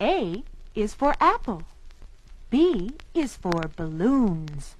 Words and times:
A 0.00 0.44
is 0.74 0.94
for 0.94 1.14
apple. 1.20 1.62
B 2.50 2.92
is 3.14 3.36
for 3.36 3.68
balloons. 3.76 4.76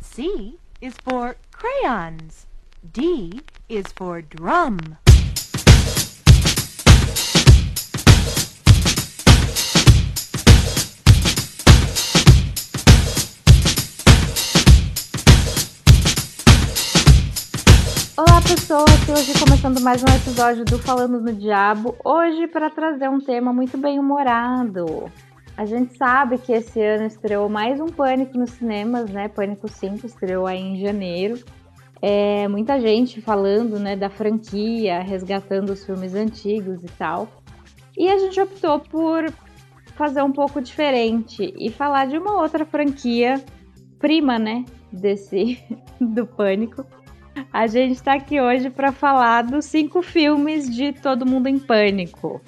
C 0.00 0.58
is 0.80 0.94
for 0.94 1.36
crayons. 1.50 2.46
D 2.92 3.40
is 3.68 3.86
for 3.88 4.22
drum. 4.22 4.96
Pessoas, 18.50 19.08
hoje 19.08 19.32
começando 19.38 19.80
mais 19.80 20.02
um 20.02 20.08
episódio 20.08 20.64
do 20.64 20.76
Falando 20.76 21.20
no 21.20 21.32
Diabo, 21.32 21.94
hoje 22.04 22.48
para 22.48 22.68
trazer 22.68 23.08
um 23.08 23.20
tema 23.20 23.52
muito 23.52 23.78
bem 23.78 23.96
humorado. 23.96 25.08
A 25.56 25.64
gente 25.64 25.96
sabe 25.96 26.36
que 26.36 26.50
esse 26.50 26.82
ano 26.82 27.06
estreou 27.06 27.48
mais 27.48 27.80
um 27.80 27.86
Pânico 27.86 28.36
nos 28.36 28.50
cinemas, 28.50 29.08
né? 29.08 29.28
Pânico 29.28 29.68
5 29.68 30.04
estreou 30.04 30.48
aí 30.48 30.58
em 30.58 30.80
janeiro. 30.80 31.38
É, 32.02 32.48
muita 32.48 32.80
gente 32.80 33.20
falando 33.20 33.78
né, 33.78 33.94
da 33.94 34.10
franquia, 34.10 34.98
resgatando 35.00 35.70
os 35.70 35.86
filmes 35.86 36.16
antigos 36.16 36.82
e 36.82 36.88
tal. 36.98 37.28
E 37.96 38.08
a 38.08 38.18
gente 38.18 38.40
optou 38.40 38.80
por 38.80 39.32
fazer 39.94 40.22
um 40.22 40.32
pouco 40.32 40.60
diferente 40.60 41.54
e 41.56 41.70
falar 41.70 42.08
de 42.08 42.18
uma 42.18 42.42
outra 42.42 42.66
franquia 42.66 43.40
prima, 44.00 44.40
né? 44.40 44.64
Desse 44.92 45.62
do 46.00 46.26
Pânico 46.26 46.84
a 47.52 47.66
gente 47.66 47.94
está 47.94 48.14
aqui 48.14 48.40
hoje 48.40 48.70
para 48.70 48.92
falar 48.92 49.42
dos 49.42 49.64
cinco 49.64 50.02
filmes 50.02 50.68
de 50.68 50.92
Todo 50.92 51.26
Mundo 51.26 51.48
em 51.48 51.58
Pânico. 51.58 52.40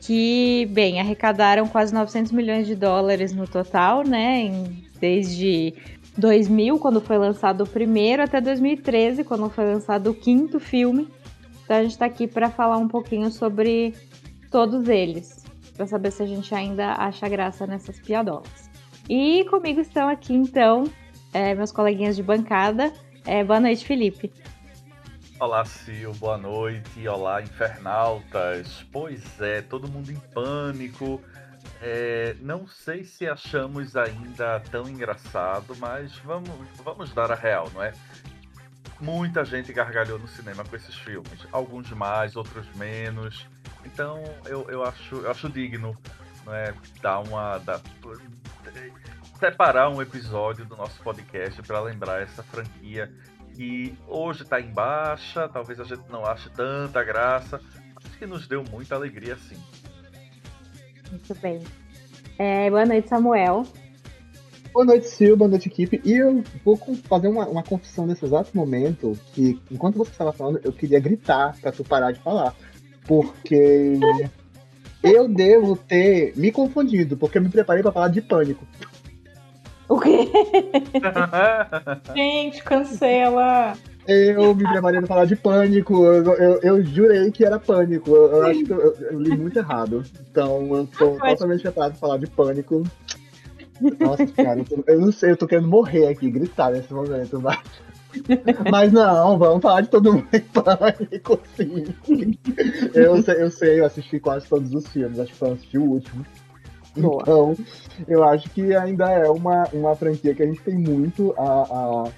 Que, 0.00 0.66
bem, 0.70 1.00
arrecadaram 1.00 1.68
quase 1.68 1.92
900 1.92 2.32
milhões 2.32 2.66
de 2.66 2.74
dólares 2.74 3.34
no 3.34 3.46
total, 3.46 4.02
né? 4.02 4.40
Em, 4.40 4.84
desde 4.98 5.74
2000, 6.16 6.78
quando 6.78 7.00
foi 7.00 7.18
lançado 7.18 7.62
o 7.62 7.66
primeiro, 7.66 8.22
até 8.22 8.40
2013, 8.40 9.22
quando 9.24 9.48
foi 9.50 9.64
lançado 9.64 10.10
o 10.10 10.14
quinto 10.14 10.58
filme. 10.58 11.08
Então 11.64 11.76
a 11.76 11.82
gente 11.82 11.92
está 11.92 12.06
aqui 12.06 12.26
para 12.26 12.48
falar 12.48 12.78
um 12.78 12.88
pouquinho 12.88 13.30
sobre 13.30 13.94
todos 14.50 14.88
eles, 14.88 15.44
para 15.76 15.86
saber 15.86 16.10
se 16.10 16.22
a 16.22 16.26
gente 16.26 16.54
ainda 16.54 16.94
acha 16.94 17.28
graça 17.28 17.66
nessas 17.66 18.00
piadolas. 18.00 18.70
E 19.08 19.44
comigo 19.44 19.80
estão 19.80 20.08
aqui, 20.08 20.34
então, 20.34 20.84
é, 21.32 21.54
meus 21.54 21.70
coleguinhas 21.70 22.16
de 22.16 22.22
bancada. 22.22 22.92
É, 23.28 23.44
boa 23.44 23.60
noite, 23.60 23.84
Felipe. 23.84 24.32
Olá, 25.38 25.62
Sil, 25.68 26.16
boa 26.16 26.38
noite. 26.38 27.06
Olá, 27.06 27.42
infernautas. 27.42 28.86
Pois 28.90 29.38
é, 29.38 29.60
todo 29.60 29.86
mundo 29.86 30.10
em 30.10 30.16
pânico. 30.32 31.20
É, 31.82 32.34
não 32.40 32.66
sei 32.66 33.04
se 33.04 33.28
achamos 33.28 33.94
ainda 33.96 34.60
tão 34.70 34.88
engraçado, 34.88 35.76
mas 35.76 36.16
vamos, 36.24 36.48
vamos 36.82 37.12
dar 37.12 37.30
a 37.30 37.34
real, 37.34 37.70
não 37.74 37.82
é? 37.82 37.92
Muita 38.98 39.44
gente 39.44 39.74
gargalhou 39.74 40.18
no 40.18 40.26
cinema 40.26 40.64
com 40.64 40.74
esses 40.74 40.94
filmes. 40.94 41.46
Alguns 41.52 41.90
mais, 41.90 42.34
outros 42.34 42.66
menos. 42.76 43.46
Então 43.84 44.24
eu, 44.46 44.70
eu, 44.70 44.82
acho, 44.82 45.16
eu 45.16 45.30
acho 45.30 45.50
digno 45.50 45.94
não 46.46 46.54
é? 46.54 46.72
dar 47.02 47.18
uma. 47.20 47.58
Dar, 47.58 47.82
separar 49.38 49.88
um 49.88 50.02
episódio 50.02 50.64
do 50.64 50.76
nosso 50.76 51.00
podcast 51.00 51.62
para 51.62 51.80
lembrar 51.80 52.22
essa 52.22 52.42
franquia 52.42 53.10
que 53.54 53.96
hoje 54.08 54.42
está 54.42 54.60
em 54.60 54.70
baixa, 54.72 55.48
talvez 55.48 55.78
a 55.78 55.84
gente 55.84 56.02
não 56.10 56.26
ache 56.26 56.50
tanta 56.50 57.02
graça, 57.04 57.60
mas 57.94 58.16
que 58.16 58.26
nos 58.26 58.48
deu 58.48 58.64
muita 58.68 58.96
alegria 58.96 59.36
sim. 59.36 59.56
Muito 61.10 61.34
bem. 61.36 61.62
É, 62.36 62.68
boa 62.68 62.84
noite, 62.84 63.08
Samuel. 63.08 63.64
Boa 64.72 64.84
noite, 64.84 65.06
Sil, 65.06 65.36
boa 65.36 65.48
noite, 65.48 65.68
equipe. 65.68 66.00
E 66.04 66.12
eu 66.14 66.42
vou 66.64 66.76
fazer 67.04 67.28
uma, 67.28 67.46
uma 67.46 67.62
confissão 67.62 68.06
nesse 68.06 68.24
exato 68.24 68.56
momento, 68.56 69.18
que 69.32 69.60
enquanto 69.70 69.96
você 69.96 70.10
estava 70.10 70.32
falando, 70.32 70.60
eu 70.64 70.72
queria 70.72 71.00
gritar 71.00 71.56
para 71.60 71.72
tu 71.72 71.84
parar 71.84 72.12
de 72.12 72.20
falar. 72.20 72.54
Porque 73.06 73.98
eu 75.02 75.28
devo 75.28 75.76
ter 75.76 76.36
me 76.36 76.52
confundido, 76.52 77.16
porque 77.16 77.38
eu 77.38 77.42
me 77.42 77.48
preparei 77.48 77.82
para 77.82 77.92
falar 77.92 78.08
de 78.08 78.20
pânico. 78.20 78.66
O 79.88 79.98
quê? 79.98 80.28
Gente, 82.14 82.62
cancela. 82.62 83.74
Eu 84.06 84.54
me 84.54 84.64
preparei 84.64 85.00
pra 85.00 85.06
falar 85.06 85.24
de 85.26 85.36
pânico. 85.36 86.04
Eu, 86.04 86.24
eu, 86.34 86.60
eu 86.62 86.82
jurei 86.82 87.30
que 87.30 87.44
era 87.44 87.58
pânico. 87.58 88.10
Eu, 88.10 88.28
eu 88.28 88.46
acho 88.46 88.64
que 88.64 88.70
eu, 88.70 88.94
eu, 88.94 89.20
li 89.20 89.36
muito 89.36 89.58
errado. 89.58 90.02
Então 90.30 90.74
eu 90.74 90.86
tô 90.86 91.18
ah, 91.20 91.30
totalmente 91.30 91.62
preparado 91.62 91.90
pra 91.90 92.00
falar 92.00 92.18
de 92.18 92.26
pânico. 92.26 92.84
Nossa, 94.00 94.26
cara, 94.26 94.60
eu, 94.60 94.64
tô, 94.64 94.84
eu, 94.86 95.00
não 95.00 95.12
sei, 95.12 95.30
eu 95.30 95.36
tô 95.36 95.46
querendo 95.46 95.68
morrer 95.68 96.08
aqui, 96.08 96.30
gritar 96.30 96.70
nesse 96.70 96.92
momento, 96.92 97.40
mas. 97.40 97.60
Mas 98.70 98.90
não, 98.90 99.38
vamos 99.38 99.60
falar 99.60 99.82
de 99.82 99.88
todo 99.88 100.14
mundo 100.14 100.26
em 100.32 100.40
pânico, 100.40 101.38
sim. 101.54 101.84
Eu, 102.94 103.16
eu 103.16 103.50
sei, 103.50 103.80
eu 103.80 103.84
assisti 103.84 104.18
quase 104.18 104.48
todos 104.48 104.72
os 104.74 104.88
filmes, 104.88 105.20
acho 105.20 105.32
que 105.32 105.38
só 105.38 105.52
assisti 105.52 105.78
o 105.78 105.84
último. 105.84 106.24
Boa. 107.00 107.22
Então, 107.22 107.56
eu 108.06 108.24
acho 108.24 108.48
que 108.50 108.74
ainda 108.74 109.10
é 109.10 109.28
uma, 109.28 109.64
uma 109.72 109.96
franquia 109.96 110.34
que 110.34 110.42
a 110.42 110.46
gente 110.46 110.60
tem 110.60 110.76
muito 110.76 111.34
a, 111.38 111.42
a, 111.42 112.08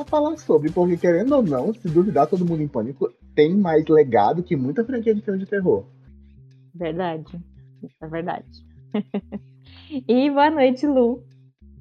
a, 0.00 0.04
falar 0.04 0.36
sobre, 0.36 0.70
porque 0.70 0.96
querendo 0.96 1.34
ou 1.36 1.42
não, 1.42 1.72
se 1.74 1.88
duvidar, 1.88 2.26
todo 2.26 2.44
mundo 2.44 2.62
em 2.62 2.68
pânico 2.68 3.12
tem 3.34 3.54
mais 3.54 3.86
legado 3.86 4.42
que 4.42 4.56
muita 4.56 4.84
franquia 4.84 5.14
de 5.14 5.22
filme 5.22 5.38
de 5.38 5.46
terror. 5.46 5.84
Verdade. 6.74 7.40
Isso 7.82 7.96
é 8.02 8.06
verdade. 8.08 8.46
e 10.08 10.30
boa 10.30 10.50
noite, 10.50 10.86
Lu. 10.86 11.22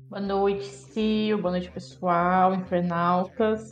Boa 0.09 0.21
noite, 0.21 0.65
Sil. 0.65 1.37
Boa 1.39 1.51
noite, 1.51 1.71
pessoal, 1.71 2.55
infernautas. 2.55 3.71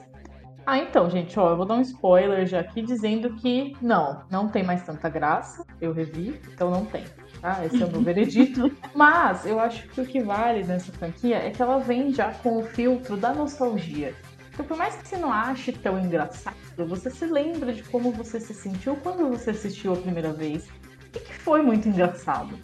Ah, 0.66 0.80
então, 0.80 1.10
gente, 1.10 1.40
ó, 1.40 1.52
eu 1.52 1.56
vou 1.56 1.66
dar 1.66 1.76
um 1.76 1.82
spoiler 1.82 2.46
já 2.46 2.60
aqui 2.60 2.82
dizendo 2.82 3.34
que 3.36 3.74
não, 3.82 4.24
não 4.30 4.50
tem 4.50 4.64
mais 4.64 4.86
tanta 4.86 5.08
graça. 5.08 5.66
Eu 5.80 5.94
revi, 5.94 6.40
então 6.52 6.70
não 6.70 6.84
tem 6.84 7.06
tá? 7.42 7.66
Esse 7.66 7.82
é 7.82 7.86
o 7.86 7.92
meu 7.92 8.02
veredito. 8.02 8.72
Mas 8.94 9.46
eu 9.46 9.60
acho 9.60 9.88
que 9.90 10.02
o 10.02 10.06
que 10.06 10.20
vale 10.20 10.64
nessa 10.64 10.92
franquia 10.92 11.38
é 11.38 11.50
que 11.50 11.62
ela 11.62 11.80
vem 11.80 12.14
já 12.14 12.32
com 12.32 12.58
o 12.60 12.64
filtro 12.64 13.18
da 13.18 13.34
nostalgia. 13.34 14.16
Então, 14.54 14.66
por 14.66 14.78
mais 14.78 14.96
que 14.96 15.08
você 15.08 15.18
não 15.18 15.32
ache 15.32 15.72
tão 15.72 16.00
engraçado, 16.00 16.56
você 16.88 17.12
se 17.12 17.26
lembra 17.26 17.72
de 17.72 17.84
como 17.84 18.12
você 18.12 18.40
se 18.40 18.54
sentiu 18.54 18.96
quando 18.98 19.30
você 19.30 19.52
assistiu 19.52 19.94
a 19.94 19.98
primeira 19.98 20.34
vez. 20.34 20.68
E 21.16 21.20
que 21.20 21.34
foi 21.36 21.62
muito 21.62 21.88
engraçado. 21.88 22.58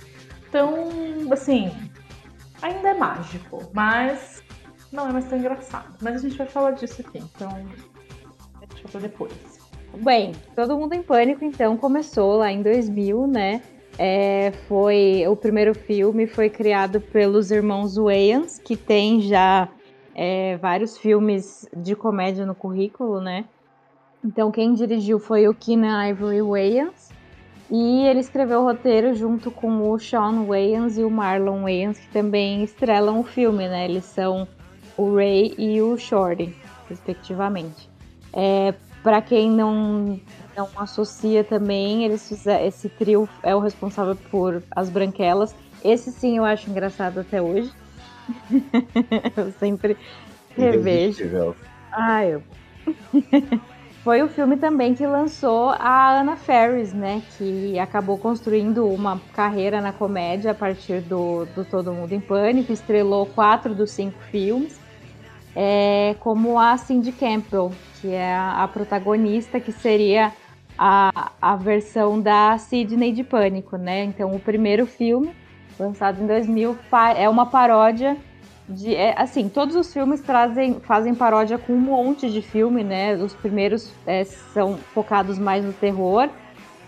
Então, 0.50 0.76
assim, 1.32 1.72
ainda 2.62 2.90
é 2.90 2.94
mágico, 2.94 3.70
mas 3.74 4.44
não 4.92 5.08
é 5.08 5.14
mais 5.14 5.26
tão 5.26 5.38
engraçado. 5.38 5.96
Mas 6.02 6.16
a 6.16 6.20
gente 6.20 6.38
vai 6.38 6.48
falar 6.48 6.72
disso 6.72 7.02
aqui, 7.02 7.20
então 7.20 7.50
deixa 8.70 8.88
pra 8.88 9.02
depois. 9.02 9.34
Bem, 9.98 10.32
Todo 10.56 10.78
Mundo 10.78 10.94
em 10.94 11.04
Pânico, 11.04 11.46
então, 11.46 11.78
começou 11.78 12.38
lá 12.38 12.52
em 12.52 12.64
2000, 12.64 13.28
né? 13.28 13.62
É, 13.98 14.52
foi 14.68 15.24
o 15.28 15.36
primeiro 15.36 15.76
filme 15.76 16.26
foi 16.26 16.50
criado 16.50 17.00
pelos 17.00 17.52
irmãos 17.52 17.96
Wayans, 17.96 18.58
que 18.58 18.76
tem 18.76 19.22
já 19.22 19.70
é, 20.16 20.58
vários 20.58 20.98
filmes 20.98 21.68
de 21.76 21.96
comédia 21.96 22.46
no 22.46 22.56
currículo, 22.56 23.22
né? 23.22 23.46
Então 24.26 24.52
quem 24.52 24.74
dirigiu 24.74 25.20
foi 25.20 25.48
o 25.48 25.54
Keenan 25.54 26.08
Ivory 26.08 26.42
Wayans 26.42 27.12
e 27.70 28.06
ele 28.06 28.20
escreveu 28.20 28.62
o 28.62 28.64
roteiro 28.64 29.14
junto 29.14 29.52
com 29.52 29.90
o 29.90 30.00
Sean 30.00 30.46
Wayans 30.46 30.98
e 30.98 31.04
o 31.04 31.10
Marlon 31.10 31.64
Wayans, 31.64 32.00
que 32.00 32.08
também 32.10 32.64
estrelam 32.64 33.20
o 33.20 33.24
filme, 33.24 33.68
né? 33.68 33.86
Eles 33.86 34.06
são 34.06 34.48
o 34.98 35.16
Ray 35.16 35.54
e 35.58 35.82
o 35.82 35.98
Shorty, 35.98 36.56
respectivamente. 36.90 37.90
É, 38.32 38.74
Para 39.04 39.22
quem 39.22 39.50
não 39.52 40.20
não 40.56 40.70
associa 40.78 41.44
também. 41.44 42.04
Eles 42.06 42.28
fizeram, 42.28 42.66
esse 42.66 42.90
trio 42.90 43.28
é 43.42 43.56
o 43.56 43.60
responsável 43.60 44.16
por 44.30 44.64
As 44.76 44.90
Branquelas. 44.90 45.56
Esse 45.84 46.12
sim 46.12 46.38
eu 46.38 46.46
acho 46.46 46.70
engraçado 46.70 47.20
até 47.20 47.42
hoje. 47.42 47.72
eu 49.36 49.52
sempre 49.54 49.98
revejo. 50.56 51.56
Ah, 51.92 52.26
eu. 52.26 52.44
Foi 54.04 54.22
o 54.22 54.28
filme 54.28 54.58
também 54.58 54.94
que 54.94 55.08
lançou 55.08 55.70
a 55.70 56.20
Anna 56.20 56.36
Ferris, 56.36 56.94
né? 56.94 57.22
Que 57.38 57.80
acabou 57.80 58.18
construindo 58.18 58.86
uma 58.86 59.18
carreira 59.34 59.80
na 59.80 59.94
comédia 59.94 60.52
a 60.52 60.54
partir 60.54 61.00
do, 61.00 61.46
do 61.46 61.64
Todo 61.64 61.94
Mundo 61.94 62.12
em 62.12 62.20
Pânico. 62.20 62.74
Estrelou 62.74 63.26
quatro 63.28 63.74
dos 63.74 63.92
cinco 63.92 64.20
filmes. 64.30 64.78
É, 65.56 66.18
como 66.20 66.60
a 66.60 66.76
Cindy 66.78 67.14
Campbell, 67.14 67.72
que 68.02 68.10
é 68.10 68.36
a, 68.36 68.64
a 68.64 68.68
protagonista, 68.68 69.58
que 69.62 69.72
seria 69.72 70.34
a, 70.78 71.32
a 71.42 71.56
versão 71.56 72.20
da 72.20 72.58
Sidney 72.58 73.12
de 73.12 73.24
Pânico, 73.24 73.78
né? 73.78 74.04
Então, 74.04 74.34
o 74.36 74.40
primeiro 74.40 74.86
filme, 74.86 75.32
lançado 75.80 76.22
em 76.22 76.28
2000, 76.28 76.78
é 77.16 77.28
uma 77.30 77.46
paródia 77.46 78.18
de. 78.68 78.96
É, 78.96 79.14
assim, 79.20 79.50
todos 79.50 79.76
os 79.76 79.92
filmes 79.92 80.22
trazem, 80.22 80.80
fazem 80.82 81.14
paródia 81.14 81.58
com 81.58 81.74
um 81.74 81.80
monte 81.80 82.30
de 82.30 82.42
filme, 82.42 82.84
né? 82.84 83.16
Os 83.16 83.34
primeiros 83.34 83.92
é, 84.06 84.24
são 84.24 84.78
focados 84.94 85.38
mais 85.38 85.64
no 85.66 85.74
terror, 85.74 86.30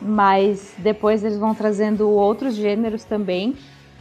mas 0.02 0.74
depois 0.78 1.24
eles 1.24 1.38
vão 1.38 1.54
trazendo 1.54 2.10
outros 2.10 2.56
gêneros 2.56 3.04
também. 3.04 3.56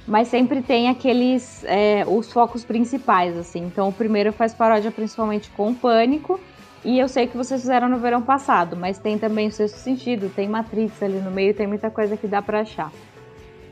mas 0.06 0.28
sempre 0.28 0.60
tem 0.60 0.88
aqueles 0.88 1.64
é, 1.64 2.04
os 2.06 2.30
focos 2.30 2.64
principais, 2.64 3.36
assim. 3.38 3.64
Então 3.64 3.88
o 3.88 3.92
primeiro 3.92 4.32
faz 4.32 4.52
paródia 4.52 4.90
principalmente 4.90 5.50
com 5.50 5.70
o 5.70 5.74
Pânico, 5.74 6.38
e 6.84 6.98
eu 6.98 7.08
sei 7.08 7.26
que 7.26 7.36
vocês 7.36 7.60
fizeram 7.62 7.88
no 7.88 7.98
verão 7.98 8.20
passado, 8.20 8.76
mas 8.76 8.98
tem 8.98 9.18
também 9.18 9.48
o 9.48 9.52
Sexto 9.52 9.76
Sentido, 9.76 10.28
tem 10.28 10.48
Matrix 10.48 11.02
ali 11.02 11.18
no 11.18 11.30
meio, 11.30 11.54
tem 11.54 11.66
muita 11.66 11.90
coisa 11.90 12.16
que 12.16 12.26
dá 12.26 12.42
para 12.42 12.60
achar. 12.60 12.92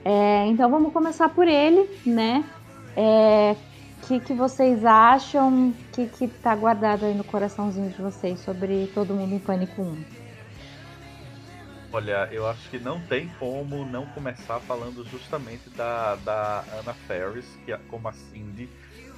É, 0.04 0.46
então 0.46 0.70
vamos 0.70 0.92
começar 0.92 1.28
por 1.28 1.46
ele, 1.46 1.88
né? 2.06 2.44
O 2.96 3.00
é, 3.00 3.56
que, 4.08 4.18
que 4.18 4.32
vocês 4.32 4.84
acham? 4.84 5.68
O 5.68 5.74
que, 5.92 6.06
que 6.06 6.26
tá 6.26 6.54
guardado 6.56 7.04
aí 7.04 7.14
no 7.14 7.22
coraçãozinho 7.22 7.90
de 7.90 8.00
vocês 8.00 8.40
sobre 8.40 8.90
Todo 8.94 9.14
Mundo 9.14 9.34
em 9.34 9.38
Pânico 9.38 9.82
1? 9.82 10.22
Olha, 11.94 12.26
eu 12.32 12.48
acho 12.48 12.70
que 12.70 12.78
não 12.78 12.98
tem 13.02 13.28
como 13.38 13.84
não 13.84 14.06
começar 14.06 14.58
falando 14.60 15.04
justamente 15.04 15.68
da, 15.76 16.16
da 16.16 16.64
Anna 16.80 16.94
Ferris, 17.06 17.46
que 17.66 17.76
como 17.88 18.08
a 18.08 18.12
Cindy, 18.12 18.66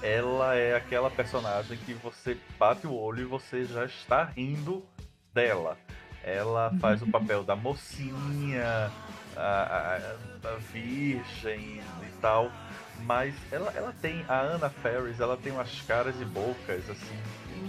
ela 0.04 0.54
é 0.54 0.76
aquela 0.76 1.10
personagem 1.10 1.78
que 1.78 1.94
você 1.94 2.36
bate 2.58 2.86
o 2.86 2.92
olho 2.92 3.22
e 3.22 3.24
você 3.24 3.64
já 3.64 3.86
está 3.86 4.24
rindo 4.24 4.84
dela. 5.32 5.78
Ela 6.22 6.70
faz 6.78 7.00
o 7.00 7.06
papel 7.06 7.42
da 7.42 7.56
mocinha, 7.56 8.92
a, 9.34 9.40
a, 9.40 9.96
a 10.48 10.56
virgem 10.72 11.80
e 12.02 12.20
tal. 12.20 12.52
Mas 13.04 13.34
ela, 13.50 13.72
ela 13.74 13.94
tem, 14.00 14.24
a 14.28 14.42
Anna 14.42 14.68
Ferris, 14.68 15.20
ela 15.20 15.38
tem 15.38 15.52
umas 15.52 15.80
caras 15.82 16.14
e 16.20 16.24
bocas, 16.24 16.88
assim, 16.90 17.18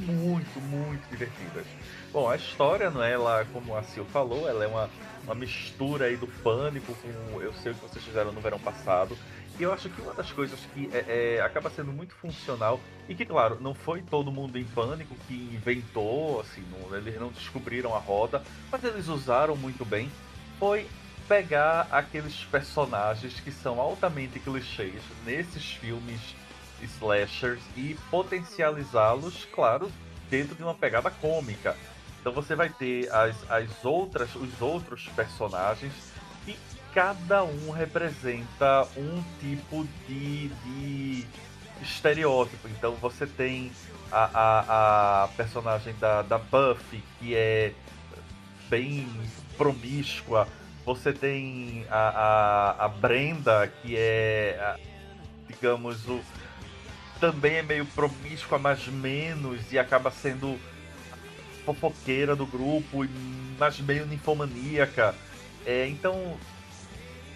muito, 0.05 0.59
muito 0.61 1.09
divertidas. 1.09 1.65
Bom, 2.11 2.29
a 2.29 2.35
história, 2.35 2.89
não 2.89 3.01
é? 3.01 3.13
Ela, 3.13 3.45
como 3.51 3.75
a 3.75 3.83
Sil 3.83 4.05
falou, 4.11 4.47
ela 4.47 4.63
é 4.63 4.67
uma, 4.67 4.89
uma 5.23 5.35
mistura 5.35 6.05
aí 6.05 6.17
do 6.17 6.27
pânico 6.27 6.93
com 6.95 7.41
eu 7.41 7.53
sei 7.53 7.71
o 7.71 7.75
que 7.75 7.81
vocês 7.81 8.03
fizeram 8.03 8.31
no 8.33 8.41
verão 8.41 8.59
passado. 8.59 9.17
E 9.57 9.63
eu 9.63 9.71
acho 9.71 9.89
que 9.89 10.01
uma 10.01 10.13
das 10.13 10.31
coisas 10.31 10.59
que 10.73 10.89
é, 10.91 11.37
é, 11.37 11.41
acaba 11.41 11.69
sendo 11.69 11.93
muito 11.93 12.13
funcional, 12.15 12.81
e 13.07 13.15
que, 13.15 13.25
claro, 13.25 13.57
não 13.61 13.73
foi 13.73 14.01
todo 14.01 14.31
mundo 14.31 14.57
em 14.57 14.65
pânico 14.65 15.15
que 15.27 15.33
inventou, 15.33 16.41
assim, 16.41 16.63
não, 16.69 16.95
eles 16.95 17.19
não 17.19 17.29
descobriram 17.29 17.95
a 17.95 17.99
roda, 17.99 18.43
mas 18.71 18.83
eles 18.83 19.07
usaram 19.07 19.55
muito 19.55 19.85
bem, 19.85 20.11
foi 20.59 20.87
pegar 21.27 21.87
aqueles 21.89 22.43
personagens 22.45 23.39
que 23.39 23.51
são 23.51 23.79
altamente 23.79 24.39
clichês 24.39 25.01
nesses 25.23 25.71
filmes 25.73 26.35
slashers 26.81 27.61
e 27.75 27.95
potencializá-los, 28.11 29.45
claro, 29.51 29.91
dentro 30.29 30.55
de 30.55 30.63
uma 30.63 30.73
pegada 30.73 31.09
cômica. 31.09 31.77
Então 32.19 32.33
você 32.33 32.55
vai 32.55 32.69
ter 32.69 33.11
as, 33.13 33.49
as 33.49 33.85
outras, 33.85 34.35
os 34.35 34.61
outros 34.61 35.07
personagens 35.15 35.93
cada 36.95 37.43
um 37.43 37.71
representa 37.71 38.87
um 38.95 39.21
tipo 39.41 39.85
de, 40.07 40.47
de 40.47 41.25
estereótipo. 41.81 42.69
Então 42.69 42.95
você 42.95 43.27
tem 43.27 43.69
a, 44.09 44.29
a, 44.33 45.23
a 45.23 45.27
personagem 45.27 45.93
da, 45.99 46.21
da 46.21 46.37
Buffy, 46.37 47.03
que 47.19 47.35
é 47.35 47.73
bem 48.69 49.05
promíscua. 49.57 50.47
Você 50.85 51.11
tem 51.11 51.85
a, 51.89 52.75
a, 52.77 52.85
a 52.85 52.87
Brenda, 52.87 53.69
que 53.81 53.97
é, 53.97 54.77
digamos, 55.49 56.07
o, 56.07 56.21
também 57.19 57.55
é 57.55 57.61
meio 57.61 57.85
promíscua, 57.87 58.57
mas 58.57 58.87
menos, 58.87 59.59
e 59.69 59.77
acaba 59.77 60.09
sendo 60.11 60.57
fofoqueira 61.65 62.37
do 62.37 62.45
grupo, 62.45 63.05
mas 63.59 63.79
meio 63.81 64.05
ninfomaníaca. 64.05 65.13
É, 65.65 65.87
então, 65.87 66.37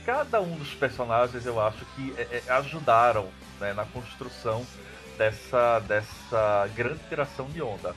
cada 0.10 0.42
um 0.42 0.58
dos 0.58 0.74
personagens 0.74 1.46
eu 1.46 1.62
acho 1.62 1.86
que 1.96 2.16
é, 2.18 2.42
é, 2.48 2.52
ajudaram 2.54 3.30
né, 3.60 3.74
na 3.74 3.86
construção 3.86 4.66
dessa, 5.20 5.78
dessa 5.82 6.68
grande 6.76 7.00
tiração 7.08 7.46
de 7.46 7.62
onda. 7.62 7.96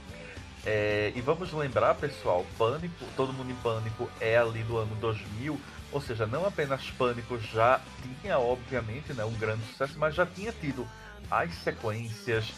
É, 0.67 1.11
e 1.17 1.23
vamos 1.23 1.50
lembrar, 1.55 1.94
pessoal, 1.94 2.44
Pânico, 2.59 3.03
Todo 3.17 3.32
Mundo 3.32 3.50
em 3.50 3.55
Pânico 3.55 4.11
é 4.20 4.37
ali 4.37 4.62
do 4.62 4.76
ano 4.76 4.94
2000, 4.97 5.59
ou 5.91 6.00
seja, 6.03 6.26
não 6.26 6.44
apenas 6.44 6.91
Pânico 6.91 7.38
já 7.38 7.81
tinha, 8.03 8.38
obviamente, 8.38 9.15
né, 9.15 9.25
um 9.25 9.32
grande 9.32 9.65
sucesso, 9.70 9.99
mas 9.99 10.15
já 10.15 10.26
tinha 10.26 10.53
tido 10.53 10.87
as 11.31 11.55
sequências, 11.55 12.53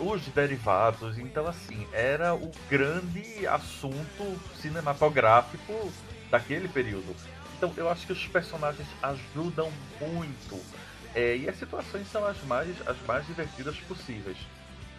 os 0.00 0.20
derivados. 0.22 1.16
Então, 1.16 1.46
assim, 1.46 1.86
era 1.92 2.34
o 2.34 2.50
grande 2.68 3.46
assunto 3.46 4.36
cinematográfico 4.60 5.92
daquele 6.28 6.66
período. 6.66 7.14
Então, 7.56 7.72
eu 7.76 7.88
acho 7.88 8.06
que 8.06 8.12
os 8.12 8.26
personagens 8.26 8.86
ajudam 9.02 9.72
muito. 10.00 10.60
É, 11.14 11.36
e 11.36 11.48
as 11.48 11.56
situações 11.56 12.06
são 12.08 12.24
as 12.26 12.40
mais, 12.42 12.76
as 12.86 13.00
mais 13.06 13.26
divertidas 13.26 13.76
possíveis. 13.80 14.36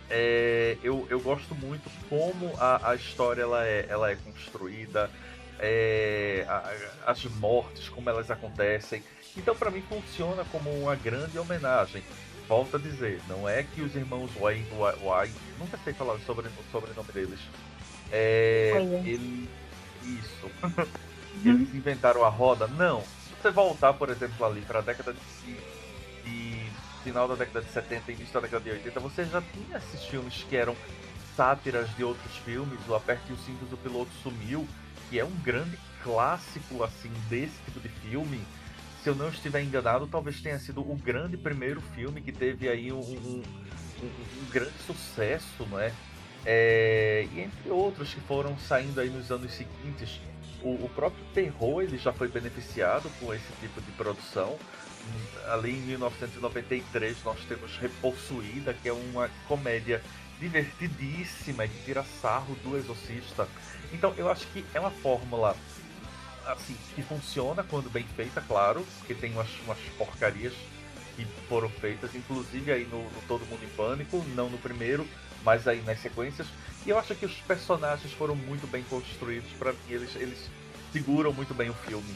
É, 0.10 0.78
eu, 0.82 1.06
eu 1.10 1.20
gosto 1.20 1.54
muito 1.54 1.90
como 2.10 2.56
a, 2.58 2.92
a 2.92 2.96
história 2.96 3.44
ela 3.44 3.66
é, 3.66 3.86
ela 3.88 4.10
é 4.10 4.16
construída, 4.16 5.12
é, 5.60 6.46
a, 6.48 7.12
as 7.12 7.24
mortes, 7.26 7.90
como 7.90 8.10
elas 8.10 8.32
acontecem. 8.32 9.04
Então, 9.36 9.56
para 9.56 9.70
mim, 9.70 9.82
funciona 9.82 10.44
como 10.46 10.72
uma 10.72 10.96
grande 10.96 11.38
homenagem 11.38 12.04
volto 12.48 12.78
a 12.78 12.80
dizer, 12.80 13.22
não 13.28 13.48
é 13.48 13.62
que 13.62 13.82
os 13.82 13.96
irmãos 13.96 14.32
White, 14.40 14.70
White 14.74 15.36
nunca 15.60 15.78
sei 15.84 15.94
falar 15.94 16.18
sobre 16.20 16.48
o 16.48 16.72
sobrenome 16.72 17.12
deles. 17.12 17.42
É, 18.10 18.72
ele, 19.04 19.50
isso. 20.02 20.50
Eles 21.46 21.74
inventaram 21.74 22.24
a 22.24 22.30
roda? 22.30 22.68
Não. 22.68 23.02
Se 23.02 23.42
você 23.42 23.52
voltar, 23.52 23.94
por 23.94 24.10
exemplo, 24.10 24.46
ali 24.46 24.62
para 24.62 24.80
a 24.80 24.82
década 24.82 25.14
de, 25.14 25.54
de, 26.24 26.72
final 27.04 27.28
da 27.28 27.36
década 27.36 27.62
de 27.62 27.72
70 27.72 28.12
e 28.12 28.16
início 28.16 28.34
da 28.34 28.40
década 28.42 28.64
de 28.64 28.72
80, 28.72 29.00
você 29.00 29.26
já 29.26 29.42
tinha 29.42 29.78
esses 29.78 30.04
filmes 30.06 30.46
que 30.50 30.56
eram 30.56 30.76
sátiras 31.36 31.90
de 31.96 32.04
outros 32.04 32.36
filmes, 32.38 32.80
o 32.88 32.96
Aperte 32.96 33.32
os 33.32 33.40
Cintos 33.46 33.70
do 33.70 33.78
Piloto 33.78 34.12
Sumiu, 34.24 34.68
que 35.10 35.20
é 35.20 35.24
um 35.24 35.36
grande 35.44 35.78
clássico 36.04 36.84
assim 36.84 37.12
desse 37.30 37.56
tipo 37.66 37.80
de 37.80 37.90
filme 37.90 38.42
se 39.08 39.12
eu 39.12 39.16
não 39.16 39.30
estiver 39.30 39.62
enganado, 39.62 40.06
talvez 40.06 40.42
tenha 40.42 40.60
sido 40.60 40.82
o 40.82 40.94
grande 40.94 41.38
primeiro 41.38 41.80
filme 41.96 42.20
que 42.20 42.30
teve 42.30 42.68
aí 42.68 42.92
um, 42.92 43.00
um, 43.00 43.44
um, 44.04 44.06
um 44.06 44.50
grande 44.52 44.74
sucesso, 44.86 45.66
não 45.72 45.80
é? 45.80 45.94
é? 46.46 47.26
E 47.34 47.40
entre 47.40 47.70
outros 47.70 48.14
que 48.14 48.20
foram 48.20 48.58
saindo 48.60 49.00
aí 49.00 49.10
nos 49.10 49.32
anos 49.32 49.54
seguintes, 49.54 50.20
o, 50.64 50.86
o, 50.86 50.90
próprio 50.96 51.24
terror 51.34 51.82
ele 51.82 51.98
já 51.98 52.12
foi 52.12 52.28
beneficiado 52.28 53.10
com 53.20 53.34
esse 53.34 53.52
tipo 53.60 53.82
de 53.82 53.92
produção. 53.92 54.58
Ali 55.52 55.72
em 55.72 55.82
1993 55.82 57.24
nós 57.24 57.40
temos 57.48 57.78
Repossuída, 57.78 58.74
que 58.74 58.90
é 58.90 58.94
uma 58.94 59.30
comédia 59.48 60.02
divertidíssima 60.40 61.68
que 61.68 61.84
tira 61.86 62.04
sarro 62.22 62.56
do 62.64 62.78
Exorcista. 62.78 63.48
Então 63.94 64.14
eu 64.18 64.30
acho 64.30 64.46
que 64.48 64.66
é 64.74 64.80
uma 64.80 64.92
fórmula 64.92 65.56
assim, 66.46 66.76
que 66.96 67.02
funciona 67.02 67.64
quando 67.64 67.90
bem 67.90 68.04
feita, 68.16 68.42
claro, 68.42 68.86
porque 69.00 69.14
tem 69.14 69.34
umas, 69.34 69.50
umas 69.66 69.78
porcarias 69.98 70.54
que 71.16 71.26
foram 71.50 71.70
feitas, 71.70 72.14
inclusive 72.16 72.72
aí 72.72 72.86
no, 72.86 73.04
no, 73.04 73.22
Todo 73.28 73.46
Mundo 73.48 73.64
em 73.64 73.70
Pânico, 73.70 74.24
não 74.36 74.50
no 74.50 74.58
primeiro, 74.58 75.08
mas 75.44 75.68
aí 75.68 75.82
nas 75.82 76.00
sequências. 76.00 76.48
E 76.86 76.90
eu 76.90 76.98
acho 76.98 77.16
que 77.16 77.26
os 77.26 77.34
personagens 77.42 78.14
foram 78.14 78.36
muito 78.36 78.68
bem 78.68 78.84
construídos, 78.84 79.50
para 79.58 79.74
mim 79.74 79.80
eles, 79.90 80.16
eles 80.16 80.50
seguram 80.92 81.34
muito 81.34 81.54
bem 81.54 81.70
o 81.70 81.74
filme. 81.74 82.16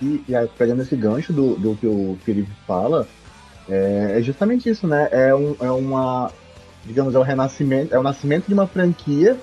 E, 0.00 0.24
e 0.28 0.36
aí, 0.36 0.48
pegando 0.56 0.82
esse 0.82 0.96
gancho 0.96 1.32
do, 1.32 1.56
do 1.56 1.76
que 1.76 1.86
o 1.86 2.18
Felipe 2.24 2.50
fala, 2.66 3.06
é, 3.68 4.14
é, 4.18 4.22
justamente 4.22 4.68
isso, 4.68 4.86
né? 4.86 5.08
É, 5.10 5.34
um, 5.34 5.56
é 5.60 5.70
uma, 5.70 6.30
digamos, 6.84 7.14
é 7.14 7.18
o 7.18 7.22
renascimento, 7.22 7.94
é 7.94 7.98
o 7.98 8.02
nascimento 8.02 8.46
de 8.46 8.54
uma 8.54 8.66
franquia 8.66 9.36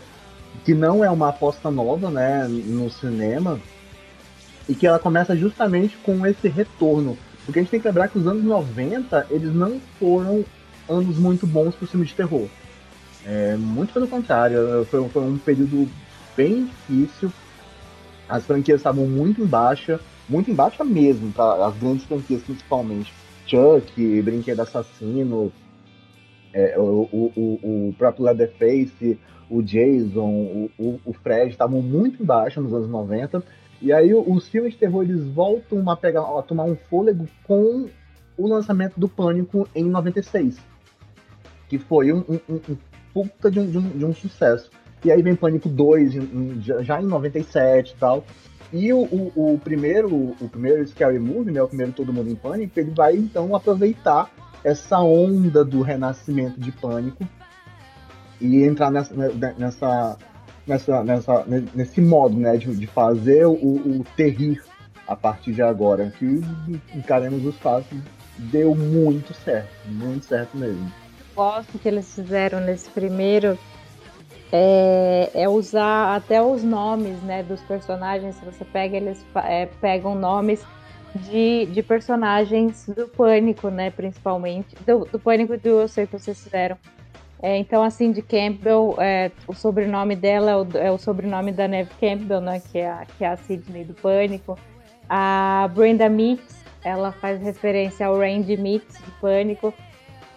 que 0.63 0.74
não 0.74 1.04
é 1.04 1.10
uma 1.10 1.30
aposta 1.30 1.72
nova, 1.72 2.12
né, 2.12 2.48
no 2.48 2.90
cinema, 2.90 3.60
e 4.68 4.75
que 4.75 4.86
ela 4.86 5.00
começa 5.00 5.36
justamente 5.36 5.98
com 5.98 6.25
esse 6.25 6.48
retorno. 6.48 7.18
Porque 7.46 7.60
a 7.60 7.62
gente 7.63 7.72
tem 7.72 7.80
que 7.80 7.88
lembrar 7.88 8.10
que 8.10 8.20
os 8.20 8.28
anos 8.28 8.44
90, 8.44 9.28
eles 9.32 9.54
não 9.54 9.82
foram 10.00 10.46
anos 10.88 11.18
muito 11.18 11.48
bons 11.48 11.74
para 11.74 11.86
o 11.86 11.88
filme 11.88 12.06
de 12.06 12.13
terror. 12.13 12.48
É, 13.25 13.56
muito 13.56 13.94
pelo 13.94 14.08
contrário, 14.08 14.86
foi, 14.90 15.08
foi 15.10 15.24
um 15.24 15.38
período 15.38 15.90
bem 16.36 16.66
difícil. 16.66 17.32
As 18.32 18.46
franquias 18.46 18.80
estavam 18.80 19.06
muito 19.06 19.42
em 19.42 19.46
baixa, 19.46 20.00
muito 20.30 20.50
em 20.50 20.56
baixa 20.56 20.86
mesmo, 20.86 21.34
tá? 21.34 21.68
as 21.68 21.78
grandes 21.78 22.06
franquias 22.06 22.42
principalmente. 22.42 23.14
Chuck, 23.46 24.22
Brinquedo 24.22 24.62
Assassino, 24.62 25.52
é, 26.54 26.80
o, 26.80 27.10
o, 27.12 27.32
o, 27.36 27.90
o 27.90 27.96
próprio 27.98 28.24
Leatherface, 28.26 29.20
o 29.50 29.62
Jason, 29.62 30.30
o, 30.30 30.72
o, 30.80 31.02
o 31.04 31.14
Fred 31.14 31.52
estavam 31.52 31.82
muito 31.82 32.24
em 32.24 32.26
baixa 32.26 32.62
nos 32.62 32.74
anos 32.74 32.88
90 32.88 33.44
e 33.82 33.92
aí 33.92 34.14
os 34.14 34.48
filmes 34.48 34.74
de 34.74 34.80
terror 34.80 35.04
eles 35.04 35.26
voltam 35.26 35.90
a, 35.90 35.98
pegar, 35.98 36.22
a 36.22 36.42
tomar 36.42 36.64
um 36.64 36.78
fôlego 36.90 37.28
com 37.44 37.90
o 38.38 38.48
lançamento 38.48 38.98
do 38.98 39.10
Pânico 39.10 39.68
em 39.76 39.84
96. 39.84 40.58
Que 41.68 41.78
foi 41.78 42.14
um, 42.14 42.24
um, 42.30 42.40
um 42.70 42.78
puta 43.14 43.52
de 43.52 43.60
um, 43.60 43.70
de 43.70 43.78
um, 43.78 43.90
de 43.90 44.06
um, 44.06 44.14
sucesso. 44.14 44.70
E 45.03 45.12
aí 45.12 45.22
vem 45.22 45.36
Pânico 45.36 45.67
2 45.67 46.15
em, 46.15 46.20
em, 46.20 46.62
já 46.62 47.01
em 47.01 47.05
97 47.05 47.93
e 47.93 47.96
tal. 47.98 48.24
E 48.74 48.93
o, 48.93 49.00
o, 49.00 49.53
o, 49.53 49.60
primeiro, 49.60 50.10
o 50.10 50.50
primeiro 50.50 50.88
Scary 50.88 51.20
Movie, 51.20 51.51
né, 51.51 51.62
o 51.62 51.67
primeiro 51.67 51.91
Todo 51.91 52.13
Mundo 52.13 52.29
em 52.29 52.36
Pânico, 52.36 52.79
ele 52.79 52.91
vai 52.91 53.15
então 53.15 53.53
aproveitar 53.53 54.31
essa 54.63 55.00
onda 55.00 55.65
do 55.65 55.81
renascimento 55.81 56.60
de 56.60 56.72
Pânico 56.72 57.27
e 58.39 58.63
entrar 58.63 58.89
nessa, 58.89 59.13
né, 59.13 59.55
nessa, 59.58 60.17
nessa, 60.65 61.03
nessa 61.03 61.46
nesse 61.75 62.00
modo, 62.00 62.38
né, 62.38 62.55
de, 62.55 62.74
de 62.74 62.88
fazer 62.88 63.46
o, 63.46 63.53
o 63.53 64.05
terrir 64.15 64.63
a 65.08 65.15
partir 65.15 65.51
de 65.51 65.62
agora, 65.62 66.10
que 66.17 66.41
encaremos 66.96 67.46
os 67.46 67.58
fatos, 67.58 67.98
deu 68.38 68.74
muito 68.74 69.34
certo, 69.34 69.70
muito 69.88 70.25
certo 70.25 70.55
mesmo. 70.55 70.89
Gosto 71.36 71.77
que 71.77 71.88
eles 71.88 72.13
fizeram 72.15 72.62
nesse 72.62 72.89
primeiro 72.89 73.58
é, 74.51 75.31
é, 75.34 75.50
usar 75.50 76.15
até 76.15 76.41
os 76.41 76.63
nomes 76.63 77.22
né, 77.24 77.41
dos 77.43 77.62
personagens. 77.62 78.36
Se 78.36 78.46
você 78.46 78.65
pega, 78.65 78.98
eles 78.98 79.25
é, 79.46 79.67
pegam 79.79 80.13
nomes 80.13 80.65
de, 81.15 81.67
de 81.67 81.81
personagens 81.81 82.86
do 82.88 83.08
Pânico, 83.08 83.70
né? 83.70 83.89
Principalmente. 83.91 84.75
Do, 84.86 85.05
do 85.05 85.20
Pânico 85.20 85.58
do 85.58 85.70
Eu 85.70 85.88
Sei 85.88 86.05
Que 86.05 86.17
Vocês 86.17 86.43
Fizeram. 86.43 86.77
É, 87.41 87.58
então, 87.58 87.81
assim, 87.81 88.12
de 88.12 88.22
Campbell, 88.22 88.96
é, 89.00 89.31
o 89.48 89.53
sobrenome 89.53 90.15
dela 90.15 90.51
é 90.51 90.55
o, 90.55 90.67
é 90.77 90.91
o, 90.91 90.98
sobrenome 90.98 91.51
da 91.51 91.67
Neve 91.67 91.89
Campbell, 92.00 92.41
né? 92.41 92.62
Que 92.72 92.79
é, 92.79 92.89
a, 92.89 93.05
que 93.05 93.24
é 93.24 93.27
a 93.27 93.38
Sidney 93.38 93.84
do 93.84 93.93
Pânico. 93.93 94.58
A 95.10 95.70
Brenda 95.74 96.08
Mix, 96.08 96.63
ela 96.84 97.12
faz 97.12 97.41
referência 97.41 98.05
ao 98.05 98.20
Randy 98.20 98.58
Mix 98.58 99.00
do 99.00 99.12
Pânico. 99.20 99.74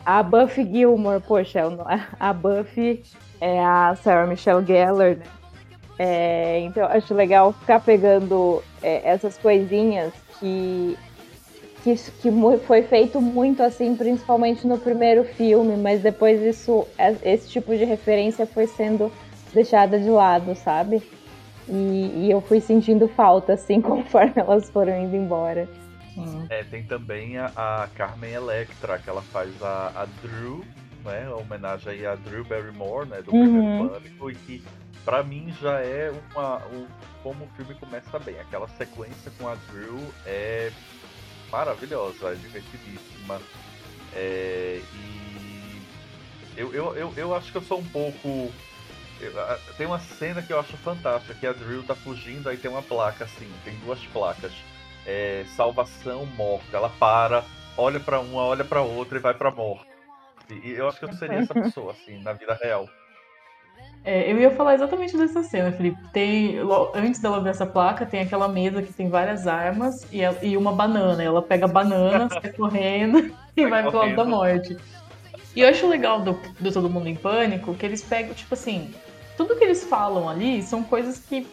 A 0.04 0.22
Buffy 0.22 0.64
Gilmore, 0.64 1.20
poxa, 1.20 1.62
a 2.18 2.32
Buffy 2.32 3.02
é 3.44 3.62
a 3.62 3.94
Sarah 3.96 4.26
Michelle 4.26 4.64
Gellar, 4.64 5.16
né? 5.16 5.22
É, 5.98 6.60
então 6.60 6.86
acho 6.86 7.12
legal 7.14 7.52
ficar 7.52 7.78
pegando 7.78 8.62
é, 8.82 9.08
essas 9.08 9.36
coisinhas 9.36 10.12
que, 10.40 10.98
que, 11.84 11.94
que 11.94 12.30
foi 12.66 12.82
feito 12.82 13.20
muito 13.20 13.62
assim, 13.62 13.94
principalmente 13.94 14.66
no 14.66 14.78
primeiro 14.78 15.24
filme, 15.24 15.76
mas 15.76 16.00
depois 16.00 16.40
isso, 16.42 16.88
é, 16.98 17.14
esse 17.22 17.50
tipo 17.50 17.76
de 17.76 17.84
referência 17.84 18.46
foi 18.46 18.66
sendo 18.66 19.12
deixada 19.52 20.00
de 20.00 20.08
lado, 20.08 20.54
sabe? 20.56 21.02
E, 21.68 22.24
e 22.24 22.30
eu 22.30 22.40
fui 22.40 22.60
sentindo 22.60 23.06
falta, 23.06 23.52
assim, 23.52 23.78
conforme 23.82 24.32
elas 24.36 24.70
foram 24.70 24.98
indo 24.98 25.14
embora. 25.14 25.68
É, 26.48 26.64
tem 26.64 26.82
também 26.84 27.36
a, 27.36 27.52
a, 27.56 27.88
Carmen 27.94 28.32
Electra, 28.32 28.98
que 28.98 29.10
ela 29.10 29.22
faz 29.22 29.50
a, 29.62 29.92
a 29.94 30.06
Drew 30.22 30.64
né? 31.04 31.26
A 31.26 31.36
homenagem 31.36 31.92
aí 31.92 32.06
a 32.06 32.14
Drew 32.14 32.44
Barrymore, 32.44 33.08
né? 33.08 33.22
Do 33.22 33.34
uhum. 33.34 33.42
primeiro 33.42 33.88
Pânico, 33.90 34.30
e 34.30 34.34
que 34.34 34.64
pra 35.04 35.22
mim 35.22 35.54
já 35.60 35.80
é 35.80 36.12
uma. 36.32 36.66
Um, 36.66 36.86
como 37.22 37.44
o 37.44 37.48
filme 37.56 37.74
começa 37.74 38.18
bem. 38.18 38.38
Aquela 38.40 38.68
sequência 38.68 39.30
com 39.38 39.48
a 39.48 39.54
Drew 39.70 39.98
é 40.26 40.72
maravilhosa, 41.50 42.32
é 42.32 42.34
divertidíssima. 42.34 43.40
É, 44.12 44.80
e 44.94 45.44
eu, 46.56 46.72
eu, 46.72 46.96
eu, 46.96 47.12
eu 47.16 47.34
acho 47.34 47.50
que 47.50 47.58
eu 47.58 47.62
sou 47.62 47.78
um 47.78 47.84
pouco. 47.84 48.52
tem 49.76 49.86
uma 49.86 49.98
cena 49.98 50.42
que 50.42 50.52
eu 50.52 50.60
acho 50.60 50.76
fantástica, 50.78 51.34
que 51.34 51.46
a 51.46 51.52
Drew 51.52 51.82
tá 51.82 51.94
fugindo, 51.94 52.48
aí 52.48 52.56
tem 52.56 52.70
uma 52.70 52.82
placa 52.82 53.24
assim, 53.24 53.50
tem 53.64 53.74
duas 53.78 54.00
placas. 54.06 54.52
É, 55.06 55.44
salvação, 55.56 56.24
morte. 56.26 56.66
Ela 56.72 56.88
para, 56.88 57.44
olha 57.76 58.00
para 58.00 58.20
uma, 58.20 58.42
olha 58.42 58.64
para 58.64 58.82
outra 58.82 59.18
e 59.18 59.20
vai 59.20 59.34
para 59.34 59.50
morte. 59.50 59.93
E 60.50 60.72
eu 60.72 60.88
acho 60.88 60.98
que 60.98 61.04
eu 61.04 61.12
seria 61.14 61.38
essa 61.38 61.54
pessoa, 61.54 61.92
assim, 61.92 62.22
na 62.22 62.32
vida 62.32 62.58
real. 62.60 62.88
É, 64.04 64.30
eu 64.30 64.38
ia 64.38 64.50
falar 64.50 64.74
exatamente 64.74 65.16
dessa 65.16 65.42
cena, 65.42 65.72
Felipe. 65.72 65.98
Tem, 66.12 66.58
antes 66.94 67.20
dela 67.20 67.40
ver 67.40 67.50
essa 67.50 67.64
placa, 67.64 68.04
tem 68.04 68.20
aquela 68.20 68.46
mesa 68.46 68.82
que 68.82 68.92
tem 68.92 69.08
várias 69.08 69.46
armas 69.46 70.06
e, 70.12 70.20
ela, 70.20 70.36
e 70.42 70.56
uma 70.58 70.72
banana. 70.72 71.22
Ela 71.22 71.40
pega 71.40 71.64
a 71.64 71.68
banana, 71.68 72.28
sai 72.28 72.52
correndo 72.52 73.34
e 73.56 73.62
vai, 73.62 73.82
vai 73.82 73.90
pro 73.90 73.98
lado 73.98 74.16
da 74.16 74.24
morte. 74.24 74.76
E 75.56 75.60
eu 75.60 75.68
acho 75.68 75.88
legal 75.88 76.20
do, 76.20 76.38
do 76.60 76.70
Todo 76.70 76.90
Mundo 76.90 77.08
em 77.08 77.16
Pânico 77.16 77.74
que 77.74 77.86
eles 77.86 78.02
pegam, 78.02 78.34
tipo 78.34 78.52
assim, 78.52 78.92
tudo 79.38 79.56
que 79.56 79.64
eles 79.64 79.84
falam 79.84 80.28
ali 80.28 80.62
são 80.62 80.82
coisas 80.82 81.18
que. 81.18 81.46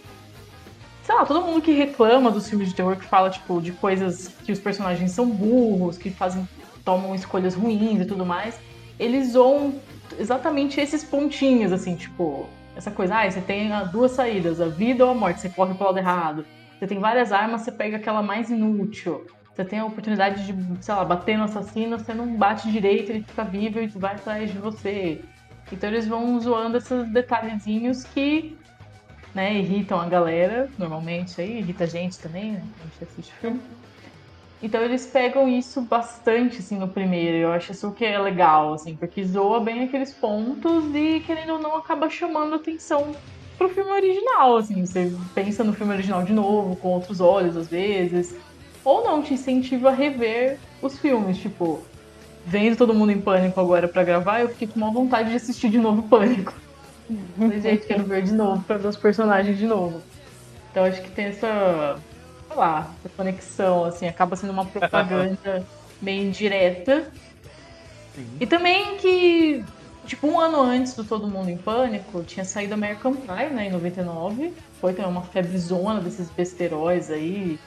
Sei 1.03 1.15
lá, 1.15 1.25
todo 1.25 1.41
mundo 1.41 1.61
que 1.61 1.71
reclama 1.71 2.29
dos 2.29 2.49
filmes 2.49 2.69
de 2.69 2.75
terror, 2.75 2.95
que 2.97 3.05
fala, 3.05 3.29
tipo, 3.29 3.61
de 3.61 3.71
coisas 3.71 4.27
que 4.43 4.51
os 4.51 4.59
personagens 4.59 5.11
são 5.11 5.29
burros, 5.29 5.97
que 5.97 6.09
fazem. 6.11 6.47
tomam 6.83 7.15
escolhas 7.15 7.55
ruins 7.55 8.01
e 8.01 8.05
tudo 8.05 8.25
mais 8.25 8.59
eles 9.01 9.29
zoam 9.31 9.73
exatamente 10.19 10.79
esses 10.79 11.03
pontinhos, 11.03 11.71
assim, 11.71 11.95
tipo, 11.95 12.47
essa 12.75 12.91
coisa, 12.91 13.17
ah, 13.17 13.29
você 13.29 13.41
tem 13.41 13.69
duas 13.91 14.11
saídas, 14.11 14.61
a 14.61 14.67
vida 14.67 15.03
ou 15.03 15.11
a 15.11 15.15
morte, 15.15 15.41
você 15.41 15.49
corre 15.49 15.73
pro 15.73 15.87
lado 15.87 15.97
errado. 15.97 16.45
Você 16.77 16.87
tem 16.87 16.99
várias 16.99 17.31
armas, 17.31 17.61
você 17.61 17.71
pega 17.71 17.97
aquela 17.97 18.21
mais 18.21 18.49
inútil. 18.49 19.25
Você 19.53 19.65
tem 19.65 19.79
a 19.79 19.85
oportunidade 19.85 20.45
de, 20.45 20.83
sei 20.83 20.95
lá, 20.95 21.03
bater 21.03 21.37
no 21.37 21.45
assassino, 21.45 21.97
você 21.97 22.13
não 22.13 22.35
bate 22.35 22.71
direito, 22.71 23.11
ele 23.11 23.23
fica 23.23 23.43
vivo 23.43 23.79
e 23.79 23.87
vai 23.87 24.15
atrás 24.15 24.51
de 24.51 24.57
você. 24.57 25.21
Então 25.71 25.89
eles 25.89 26.07
vão 26.07 26.39
zoando 26.39 26.77
esses 26.77 27.07
detalhezinhos 27.09 28.03
que, 28.03 28.55
né, 29.33 29.55
irritam 29.55 29.99
a 29.99 30.07
galera, 30.07 30.69
normalmente 30.77 31.41
aí, 31.41 31.59
irrita 31.59 31.83
a 31.85 31.87
gente 31.87 32.19
também, 32.19 32.53
né? 32.53 32.63
A 32.79 32.83
gente 32.83 33.11
assiste 33.11 33.33
filme. 33.33 33.59
Então 34.61 34.81
eles 34.81 35.07
pegam 35.07 35.47
isso 35.47 35.81
bastante, 35.81 36.59
assim, 36.59 36.77
no 36.77 36.87
primeiro. 36.87 37.37
Eu 37.37 37.51
acho 37.51 37.71
isso 37.71 37.91
que 37.91 38.05
é 38.05 38.19
legal, 38.19 38.73
assim, 38.73 38.95
porque 38.95 39.23
zoa 39.23 39.59
bem 39.59 39.83
aqueles 39.83 40.13
pontos 40.13 40.83
e, 40.93 41.19
querendo 41.25 41.53
ou 41.53 41.59
não, 41.59 41.75
acaba 41.75 42.09
chamando 42.09 42.55
atenção 42.55 43.15
pro 43.57 43.69
filme 43.69 43.91
original, 43.91 44.57
assim. 44.57 44.85
Você 44.85 45.11
pensa 45.33 45.63
no 45.63 45.73
filme 45.73 45.93
original 45.93 46.23
de 46.23 46.33
novo, 46.33 46.75
com 46.75 46.89
outros 46.89 47.19
olhos, 47.19 47.57
às 47.57 47.67
vezes. 47.67 48.35
Ou 48.83 49.03
não, 49.03 49.23
te 49.23 49.33
incentiva 49.33 49.89
a 49.89 49.93
rever 49.93 50.59
os 50.81 50.97
filmes, 50.99 51.37
tipo... 51.37 51.81
Vendo 52.43 52.75
todo 52.75 52.93
mundo 52.93 53.11
em 53.11 53.21
pânico 53.21 53.59
agora 53.59 53.87
para 53.87 54.03
gravar, 54.03 54.41
eu 54.41 54.49
fiquei 54.49 54.67
com 54.67 54.75
uma 54.75 54.91
vontade 54.91 55.29
de 55.29 55.35
assistir 55.35 55.69
de 55.69 55.77
novo 55.77 56.01
Pânico. 56.03 56.53
Falei, 57.37 57.61
gente, 57.61 57.85
quero 57.85 58.03
ver 58.03 58.23
de 58.23 58.33
novo, 58.33 58.63
pra 58.63 58.77
ver 58.77 58.87
os 58.87 58.97
personagens 58.97 59.59
de 59.59 59.67
novo. 59.67 60.01
Então 60.71 60.83
acho 60.83 61.03
que 61.03 61.11
tem 61.11 61.25
essa 61.25 61.99
sei 62.51 62.59
lá, 62.59 62.91
conexão, 63.15 63.85
assim, 63.85 64.07
acaba 64.07 64.35
sendo 64.35 64.51
uma 64.51 64.65
propaganda 64.65 65.65
meio 66.01 66.27
indireta. 66.27 67.11
Sim. 68.13 68.27
E 68.39 68.45
também 68.45 68.97
que, 68.97 69.63
tipo, 70.05 70.27
um 70.27 70.39
ano 70.39 70.61
antes 70.61 70.93
do 70.93 71.03
Todo 71.03 71.27
Mundo 71.27 71.49
em 71.49 71.57
Pânico, 71.57 72.23
tinha 72.23 72.45
saído 72.45 72.73
American 72.73 73.13
Pie, 73.13 73.49
né, 73.53 73.67
em 73.67 73.71
99. 73.71 74.53
Foi 74.79 74.93
também 74.93 75.11
uma 75.11 75.23
febrezona 75.23 76.01
desses 76.01 76.29
besteróis 76.29 77.09
aí. 77.09 77.59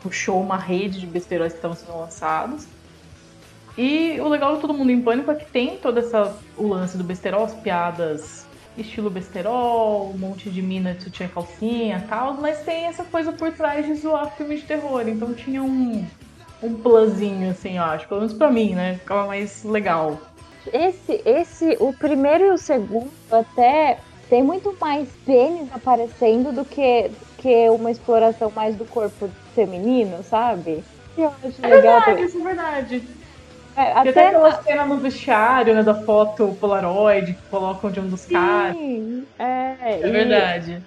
Puxou 0.00 0.40
uma 0.40 0.56
rede 0.56 1.00
de 1.00 1.06
besteróis 1.06 1.52
que 1.52 1.58
estavam 1.58 1.76
sendo 1.76 1.98
lançados. 1.98 2.66
E 3.76 4.20
o 4.20 4.28
legal 4.28 4.54
do 4.54 4.60
Todo 4.60 4.74
Mundo 4.74 4.90
em 4.90 5.00
Pânico 5.00 5.30
é 5.30 5.34
que 5.34 5.46
tem 5.46 5.78
todo 5.78 5.98
essa, 5.98 6.36
o 6.56 6.68
lance 6.68 6.96
do 6.96 7.04
besterol, 7.04 7.44
as 7.44 7.54
piadas 7.54 8.41
estilo 8.76 9.10
besterol, 9.10 10.10
um 10.14 10.18
monte 10.18 10.50
de 10.50 10.62
mina 10.62 10.94
de 10.94 11.04
sutiã 11.04 11.28
calcinha 11.28 12.04
tal, 12.08 12.34
mas 12.34 12.60
tem 12.60 12.86
essa 12.86 13.04
coisa 13.04 13.32
por 13.32 13.52
trás 13.52 13.84
de 13.84 13.94
zoar 13.94 14.30
filme 14.36 14.56
de 14.56 14.62
terror. 14.62 15.06
Então 15.06 15.34
tinha 15.34 15.62
um, 15.62 16.04
um 16.62 16.74
plusinho, 16.74 17.50
assim, 17.50 17.76
eu 17.76 17.84
acho. 17.84 18.08
Pelo 18.08 18.20
menos 18.20 18.34
pra 18.34 18.50
mim, 18.50 18.74
né? 18.74 18.94
Ficava 18.94 19.26
mais 19.26 19.64
legal. 19.64 20.18
Esse, 20.72 21.20
esse, 21.26 21.76
o 21.80 21.92
primeiro 21.92 22.44
e 22.44 22.50
o 22.50 22.58
segundo 22.58 23.10
até 23.30 23.98
tem 24.28 24.42
muito 24.42 24.74
mais 24.80 25.08
pênis 25.26 25.68
aparecendo 25.72 26.52
do 26.52 26.64
que, 26.64 27.10
que 27.38 27.68
uma 27.68 27.90
exploração 27.90 28.50
mais 28.54 28.76
do 28.76 28.84
corpo 28.84 29.28
feminino, 29.54 30.22
sabe? 30.22 30.82
Eu 31.18 31.28
acho 31.28 31.62
é 31.62 31.68
legal. 31.68 32.00
Verdade, 32.00 32.22
isso 32.22 32.38
é 32.38 32.42
verdade. 32.42 33.02
É, 33.76 33.92
até, 33.92 34.10
até 34.10 34.26
aquela 34.28 34.62
cena 34.62 34.86
no 34.86 34.98
vestiário, 34.98 35.74
né, 35.74 35.82
da 35.82 35.94
foto 35.94 36.54
Polaroid 36.60 37.32
que 37.32 37.50
colocam 37.50 37.90
de 37.90 38.00
um 38.00 38.08
dos 38.08 38.20
Sim, 38.20 38.34
caras. 38.34 38.76
É, 39.38 39.76
é 39.78 40.06
e, 40.06 40.10
verdade. 40.10 40.82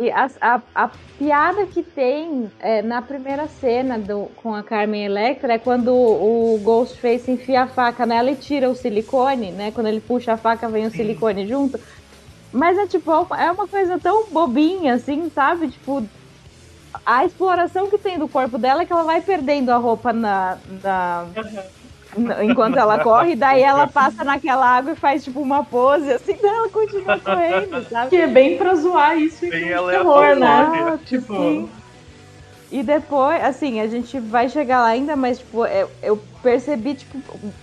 E 0.00 0.10
a, 0.10 0.30
a, 0.40 0.62
a, 0.74 0.90
piada 1.18 1.66
que 1.66 1.82
tem 1.82 2.50
é, 2.58 2.80
na 2.80 3.02
primeira 3.02 3.46
cena 3.46 3.98
do, 3.98 4.26
com 4.36 4.54
a 4.54 4.62
Carmen 4.62 5.04
Electra 5.04 5.52
é 5.52 5.58
quando 5.58 5.88
o, 5.88 6.54
o 6.54 6.58
Ghostface 6.60 7.30
enfia 7.30 7.64
a 7.64 7.66
faca 7.66 8.06
nela 8.06 8.30
e 8.30 8.36
tira 8.36 8.70
o 8.70 8.74
silicone, 8.74 9.52
né? 9.52 9.70
Quando 9.70 9.88
ele 9.88 10.00
puxa 10.00 10.32
a 10.32 10.36
faca, 10.38 10.66
vem 10.70 10.86
o 10.86 10.90
Sim. 10.90 10.96
silicone 10.96 11.46
junto. 11.46 11.78
Mas 12.50 12.78
é 12.78 12.86
tipo, 12.86 13.12
é 13.34 13.52
uma 13.52 13.68
coisa 13.68 13.98
tão 13.98 14.30
bobinha, 14.30 14.94
assim, 14.94 15.28
sabe? 15.28 15.68
Tipo, 15.68 16.02
a 17.04 17.26
exploração 17.26 17.90
que 17.90 17.98
tem 17.98 18.18
do 18.18 18.26
corpo 18.26 18.56
dela 18.56 18.80
é 18.82 18.86
que 18.86 18.92
ela 18.92 19.04
vai 19.04 19.20
perdendo 19.20 19.70
a 19.70 19.76
roupa 19.76 20.10
na. 20.10 20.58
na... 20.82 21.26
Uhum 21.36 21.79
enquanto 22.42 22.76
ela 22.76 22.98
corre, 22.98 23.36
daí 23.36 23.62
ela 23.62 23.86
passa 23.86 24.24
naquela 24.24 24.66
água 24.66 24.92
e 24.92 24.96
faz 24.96 25.22
tipo 25.22 25.40
uma 25.40 25.64
pose, 25.64 26.10
assim, 26.12 26.36
daí 26.40 26.50
ela 26.50 26.68
continua 26.68 27.18
correndo, 27.20 27.88
sabe? 27.88 28.10
Que 28.10 28.16
é 28.16 28.26
bem 28.26 28.56
pra 28.58 28.74
zoar 28.74 29.18
isso 29.18 29.46
e 29.46 29.50
terror, 29.50 30.36
né? 30.36 30.98
Tipo. 31.06 31.34
Sim. 31.34 31.70
E 32.70 32.84
depois, 32.84 33.42
assim, 33.42 33.80
a 33.80 33.88
gente 33.88 34.20
vai 34.20 34.48
chegar 34.48 34.80
lá 34.80 34.86
ainda, 34.86 35.16
mas, 35.16 35.38
tipo, 35.38 35.66
eu, 35.66 36.16
percebi, 36.40 36.94
tipo, 36.94 37.18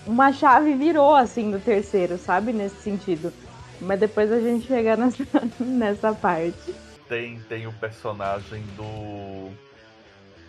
uma 0.06 0.34
chave 0.34 0.74
virou, 0.74 1.16
assim, 1.16 1.46
no 1.46 1.60
terceiro, 1.60 2.18
sabe? 2.18 2.52
Nesse 2.52 2.82
sentido. 2.82 3.32
Mas 3.80 4.00
depois 4.00 4.30
a 4.32 4.40
gente 4.40 4.68
chega 4.68 4.98
nessa, 4.98 5.24
nessa 5.60 6.14
parte. 6.14 6.76
tem, 7.08 7.40
tem 7.48 7.68
o 7.68 7.74
personagem 7.74 8.64
do. 8.76 9.50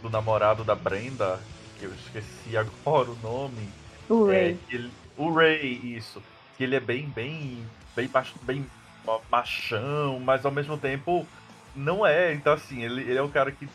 do 0.02 0.10
namorado 0.10 0.64
da 0.64 0.74
Brenda, 0.74 1.38
que 1.78 1.84
eu 1.84 1.92
esqueci 1.92 2.56
agora 2.56 3.10
o 3.10 3.18
nome. 3.22 3.68
O 4.08 4.30
É, 4.30 4.34
Ray. 4.42 4.58
que 4.68 4.76
ele- 4.76 4.90
o 5.16 5.32
Ray, 5.32 5.80
isso. 5.96 6.22
Que 6.56 6.64
ele 6.64 6.76
é 6.76 6.80
bem, 6.80 7.06
bem, 7.08 7.64
bem, 7.94 8.08
mach- 8.12 8.34
bem 8.42 8.66
ma- 9.04 9.20
machão, 9.30 10.18
mas 10.20 10.44
ao 10.44 10.52
mesmo 10.52 10.76
tempo 10.78 11.26
não 11.74 12.06
é. 12.06 12.32
Então, 12.32 12.52
assim, 12.52 12.82
ele, 12.82 13.02
ele 13.02 13.18
é 13.18 13.22
o 13.22 13.28
cara 13.28 13.50
que 13.52 13.68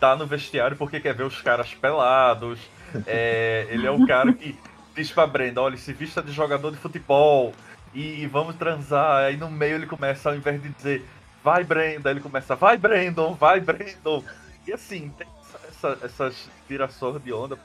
tá 0.00 0.14
no 0.16 0.26
vestiário 0.26 0.76
porque 0.76 1.00
quer 1.00 1.14
ver 1.14 1.24
os 1.24 1.40
caras 1.40 1.72
pelados. 1.74 2.58
É, 3.06 3.66
ele 3.68 3.86
é 3.86 3.90
o 3.90 4.06
cara 4.06 4.32
que 4.32 4.56
diz 4.94 5.10
pra 5.10 5.26
Brenda, 5.26 5.60
olha, 5.60 5.76
se 5.76 5.92
vista 5.92 6.22
de 6.22 6.30
jogador 6.32 6.70
de 6.70 6.76
futebol 6.78 7.52
e, 7.92 8.22
e 8.22 8.26
vamos 8.26 8.54
transar. 8.56 9.24
Aí 9.24 9.36
no 9.36 9.50
meio 9.50 9.74
ele 9.74 9.86
começa, 9.86 10.30
ao 10.30 10.36
invés 10.36 10.62
de 10.62 10.68
dizer, 10.70 11.04
vai 11.42 11.62
Brenda, 11.64 12.10
ele 12.10 12.20
começa, 12.20 12.54
vai 12.54 12.78
Brandon, 12.78 13.34
vai 13.34 13.60
Brandon. 13.60 14.22
E 14.66 14.72
assim, 14.72 15.12
tem 15.18 15.26
essa- 15.42 15.66
essa- 15.68 16.06
essas 16.06 16.48
virações 16.68 17.22
de 17.22 17.32
onda, 17.32 17.58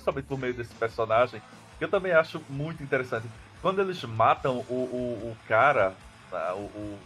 principalmente 0.00 0.26
por 0.26 0.38
meio 0.38 0.54
desse 0.54 0.74
personagem, 0.74 1.40
que 1.78 1.84
eu 1.84 1.88
também 1.88 2.12
acho 2.12 2.40
muito 2.48 2.82
interessante. 2.82 3.26
Quando 3.60 3.80
eles 3.80 4.02
matam 4.04 4.64
o, 4.68 4.72
o, 4.74 5.30
o 5.30 5.36
cara, 5.46 5.92
ah, 6.32 6.54
o, 6.56 6.60
o- 6.60 6.98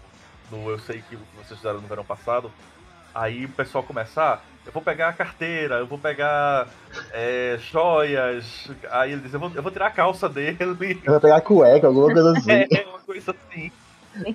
no 0.50 0.70
Eu 0.70 0.78
Sei 0.78 1.02
Que 1.08 1.16
vocês 1.36 1.58
fizeram 1.58 1.80
no 1.80 1.88
verão 1.88 2.04
passado, 2.04 2.50
aí 3.14 3.44
o 3.44 3.48
pessoal 3.48 3.82
começa, 3.82 4.22
ah, 4.22 4.38
eu 4.64 4.72
vou 4.72 4.82
pegar 4.82 5.08
a 5.08 5.12
carteira, 5.12 5.76
eu 5.76 5.86
vou 5.86 5.98
pegar 5.98 6.68
é, 7.12 7.56
joias, 7.58 8.70
aí 8.90 9.12
ele 9.12 9.22
diz, 9.22 9.34
eu 9.34 9.40
vou, 9.40 9.50
eu 9.54 9.62
vou 9.62 9.72
tirar 9.72 9.86
a 9.86 9.90
calça 9.90 10.28
dele. 10.28 10.56
Eu 10.60 11.12
vou 11.12 11.20
pegar 11.20 11.40
cueca, 11.40 11.86
alguma 11.88 12.12
coisa 12.12 12.30
assim. 12.38 12.50
É 12.50 12.86
uma 12.88 13.00
coisa 13.00 13.32
assim. 13.32 13.70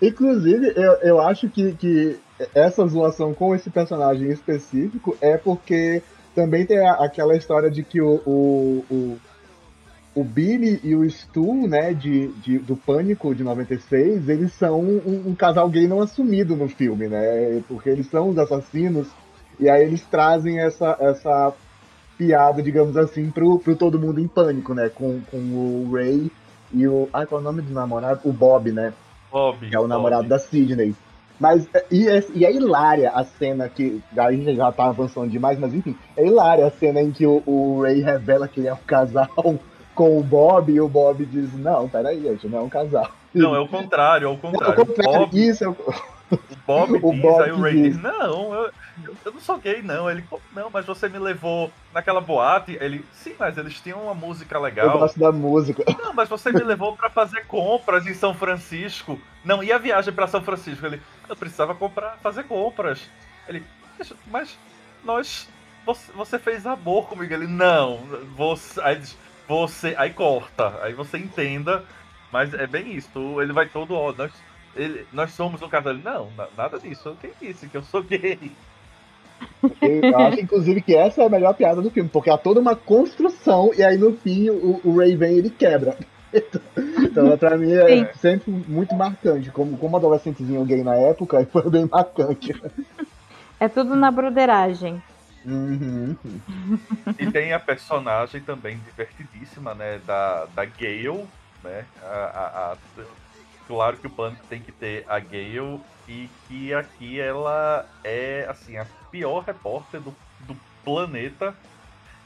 Inclusive, 0.02 0.74
eu, 0.76 0.94
eu 1.02 1.22
acho 1.22 1.50
que, 1.50 1.74
que 1.76 2.20
essa 2.54 2.86
zoação 2.86 3.34
com 3.34 3.56
esse 3.56 3.70
personagem 3.70 4.30
específico 4.30 5.18
é 5.22 5.38
porque 5.38 6.02
também 6.36 6.66
tem 6.66 6.78
a- 6.80 6.94
aquela 7.04 7.36
história 7.36 7.70
de 7.70 7.84
que 7.84 8.02
o, 8.02 8.22
o, 8.26 8.86
o, 8.90 9.18
o 10.16 10.24
Billy 10.24 10.80
e 10.84 10.96
o 10.96 11.10
Stu, 11.10 11.68
né, 11.68 11.94
de, 11.94 12.28
de- 12.44 12.60
do 12.60 12.76
Pânico 12.76 13.34
de 13.34 13.44
96, 13.44 14.28
eles 14.30 14.54
são 14.54 14.80
um, 14.80 15.24
um 15.28 15.36
casal 15.36 15.70
gay 15.70 15.88
não 15.88 16.02
assumido 16.02 16.56
no 16.56 16.68
filme, 16.68 17.08
né? 17.08 17.62
Porque 17.68 17.90
eles 17.90 18.08
são 18.10 18.30
os 18.30 18.38
assassinos, 18.38 19.08
e 19.60 19.70
aí 19.70 19.84
eles 19.84 20.02
trazem 20.10 20.60
essa, 20.60 20.98
essa 21.00 21.54
piada, 22.18 22.62
digamos 22.62 22.98
assim, 22.98 23.30
pro, 23.32 23.60
pro 23.60 23.76
Todo 23.76 24.00
Mundo 24.00 24.20
em 24.20 24.28
Pânico, 24.28 24.74
né? 24.74 24.90
Com, 24.90 25.22
com 25.32 25.38
o 25.38 25.92
Ray 25.94 26.32
e 26.74 26.88
o. 26.88 27.08
Ai, 27.14 27.26
qual 27.26 27.40
é 27.40 27.42
o 27.42 27.46
nome 27.46 27.62
do 27.62 27.74
namorado? 27.74 28.22
O 28.24 28.34
Bob, 28.34 28.72
né? 28.72 28.94
Bob. 29.32 29.70
que 29.70 29.76
é 29.76 29.80
o 29.80 29.88
namorado 29.88 30.24
Bob. 30.24 30.30
da 30.30 30.40
Sidney. 30.40 30.94
Mas, 31.40 31.68
é- 31.74 31.86
e 31.90 32.08
é, 32.08 32.24
e 32.34 32.46
é 32.46 32.52
hilária 32.54 33.12
a 33.12 33.24
cena 33.24 33.70
que. 33.70 34.02
A 34.18 34.32
gente 34.32 34.56
já 34.56 34.72
tá 34.72 34.86
avançando 34.86 35.30
demais, 35.30 35.58
mas 35.58 35.74
enfim, 35.74 35.96
é 36.18 36.26
hilária 36.26 36.66
a 36.66 36.72
cena 36.72 37.02
em 37.02 37.12
que 37.12 37.26
o, 37.26 37.42
o 37.46 37.82
Ray 37.82 38.02
revela 38.02 38.48
que 38.48 38.60
ele 38.60 38.68
é 38.68 38.74
um 38.74 38.78
casal 38.86 39.30
com 39.96 40.20
o 40.20 40.24
Bob 40.24 40.72
e 40.72 40.82
o 40.82 40.88
Bob 40.88 41.26
diz: 41.26 41.54
Não, 41.58 41.88
peraí, 41.88 42.22
gente, 42.22 42.48
não 42.48 42.60
é 42.60 42.62
um 42.62 42.70
casal. 42.70 43.10
Não, 43.34 43.56
é 43.56 43.60
o 43.60 43.68
contrário, 43.68 44.28
é 44.28 44.32
o 44.32 44.38
contrário. 44.38 44.80
ao 44.80 44.86
contrário, 44.86 45.20
Bob, 45.20 45.48
isso 45.48 45.64
é 45.64 45.70
o. 45.70 45.76
o 46.32 46.56
Bob 46.68 46.92
o 47.04 47.12
diz, 47.14 47.22
Bob 47.22 47.44
aí 47.44 47.52
o 47.52 47.60
Ray 47.62 47.74
diz. 47.74 47.94
diz, 47.96 48.02
não, 48.04 48.54
eu, 48.54 48.72
eu- 49.04 49.16
eu 49.26 49.32
não 49.34 49.40
sou 49.40 49.58
gay, 49.58 49.82
não. 49.82 50.10
Ele, 50.10 50.22
"Como 50.24 50.42
não, 50.54 50.70
mas 50.70 50.86
você 50.86 51.08
me 51.10 51.18
levou 51.20 51.72
naquela 51.94 52.22
boate. 52.22 52.78
Ele, 52.82 53.04
sim, 53.14 53.34
mas 53.40 53.58
eles 53.58 53.80
tinham 53.82 54.02
uma 54.04 54.14
música 54.14 54.56
Eu 54.58 54.62
legal. 54.62 54.98
gosto 55.00 55.20
da 55.20 55.32
música. 55.32 55.84
Não, 56.02 56.14
mas 56.14 56.28
você 56.30 56.52
me 56.52 56.62
levou 56.64 56.96
pra 56.96 57.10
fazer 57.10 57.46
compras 57.46 58.06
em 58.06 58.14
São 58.14 58.34
Francisco. 58.34 59.20
Não, 59.44 59.64
e 59.64 59.72
a 59.72 59.78
viagem 59.78 60.14
pra 60.14 60.28
São 60.28 60.42
Francisco? 60.42 60.86
Ele, 60.86 61.02
eu 61.28 61.36
precisava 61.36 61.74
comprar, 61.76 62.18
fazer 62.22 62.44
compras. 62.44 63.10
Ele, 63.48 63.64
"Deixa- 63.98 64.16
mas 64.28 64.58
nós, 65.04 65.48
você, 65.86 66.12
você 66.14 66.38
fez 66.40 66.66
amor 66.68 67.08
comigo. 67.08 67.34
Ele, 67.34 67.48
não, 67.48 67.98
você, 68.36 68.80
aí 68.82 69.02
você, 69.48 69.96
aí 69.98 70.12
corta, 70.12 70.78
aí 70.84 70.94
você 70.94 71.18
entenda. 71.18 71.84
Mas 72.32 72.54
é 72.54 72.68
bem 72.68 72.94
isso, 72.94 73.42
ele 73.42 73.52
vai 73.52 73.66
todo, 73.68 73.96
ó, 73.96 74.14
nós, 74.16 74.32
ele- 74.82 75.06
nós 75.14 75.32
somos 75.32 75.62
um 75.62 75.70
casal. 75.70 75.94
Ele, 75.94 76.04
não, 76.04 76.30
na- 76.38 76.48
nada 76.58 76.80
disso, 76.80 77.16
quem 77.22 77.32
disse 77.42 77.68
que 77.68 77.78
eu 77.78 77.84
sou 77.84 78.02
gay? 78.04 78.52
Eu 79.82 80.18
acho, 80.18 80.40
inclusive, 80.40 80.82
que 80.82 80.96
essa 80.96 81.22
é 81.22 81.26
a 81.26 81.30
melhor 81.30 81.54
piada 81.54 81.82
do 81.82 81.90
filme, 81.92 82.10
porque 82.10 82.30
há 82.30 82.38
toda 82.38 82.60
uma 82.60 82.76
construção 82.76 83.72
e 83.76 83.84
aí 83.84 83.98
no 83.98 84.14
fim 84.18 84.50
o, 84.50 84.82
o 84.84 84.98
Ray 84.98 85.16
vem 85.16 85.36
e 85.36 85.40
ele 85.40 85.50
quebra. 85.50 85.96
Então, 87.02 87.36
pra 87.40 87.58
mim, 87.58 87.72
é 87.72 87.88
Sim. 87.88 88.08
sempre 88.20 88.52
muito 88.52 88.94
marcante. 88.96 89.50
Como, 89.50 89.76
como 89.80 89.98
adolescentezinho 89.98 90.64
gay 90.64 90.84
na 90.84 90.94
época, 90.96 91.44
foi 91.52 91.68
bem 91.72 91.88
marcante. 91.90 92.54
É 93.60 93.68
tudo 93.68 93.96
na 93.96 94.12
broderagem. 94.12 95.02
Uhum. 95.44 96.16
E 97.18 97.32
tem 97.32 97.52
a 97.54 97.60
personagem 97.60 98.42
também 98.42 98.78
divertidíssima, 98.78 99.74
né? 99.74 100.00
Da, 100.06 100.46
da 100.54 100.66
Gale, 100.66 101.26
né? 101.64 101.86
A, 102.04 102.08
a- 102.08 102.74
a- 102.74 102.78
claro 103.70 103.98
que 103.98 104.08
o 104.08 104.10
Pânico 104.10 104.44
tem 104.50 104.60
que 104.60 104.72
ter 104.72 105.06
a 105.08 105.20
Gale 105.20 105.80
e 106.08 106.28
que 106.48 106.74
aqui 106.74 107.20
ela 107.20 107.88
é, 108.04 108.48
assim, 108.50 108.76
a 108.78 108.86
pior 109.12 109.44
repórter 109.44 110.02
do, 110.02 110.10
do 110.40 110.58
planeta 110.84 111.56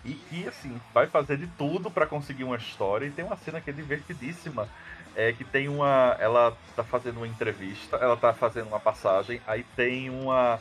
e 0.06 0.14
que, 0.14 0.48
assim, 0.48 0.80
vai 0.94 1.06
fazer 1.06 1.36
de 1.36 1.48
tudo 1.48 1.92
pra 1.92 2.08
conseguir 2.08 2.46
uma 2.46 2.56
história. 2.56 3.06
E 3.06 3.12
tem 3.12 3.26
uma 3.26 3.36
cena 3.36 3.60
que 3.60 3.70
é 3.70 3.74
divertidíssima. 3.74 4.70
É 5.16 5.34
que 5.34 5.44
tem 5.44 5.68
uma. 5.68 6.16
Ela 6.18 6.58
tá 6.78 6.84
fazendo 6.84 7.18
uma 7.18 7.28
entrevista, 7.28 7.98
ela 7.98 8.18
tá 8.18 8.34
fazendo 8.34 8.68
uma 8.68 8.80
passagem, 8.80 9.40
aí 9.46 9.64
tem 9.76 10.10
uma, 10.10 10.60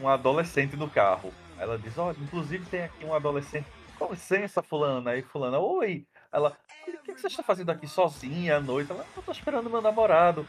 uma 0.00 0.14
adolescente 0.14 0.76
no 0.76 0.90
carro. 0.90 1.32
Ela 1.58 1.78
diz, 1.78 1.96
olha, 1.96 2.16
inclusive 2.20 2.64
tem 2.66 2.84
aqui 2.84 3.04
um 3.04 3.14
adolescente. 3.14 3.66
Com 3.98 4.10
licença, 4.10 4.62
fulana. 4.62 5.10
Aí 5.10 5.22
fulana, 5.22 5.58
oi. 5.58 6.06
Ela, 6.36 6.54
o 6.86 6.98
que, 6.98 7.12
você 7.14 7.28
está 7.28 7.42
fazendo 7.42 7.70
aqui 7.70 7.88
sozinha 7.88 8.58
à 8.58 8.60
noite? 8.60 8.92
Ela, 8.92 9.06
eu 9.16 9.22
tô 9.22 9.32
esperando 9.32 9.70
meu 9.70 9.80
namorado. 9.80 10.46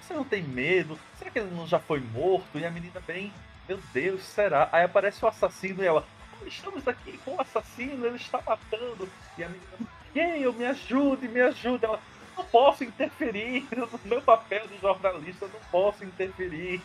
Você 0.00 0.14
não 0.14 0.22
tem 0.22 0.40
medo? 0.40 0.96
Será 1.18 1.32
que 1.32 1.40
ele 1.40 1.50
não 1.50 1.66
já 1.66 1.80
foi 1.80 1.98
morto? 1.98 2.56
E 2.56 2.64
a 2.64 2.70
menina 2.70 3.02
bem, 3.04 3.32
meu 3.68 3.80
Deus, 3.92 4.22
será? 4.22 4.68
Aí 4.70 4.84
aparece 4.84 5.24
o 5.24 5.26
assassino 5.26 5.82
e 5.82 5.86
ela, 5.86 6.06
"Ah, 6.32 6.46
estamos 6.46 6.86
aqui 6.86 7.18
com 7.24 7.34
o 7.34 7.40
assassino, 7.40 8.06
ele 8.06 8.18
está 8.18 8.40
matando. 8.46 9.08
E 9.36 9.42
a 9.42 9.48
menina, 9.48 9.88
quem? 10.12 10.42
Eu 10.42 10.52
me 10.52 10.64
ajude, 10.66 11.26
me 11.26 11.40
ajude. 11.40 11.84
Ela, 11.84 11.98
não 12.36 12.44
posso 12.44 12.84
interferir 12.84 13.66
no 13.76 13.88
meu 14.04 14.22
papel 14.22 14.68
de 14.68 14.78
jornalista, 14.78 15.48
não 15.52 15.60
posso 15.72 16.04
interferir. 16.04 16.80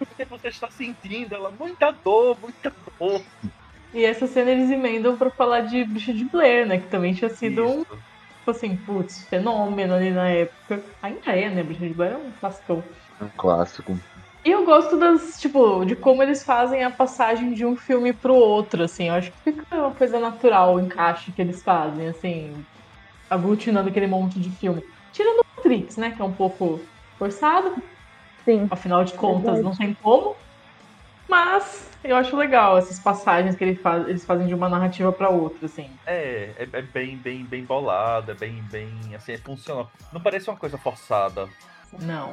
O 0.00 0.06
que 0.06 0.24
você 0.26 0.46
está 0.46 0.70
sentindo? 0.70 1.34
Ela, 1.34 1.50
muita 1.50 1.90
dor, 1.90 2.38
muita 2.40 2.72
dor. 2.96 3.20
E 3.92 4.04
essa 4.04 4.26
cena 4.26 4.50
eles 4.50 4.70
emendam 4.70 5.16
pra 5.16 5.30
falar 5.30 5.62
de 5.62 5.84
Bicho 5.86 6.12
de 6.12 6.28
Blair, 6.28 6.66
né? 6.66 6.78
Que 6.80 6.88
também 6.90 7.14
tinha 7.14 7.30
sido 7.30 7.62
um, 7.64 7.78
Isso. 7.78 7.86
tipo 8.38 8.50
assim, 8.50 8.76
putz, 8.84 9.26
fenômeno 9.28 9.94
ali 9.94 10.10
na 10.10 10.28
época. 10.28 10.84
Ainda 11.02 11.32
é, 11.32 11.50
né? 11.54 11.62
Bicho 11.62 11.80
de 11.86 11.94
Blair 11.94 12.12
é 12.14 12.18
um 12.18 12.32
classicão. 12.32 12.84
Um 13.20 13.28
clássico. 13.36 13.98
E 14.44 14.50
eu 14.50 14.64
gosto 14.64 14.96
das, 14.96 15.38
tipo, 15.38 15.84
de 15.84 15.96
como 15.96 16.22
eles 16.22 16.44
fazem 16.44 16.84
a 16.84 16.90
passagem 16.90 17.52
de 17.52 17.66
um 17.66 17.76
filme 17.76 18.12
pro 18.16 18.34
outro, 18.34 18.84
assim. 18.84 19.08
Eu 19.08 19.14
acho 19.14 19.32
que 19.32 19.38
fica 19.42 19.64
uma 19.72 19.94
coisa 19.94 20.20
natural 20.20 20.76
o 20.76 20.80
encaixe 20.80 21.32
que 21.32 21.42
eles 21.42 21.62
fazem, 21.62 22.06
assim, 22.08 22.64
aglutinando 23.30 23.88
aquele 23.90 24.06
monte 24.06 24.40
de 24.40 24.50
filme. 24.58 24.82
Tirando 25.12 25.40
o 25.40 25.42
Matrix, 25.58 25.96
né? 25.96 26.12
Que 26.14 26.22
é 26.22 26.24
um 26.24 26.34
pouco 26.34 26.88
forçado, 27.18 27.74
Sim. 28.44 28.68
afinal 28.70 29.04
de 29.04 29.14
contas 29.14 29.54
Verdade. 29.54 29.62
não 29.62 29.72
tem 29.76 29.94
como. 29.96 30.36
Mas 31.28 31.88
eu 32.04 32.16
acho 32.16 32.36
legal 32.36 32.78
essas 32.78 32.98
passagens 32.98 33.56
que 33.56 33.64
ele 33.64 33.74
faz, 33.74 34.08
eles 34.08 34.24
fazem 34.24 34.46
de 34.46 34.54
uma 34.54 34.68
narrativa 34.68 35.12
pra 35.12 35.28
outra, 35.28 35.66
assim. 35.66 35.90
É, 36.06 36.50
é, 36.56 36.68
é 36.72 36.82
bem, 36.82 37.16
bem, 37.16 37.44
bem 37.44 37.64
bolado, 37.64 38.30
é 38.30 38.34
bem, 38.34 38.62
bem, 38.70 38.90
assim, 39.14 39.32
é 39.32 39.38
funcional. 39.38 39.90
Não 40.12 40.20
parece 40.20 40.48
uma 40.48 40.56
coisa 40.56 40.78
forçada. 40.78 41.48
Não. 42.00 42.32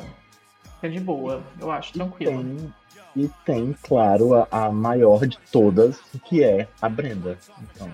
É 0.82 0.88
de 0.88 1.00
boa, 1.00 1.42
eu 1.60 1.72
acho, 1.72 1.94
tranquilo. 1.94 2.44
Tem, 2.44 2.74
e 3.16 3.30
tem, 3.46 3.76
claro, 3.84 4.34
a, 4.36 4.48
a 4.52 4.72
maior 4.72 5.26
de 5.26 5.38
todas, 5.52 6.00
que 6.26 6.44
é 6.44 6.68
a 6.82 6.90
Brenda. 6.90 7.38
Então, 7.62 7.90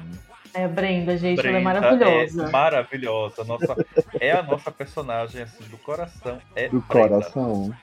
É 0.54 0.66
a 0.66 0.68
Brenda, 0.68 1.16
gente, 1.16 1.40
ela 1.40 1.50
é 1.50 1.62
Brenda 1.62 1.82
maravilhosa. 1.82 2.48
É 2.48 2.50
maravilhosa. 2.50 3.44
Nossa, 3.44 3.86
é 4.20 4.32
a 4.32 4.42
nossa 4.42 4.72
personagem, 4.72 5.44
assim, 5.44 5.64
do 5.66 5.78
coração. 5.78 6.40
É 6.56 6.68
do 6.68 6.80
Brenda. 6.82 7.10
coração. 7.10 7.76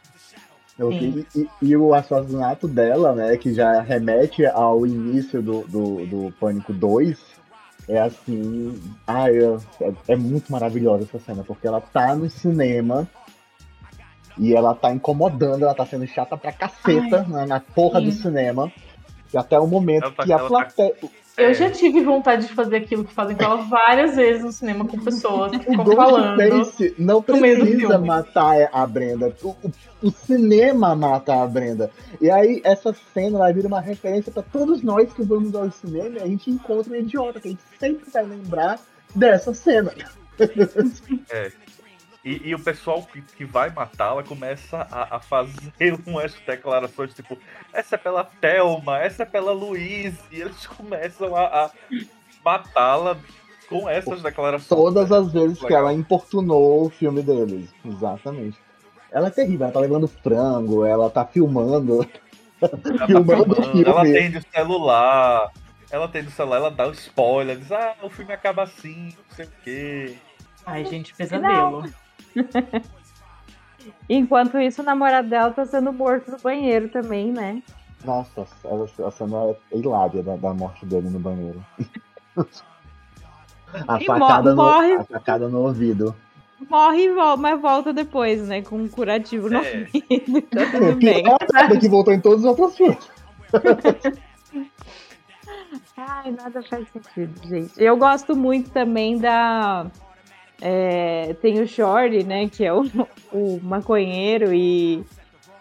E, 0.78 1.48
e- 1.62 1.76
o 1.76 1.94
assassinato 1.94 2.68
dela, 2.68 3.14
né, 3.14 3.36
que 3.38 3.54
já 3.54 3.80
remete 3.80 4.44
ao 4.44 4.86
início 4.86 5.40
do, 5.40 5.62
do, 5.62 6.06
do 6.06 6.32
Pânico 6.38 6.72
2, 6.72 7.18
é 7.88 7.98
assim. 8.00 8.78
Ah, 9.06 9.30
é, 9.30 9.58
é 10.08 10.16
muito 10.16 10.52
maravilhosa 10.52 11.04
essa 11.04 11.18
cena, 11.18 11.42
porque 11.44 11.66
ela 11.66 11.80
tá 11.80 12.14
no 12.14 12.28
cinema 12.28 13.08
e 14.36 14.54
ela 14.54 14.74
tá 14.74 14.92
incomodando, 14.92 15.62
ela 15.62 15.74
tá 15.74 15.86
sendo 15.86 16.06
chata 16.06 16.36
pra 16.36 16.52
caceta 16.52 17.22
na, 17.26 17.46
na 17.46 17.60
porra 17.60 18.00
do 18.00 18.12
sim. 18.12 18.22
cinema. 18.22 18.70
E 19.32 19.38
até 19.38 19.58
o 19.58 19.66
momento 19.66 20.04
Ela 20.04 20.12
tá- 20.12 20.24
que 20.24 20.32
a 20.32 20.38
tá- 20.38 20.46
plateia. 20.46 20.94
Eu 21.38 21.52
já 21.52 21.70
tive 21.70 22.02
vontade 22.02 22.46
de 22.46 22.52
fazer 22.54 22.76
aquilo 22.76 23.04
que 23.04 23.12
fazem 23.12 23.36
com 23.36 23.44
ela 23.44 23.56
várias 23.56 24.16
vezes 24.16 24.42
no 24.42 24.50
cinema 24.52 24.86
com 24.86 24.98
pessoas 24.98 25.50
que 25.50 25.56
O 25.58 25.60
ficam 25.60 25.84
falando. 25.96 26.36
Ghostface 26.50 26.94
não 26.98 27.22
precisa 27.22 27.98
matar 27.98 28.68
a 28.72 28.86
Brenda. 28.86 29.34
O, 29.42 29.48
o- 29.50 29.72
o 30.02 30.10
cinema 30.10 30.94
mata 30.94 31.34
a 31.42 31.46
Brenda. 31.46 31.90
E 32.20 32.30
aí, 32.30 32.60
essa 32.64 32.94
cena 33.12 33.38
vai 33.38 33.52
vir 33.52 33.66
uma 33.66 33.80
referência 33.80 34.32
pra 34.32 34.42
todos 34.42 34.82
nós 34.82 35.12
que 35.12 35.22
vamos 35.22 35.54
ao 35.54 35.70
cinema 35.70 36.18
e 36.18 36.22
a 36.22 36.26
gente 36.26 36.50
encontra 36.50 36.92
um 36.92 36.96
idiota, 36.96 37.38
que 37.40 37.48
a 37.48 37.50
gente 37.50 37.62
sempre 37.78 38.10
vai 38.10 38.24
lembrar 38.24 38.78
dessa 39.14 39.52
cena. 39.52 39.92
E, 42.26 42.48
e 42.48 42.54
o 42.56 42.58
pessoal 42.58 43.04
que, 43.04 43.22
que 43.22 43.44
vai 43.44 43.70
matá-la 43.70 44.24
começa 44.24 44.78
a, 44.90 45.14
a 45.14 45.20
fazer 45.20 45.96
umas 46.04 46.34
declarações 46.44 47.14
tipo: 47.14 47.38
essa 47.72 47.94
é 47.94 47.98
pela 47.98 48.24
Thelma, 48.24 48.98
essa 48.98 49.22
é 49.22 49.26
pela 49.26 49.52
Luiz. 49.52 50.12
E 50.32 50.40
eles 50.40 50.66
começam 50.66 51.36
a, 51.36 51.66
a 51.66 51.70
matá-la 52.44 53.16
com 53.68 53.88
essas 53.88 54.22
declarações. 54.22 54.68
Todas 54.68 55.12
as 55.12 55.32
vezes 55.32 55.58
que 55.58 55.66
Legal. 55.66 55.82
ela 55.82 55.92
importunou 55.92 56.86
o 56.86 56.90
filme 56.90 57.22
deles. 57.22 57.70
Exatamente. 57.84 58.58
Ela 59.12 59.28
é 59.28 59.30
terrível, 59.30 59.66
ela 59.66 59.72
tá 59.72 59.80
levando 59.80 60.08
frango, 60.08 60.84
ela 60.84 61.08
tá 61.08 61.24
filmando. 61.24 62.04
Ela, 62.58 62.70
tá 62.70 63.06
filmando 63.06 63.54
filmando, 63.54 63.62
filme. 63.64 63.84
ela 63.84 64.00
atende 64.00 64.38
o 64.38 64.44
celular. 64.50 65.52
Ela 65.90 66.06
atende 66.06 66.28
o 66.28 66.30
celular, 66.30 66.56
ela 66.56 66.70
dá 66.70 66.88
o 66.88 66.92
spoiler, 66.92 67.58
diz: 67.58 67.70
ah, 67.70 67.94
o 68.02 68.08
filme 68.08 68.32
acaba 68.32 68.62
assim, 68.62 69.12
não 69.14 69.36
sei 69.36 69.44
o 69.44 69.50
quê. 69.62 70.16
Ai, 70.64 70.86
gente, 70.86 71.14
pesadelo. 71.14 71.84
Enquanto 74.08 74.58
isso, 74.58 74.82
o 74.82 74.84
namorado 74.84 75.28
dela 75.28 75.50
tá 75.52 75.64
sendo 75.64 75.92
morto 75.92 76.30
no 76.30 76.38
banheiro 76.38 76.88
também, 76.88 77.32
né? 77.32 77.62
Nossa, 78.04 78.46
ela- 78.64 78.88
a 79.06 79.10
cena 79.10 79.36
é 79.72 79.78
hilária 79.78 80.22
da, 80.22 80.36
da 80.36 80.54
morte 80.54 80.84
dele 80.86 81.08
no 81.08 81.18
banheiro. 81.18 81.64
A 83.88 83.98
facada, 84.00 84.54
mo- 84.54 84.62
morre. 84.62 84.94
no, 84.94 85.00
a 85.00 85.04
facada 85.04 85.48
no 85.48 85.58
ouvido. 85.62 86.14
Morre 86.70 87.02
e 87.04 87.12
volta, 87.12 87.36
mas 87.42 87.60
volta 87.60 87.92
depois, 87.92 88.46
né? 88.48 88.62
Com 88.62 88.76
um 88.76 88.88
curativo 88.88 89.50
no 89.50 89.58
É. 89.58 89.80
ouvido. 89.80 90.42
Tá 90.42 90.70
tudo 90.70 90.96
Que 90.98 91.06
bem. 91.12 91.24
é 91.26 91.76
que 91.78 91.88
voltou 91.88 92.14
em 92.14 92.20
todos 92.20 92.40
os 92.40 92.46
outros 92.46 92.76
filmes. 92.76 93.10
Ai, 95.96 96.30
nada 96.30 96.62
faz 96.62 96.86
sentido, 96.88 97.46
gente. 97.46 97.72
Eu 97.76 97.96
gosto 97.96 98.34
muito 98.36 98.70
também 98.70 99.18
da. 99.18 99.86
É, 100.60 101.34
tem 101.40 101.60
o 101.60 101.66
Shorty, 101.66 102.24
né? 102.24 102.48
Que 102.48 102.64
é 102.64 102.72
o, 102.72 102.84
o 103.32 103.60
maconheiro 103.62 104.52
e. 104.54 105.04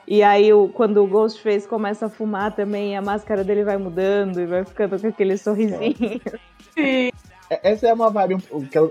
E 0.07 0.21
aí, 0.21 0.49
quando 0.73 1.03
o 1.03 1.07
Ghostface 1.07 1.67
começa 1.67 2.05
a 2.05 2.09
fumar 2.09 2.55
também, 2.55 2.95
a 2.95 3.01
máscara 3.01 3.43
dele 3.43 3.63
vai 3.63 3.75
mudando 3.77 4.39
e 4.39 4.45
vai 4.45 4.63
ficando 4.63 4.99
com 5.01 5.07
aquele 5.07 5.35
sorrisinho. 5.35 6.21
É, 6.77 7.71
Essa 7.71 7.87
é 7.87 7.93
uma 7.93 8.09
vibe. 8.11 8.37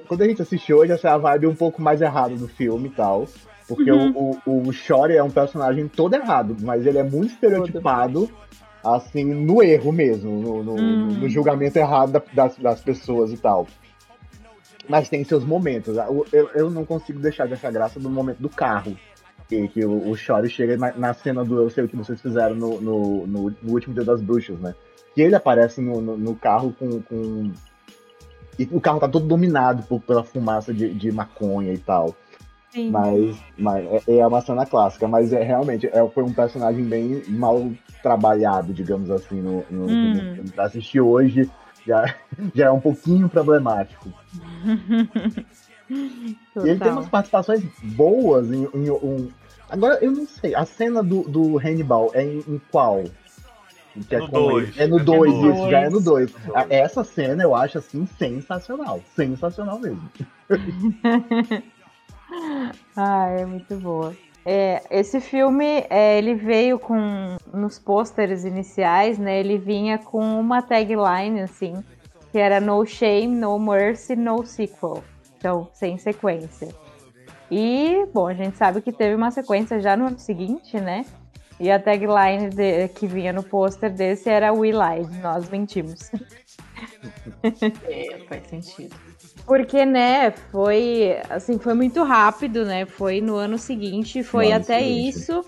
Quando 0.08 0.22
a 0.22 0.26
gente 0.28 0.42
assistiu 0.42 0.78
hoje, 0.78 0.90
essa 0.92 1.08
é 1.08 1.10
a 1.12 1.18
vibe 1.18 1.46
um 1.46 1.54
pouco 1.54 1.80
mais 1.80 2.00
errada 2.00 2.34
do 2.34 2.48
filme 2.48 2.88
e 2.88 2.92
tal. 2.92 3.26
Porque 3.68 3.90
Uhum. 3.90 4.10
o, 4.44 4.50
o, 4.50 4.68
o 4.68 4.72
Shory 4.72 5.16
é 5.16 5.22
um 5.22 5.30
personagem 5.30 5.86
todo 5.88 6.14
errado, 6.14 6.56
mas 6.60 6.84
ele 6.84 6.98
é 6.98 7.02
muito 7.02 7.30
estereotipado, 7.32 8.28
assim, 8.82 9.24
no 9.24 9.62
erro 9.62 9.90
mesmo, 9.92 10.30
no, 10.40 10.62
no- 10.64 10.74
Hum. 10.74 11.08
no 11.20 11.28
julgamento 11.28 11.78
errado 11.78 12.12
da- 12.12 12.22
das, 12.32 12.58
das 12.58 12.80
pessoas 12.80 13.32
e 13.32 13.36
tal. 13.38 13.66
Mas 14.88 15.08
tem 15.08 15.24
seus 15.24 15.44
momentos. 15.44 15.96
Eu, 15.96 16.26
eu, 16.32 16.50
eu 16.54 16.70
não 16.70 16.84
consigo 16.84 17.18
deixar 17.18 17.46
de 17.46 17.54
achar 17.54 17.72
graça 17.72 17.98
no 17.98 18.10
momento 18.10 18.38
do 18.38 18.48
carro. 18.48 18.96
Que, 19.48 19.68
que 19.68 19.84
o, 19.84 20.10
o 20.10 20.16
chega 20.16 20.76
na, 20.76 20.92
na 20.96 21.12
cena 21.14 21.44
do 21.44 21.58
Eu 21.60 21.68
Sei 21.70 21.84
O 21.84 21.88
Que 21.88 21.96
Vocês 21.96 22.20
Fizeram 22.20 22.54
no, 22.54 22.80
no, 22.80 23.26
no, 23.26 23.54
no 23.62 23.72
último 23.72 23.94
Dia 23.94 24.04
das 24.04 24.20
Bruxas, 24.22 24.58
né? 24.58 24.74
Que 25.14 25.22
ele 25.22 25.34
aparece 25.34 25.80
no, 25.80 26.00
no, 26.00 26.16
no 26.16 26.34
carro 26.34 26.74
com, 26.78 27.00
com. 27.02 27.52
E 28.58 28.68
o 28.70 28.80
carro 28.80 29.00
tá 29.00 29.08
todo 29.08 29.26
dominado 29.26 29.82
por- 29.82 30.00
pela 30.00 30.24
fumaça 30.24 30.72
de, 30.72 30.92
de 30.94 31.12
maconha 31.12 31.72
e 31.72 31.78
tal. 31.78 32.14
Sim. 32.70 32.90
Mas, 32.90 33.36
mas 33.56 33.84
é, 34.08 34.16
é 34.18 34.26
uma 34.26 34.40
cena 34.40 34.64
clássica, 34.66 35.06
mas 35.06 35.32
é 35.32 35.42
realmente 35.42 35.86
é, 35.86 36.08
foi 36.08 36.24
um 36.24 36.32
personagem 36.32 36.84
bem 36.84 37.22
mal 37.28 37.70
trabalhado, 38.02 38.72
digamos 38.72 39.10
assim, 39.10 39.40
no, 39.40 39.64
no, 39.70 39.86
Hum. 39.88 40.44
pra 40.54 40.64
assistir 40.64 41.00
hoje 41.00 41.48
já, 41.86 42.14
já 42.54 42.66
é 42.66 42.70
um 42.70 42.80
pouquinho 42.80 43.28
problemático. 43.28 44.08
E 45.90 46.68
ele 46.68 46.78
tem 46.78 46.90
umas 46.90 47.08
participações 47.08 47.62
boas 47.82 48.50
em, 48.50 48.66
em 48.74 48.90
um. 48.90 49.28
Agora, 49.68 49.98
eu 50.02 50.10
não 50.12 50.26
sei, 50.26 50.54
a 50.54 50.64
cena 50.64 51.02
do, 51.02 51.22
do 51.24 51.58
Hannibal 51.58 52.10
é 52.14 52.24
em, 52.24 52.38
em 52.48 52.60
qual? 52.70 53.04
Que 54.08 54.16
dois. 54.28 54.68
ele. 54.70 54.82
É 54.82 54.86
no 54.86 54.96
É 54.96 54.98
no 54.98 55.04
2, 55.04 55.32
dois. 55.34 55.56
isso, 55.56 55.70
já 55.70 55.80
é 55.80 55.90
no 55.90 56.00
2. 56.00 56.32
No 56.32 56.38
dois. 56.52 56.66
Essa 56.70 57.04
cena 57.04 57.42
eu 57.42 57.54
acho 57.54 57.78
assim 57.78 58.06
sensacional. 58.18 59.00
Sensacional 59.14 59.78
mesmo. 59.78 60.10
Ah, 62.96 63.28
é 63.28 63.46
muito 63.46 63.76
boa. 63.76 64.12
É, 64.46 64.82
esse 64.90 65.20
filme, 65.20 65.86
é, 65.88 66.18
ele 66.18 66.34
veio 66.34 66.78
com, 66.78 67.36
nos 67.52 67.78
pôsteres 67.78 68.44
iniciais, 68.44 69.18
né, 69.18 69.40
ele 69.40 69.56
vinha 69.58 69.96
com 69.98 70.20
uma 70.38 70.60
tagline, 70.60 71.40
assim, 71.40 71.82
que 72.30 72.38
era 72.38 72.60
No 72.60 72.84
Shame, 72.84 73.28
No 73.34 73.58
Mercy, 73.58 74.14
No 74.14 74.44
Sequel. 74.44 75.02
Então, 75.38 75.68
sem 75.72 75.96
sequência. 75.98 76.68
E, 77.50 78.06
bom, 78.12 78.26
a 78.26 78.34
gente 78.34 78.56
sabe 78.56 78.82
que 78.82 78.92
teve 78.92 79.14
uma 79.14 79.30
sequência 79.30 79.80
já 79.80 79.96
no 79.96 80.06
ano 80.06 80.18
seguinte, 80.18 80.78
né? 80.78 81.04
E 81.60 81.70
a 81.70 81.78
tagline 81.78 82.50
de- 82.50 82.88
que 82.88 83.06
vinha 83.06 83.32
no 83.32 83.42
pôster 83.42 83.90
desse 83.90 84.28
era 84.28 84.52
We 84.52 84.70
Lied, 84.72 85.08
nós 85.22 85.48
mentimos. 85.48 86.10
É, 87.88 88.18
faz 88.28 88.46
sentido. 88.48 88.94
Porque, 89.46 89.84
né, 89.84 90.30
foi 90.30 91.18
assim, 91.28 91.58
foi 91.58 91.74
muito 91.74 92.02
rápido, 92.02 92.64
né? 92.64 92.86
Foi 92.86 93.20
no 93.20 93.36
ano 93.36 93.58
seguinte, 93.58 94.22
foi 94.22 94.46
No 94.46 94.52
ano 94.52 94.62
até 94.62 94.78
seguinte. 94.80 95.08
isso 95.18 95.44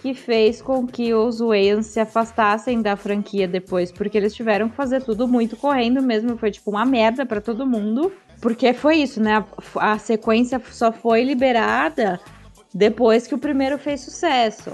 que 0.00 0.12
fez 0.14 0.60
com 0.60 0.86
que 0.86 1.14
os 1.14 1.40
Wayans 1.40 1.86
se 1.86 1.98
afastassem 1.98 2.82
da 2.82 2.94
franquia 2.94 3.48
depois, 3.48 3.90
porque 3.90 4.18
eles 4.18 4.34
tiveram 4.34 4.68
que 4.68 4.76
fazer 4.76 5.02
tudo 5.02 5.26
muito 5.26 5.56
correndo 5.56 6.02
mesmo, 6.02 6.36
foi 6.36 6.50
tipo 6.50 6.70
uma 6.70 6.84
merda 6.84 7.24
pra 7.24 7.40
todo 7.40 7.66
mundo, 7.66 8.12
porque 8.40 8.74
foi 8.74 8.96
isso, 8.96 9.18
né? 9.20 9.42
A, 9.76 9.92
a 9.94 9.98
sequência 9.98 10.60
só 10.70 10.92
foi 10.92 11.24
liberada 11.24 12.20
depois 12.74 13.26
que 13.26 13.34
o 13.34 13.38
primeiro 13.38 13.78
fez 13.78 14.00
sucesso. 14.02 14.72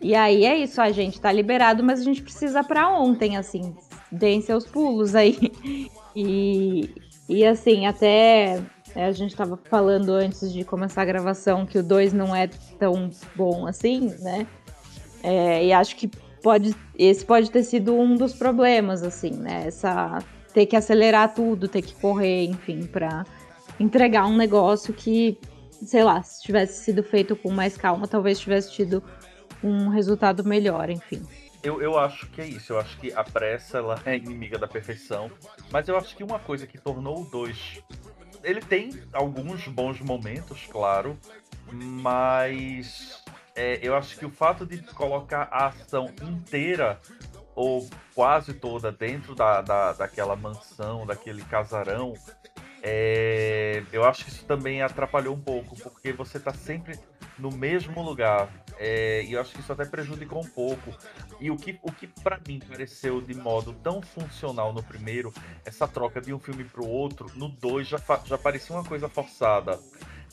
E 0.00 0.14
aí 0.14 0.44
é 0.44 0.56
isso, 0.56 0.80
a 0.80 0.90
gente 0.90 1.20
tá 1.20 1.30
liberado, 1.30 1.84
mas 1.84 2.00
a 2.00 2.04
gente 2.04 2.22
precisa 2.22 2.64
pra 2.64 2.88
ontem, 2.88 3.36
assim, 3.36 3.74
deem 4.10 4.40
seus 4.40 4.66
pulos 4.66 5.14
aí. 5.14 5.38
E, 6.14 6.90
e 7.28 7.44
assim, 7.44 7.86
até 7.86 8.60
é, 8.94 9.06
a 9.06 9.12
gente 9.12 9.34
tava 9.34 9.56
falando 9.56 10.10
antes 10.10 10.52
de 10.52 10.64
começar 10.64 11.02
a 11.02 11.06
gravação 11.06 11.64
que 11.64 11.78
o 11.78 11.82
2 11.82 12.12
não 12.12 12.34
é 12.34 12.48
tão 12.78 13.10
bom 13.34 13.66
assim, 13.66 14.14
né? 14.20 14.46
É, 15.22 15.64
e 15.64 15.72
acho 15.72 15.96
que 15.96 16.10
pode, 16.42 16.74
esse 16.98 17.24
pode 17.24 17.50
ter 17.50 17.62
sido 17.62 17.94
um 17.94 18.16
dos 18.16 18.34
problemas, 18.34 19.02
assim, 19.02 19.30
né? 19.30 19.64
Essa 19.66 20.18
ter 20.52 20.66
que 20.66 20.76
acelerar 20.76 21.34
tudo, 21.34 21.68
ter 21.68 21.80
que 21.80 21.94
correr, 21.94 22.44
enfim, 22.44 22.82
pra 22.86 23.24
entregar 23.80 24.26
um 24.26 24.36
negócio 24.36 24.92
que, 24.92 25.38
sei 25.82 26.04
lá, 26.04 26.22
se 26.22 26.42
tivesse 26.42 26.84
sido 26.84 27.02
feito 27.02 27.34
com 27.34 27.50
mais 27.50 27.76
calma, 27.76 28.06
talvez 28.06 28.38
tivesse 28.38 28.70
tido 28.72 29.02
um 29.64 29.88
resultado 29.88 30.44
melhor, 30.44 30.90
enfim. 30.90 31.22
Eu, 31.62 31.80
eu 31.80 31.98
acho 31.98 32.26
que 32.28 32.40
é 32.40 32.46
isso. 32.46 32.72
Eu 32.72 32.80
acho 32.80 32.98
que 32.98 33.12
a 33.12 33.22
pressa 33.22 33.78
ela 33.78 34.00
é 34.04 34.16
inimiga 34.16 34.58
da 34.58 34.66
perfeição. 34.66 35.30
Mas 35.70 35.88
eu 35.88 35.96
acho 35.96 36.16
que 36.16 36.24
uma 36.24 36.38
coisa 36.38 36.66
que 36.66 36.78
tornou 36.78 37.22
o 37.22 37.24
2. 37.24 37.82
Ele 38.42 38.60
tem 38.60 38.90
alguns 39.12 39.68
bons 39.68 40.00
momentos, 40.00 40.66
claro. 40.70 41.16
Mas 41.70 43.22
é, 43.54 43.78
eu 43.82 43.94
acho 43.94 44.18
que 44.18 44.24
o 44.24 44.30
fato 44.30 44.66
de 44.66 44.78
colocar 44.94 45.48
a 45.50 45.66
ação 45.66 46.12
inteira, 46.22 47.00
ou 47.54 47.88
quase 48.14 48.54
toda, 48.54 48.90
dentro 48.90 49.34
da, 49.34 49.60
da, 49.60 49.92
daquela 49.92 50.34
mansão, 50.34 51.06
daquele 51.06 51.42
casarão. 51.44 52.14
É, 52.82 53.82
eu 53.92 54.04
acho 54.04 54.24
que 54.24 54.30
isso 54.30 54.44
também 54.44 54.82
atrapalhou 54.82 55.34
um 55.34 55.40
pouco, 55.40 55.76
porque 55.80 56.12
você 56.12 56.38
tá 56.40 56.52
sempre 56.52 56.98
no 57.38 57.50
mesmo 57.50 58.02
lugar. 58.02 58.48
É, 58.78 59.22
e 59.24 59.32
eu 59.34 59.40
acho 59.40 59.52
que 59.52 59.60
isso 59.60 59.72
até 59.72 59.84
prejudicou 59.84 60.40
um 60.42 60.48
pouco. 60.48 60.92
E 61.40 61.50
o 61.50 61.56
que, 61.56 61.78
o 61.82 61.92
que 61.92 62.06
para 62.06 62.40
mim 62.46 62.60
pareceu 62.68 63.20
de 63.20 63.34
modo 63.34 63.72
tão 63.74 64.02
funcional 64.02 64.72
no 64.72 64.82
primeiro, 64.82 65.32
essa 65.64 65.86
troca 65.86 66.20
de 66.20 66.34
um 66.34 66.38
filme 66.38 66.64
pro 66.64 66.86
outro, 66.86 67.30
no 67.36 67.48
2 67.48 67.86
já, 67.86 67.98
já 68.24 68.36
parecia 68.36 68.74
uma 68.74 68.84
coisa 68.84 69.08
forçada. 69.08 69.78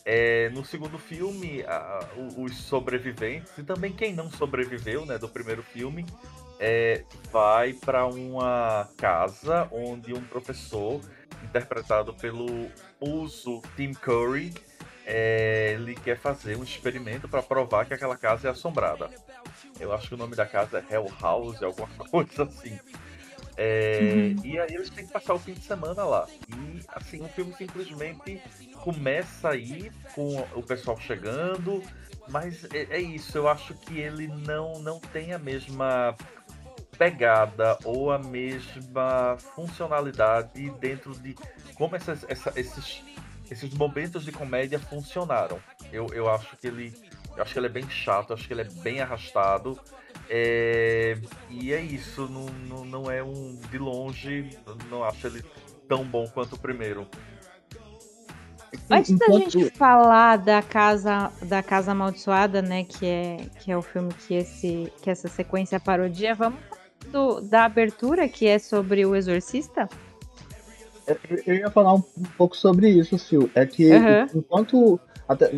É, 0.05 0.49
no 0.49 0.65
segundo 0.65 0.97
filme, 0.97 1.61
a- 1.63 1.99
o- 2.15 2.43
os 2.45 2.57
sobreviventes, 2.57 3.55
e 3.57 3.63
também 3.63 3.91
quem 3.93 4.13
não 4.13 4.31
sobreviveu 4.31 5.05
né, 5.05 5.17
do 5.19 5.27
primeiro 5.29 5.61
filme, 5.61 6.05
é, 6.59 7.03
vai 7.31 7.73
para 7.73 8.05
uma 8.07 8.89
casa 8.97 9.67
onde 9.71 10.13
um 10.13 10.21
professor, 10.23 11.01
interpretado 11.43 12.13
pelo 12.13 12.69
Uso 12.99 13.61
Tim 13.75 13.93
Curry, 13.93 14.53
é, 15.05 15.73
ele 15.73 15.95
quer 15.95 16.17
fazer 16.17 16.55
um 16.55 16.63
experimento 16.63 17.27
para 17.27 17.41
provar 17.41 17.85
que 17.85 17.93
aquela 17.93 18.15
casa 18.15 18.47
é 18.47 18.51
assombrada. 18.51 19.09
Eu 19.79 19.93
acho 19.93 20.09
que 20.09 20.13
o 20.13 20.17
nome 20.17 20.35
da 20.35 20.45
casa 20.45 20.83
é 20.87 20.93
Hell 20.93 21.11
House, 21.19 21.63
alguma 21.63 21.87
coisa 22.09 22.43
assim. 22.43 22.77
É, 23.57 24.33
uhum. 24.37 24.45
E 24.45 24.57
aí 24.57 24.73
eles 24.73 24.89
têm 24.89 25.05
que 25.05 25.11
passar 25.11 25.33
o 25.33 25.39
fim 25.39 25.53
de 25.53 25.61
semana 25.61 26.03
lá. 26.03 26.27
E 26.47 26.79
assim, 26.87 27.21
o 27.21 27.27
filme 27.27 27.53
simplesmente 27.55 28.41
começa 28.83 29.49
aí 29.49 29.91
com 30.15 30.37
o 30.53 30.63
pessoal 30.63 30.97
chegando, 30.97 31.83
mas 32.29 32.63
é, 32.73 32.87
é 32.91 33.01
isso, 33.01 33.37
eu 33.37 33.49
acho 33.49 33.73
que 33.73 33.99
ele 33.99 34.27
não, 34.27 34.79
não 34.79 34.99
tem 34.99 35.33
a 35.33 35.39
mesma 35.39 36.15
pegada 36.99 37.77
ou 37.85 38.11
a 38.11 38.19
mesma 38.19 39.37
funcionalidade 39.55 40.69
dentro 40.81 41.17
de 41.17 41.33
como 41.73 41.95
essas, 41.95 42.25
essa, 42.27 42.51
esses, 42.57 43.01
esses 43.49 43.73
momentos 43.73 44.25
de 44.25 44.33
comédia 44.33 44.77
funcionaram. 44.77 45.57
Eu, 45.93 46.07
eu 46.13 46.29
acho 46.29 46.57
que 46.57 46.67
ele. 46.67 46.93
Eu 47.37 47.43
acho 47.43 47.53
que 47.53 47.59
ele 47.59 47.67
é 47.67 47.69
bem 47.69 47.89
chato, 47.89 48.33
acho 48.33 48.45
que 48.45 48.53
ele 48.53 48.61
é 48.61 48.69
bem 48.83 48.99
arrastado. 48.99 49.79
É, 50.29 51.17
e 51.49 51.71
é 51.71 51.81
isso, 51.81 52.27
não, 52.27 52.45
não, 52.67 52.85
não 52.85 53.11
é 53.11 53.23
um. 53.23 53.57
De 53.71 53.77
longe, 53.77 54.49
não 54.89 55.03
acho 55.05 55.25
ele 55.25 55.43
tão 55.87 56.03
bom 56.03 56.27
quanto 56.27 56.55
o 56.55 56.59
primeiro. 56.59 57.07
Antes 58.89 59.17
da 59.17 59.27
gente 59.31 59.71
falar 59.71 60.37
da 60.37 60.61
casa 60.61 61.31
da 61.41 61.63
casa 61.63 61.93
amaldiçoada, 61.93 62.61
né, 62.61 62.83
que 62.83 63.05
é 63.05 63.37
que 63.59 63.71
é 63.71 63.77
o 63.77 63.81
filme 63.81 64.13
que 64.13 64.35
esse 64.35 64.91
que 65.01 65.09
essa 65.09 65.27
sequência 65.27 65.79
parodia, 65.79 66.35
vamos 66.35 66.59
do, 67.11 67.41
da 67.41 67.65
abertura 67.65 68.27
que 68.27 68.47
é 68.47 68.59
sobre 68.59 69.05
o 69.05 69.15
exorcista? 69.15 69.89
É, 71.07 71.17
eu 71.45 71.55
ia 71.55 71.69
falar 71.69 71.93
um, 71.93 72.01
pouco 72.37 72.55
sobre 72.55 72.89
isso, 72.89 73.17
Sil. 73.17 73.49
É 73.55 73.65
que 73.65 73.91
uhum. 73.91 74.27
enquanto 74.35 74.99
até, 75.27 75.51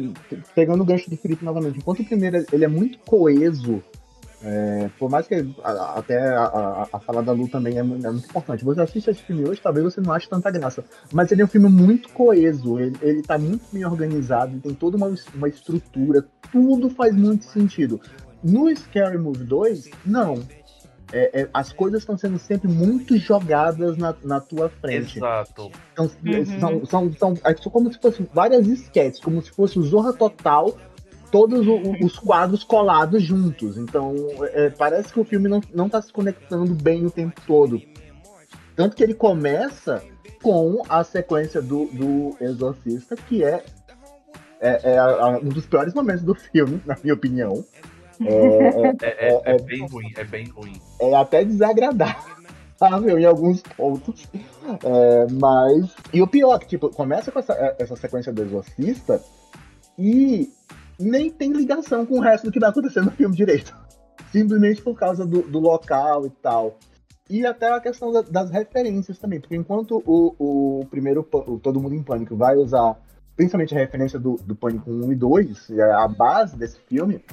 pegando 0.55 0.81
o 0.81 0.85
gancho 0.85 1.09
do 1.09 1.17
Felipe 1.17 1.45
novamente, 1.45 1.77
enquanto 1.77 2.01
o 2.01 2.05
primeiro 2.05 2.45
ele 2.51 2.65
é 2.65 2.67
muito 2.67 2.99
coeso 2.99 3.81
é, 4.43 4.89
por 4.97 5.09
mais 5.09 5.27
que 5.27 5.35
a, 5.63 5.99
até 5.99 6.19
a, 6.19 6.43
a, 6.43 6.87
a, 6.93 6.99
fala 6.99 7.21
da 7.21 7.31
Lu 7.31 7.47
também 7.47 7.75
é, 7.75 7.79
é, 7.79 7.83
muito 7.83 8.25
importante. 8.27 8.65
Você 8.65 8.81
assiste 8.81 9.09
esse 9.09 9.21
filme 9.21 9.47
hoje, 9.47 9.61
talvez 9.61 9.83
você 9.83 10.01
não 10.01 10.11
ache 10.11 10.27
tanta 10.27 10.49
graça. 10.49 10.83
Mas 11.13 11.31
ele 11.31 11.43
é 11.43 11.45
um 11.45 11.47
filme 11.47 11.69
muito 11.69 12.09
coeso, 12.09 12.79
ele, 12.79 12.97
ele 13.01 13.21
tá 13.21 13.37
muito 13.37 13.63
bem 13.71 13.85
organizado, 13.85 14.59
tem 14.59 14.73
toda 14.73 14.97
uma, 14.97 15.13
uma 15.35 15.47
estrutura, 15.47 16.25
tudo 16.51 16.89
faz 16.89 17.15
muito 17.15 17.45
sentido. 17.45 18.01
No 18.43 18.75
Scary 18.75 19.19
Movie 19.19 19.43
2, 19.43 19.89
não. 20.05 20.39
É, 21.13 21.41
é, 21.41 21.49
as 21.53 21.73
coisas 21.73 22.01
estão 22.01 22.17
sendo 22.17 22.39
sempre 22.39 22.69
muito 22.69 23.17
jogadas 23.17 23.97
na, 23.97 24.15
na 24.23 24.39
tua 24.39 24.69
frente. 24.69 25.17
Exato. 25.17 25.71
Então, 25.91 26.09
uhum. 26.25 26.59
são, 26.59 26.85
são, 26.85 27.13
são, 27.13 27.33
é 27.43 27.53
como 27.53 27.91
se 27.91 27.99
fossem 27.99 28.27
várias 28.33 28.65
sketches, 28.67 29.19
como 29.19 29.41
se 29.41 29.51
fosse 29.51 29.77
o 29.77 29.83
Zorra 29.83 30.13
Total 30.13 30.73
todos 31.31 31.65
os 32.01 32.19
quadros 32.19 32.63
colados 32.63 33.23
juntos. 33.23 33.77
Então, 33.77 34.13
é, 34.53 34.69
parece 34.69 35.13
que 35.13 35.19
o 35.19 35.23
filme 35.23 35.47
não, 35.47 35.61
não 35.73 35.89
tá 35.89 36.01
se 36.01 36.11
conectando 36.11 36.75
bem 36.75 37.05
o 37.05 37.09
tempo 37.09 37.39
todo. 37.47 37.81
Tanto 38.75 38.95
que 38.95 39.03
ele 39.03 39.13
começa 39.13 40.03
com 40.43 40.81
a 40.89 41.03
sequência 41.03 41.61
do, 41.61 41.85
do 41.85 42.35
Exorcista, 42.39 43.15
que 43.15 43.43
é, 43.43 43.63
é, 44.59 44.95
é 44.95 45.03
um 45.37 45.49
dos 45.49 45.65
piores 45.65 45.93
momentos 45.93 46.23
do 46.23 46.35
filme, 46.35 46.81
na 46.85 46.97
minha 47.01 47.13
opinião. 47.13 47.63
É, 48.25 49.29
é, 49.29 49.41
é 49.55 49.61
bem 49.61 49.87
ruim, 49.87 50.11
é 50.15 50.23
bem 50.23 50.45
ruim. 50.47 50.73
É 50.99 51.15
até 51.15 51.43
desagradável 51.43 53.19
em 53.19 53.25
alguns 53.25 53.61
pontos. 53.61 54.27
É, 54.83 55.27
mas. 55.31 55.95
E 56.13 56.21
o 56.21 56.27
pior, 56.27 56.59
que 56.59 56.67
tipo, 56.67 56.89
começa 56.89 57.31
com 57.31 57.39
essa, 57.39 57.53
essa 57.77 57.95
sequência 57.95 58.31
do 58.33 58.41
Exorcista 58.41 59.21
e 59.97 60.49
nem 60.99 61.29
tem 61.29 61.51
ligação 61.51 62.05
com 62.05 62.19
o 62.19 62.21
resto 62.21 62.45
do 62.45 62.51
que 62.51 62.59
vai 62.59 62.69
acontecer 62.69 63.01
no 63.01 63.11
filme 63.11 63.35
direito. 63.35 63.75
Simplesmente 64.31 64.81
por 64.81 64.97
causa 64.97 65.25
do, 65.25 65.41
do 65.41 65.59
local 65.59 66.25
e 66.25 66.29
tal. 66.29 66.77
E 67.29 67.45
até 67.45 67.71
a 67.71 67.79
questão 67.79 68.11
da, 68.11 68.21
das 68.21 68.49
referências 68.49 69.17
também, 69.17 69.39
porque 69.39 69.55
enquanto 69.55 70.03
o, 70.05 70.35
o 70.81 70.85
primeiro, 70.87 71.27
o 71.31 71.57
Todo 71.59 71.79
Mundo 71.79 71.95
em 71.95 72.03
Pânico, 72.03 72.35
vai 72.35 72.55
usar 72.55 72.97
principalmente 73.35 73.73
a 73.73 73.79
referência 73.79 74.19
do, 74.19 74.35
do 74.35 74.55
Pânico 74.55 74.91
1 74.91 75.11
e 75.11 75.15
2, 75.15 75.69
é 75.71 75.91
a 75.93 76.07
base 76.07 76.57
desse 76.57 76.79
filme, 76.81 77.23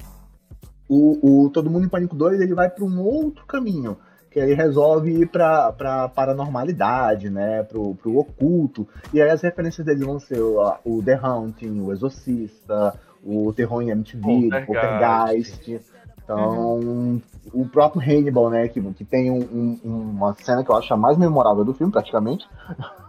o, 0.89 1.45
o 1.45 1.49
Todo 1.51 1.69
Mundo 1.69 1.85
em 1.85 1.89
Pânico 1.89 2.15
2 2.15 2.41
ele 2.41 2.55
vai 2.55 2.69
para 2.69 2.83
um 2.83 2.99
outro 2.99 3.45
caminho, 3.45 3.95
que 4.31 4.39
ele 4.39 4.53
resolve 4.53 5.11
ir 5.11 5.27
para 5.27 5.71
pra 5.71 6.09
paranormalidade, 6.09 7.29
né, 7.29 7.63
pro, 7.63 7.95
pro 7.95 8.17
oculto, 8.17 8.87
e 9.13 9.21
aí 9.21 9.29
as 9.29 9.41
referências 9.41 9.85
dele 9.85 10.03
vão 10.03 10.19
ser 10.19 10.41
o, 10.41 10.57
o 10.83 11.03
The 11.03 11.19
Haunting, 11.21 11.79
o 11.79 11.91
Exorcista, 11.91 12.99
o 13.23 13.53
Terror 13.53 13.81
em 13.83 13.91
MTV, 13.91 14.47
o 14.47 14.65
Poltergeist. 14.65 15.79
Então, 16.23 16.75
uhum. 16.75 17.21
o 17.51 17.67
próprio 17.67 18.01
Hannibal, 18.01 18.51
né, 18.51 18.67
que, 18.67 18.79
que 18.93 19.03
tem 19.03 19.31
um, 19.31 19.79
um, 19.83 20.11
uma 20.11 20.35
cena 20.35 20.63
que 20.63 20.69
eu 20.69 20.75
acho 20.75 20.93
a 20.93 20.97
mais 20.97 21.17
memorável 21.17 21.65
do 21.65 21.73
filme, 21.73 21.91
praticamente. 21.91 22.47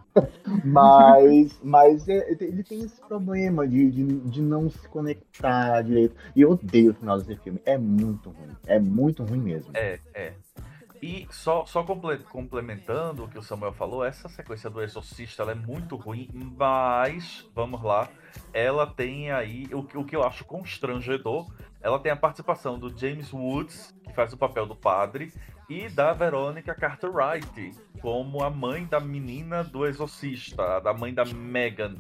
mas 0.65 1.59
mas 1.63 2.09
é, 2.09 2.31
ele 2.41 2.63
tem 2.63 2.81
esse 2.81 3.01
problema 3.03 3.67
de, 3.67 3.91
de, 3.91 4.05
de, 4.05 4.43
não 4.43 4.69
se 4.69 4.89
conectar 4.89 5.83
direito. 5.83 6.15
E 6.35 6.43
eu 6.43 6.53
odeio 6.53 6.93
o 6.93 6.95
final 6.95 7.19
desse 7.19 7.37
filme. 7.37 7.61
É 7.65 7.79
muito 7.79 8.31
ruim. 8.31 8.57
É 8.67 8.79
muito 8.79 9.25
ruim 9.25 9.41
mesmo. 9.41 9.71
É, 9.75 9.99
é. 10.15 10.35
E 11.03 11.27
só, 11.31 11.65
só 11.65 11.83
complementando 11.83 13.25
o 13.25 13.29
que 13.29 13.39
o 13.39 13.43
Samuel 13.43 13.73
falou, 13.73 14.05
essa 14.05 14.29
sequência 14.29 14.69
do 14.69 14.83
Exorcista 14.83 15.45
é 15.45 15.55
muito 15.55 15.97
ruim, 15.97 16.29
mas, 16.35 17.49
vamos 17.55 17.83
lá, 17.83 18.11
ela 18.53 18.87
tem 18.87 19.31
aí, 19.31 19.67
o, 19.73 19.79
o 19.79 20.05
que 20.05 20.15
eu 20.15 20.23
acho 20.23 20.45
constrangedor, 20.45 21.51
ela 21.81 21.99
tem 21.99 22.13
a 22.13 22.17
participação 22.17 22.79
do 22.79 22.95
James 22.95 23.33
Woods, 23.33 23.95
que 24.05 24.13
faz 24.13 24.35
o 24.35 24.37
papel 24.37 24.67
do 24.67 24.77
padre, 24.77 25.33
e 25.71 25.89
da 25.89 26.13
Veronica 26.13 26.75
Cartwright, 26.75 27.71
como 28.03 28.43
a 28.43 28.51
mãe 28.51 28.85
da 28.87 28.99
menina 28.99 29.63
do 29.63 29.87
Exorcista, 29.87 30.81
da 30.81 30.93
mãe 30.93 31.15
da 31.15 31.25
Megan. 31.25 31.95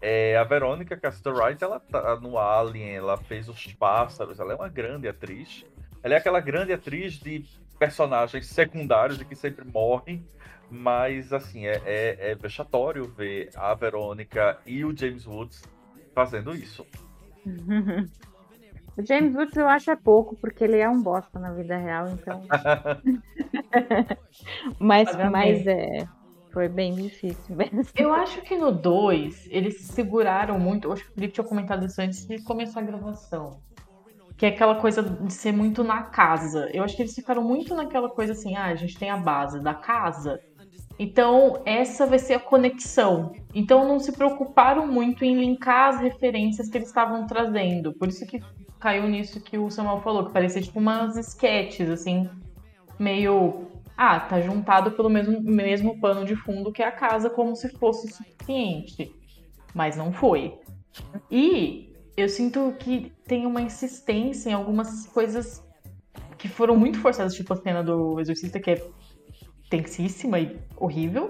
É, 0.00 0.36
a 0.36 0.44
Verônica 0.44 0.96
Cartwright, 0.96 1.62
ela 1.62 1.80
tá 1.80 2.14
no 2.20 2.38
Alien, 2.38 2.94
ela 2.94 3.16
fez 3.16 3.48
Os 3.48 3.72
Pássaros, 3.72 4.38
ela 4.38 4.52
é 4.52 4.54
uma 4.54 4.68
grande 4.68 5.08
atriz. 5.08 5.66
Ela 6.00 6.14
é 6.14 6.16
aquela 6.16 6.38
grande 6.38 6.72
atriz 6.72 7.14
de 7.14 7.44
personagens 7.76 8.46
secundários 8.46 9.20
e 9.20 9.24
que 9.24 9.34
sempre 9.34 9.64
morrem. 9.64 10.24
Mas, 10.70 11.32
assim, 11.32 11.66
é, 11.66 11.82
é, 11.84 12.30
é 12.30 12.34
vexatório 12.36 13.08
ver 13.08 13.50
a 13.56 13.74
Verônica 13.74 14.60
e 14.64 14.84
o 14.84 14.96
James 14.96 15.26
Woods 15.26 15.64
fazendo 16.14 16.54
isso. 16.54 16.86
O 18.98 19.06
James 19.06 19.34
Woods 19.34 19.56
eu 19.56 19.68
acho 19.68 19.90
é 19.90 19.96
pouco, 19.96 20.36
porque 20.36 20.64
ele 20.64 20.78
é 20.78 20.88
um 20.88 21.00
bosta 21.00 21.38
na 21.38 21.52
vida 21.52 21.76
real, 21.76 22.08
então. 22.08 22.42
mas, 24.78 25.08
mas 25.30 25.66
é. 25.66 26.06
Foi 26.50 26.66
bem 26.66 26.94
difícil 26.94 27.54
mesmo. 27.54 27.82
Eu 27.94 28.12
acho 28.12 28.40
que 28.42 28.56
no 28.56 28.72
2 28.72 29.48
eles 29.50 29.82
seguraram 29.82 30.58
muito. 30.58 30.88
Eu 30.88 30.92
acho 30.92 31.04
que 31.04 31.10
o 31.10 31.14
Felipe 31.14 31.34
tinha 31.34 31.46
comentado 31.46 31.86
isso 31.86 32.00
antes 32.00 32.26
de 32.26 32.42
começar 32.42 32.80
a 32.80 32.82
gravação 32.82 33.60
que 34.36 34.46
é 34.46 34.50
aquela 34.50 34.76
coisa 34.76 35.02
de 35.02 35.32
ser 35.32 35.50
muito 35.50 35.82
na 35.82 36.04
casa. 36.04 36.70
Eu 36.72 36.84
acho 36.84 36.94
que 36.94 37.02
eles 37.02 37.14
ficaram 37.14 37.42
muito 37.42 37.74
naquela 37.74 38.08
coisa 38.08 38.32
assim, 38.32 38.54
ah, 38.54 38.66
a 38.66 38.74
gente 38.76 38.96
tem 38.96 39.10
a 39.10 39.16
base 39.16 39.60
da 39.60 39.74
casa, 39.74 40.40
então 40.96 41.60
essa 41.66 42.06
vai 42.06 42.20
ser 42.20 42.34
a 42.34 42.40
conexão. 42.40 43.32
Então 43.52 43.86
não 43.86 43.98
se 43.98 44.12
preocuparam 44.12 44.86
muito 44.86 45.24
em 45.24 45.36
linkar 45.36 45.88
as 45.88 46.00
referências 46.00 46.68
que 46.68 46.78
eles 46.78 46.88
estavam 46.88 47.26
trazendo. 47.26 47.92
Por 47.92 48.08
isso 48.08 48.24
que 48.26 48.40
caiu 48.78 49.08
nisso 49.08 49.40
que 49.40 49.58
o 49.58 49.70
Samuel 49.70 50.00
falou, 50.00 50.26
que 50.26 50.32
parecia 50.32 50.62
tipo 50.62 50.78
umas 50.78 51.16
sketches, 51.16 51.88
assim, 51.90 52.28
meio. 52.98 53.66
Ah, 53.96 54.20
tá 54.20 54.40
juntado 54.40 54.92
pelo 54.92 55.10
mesmo, 55.10 55.40
mesmo 55.42 56.00
pano 56.00 56.24
de 56.24 56.36
fundo 56.36 56.72
que 56.72 56.82
a 56.82 56.92
casa, 56.92 57.28
como 57.28 57.56
se 57.56 57.68
fosse 57.70 58.08
suficiente. 58.08 59.12
Mas 59.74 59.96
não 59.96 60.12
foi. 60.12 60.58
E 61.30 61.92
eu 62.16 62.28
sinto 62.28 62.74
que 62.78 63.12
tem 63.24 63.44
uma 63.44 63.60
insistência 63.60 64.50
em 64.50 64.52
algumas 64.52 65.06
coisas 65.06 65.64
que 66.36 66.48
foram 66.48 66.76
muito 66.76 67.00
forçadas, 67.00 67.34
tipo 67.34 67.52
a 67.52 67.56
cena 67.56 67.82
do 67.82 68.20
Exorcista, 68.20 68.60
que 68.60 68.70
é 68.70 68.86
tensíssima 69.68 70.38
e 70.38 70.56
horrível. 70.76 71.28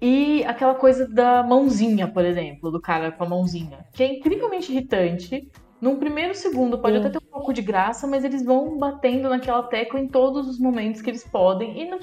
E 0.00 0.42
aquela 0.44 0.74
coisa 0.74 1.06
da 1.06 1.42
mãozinha, 1.42 2.08
por 2.08 2.24
exemplo, 2.24 2.70
do 2.70 2.80
cara 2.80 3.12
com 3.12 3.22
a 3.22 3.28
mãozinha, 3.28 3.84
que 3.92 4.02
é 4.02 4.14
incrivelmente 4.14 4.72
irritante. 4.72 5.50
Num 5.80 5.96
primeiro 5.96 6.34
segundo 6.34 6.78
pode 6.78 6.98
até 6.98 7.08
ter 7.08 7.18
um 7.18 7.30
pouco 7.32 7.52
de 7.52 7.62
graça, 7.62 8.06
mas 8.06 8.22
eles 8.22 8.44
vão 8.44 8.78
batendo 8.78 9.30
naquela 9.30 9.62
tecla 9.62 9.98
em 9.98 10.06
todos 10.06 10.46
os 10.46 10.58
momentos 10.58 11.00
que 11.00 11.08
eles 11.08 11.24
podem 11.24 11.80
e 11.80 11.88
não, 11.88 12.00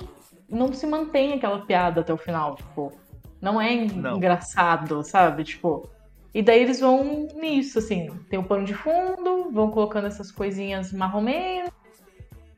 não 0.50 0.74
se 0.74 0.88
mantém 0.88 1.34
aquela 1.34 1.60
piada 1.60 2.02
até 2.02 2.12
o 2.12 2.18
final, 2.18 2.56
tipo, 2.56 2.92
não 3.40 3.62
é 3.62 3.86
não. 3.86 4.18
engraçado, 4.18 5.04
sabe? 5.04 5.44
Tipo, 5.44 5.88
e 6.34 6.42
daí 6.42 6.62
eles 6.62 6.80
vão 6.80 7.28
nisso, 7.36 7.78
assim, 7.78 8.10
tem 8.30 8.40
o 8.40 8.42
um 8.42 8.46
pano 8.46 8.66
de 8.66 8.74
fundo, 8.74 9.52
vão 9.52 9.70
colocando 9.70 10.08
essas 10.08 10.32
coisinhas 10.32 10.92
marromenas. 10.92 11.72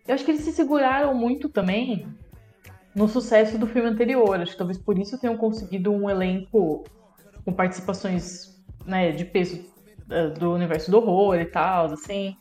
Eu 0.07 0.15
acho 0.15 0.23
que 0.23 0.31
eles 0.31 0.43
se 0.43 0.53
seguraram 0.53 1.13
muito 1.13 1.49
também 1.49 2.07
no 2.95 3.07
sucesso 3.07 3.57
do 3.57 3.67
filme 3.67 3.89
anterior. 3.89 4.39
Acho 4.39 4.53
que 4.53 4.57
talvez 4.57 4.77
por 4.77 4.97
isso 4.97 5.19
tenham 5.19 5.37
conseguido 5.37 5.91
um 5.91 6.09
elenco 6.09 6.83
com 7.45 7.53
participações 7.53 8.59
né, 8.85 9.11
de 9.11 9.25
peso 9.25 9.63
do 10.39 10.53
universo 10.53 10.89
do 10.91 10.97
horror 10.97 11.35
e 11.39 11.45
tal, 11.45 11.85
assim. 11.93 12.35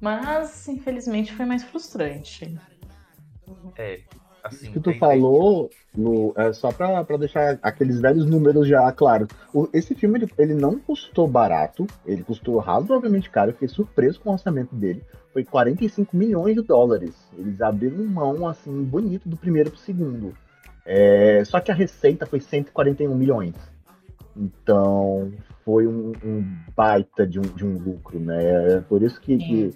Mas, 0.00 0.66
infelizmente, 0.68 1.32
foi 1.34 1.44
mais 1.46 1.62
frustrante. 1.64 2.58
É, 3.76 4.00
Assim, 4.42 4.70
que 4.72 4.78
tu 4.80 4.90
tem- 4.90 4.98
falou, 4.98 5.68
Lu, 5.96 6.32
é 6.36 6.52
só 6.52 6.70
pra, 6.72 7.02
pra 7.04 7.16
deixar 7.16 7.58
aqueles 7.60 8.00
velhos 8.00 8.24
números 8.24 8.68
já 8.68 8.90
claros. 8.92 9.28
O- 9.52 9.68
Esse 9.72 9.94
filme, 9.94 10.18
ele, 10.20 10.32
ele 10.38 10.54
não 10.54 10.78
custou 10.78 11.26
barato, 11.26 11.86
ele 12.06 12.22
custou 12.22 12.56
razoavelmente 12.58 13.28
caro, 13.28 13.50
eu 13.50 13.54
fiquei 13.54 13.68
surpreso 13.68 14.20
com 14.20 14.30
o 14.30 14.32
orçamento 14.32 14.74
dele. 14.74 15.02
Foi 15.32 15.44
45 15.44 16.16
milhões 16.16 16.54
de 16.54 16.62
dólares. 16.62 17.14
Eles 17.36 17.60
abriram 17.60 18.04
mão, 18.04 18.46
assim, 18.46 18.84
bonito 18.84 19.28
do 19.28 19.36
primeiro 19.36 19.70
pro 19.70 19.80
segundo. 19.80 20.32
É, 20.86 21.42
só 21.44 21.60
que 21.60 21.70
a 21.70 21.74
receita 21.74 22.24
foi 22.24 22.40
141 22.40 23.14
milhões. 23.14 23.54
Então, 24.36 25.32
foi 25.68 25.86
um, 25.86 26.12
um 26.24 26.42
baita 26.74 27.26
de 27.26 27.38
um, 27.38 27.42
de 27.42 27.62
um 27.62 27.76
lucro, 27.76 28.18
né? 28.18 28.76
É 28.76 28.80
Por 28.80 29.02
isso 29.02 29.20
que, 29.20 29.36
que- 29.36 29.74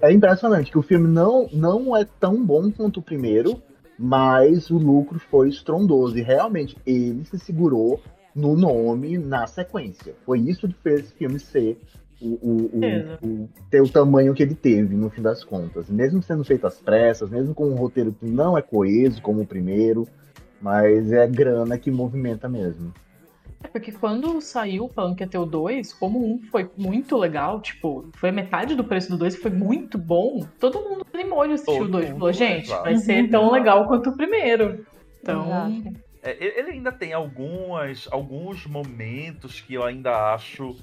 é 0.00 0.10
impressionante 0.10 0.70
que 0.72 0.78
o 0.78 0.82
filme 0.82 1.06
não, 1.06 1.46
não 1.52 1.94
é 1.94 2.06
tão 2.18 2.42
bom 2.42 2.70
quanto 2.72 3.00
o 3.00 3.02
primeiro, 3.02 3.60
mas 3.98 4.70
o 4.70 4.78
lucro 4.78 5.18
foi 5.18 5.50
estrondoso. 5.50 6.16
E 6.16 6.22
realmente 6.22 6.78
ele 6.86 7.24
se 7.26 7.38
segurou 7.38 8.00
no 8.34 8.56
nome, 8.56 9.18
na 9.18 9.46
sequência. 9.46 10.14
Foi 10.24 10.38
isso 10.38 10.66
que 10.66 10.74
fez 10.82 11.00
esse 11.00 11.12
filme 11.12 11.38
ser 11.38 11.78
o, 12.22 12.28
o- 12.28 12.70
o- 12.72 12.80
o- 13.22 13.48
ter 13.70 13.82
o 13.82 13.88
tamanho 13.88 14.32
que 14.32 14.42
ele 14.42 14.54
teve, 14.54 14.96
no 14.96 15.10
fim 15.10 15.20
das 15.20 15.44
contas. 15.44 15.90
Mesmo 15.90 16.22
sendo 16.22 16.42
feito 16.42 16.66
às 16.66 16.80
pressas, 16.80 17.28
mesmo 17.28 17.54
com 17.54 17.66
um 17.68 17.74
roteiro 17.74 18.14
que 18.18 18.24
não 18.24 18.56
é 18.56 18.62
coeso 18.62 19.20
como 19.20 19.42
o 19.42 19.46
primeiro, 19.46 20.08
mas 20.58 21.12
é 21.12 21.26
grana 21.26 21.76
que 21.76 21.90
movimenta 21.90 22.48
mesmo. 22.48 22.94
É 23.62 23.68
porque 23.68 23.90
quando 23.90 24.40
saiu 24.40 24.88
falando 24.88 25.16
que 25.16 25.22
ia 25.22 25.28
ter 25.28 25.38
o 25.38 25.44
2, 25.44 25.92
como 25.94 26.24
um 26.24 26.40
foi 26.50 26.70
muito 26.76 27.16
legal, 27.16 27.60
tipo, 27.60 28.08
foi 28.14 28.30
metade 28.30 28.74
do 28.74 28.84
preço 28.84 29.10
do 29.10 29.18
2, 29.18 29.36
foi 29.36 29.50
muito 29.50 29.98
bom, 29.98 30.46
todo 30.60 30.80
mundo 30.80 31.04
animou 31.12 31.46
de 31.46 31.54
assistir 31.54 31.78
Todo 31.78 31.88
o 31.88 31.92
2. 31.92 32.06
mundo, 32.10 32.18
Falou, 32.18 32.32
gente, 32.32 32.68
vai 32.68 32.96
ser 32.96 33.28
tão 33.28 33.50
legal 33.50 33.86
quanto 33.86 34.10
o 34.10 34.16
primeiro. 34.16 34.86
Então, 35.20 35.44
Exato. 35.46 36.08
É, 36.22 36.36
ele 36.44 36.58
ele 36.58 36.70
ainda 36.72 36.92
tem 36.92 37.12
algumas, 37.12 38.08
alguns 38.10 38.66
momentos 38.66 39.60
que 39.60 39.74
eu 39.74 39.84
ainda 39.84 40.34
acho. 40.34 40.76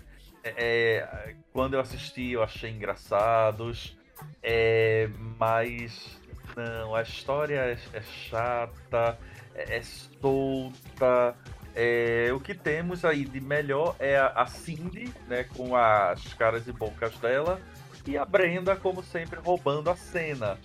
é, 0.44 0.54
é, 0.58 1.36
quando 1.52 1.76
eu 1.76 1.80
assisti, 1.80 2.32
eu 2.32 2.44
achei 2.44 2.72
engraçados. 2.72 3.98
é, 4.42 5.10
mas. 5.38 6.20
Não, 6.56 6.96
a 6.96 7.02
história 7.02 7.56
é, 7.56 7.78
é 7.94 8.02
chata, 8.02 9.18
é, 9.54 9.78
é 9.78 9.82
solta. 9.82 11.36
É, 11.76 12.32
o 12.34 12.40
que 12.40 12.54
temos 12.54 13.04
aí 13.04 13.26
de 13.26 13.42
melhor 13.42 13.96
é 14.00 14.18
a, 14.18 14.28
a 14.28 14.48
Cindy, 14.48 15.14
né, 15.28 15.44
com 15.56 15.76
as 15.76 16.34
caras 16.34 16.68
e 16.68 16.72
bocas 16.72 17.18
dela, 17.20 17.60
e 18.08 18.18
a 18.18 18.24
Brenda, 18.26 18.76
como 18.76 19.04
sempre, 19.04 19.40
roubando 19.40 19.90
a 19.90 19.96
cena. 19.96 20.58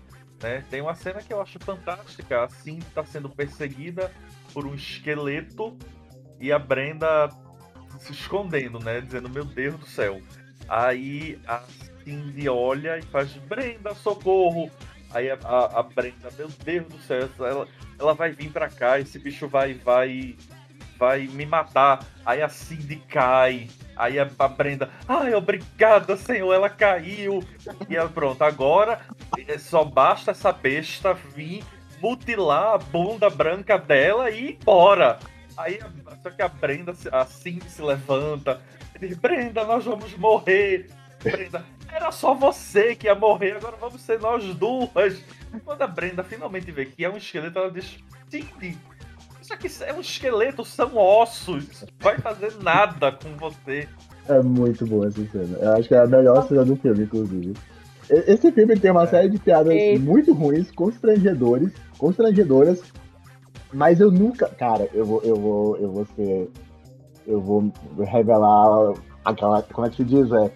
Né? 0.42 0.64
Tem 0.70 0.80
uma 0.80 0.94
cena 0.94 1.20
que 1.20 1.32
eu 1.32 1.40
acho 1.40 1.58
fantástica. 1.58 2.44
A 2.44 2.48
Cindy 2.48 2.86
está 2.86 3.04
sendo 3.04 3.28
perseguida 3.28 4.10
por 4.52 4.66
um 4.66 4.74
esqueleto 4.74 5.76
e 6.38 6.52
a 6.52 6.58
Brenda 6.58 7.28
se 7.98 8.12
escondendo, 8.12 8.78
né? 8.78 9.00
Dizendo, 9.00 9.28
meu 9.28 9.44
Deus 9.44 9.76
do 9.78 9.86
céu. 9.86 10.20
Aí 10.68 11.38
a 11.46 11.62
Cindy 12.04 12.48
olha 12.48 12.98
e 12.98 13.02
faz, 13.02 13.32
Brenda, 13.32 13.94
socorro! 13.94 14.70
Aí 15.12 15.30
a, 15.30 15.34
a- 15.44 15.80
a 15.80 15.82
Brenda, 15.82 16.30
meu 16.38 16.48
Deus 16.64 16.86
do 16.86 16.98
céu, 17.00 17.28
ela, 17.40 17.66
ela 17.98 18.14
vai 18.14 18.30
vir 18.30 18.50
pra 18.50 18.68
cá, 18.68 18.98
esse 19.00 19.18
bicho 19.18 19.48
vai, 19.48 19.74
vai, 19.74 20.36
vai 21.00 21.26
me 21.26 21.46
matar. 21.46 22.04
Aí 22.24 22.42
a 22.42 22.48
Cindy 22.48 22.96
cai. 22.96 23.68
Aí 23.96 24.18
a, 24.18 24.24
Brenda, 24.48 24.90
ai, 25.08 25.34
obrigada, 25.34 26.16
senhor, 26.16 26.52
ela 26.52 26.70
caiu. 26.70 27.42
E 27.88 27.96
ela, 27.96 28.08
pronto, 28.08 28.42
agora 28.42 29.00
eh, 29.36 29.58
só 29.58 29.84
basta 29.84 30.30
essa 30.30 30.52
besta 30.52 31.12
vir 31.12 31.64
mutilar 32.00 32.74
a 32.74 32.78
bunda 32.78 33.28
branca 33.28 33.76
dela 33.76 34.30
e 34.30 34.44
ir 34.44 34.58
embora. 34.60 35.18
Aí, 35.56 35.78
só 36.22 36.30
que 36.30 36.40
a 36.40 36.48
Brenda, 36.48 36.94
a 37.12 37.26
Cindy 37.26 37.68
se 37.68 37.82
levanta 37.82 38.62
e 38.94 39.06
diz, 39.06 39.16
Brenda, 39.18 39.64
nós 39.64 39.84
vamos 39.84 40.16
morrer. 40.16 40.88
Brenda, 41.22 41.62
era 41.92 42.10
só 42.10 42.32
você 42.32 42.94
que 42.94 43.06
ia 43.06 43.14
morrer, 43.14 43.56
agora 43.56 43.76
vamos 43.76 44.00
ser 44.00 44.18
nós 44.18 44.42
duas. 44.54 45.22
Quando 45.62 45.82
a 45.82 45.86
Brenda 45.86 46.24
finalmente 46.24 46.72
vê 46.72 46.86
que 46.86 47.04
é 47.04 47.10
um 47.10 47.18
esqueleto, 47.18 47.58
ela 47.58 47.70
diz, 47.70 47.98
Cindy, 48.30 48.78
isso 49.66 49.82
aqui 49.82 49.90
é 49.90 49.94
um 49.94 50.00
esqueleto, 50.00 50.64
são 50.64 50.96
ossos, 50.96 51.64
isso 51.70 51.86
não 51.86 51.92
vai 52.00 52.18
fazer 52.18 52.52
nada 52.62 53.10
com 53.12 53.36
você. 53.36 53.88
É 54.28 54.40
muito 54.42 54.86
boa 54.86 55.08
essa 55.08 55.24
cena. 55.26 55.58
Eu 55.60 55.72
acho 55.76 55.88
que 55.88 55.94
é 55.94 55.98
a 56.00 56.06
melhor 56.06 56.46
cena 56.46 56.64
do 56.64 56.76
filme, 56.76 57.04
inclusive. 57.04 57.54
Esse 58.08 58.50
filme 58.52 58.76
tem 58.78 58.90
uma 58.90 59.06
série 59.06 59.28
de 59.28 59.38
piadas 59.38 59.72
Eita. 59.72 60.00
muito 60.00 60.32
ruins, 60.32 60.70
constrangedores, 60.72 61.72
constrangedoras, 61.96 62.80
mas 63.72 64.00
eu 64.00 64.10
nunca, 64.10 64.48
cara, 64.48 64.88
eu 64.92 65.04
vou, 65.04 65.22
eu 65.22 65.36
vou, 65.36 65.76
eu 65.78 65.92
vou 65.92 66.06
ser, 66.16 66.50
eu 67.26 67.40
vou 67.40 67.72
revelar 67.98 68.94
aquela, 69.24 69.62
como 69.62 69.86
é 69.86 69.90
que 69.90 69.96
se 69.96 70.04
diz, 70.04 70.30
é 70.32 70.50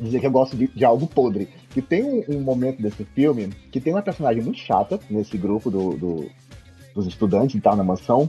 dizer 0.00 0.20
que 0.20 0.26
eu 0.26 0.30
gosto 0.30 0.56
de, 0.56 0.66
de 0.68 0.84
algo 0.84 1.06
podre. 1.06 1.48
Que 1.70 1.80
tem 1.82 2.02
um, 2.02 2.24
um 2.36 2.40
momento 2.40 2.82
desse 2.82 3.04
filme 3.04 3.48
que 3.70 3.80
tem 3.80 3.92
uma 3.92 4.02
personagem 4.02 4.42
muito 4.42 4.58
chata 4.58 4.98
nesse 5.10 5.36
grupo 5.38 5.70
do, 5.70 5.90
do- 5.96 6.30
dos 6.96 7.06
estudantes 7.06 7.54
e 7.54 7.60
tal 7.60 7.76
na 7.76 7.84
mansão. 7.84 8.28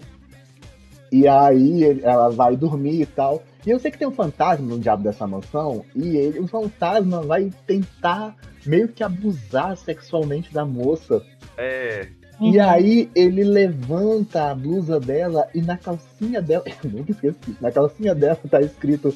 E 1.12 1.28
aí 1.28 2.02
ela 2.04 2.30
vai 2.30 2.56
dormir 2.56 3.02
e 3.02 3.06
tal. 3.06 3.42
E 3.66 3.70
eu 3.70 3.80
sei 3.80 3.90
que 3.90 3.98
tem 3.98 4.08
um 4.08 4.12
fantasma 4.12 4.68
no 4.68 4.80
diabo 4.80 5.04
dessa 5.04 5.26
mansão, 5.26 5.84
e 5.96 6.16
ele, 6.16 6.40
o 6.40 6.48
fantasma 6.48 7.22
vai 7.22 7.50
tentar 7.66 8.36
meio 8.66 8.88
que 8.90 9.04
abusar 9.04 9.76
sexualmente 9.76 10.54
da 10.54 10.66
moça. 10.66 11.22
É, 11.58 12.08
E 12.40 12.60
aí 12.60 13.10
ele 13.16 13.44
levanta 13.44 14.52
a 14.52 14.56
blusa 14.56 15.00
dela 15.00 15.48
e 15.56 15.62
na 15.62 15.78
calcinha 15.78 16.42
dela, 16.42 16.64
eu 16.84 16.92
nunca 16.92 17.12
esqueço 17.12 17.38
disso, 17.46 17.58
na 17.62 17.72
calcinha 17.72 18.14
dela 18.14 18.38
tá 18.50 18.62
escrito 18.62 19.14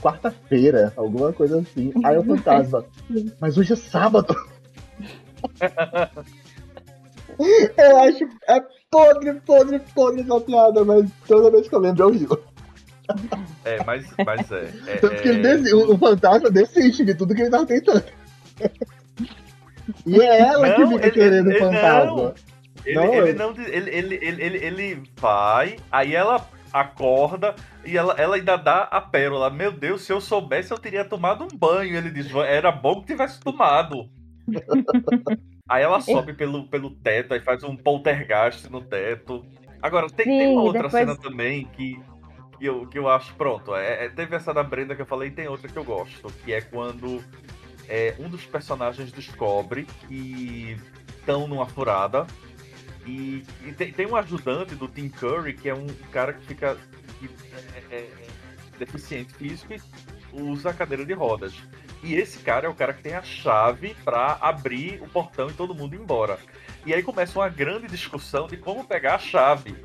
quarta-feira, 0.00 0.92
alguma 0.96 1.32
coisa 1.32 1.60
assim. 1.60 1.92
Aí 2.04 2.18
o 2.18 2.22
fantasma, 2.26 2.84
mas 3.40 3.56
hoje 3.56 3.72
é 3.72 3.76
sábado. 3.76 4.34
eu 7.76 7.96
acho 8.02 8.24
é 8.48 8.60
podre, 8.90 9.34
podre, 9.40 9.78
podre 9.94 10.20
essa 10.22 10.40
piada, 10.40 10.84
mas 10.84 11.10
toda 11.26 11.50
vez 11.50 11.68
que 11.68 11.74
eu 11.74 11.78
lembro 11.80 12.04
eu 12.04 12.10
rio. 12.10 12.42
é, 13.64 13.82
mas, 13.84 14.06
mas 14.24 14.50
é. 14.52 14.70
é, 14.86 14.96
Tanto 14.96 15.22
que 15.22 15.28
ele 15.28 15.38
é- 15.46 15.56
desi- 15.56 15.74
o, 15.74 15.94
o 15.94 15.98
fantasma 15.98 16.50
desiste 16.50 17.04
de 17.04 17.14
tudo 17.14 17.34
que 17.34 17.42
ele 17.42 17.50
tava 17.50 17.66
tentando. 17.66 18.04
E 20.06 20.20
é 20.20 20.40
ela 20.40 20.72
que 20.74 20.80
Não, 20.80 20.88
fica 20.92 21.06
ele- 21.06 21.10
querendo 21.12 21.46
o 21.48 21.50
ele- 21.50 21.58
fantasma. 21.58 22.34
Ele, 22.84 22.94
Não, 22.96 23.14
ele 23.14 23.32
não. 23.34 23.50
Ele, 23.52 23.90
ele, 23.90 24.14
ele, 24.22 24.44
ele, 24.44 24.58
ele 24.66 25.02
vai, 25.16 25.76
aí 25.90 26.14
ela 26.14 26.44
acorda 26.72 27.54
e 27.84 27.96
ela, 27.96 28.14
ela 28.18 28.36
ainda 28.36 28.56
dá 28.56 28.82
a 28.82 29.00
pérola. 29.00 29.50
Meu 29.50 29.70
Deus, 29.70 30.02
se 30.02 30.12
eu 30.12 30.20
soubesse, 30.20 30.70
eu 30.72 30.78
teria 30.78 31.04
tomado 31.04 31.44
um 31.44 31.48
banho. 31.56 31.96
Ele 31.96 32.10
diz, 32.10 32.26
era 32.34 32.72
bom 32.72 33.00
que 33.00 33.08
tivesse 33.08 33.38
tomado. 33.40 34.08
aí 35.68 35.82
ela 35.82 36.00
sobe 36.00 36.32
pelo, 36.34 36.66
pelo 36.68 36.90
teto, 36.90 37.34
aí 37.34 37.40
faz 37.40 37.62
um 37.62 37.76
poltergeist 37.76 38.68
no 38.68 38.80
teto. 38.80 39.44
Agora, 39.80 40.08
tem, 40.08 40.26
tem 40.26 40.38
Sim, 40.48 40.52
uma 40.52 40.62
outra 40.62 40.82
depois- 40.84 40.92
cena 41.04 41.16
também 41.16 41.64
que, 41.66 42.00
que, 42.58 42.66
eu, 42.66 42.86
que 42.86 42.98
eu 42.98 43.08
acho, 43.08 43.34
pronto, 43.34 43.74
é, 43.74 44.06
é- 44.06 44.08
teve 44.08 44.36
essa 44.36 44.52
da 44.54 44.62
Brenda 44.62 44.94
que 44.94 45.02
eu 45.02 45.06
falei, 45.06 45.28
e 45.28 45.32
tem 45.32 45.48
outra 45.48 45.68
que 45.68 45.76
eu 45.76 45.84
gosto, 45.84 46.32
que 46.44 46.52
é 46.52 46.60
quando 46.60 47.22
é, 47.88 48.14
um 48.18 48.28
dos 48.28 48.44
personagens 48.46 49.10
descobre 49.12 49.86
que 50.06 50.76
estão 51.18 51.46
numa 51.48 51.66
furada 51.66 52.26
e, 53.04 53.42
e 53.64 53.72
tem, 53.72 53.92
tem 53.92 54.06
um 54.06 54.14
ajudante 54.16 54.74
do 54.76 54.86
Tim 54.86 55.08
Curry 55.08 55.54
que 55.54 55.68
é 55.68 55.74
um 55.74 55.86
cara 56.12 56.32
que 56.32 56.44
fica 56.46 56.76
que 57.18 57.28
é, 57.90 57.96
é- 57.96 57.98
é 57.98 58.78
deficiente 58.78 59.34
físico 59.34 59.74
e 59.74 59.80
usa 60.40 60.70
a 60.70 60.74
cadeira 60.74 61.04
de 61.04 61.12
rodas. 61.12 61.52
E 62.02 62.14
esse 62.14 62.40
cara 62.40 62.66
é 62.66 62.68
o 62.68 62.74
cara 62.74 62.92
que 62.92 63.02
tem 63.02 63.14
a 63.14 63.22
chave 63.22 63.94
para 64.04 64.36
abrir 64.40 65.00
o 65.02 65.08
portão 65.08 65.48
e 65.48 65.52
todo 65.52 65.74
mundo 65.74 65.94
ir 65.94 66.00
embora. 66.00 66.38
E 66.84 66.92
aí 66.92 67.02
começa 67.02 67.38
uma 67.38 67.48
grande 67.48 67.86
discussão 67.86 68.48
de 68.48 68.56
como 68.56 68.84
pegar 68.84 69.14
a 69.14 69.18
chave. 69.18 69.76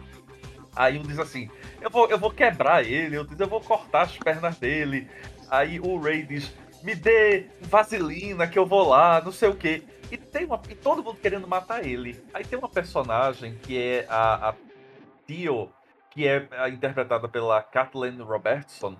Aí 0.75 0.97
um 0.97 1.03
diz 1.03 1.19
assim: 1.19 1.49
eu 1.80 1.89
vou, 1.89 2.10
eu 2.10 2.17
vou 2.17 2.32
quebrar 2.32 2.84
ele, 2.84 3.17
outro 3.17 3.36
diz: 3.36 3.39
eu 3.39 3.47
vou 3.47 3.62
cortar 3.62 4.01
as 4.03 4.17
pernas 4.17 4.58
dele. 4.58 5.08
Aí 5.49 5.80
o 5.80 5.99
Ray 5.99 6.23
diz: 6.23 6.51
me 6.84 6.95
dê 6.95 7.47
vaselina 7.62 8.47
que 8.47 8.58
eu 8.58 8.65
vou 8.65 8.88
lá, 8.88 9.21
não 9.21 9.32
sei 9.32 9.49
o 9.49 9.56
quê. 9.56 9.84
E, 10.12 10.17
tem 10.17 10.45
uma, 10.45 10.62
e 10.69 10.75
todo 10.75 11.04
mundo 11.04 11.19
querendo 11.21 11.48
matar 11.48 11.85
ele. 11.85 12.23
Aí 12.33 12.44
tem 12.44 12.58
uma 12.58 12.69
personagem 12.69 13.58
que 13.58 13.77
é 13.77 14.06
a, 14.10 14.50
a 14.50 14.56
Tio, 15.25 15.69
que 16.10 16.27
é 16.27 16.48
interpretada 16.69 17.27
pela 17.27 17.62
Kathleen 17.62 18.21
Robertson. 18.21 18.96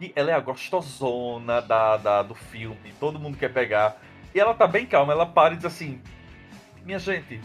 E 0.00 0.12
ela 0.14 0.30
é 0.30 0.34
a 0.34 0.40
gostosona 0.40 1.60
da, 1.60 1.96
da- 1.96 2.22
do 2.22 2.34
filme, 2.34 2.94
todo 3.00 3.18
mundo 3.18 3.36
quer 3.36 3.52
pegar. 3.52 3.96
E 4.34 4.38
ela 4.40 4.54
tá 4.54 4.66
bem 4.66 4.86
calma, 4.86 5.12
ela 5.12 5.26
para 5.26 5.54
e 5.54 5.56
diz 5.56 5.64
assim: 5.64 6.00
Minha 6.84 6.98
gente, 6.98 7.40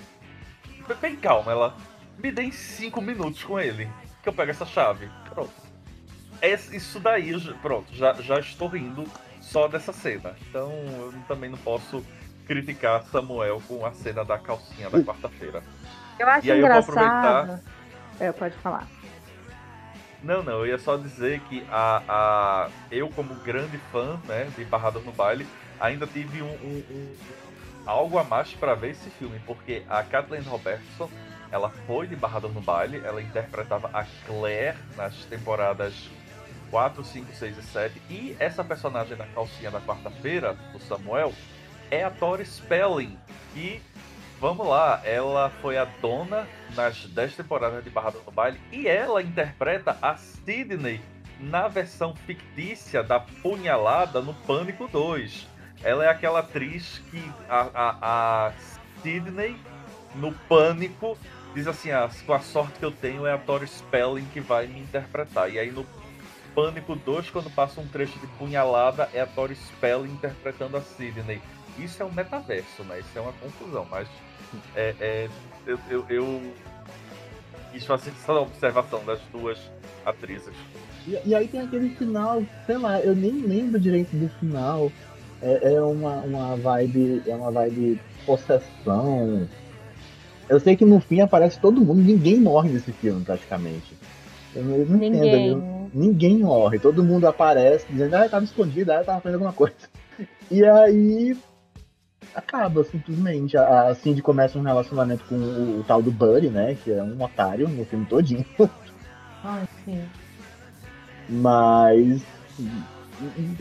bem 1.02 1.16
calma, 1.16 1.52
ela 1.52 1.78
me 2.18 2.32
dê 2.32 2.52
cinco 2.52 3.02
minutos 3.02 3.44
com 3.44 3.60
ele, 3.60 3.90
que 4.22 4.30
eu 4.30 4.34
pego 4.34 4.52
essa 4.52 4.66
chave. 4.66 5.10
Pronto. 5.30 5.52
É 6.42 6.54
isso 6.54 7.00
daí, 7.00 7.34
pronto, 7.62 7.94
já, 7.96 8.14
já 8.14 8.40
estou 8.40 8.68
rindo 8.68 9.06
só 9.42 9.68
dessa 9.68 9.94
cena. 9.94 10.36
Então 10.50 10.70
eu 10.98 11.14
também 11.28 11.50
não 11.50 11.58
posso 11.58 12.06
criticar 12.46 13.04
Samuel 13.06 13.62
com 13.68 13.86
a 13.86 13.94
cena 13.94 14.26
da 14.26 14.38
calcinha 14.38 14.90
da 14.90 15.00
quarta-feira. 15.00 15.64
Eu 16.20 16.28
acho 16.28 16.48
E 16.48 16.52
aí 16.52 16.60
eu 16.60 16.68
vou 16.68 16.78
engraçado. 16.80 17.62
É, 18.20 18.32
pode 18.32 18.56
falar. 18.58 18.88
Não, 20.24 20.42
não, 20.42 20.54
eu 20.60 20.68
ia 20.68 20.78
só 20.80 20.96
dizer 20.96 21.42
que 21.42 21.66
a, 21.70 22.02
a, 22.08 22.70
eu, 22.90 23.10
como 23.10 23.36
grande 23.36 23.78
fã 23.92 24.18
né, 24.26 24.50
de 24.58 24.64
Barradas 24.64 25.04
no 25.04 25.12
Baile, 25.12 25.46
ainda 25.80 26.08
tive 26.08 26.42
um, 26.42 26.48
um- 26.48 26.84
um- 26.90 27.16
algo 27.86 28.18
a 28.18 28.24
mais 28.24 28.54
para 28.54 28.74
ver 28.74 28.92
esse 28.92 29.10
filme, 29.10 29.40
porque 29.46 29.84
a 29.90 30.02
Kathleen 30.02 30.44
Robertson, 30.44 31.10
ela 31.52 31.70
foi 31.86 32.08
de 32.08 32.16
Barradas 32.16 32.54
no 32.54 32.62
Baile, 32.62 33.02
ela 33.04 33.22
interpretava 33.22 33.90
a 33.94 34.06
Claire 34.26 34.78
nas 34.96 35.14
temporadas 35.26 35.94
4, 36.72 37.04
5, 37.04 37.34
6 37.36 37.58
e 37.58 37.62
7, 37.62 38.02
e 38.10 38.36
essa 38.40 38.64
personagem 38.64 39.18
da 39.18 39.26
calcinha 39.28 39.70
da 39.70 39.82
quarta-feira, 39.82 40.54
do 40.72 40.80
Samuel, 40.80 41.34
é 41.92 42.04
a 42.06 42.10
Tori 42.10 42.46
Spelling, 42.46 43.18
que, 43.54 43.82
vamos 44.40 44.68
lá, 44.68 45.02
ela 45.04 45.50
foi 45.62 45.78
a 45.78 45.86
dona 45.86 46.48
nas 46.76 47.06
10 47.06 47.36
temporadas 47.36 47.84
de 47.84 47.90
Barradas 47.90 48.22
no 48.26 48.32
Baile 48.32 48.60
e 48.72 48.88
ela 48.88 49.22
interpreta 49.22 49.98
a 50.02 50.16
Sidney 50.16 51.02
na 51.40 51.68
versão 51.68 52.16
fictícia 52.16 53.04
da 53.04 53.20
Punhalada 53.20 54.22
no 54.22 54.34
Pânico 54.34 54.88
2. 54.88 55.48
Ela 55.84 56.06
é 56.06 56.10
aquela 56.10 56.40
atriz 56.40 57.02
que 57.10 57.32
a, 57.50 57.70
a, 57.74 58.48
a 58.48 58.54
Sidney 59.02 59.58
no 60.16 60.32
Pânico 60.32 61.18
diz 61.54 61.68
assim: 61.68 61.92
ah, 61.92 62.10
com 62.26 62.34
a 62.34 62.40
sorte 62.40 62.80
que 62.80 62.86
eu 62.86 62.92
tenho 62.92 63.26
é 63.26 63.34
a 63.34 63.38
Tori 63.38 63.68
Spelling 63.68 64.26
que 64.26 64.40
vai 64.40 64.68
me 64.68 64.80
interpretar. 64.80 65.52
E 65.52 65.60
aí 65.60 65.72
no 65.72 65.86
Pânico 66.56 66.96
2, 66.96 67.30
quando 67.32 67.50
passa 67.50 67.82
um 67.82 67.88
trecho 67.88 68.18
de 68.20 68.28
Punhalada, 68.28 69.10
é 69.14 69.22
a 69.22 69.28
Tori 69.28 69.56
Spelling 69.56 70.12
interpretando 70.12 70.78
a 70.78 70.82
Sidney. 70.82 71.42
Isso 71.78 72.02
é 72.02 72.06
um 72.06 72.12
metaverso, 72.12 72.84
né? 72.84 73.00
Isso 73.00 73.10
é 73.18 73.22
uma 73.22 73.34
confusão, 73.34 73.86
mas 73.90 74.08
é, 74.76 74.96
é, 75.00 75.30
eu, 75.66 75.80
eu, 75.90 76.06
eu 76.10 76.42
quis 77.72 77.86
fazer 77.86 78.12
essa 78.12 78.34
observação 78.34 79.04
das 79.06 79.20
duas 79.32 79.60
atrizes. 80.06 80.54
E, 81.08 81.18
e 81.26 81.36
aí 81.36 81.48
tem 81.48 81.62
aquele 81.62 81.90
final, 81.90 82.44
sei 82.66 82.78
lá, 82.78 83.00
eu 83.00 83.16
nem 83.16 83.42
lembro 83.42 83.80
direito 83.80 84.16
do 84.16 84.30
final. 84.40 84.92
É, 85.42 85.74
é 85.74 85.82
uma, 85.82 86.22
uma 86.22 86.56
vibe. 86.56 87.24
É 87.28 87.36
uma 87.36 87.52
vibe 87.52 88.00
possessão. 88.26 89.48
Eu 90.48 90.60
sei 90.60 90.76
que 90.76 90.86
no 90.86 91.00
fim 91.00 91.22
aparece 91.22 91.60
todo 91.60 91.82
mundo, 91.82 92.02
ninguém 92.02 92.40
morre 92.40 92.70
nesse 92.70 92.92
filme 92.92 93.24
praticamente. 93.24 93.98
Eu 94.56 94.64
não, 94.64 94.78
entendo. 94.78 95.00
Ninguém. 95.00 95.48
eu- 95.48 95.90
ninguém 95.94 96.38
morre, 96.40 96.80
todo 96.80 97.04
mundo 97.04 97.28
aparece 97.28 97.86
dizendo, 97.90 98.16
ah, 98.16 98.26
eu 98.26 98.30
tava 98.30 98.46
escondido, 98.46 98.92
ah, 98.92 98.96
eu 98.98 99.06
tava 99.06 99.22
fazendo 99.22 99.36
alguma 99.36 99.54
coisa. 99.54 99.76
E 100.52 100.64
aí 100.64 101.36
acaba 102.36 102.84
simplesmente. 102.84 103.58
A, 103.58 103.94
Cindy 103.96 104.22
começa 104.22 104.58
um 104.58 104.64
relacionamento 104.64 105.24
com 105.26 105.36
o, 105.36 105.80
o 105.80 105.84
tal 105.84 106.02
do 106.02 106.12
Buddy, 106.12 106.50
né? 106.50 106.76
Que 106.84 106.92
é 106.92 107.04
um 107.04 107.22
otário 107.22 107.68
no 107.68 107.86
filme 107.86 108.06
todinho. 108.06 108.46
Ai, 109.44 109.64
sim. 109.86 110.04
Mas 111.30 112.22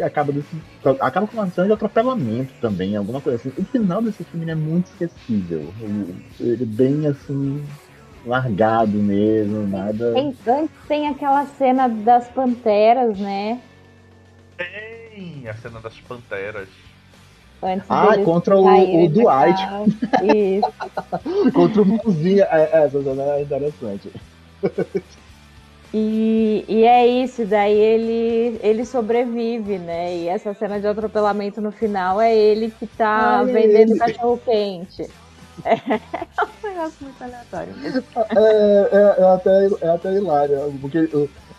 acaba, 0.02 0.32
desse, 0.32 0.56
acaba 1.00 1.26
com 1.26 1.36
uma 1.36 1.48
cena 1.50 1.68
de 1.68 1.72
atropelamento 1.72 2.52
também, 2.60 2.96
alguma 2.96 3.20
coisa 3.20 3.36
assim. 3.38 3.52
O 3.60 3.64
final 3.64 4.02
desse 4.02 4.24
filme 4.24 4.50
é 4.50 4.54
muito 4.54 4.86
esquecível. 4.86 5.72
Ele, 5.80 6.14
ele 6.40 6.64
bem 6.64 7.06
assim, 7.06 7.64
largado 8.24 8.96
mesmo, 8.98 9.66
nada. 9.66 10.12
Tem- 10.12 10.36
antes 10.46 10.76
tem 10.88 11.08
aquela 11.08 11.46
cena 11.46 11.88
das 11.88 12.28
panteras, 12.28 13.16
né? 13.18 13.60
Tem 14.56 15.48
a 15.48 15.54
cena 15.54 15.80
das 15.80 15.98
panteras. 16.00 16.68
Antes 17.62 17.86
Ah, 17.88 18.18
contra 18.24 18.56
o- 18.58 19.04
o 19.04 19.08
Dwight. 19.08 19.62
Isso. 20.22 20.72
Contra 21.54 21.82
o 21.82 21.86
mãozinha. 21.86 22.44
É, 22.50 22.80
é, 22.80 22.84
essa 22.84 23.02
cena 23.02 23.22
é 23.36 23.42
interessante. 23.42 24.10
E, 25.94 26.64
e 26.68 26.84
é 26.84 27.06
isso, 27.06 27.46
daí 27.46 27.74
ele, 27.78 28.58
ele 28.62 28.84
sobrevive, 28.84 29.78
né? 29.78 30.16
E 30.16 30.28
essa 30.28 30.54
cena 30.54 30.80
de 30.80 30.86
atropelamento 30.86 31.60
no 31.60 31.70
final 31.70 32.18
é 32.20 32.34
ele 32.34 32.70
que 32.70 32.86
tá 32.86 33.42
é 33.42 33.52
vendendo 33.52 33.90
ele. 33.92 33.98
cachorro 33.98 34.38
quente. 34.38 35.02
É, 35.64 35.74
um 36.42 36.68
negócio 36.74 37.04
muito 37.04 37.22
aleatório 37.22 37.76
mesmo. 37.76 38.02
É, 38.16 38.96
é, 38.96 39.22
é 39.22 39.24
até, 39.24 39.50
é 39.82 39.88
até 39.90 40.12
hilário, 40.14 40.78
porque 40.80 40.98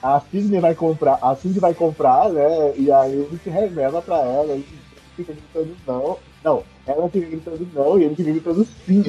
a 0.01 0.20
Sidney 0.20 0.60
vai 0.60 0.76
comprar, 0.76 1.20
a 1.22 1.36
Cindy 1.36 1.60
vai 1.60 1.74
comprar, 1.76 2.30
né? 2.34 2.76
E 2.78 2.91
aí 2.91 3.14
ele 3.14 3.38
se 3.38 3.49
revela 3.51 4.01
pra 4.01 4.18
ela, 4.18 4.58
e 4.58 4.82
fica 5.16 5.34
gritando 5.34 5.76
não. 5.88 6.18
Não, 6.43 6.64
ela 6.86 7.09
fica 7.09 7.28
gritando 7.28 7.68
não 7.74 7.99
e 7.99 8.03
ele 8.03 8.16
fica 8.16 8.32
gritando 8.32 8.68
sim. 8.86 9.03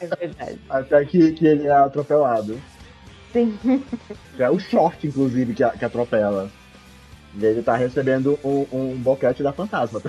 É 0.00 0.06
verdade. 0.06 0.58
Até 0.68 1.04
que, 1.04 1.32
que 1.32 1.46
ele 1.46 1.66
é 1.66 1.72
atropelado. 1.72 2.58
Sim. 3.32 3.58
É 4.38 4.50
o 4.50 4.58
short, 4.58 5.06
inclusive, 5.06 5.54
que, 5.54 5.62
a- 5.64 5.70
que 5.70 5.84
atropela. 5.84 6.50
E 7.34 7.44
ele 7.44 7.62
tá 7.62 7.76
recebendo 7.76 8.38
um, 8.44 8.66
um 8.72 8.94
boquete 8.96 9.42
da 9.42 9.52
fantasma. 9.52 10.02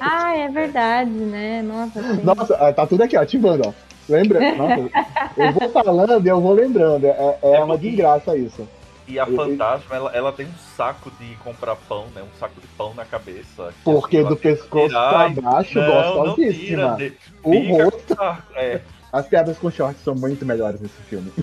Ah, 0.00 0.36
é 0.36 0.48
verdade, 0.48 1.10
né? 1.10 1.62
Nossa, 1.62 2.02
sim. 2.02 2.22
Nossa, 2.22 2.54
ah, 2.56 2.72
tá 2.72 2.86
tudo 2.86 3.02
aqui, 3.02 3.16
ó, 3.16 3.22
ativando, 3.22 3.68
ó. 3.68 3.72
Lembra? 4.08 4.54
Nossa, 4.56 4.90
eu 5.36 5.52
vou 5.52 5.70
falando 5.70 6.26
e 6.26 6.28
eu 6.28 6.40
vou 6.40 6.52
lembrando. 6.52 7.06
É, 7.06 7.38
é 7.42 7.64
uma 7.64 7.78
desgraça 7.78 8.36
isso. 8.36 8.68
E 9.10 9.18
a 9.18 9.26
Eu- 9.26 9.34
fantasma, 9.34 9.96
ela, 9.96 10.10
ela 10.14 10.32
tem 10.32 10.46
um 10.46 10.54
saco 10.76 11.10
de 11.18 11.34
comprar 11.36 11.74
pão, 11.74 12.06
né? 12.14 12.22
Um 12.22 12.38
saco 12.38 12.60
de 12.60 12.66
pão 12.68 12.94
na 12.94 13.04
cabeça. 13.04 13.72
que 13.76 13.82
Porque 13.84 14.18
ela 14.18 14.28
do 14.28 14.36
pescoço 14.36 14.88
tirar 14.88 15.32
pra 15.32 15.42
baixo, 15.42 15.78
Não, 15.80 15.86
não 16.26 16.34
tira. 16.36 16.88
gostosíssima. 16.90 16.98
O 17.42 17.58
rosto. 17.84 18.16
É, 18.54 18.80
As 19.12 19.26
piadas 19.26 19.58
com 19.58 19.68
shorts 19.72 20.04
são 20.04 20.14
muito 20.14 20.46
melhores 20.46 20.80
nesse 20.80 21.00
filme. 21.08 21.32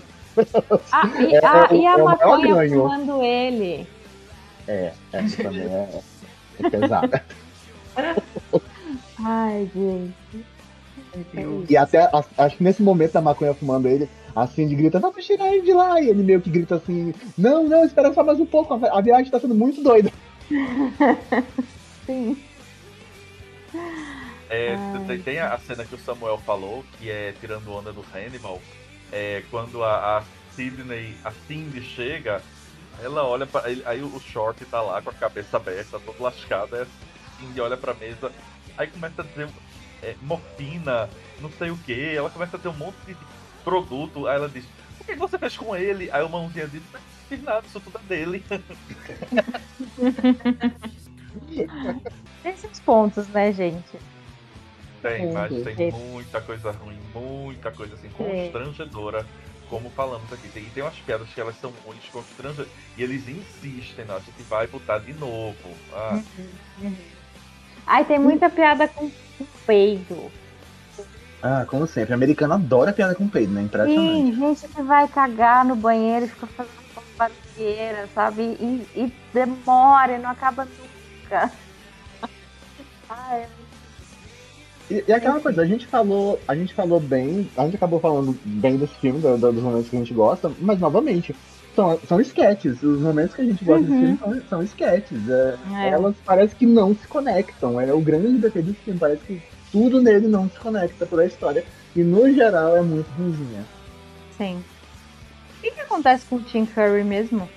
Ah, 0.92 1.10
e, 1.20 1.34
É- 1.36 1.42
ah, 1.44 1.68
é 1.72 1.76
e 1.76 1.86
a 1.88 1.94
é 1.94 2.04
maconha 2.04 2.56
ganho. 2.56 2.82
fumando 2.84 3.24
ele. 3.24 3.88
É, 4.68 4.94
essa 5.12 5.44
também 5.44 5.62
é, 5.64 6.00
é 6.64 6.70
pesada. 6.70 7.24
Ai, 9.26 9.68
gente. 9.74 10.46
E 11.68 11.76
até, 11.76 12.02
a- 12.04 12.24
acho 12.38 12.58
que 12.58 12.64
nesse 12.64 12.84
momento 12.84 13.14
da 13.14 13.22
maconha 13.22 13.54
fumando 13.56 13.88
ele, 13.88 14.08
a 14.42 14.46
Cindy 14.48 14.76
grita, 14.76 15.00
vamos 15.00 15.26
tirar 15.26 15.52
ele 15.52 15.64
de 15.64 15.74
lá. 15.74 16.00
E 16.00 16.10
ele 16.10 16.22
meio 16.24 16.40
que 16.42 16.50
grita 16.50 16.76
assim, 16.76 17.14
não, 17.38 17.64
não, 17.68 17.84
espera 17.84 18.14
só 18.14 18.24
mais 18.24 18.40
um 18.40 18.46
pouco, 18.46 18.74
a 18.74 18.78
vi- 18.78 18.88
a 18.90 19.02
viagem 19.02 19.32
tá 19.32 19.40
sendo 19.40 19.56
muito 19.56 19.82
doida. 19.82 20.12
Sim. 22.06 22.38
é, 24.50 24.78
tem, 25.08 25.22
tem 25.22 25.40
a 25.40 25.58
cena 25.58 25.84
que 25.86 25.96
o 25.96 26.00
Samuel 26.00 26.38
falou, 26.46 26.86
que 26.98 27.10
é 27.10 27.34
tirando 27.40 27.72
onda 27.74 27.92
do 27.92 28.06
Hannibal. 28.14 28.62
É, 29.12 29.44
quando 29.50 29.84
a, 29.84 30.18
a 30.20 30.24
Sidney, 30.56 31.16
a 31.24 31.32
Cindy 31.32 31.82
chega, 31.82 32.42
ela 33.04 33.24
olha 33.26 33.46
para 33.48 33.66
aí 33.68 34.02
o 34.02 34.20
short 34.20 34.64
tá 34.66 34.82
lá 34.82 35.02
com 35.02 35.10
a 35.10 35.14
cabeça 35.14 35.58
aberta, 35.58 36.00
todo 36.00 36.22
lascado, 36.22 36.76
aí 36.76 36.82
a 36.84 36.86
Cindy 37.40 37.60
olha 37.60 37.78
pra 37.78 37.94
mesa, 37.96 38.32
aí 38.78 38.88
começa 38.88 39.22
a 39.22 39.26
dizer 39.26 39.50
é, 40.04 40.16
morfina, 40.22 41.10
não 41.42 41.50
sei 41.52 41.72
o 41.72 41.78
que, 41.78 42.16
ela 42.16 42.30
começa 42.30 42.56
a 42.58 42.60
ter 42.60 42.68
um 42.68 42.74
monte 42.74 42.96
de 43.06 43.16
produto, 43.68 44.28
aí 44.28 44.38
ela 44.38 44.48
diz, 44.48 44.64
o 45.02 45.04
que 45.04 45.14
você 45.16 45.38
fez 45.38 45.58
com 45.58 45.76
ele? 45.76 46.10
Aí 46.12 46.24
o 46.24 46.30
mãozinha 46.30 46.70
diz, 46.70 46.82
não 46.94 47.02
fiz 47.28 47.44
nada, 47.44 47.68
isso 47.68 47.82
tudo 47.82 48.00
é 48.00 48.08
dele. 48.08 48.42
Tem 52.42 52.56
seus 52.56 52.80
pontos, 52.80 53.28
né, 53.28 53.52
gente? 53.52 54.00
Tem, 55.02 55.34
mas 55.34 55.52
tem 55.64 55.92
muita 55.92 56.40
coisa 56.40 56.72
ruim, 56.72 56.98
muita 57.14 57.70
coisa 57.72 57.96
assim, 57.96 58.08
constrangedora, 58.10 59.26
como 59.70 59.90
falamos 59.90 60.32
aqui. 60.32 60.48
Tem, 60.48 60.64
tem 60.64 60.82
umas 60.82 60.96
piadas 61.00 61.28
que 61.28 61.42
elas 61.42 61.60
são 61.60 61.74
ruins, 61.86 62.06
constrangedoras, 62.10 62.72
e 62.98 63.04
eles 63.04 63.28
insistem, 63.28 64.06
não, 64.06 64.16
a 64.16 64.20
gente 64.20 64.44
vai 64.44 64.66
botar 64.68 65.00
de 65.00 65.12
novo. 65.12 65.58
Ah, 65.92 66.22
Ai, 67.86 68.06
tem 68.06 68.18
muita 68.18 68.50
piada 68.50 68.88
com 68.88 69.12
com 69.38 69.46
peido. 69.66 70.32
Ah, 71.42 71.66
como 71.66 71.88
sempre, 71.88 72.14
americano 72.14 72.54
adora 72.54 72.94
piada 72.94 73.16
com 73.16 73.30
peido, 73.30 73.54
né? 73.54 73.62
Impressionante. 73.64 74.26
Sim, 74.26 74.34
gente 74.34 74.68
que 74.70 74.84
vai 74.84 75.08
cagar 75.08 75.66
no 75.66 75.76
banheiro 75.76 76.26
e 76.26 76.30
fica 76.30 76.48
fazendo 76.48 76.84
barulheira, 77.18 78.08
sabe? 78.10 78.44
E, 78.60 79.06
e 79.06 79.20
demora 79.32 80.14
e 80.16 80.20
não 80.20 80.30
acaba 80.30 80.66
nunca. 80.66 81.58
Ai, 83.08 83.42
é 83.44 83.68
E, 84.90 85.04
e 85.10 85.14
aquela 85.14 85.42
coisa, 85.42 85.62
a 85.62 85.66
gente 85.66 85.88
falou, 85.88 86.44
a 86.48 86.56
gente 86.56 86.74
falou 86.74 87.00
bem, 87.02 87.52
a 87.58 87.66
gente 87.66 87.76
acabou 87.76 88.00
falando 88.00 88.40
bem 88.44 88.78
desse 88.78 88.98
filme, 89.00 89.22
do- 89.22 89.38
do- 89.38 89.54
dos 89.54 89.64
momentos 89.64 89.90
que 89.90 89.96
a 89.98 90.00
gente 90.00 90.14
gosta, 90.14 90.50
mas 90.58 90.80
novamente, 90.80 91.38
são, 91.76 92.02
são 92.06 92.22
sketches. 92.22 92.82
Os 92.84 93.02
momentos 93.02 93.36
que 93.36 93.42
a 93.42 93.46
gente 93.46 93.66
gosta 93.66 93.86
desse 93.88 93.98
Uhum. 93.98 94.00
filme 94.00 94.18
são, 94.18 94.48
são 94.48 94.64
sketches. 94.64 95.28
É, 95.28 95.60
É. 95.66 95.90
Elas 95.90 96.22
parece 96.22 96.56
que 96.56 96.66
não 96.66 96.96
se 96.96 97.08
conectam. 97.08 97.80
É 97.80 97.94
o 97.94 98.02
grande 98.02 98.40
defeito 98.40 98.68
desse 98.68 98.84
filme, 98.84 99.00
parece 99.00 99.26
que 99.26 99.44
tudo 99.72 100.02
nele 100.02 100.28
não 100.28 100.50
se 100.50 100.58
conecta 100.60 101.06
por 101.06 101.20
a 101.20 101.26
história. 101.26 101.64
E 101.96 102.04
no 102.04 102.32
geral 102.34 102.76
é 102.78 102.82
muito 102.82 103.10
ruimzinha. 103.12 103.66
Sim. 104.38 104.64
O 105.58 105.62
que, 105.62 105.72
que 105.72 105.82
acontece 105.82 106.26
com 106.26 106.36
o 106.36 106.42
Tim 106.44 106.66
Curry 106.66 107.04
mesmo? 107.04 107.50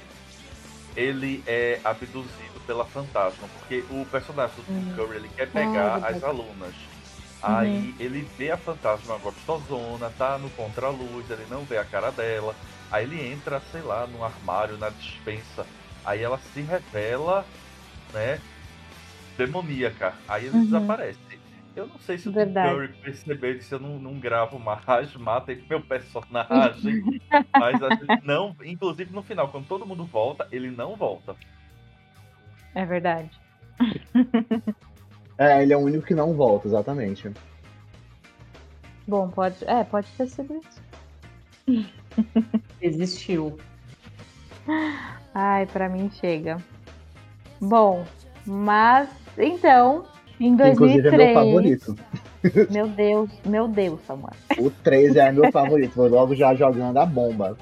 ele 0.97 1.43
é 1.47 1.81
abduzido 1.85 2.61
pela 2.67 2.85
fantasma, 2.85 3.49
porque 3.59 3.85
o 3.91 4.05
personagem 4.07 4.57
do 4.57 4.63
Tim 4.65 4.73
Hum. 4.73 4.95
Curry 4.95 5.17
ele 5.17 5.29
quer 5.29 5.51
pegar 5.51 6.01
Ah, 6.03 6.09
as 6.09 6.23
alunas. 6.23 6.75
Aí 7.43 7.95
ele 7.99 8.29
vê 8.37 8.51
a 8.51 8.57
fantasma 8.57 9.17
gostosona, 9.19 10.11
tá 10.19 10.37
no 10.37 10.51
contraluz, 10.51 11.31
ele 11.31 11.47
não 11.49 11.65
vê 11.65 11.79
a 11.79 11.85
cara 11.85 12.11
dela. 12.11 12.55
Aí 12.91 13.05
ele 13.05 13.25
entra, 13.33 13.61
sei 13.73 13.81
lá, 13.81 14.07
no 14.07 14.23
armário, 14.23 14.77
na 14.77 14.91
dispensa. 14.91 15.65
Aí 16.05 16.23
ela 16.23 16.39
se 16.39 16.61
revela, 16.61 17.47
né? 18.13 18.41
Demoníaca. 19.39 20.15
Aí 20.29 20.47
ele 20.47 20.57
Uhum. 20.59 20.65
desaparece. 20.65 21.30
Eu 21.81 21.87
não 21.87 21.99
sei 21.99 22.19
se 22.19 22.29
o. 22.29 22.33
Curry 22.33 22.89
percebeu 23.03 23.61
se 23.63 23.75
eu 23.75 23.81
não, 23.81 23.99
não 23.99 24.21
gravo 24.21 24.59
mais, 24.59 25.15
matem 25.17 25.65
meu 25.69 25.81
personagem. 25.81 27.21
mas 27.59 27.83
a 27.83 27.95
gente 27.95 28.21
não. 28.27 28.55
Inclusive 28.63 29.11
no 29.15 29.23
final, 29.23 29.49
quando 29.49 29.67
todo 29.67 29.87
mundo 29.87 30.05
volta, 30.05 30.47
ele 30.53 30.71
não 30.71 30.95
volta. 30.95 31.35
É 32.75 32.85
verdade. 32.85 33.31
É, 35.39 35.63
ele 35.63 35.73
é 35.73 35.77
o 35.77 35.81
único 35.81 36.05
que 36.05 36.15
não 36.15 36.35
volta, 36.35 36.69
exatamente. 36.69 37.33
Bom, 39.09 39.31
pode. 39.31 39.65
É, 39.65 39.83
pode 39.83 40.07
ter 40.19 40.27
sido 40.27 40.61
isso. 41.67 41.89
Existiu. 42.83 43.59
Ai, 45.35 45.65
pra 45.65 45.89
mim 45.89 46.11
chega. 46.11 46.59
Bom, 47.59 48.05
mas 48.45 49.09
então, 49.39 50.07
em 50.41 50.49
Inclusive 50.55 50.99
é 51.07 51.11
2003. 51.11 51.19
meu 51.19 51.35
favorito. 51.35 51.97
Meu 52.71 52.89
Deus, 52.89 53.29
meu 53.45 53.69
Deus, 53.69 54.01
Samuel. 54.07 54.33
O 54.57 54.71
3 54.71 55.15
é 55.17 55.31
meu 55.31 55.53
favorito. 55.53 55.93
Vou 55.95 56.09
logo 56.09 56.35
já 56.35 56.55
jogando 56.55 56.97
a 56.97 57.05
bomba. 57.05 57.55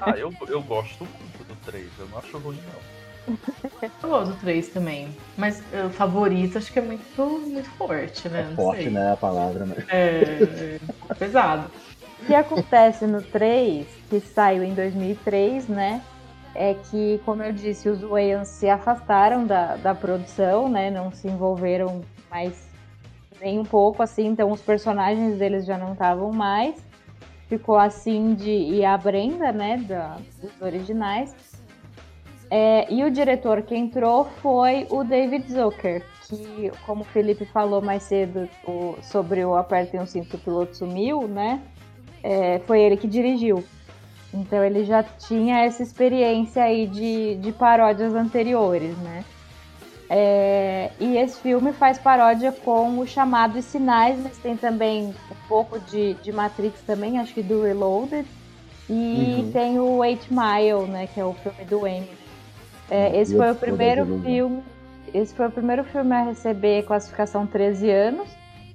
Ah, 0.00 0.14
eu, 0.16 0.32
eu 0.46 0.62
gosto 0.62 1.00
muito 1.00 1.44
do 1.48 1.56
3, 1.66 1.84
eu 1.98 2.06
não 2.12 2.18
acho 2.18 2.38
ruim, 2.38 2.56
não. 2.72 3.36
Eu 3.82 4.08
gosto 4.08 4.30
do 4.30 4.36
3 4.40 4.68
também. 4.68 5.08
Mas 5.36 5.58
uh, 5.72 5.90
favorito 5.90 6.56
acho 6.56 6.72
que 6.72 6.78
é 6.78 6.82
muito, 6.82 7.20
muito 7.48 7.68
forte, 7.70 8.28
né? 8.28 8.42
É 8.42 8.44
Não 8.44 8.54
forte, 8.54 8.84
sei. 8.84 8.92
né, 8.92 9.12
a 9.12 9.16
palavra, 9.16 9.66
né? 9.66 9.74
É, 9.88 10.78
é 11.08 11.14
pesado. 11.14 11.68
O 12.22 12.26
que 12.26 12.34
acontece 12.36 13.08
no 13.08 13.20
3, 13.20 13.84
que 14.08 14.20
saiu 14.20 14.62
em 14.62 14.72
2003, 14.72 15.66
né? 15.66 16.00
É 16.58 16.74
que, 16.90 17.20
como 17.24 17.42
eu 17.42 17.52
disse, 17.52 17.88
os 17.88 18.00
Wayans 18.00 18.48
se 18.48 18.68
afastaram 18.68 19.44
da, 19.44 19.76
da 19.76 19.94
produção, 19.94 20.68
né? 20.68 20.90
Não 20.90 21.12
se 21.12 21.28
envolveram 21.28 22.00
mais 22.30 22.66
nem 23.40 23.58
um 23.58 23.64
pouco, 23.64 24.02
assim. 24.02 24.26
Então, 24.26 24.50
os 24.50 24.62
personagens 24.62 25.38
deles 25.38 25.66
já 25.66 25.76
não 25.76 25.92
estavam 25.92 26.32
mais. 26.32 26.74
Ficou 27.48 27.76
a 27.76 27.90
Cindy 27.90 28.50
e 28.50 28.84
a 28.84 28.96
Brenda, 28.96 29.52
né? 29.52 29.76
Da, 29.86 30.16
dos 30.40 30.50
originais. 30.62 31.34
É, 32.50 32.90
e 32.92 33.04
o 33.04 33.10
diretor 33.10 33.60
que 33.62 33.76
entrou 33.76 34.24
foi 34.40 34.86
o 34.90 35.02
David 35.04 35.52
Zucker, 35.52 36.04
que, 36.28 36.70
como 36.86 37.02
o 37.02 37.04
Felipe 37.04 37.44
falou 37.44 37.82
mais 37.82 38.04
cedo 38.04 38.48
o- 38.66 38.96
sobre 39.02 39.44
o 39.44 39.56
Apertem 39.56 40.00
o 40.00 40.06
Cinto, 40.06 40.36
o 40.36 40.40
piloto 40.40 40.76
sumiu, 40.76 41.26
né? 41.28 41.60
É, 42.22 42.60
foi 42.60 42.80
ele 42.80 42.96
que 42.96 43.06
dirigiu. 43.08 43.62
Então 44.32 44.62
ele 44.64 44.84
já 44.84 45.02
tinha 45.02 45.60
essa 45.64 45.82
experiência 45.82 46.62
aí 46.62 46.86
de, 46.86 47.36
de 47.36 47.52
paródias 47.52 48.14
anteriores, 48.14 48.96
né? 48.98 49.24
É, 50.08 50.90
e 51.00 51.16
esse 51.16 51.40
filme 51.40 51.72
faz 51.72 51.98
paródia 51.98 52.52
com 52.52 52.98
o 52.98 53.06
chamado 53.06 53.60
Sinais, 53.60 54.18
mas 54.22 54.38
tem 54.38 54.56
também 54.56 55.06
um 55.06 55.48
pouco 55.48 55.80
de, 55.80 56.14
de 56.14 56.30
Matrix 56.30 56.80
também, 56.82 57.18
acho 57.18 57.34
que 57.34 57.42
do 57.42 57.62
Reloaded. 57.62 58.26
E 58.88 59.40
Uhum. 59.42 59.50
tem 59.52 59.80
o 59.80 60.04
Eight 60.04 60.28
Mile, 60.32 60.88
né? 60.88 61.08
Que 61.12 61.18
é 61.20 61.24
o 61.24 61.32
filme 61.34 61.64
do 61.64 61.84
Amy. 61.84 62.08
É, 62.88 63.18
esse 63.18 63.34
Eu 63.34 63.38
foi 63.40 63.50
o 63.50 63.54
primeiro 63.56 64.06
filme. 64.22 64.62
Esse 65.12 65.34
foi 65.34 65.48
o 65.48 65.50
primeiro 65.50 65.82
filme 65.84 66.14
a 66.14 66.22
receber 66.22 66.84
classificação 66.84 67.46
13 67.46 67.90
anos. 67.90 68.28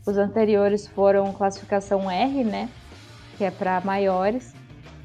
Os 0.05 0.17
anteriores 0.17 0.87
foram 0.87 1.31
classificação 1.31 2.11
R, 2.11 2.43
né? 2.43 2.67
Que 3.37 3.45
é 3.45 3.51
para 3.51 3.79
maiores. 3.81 4.53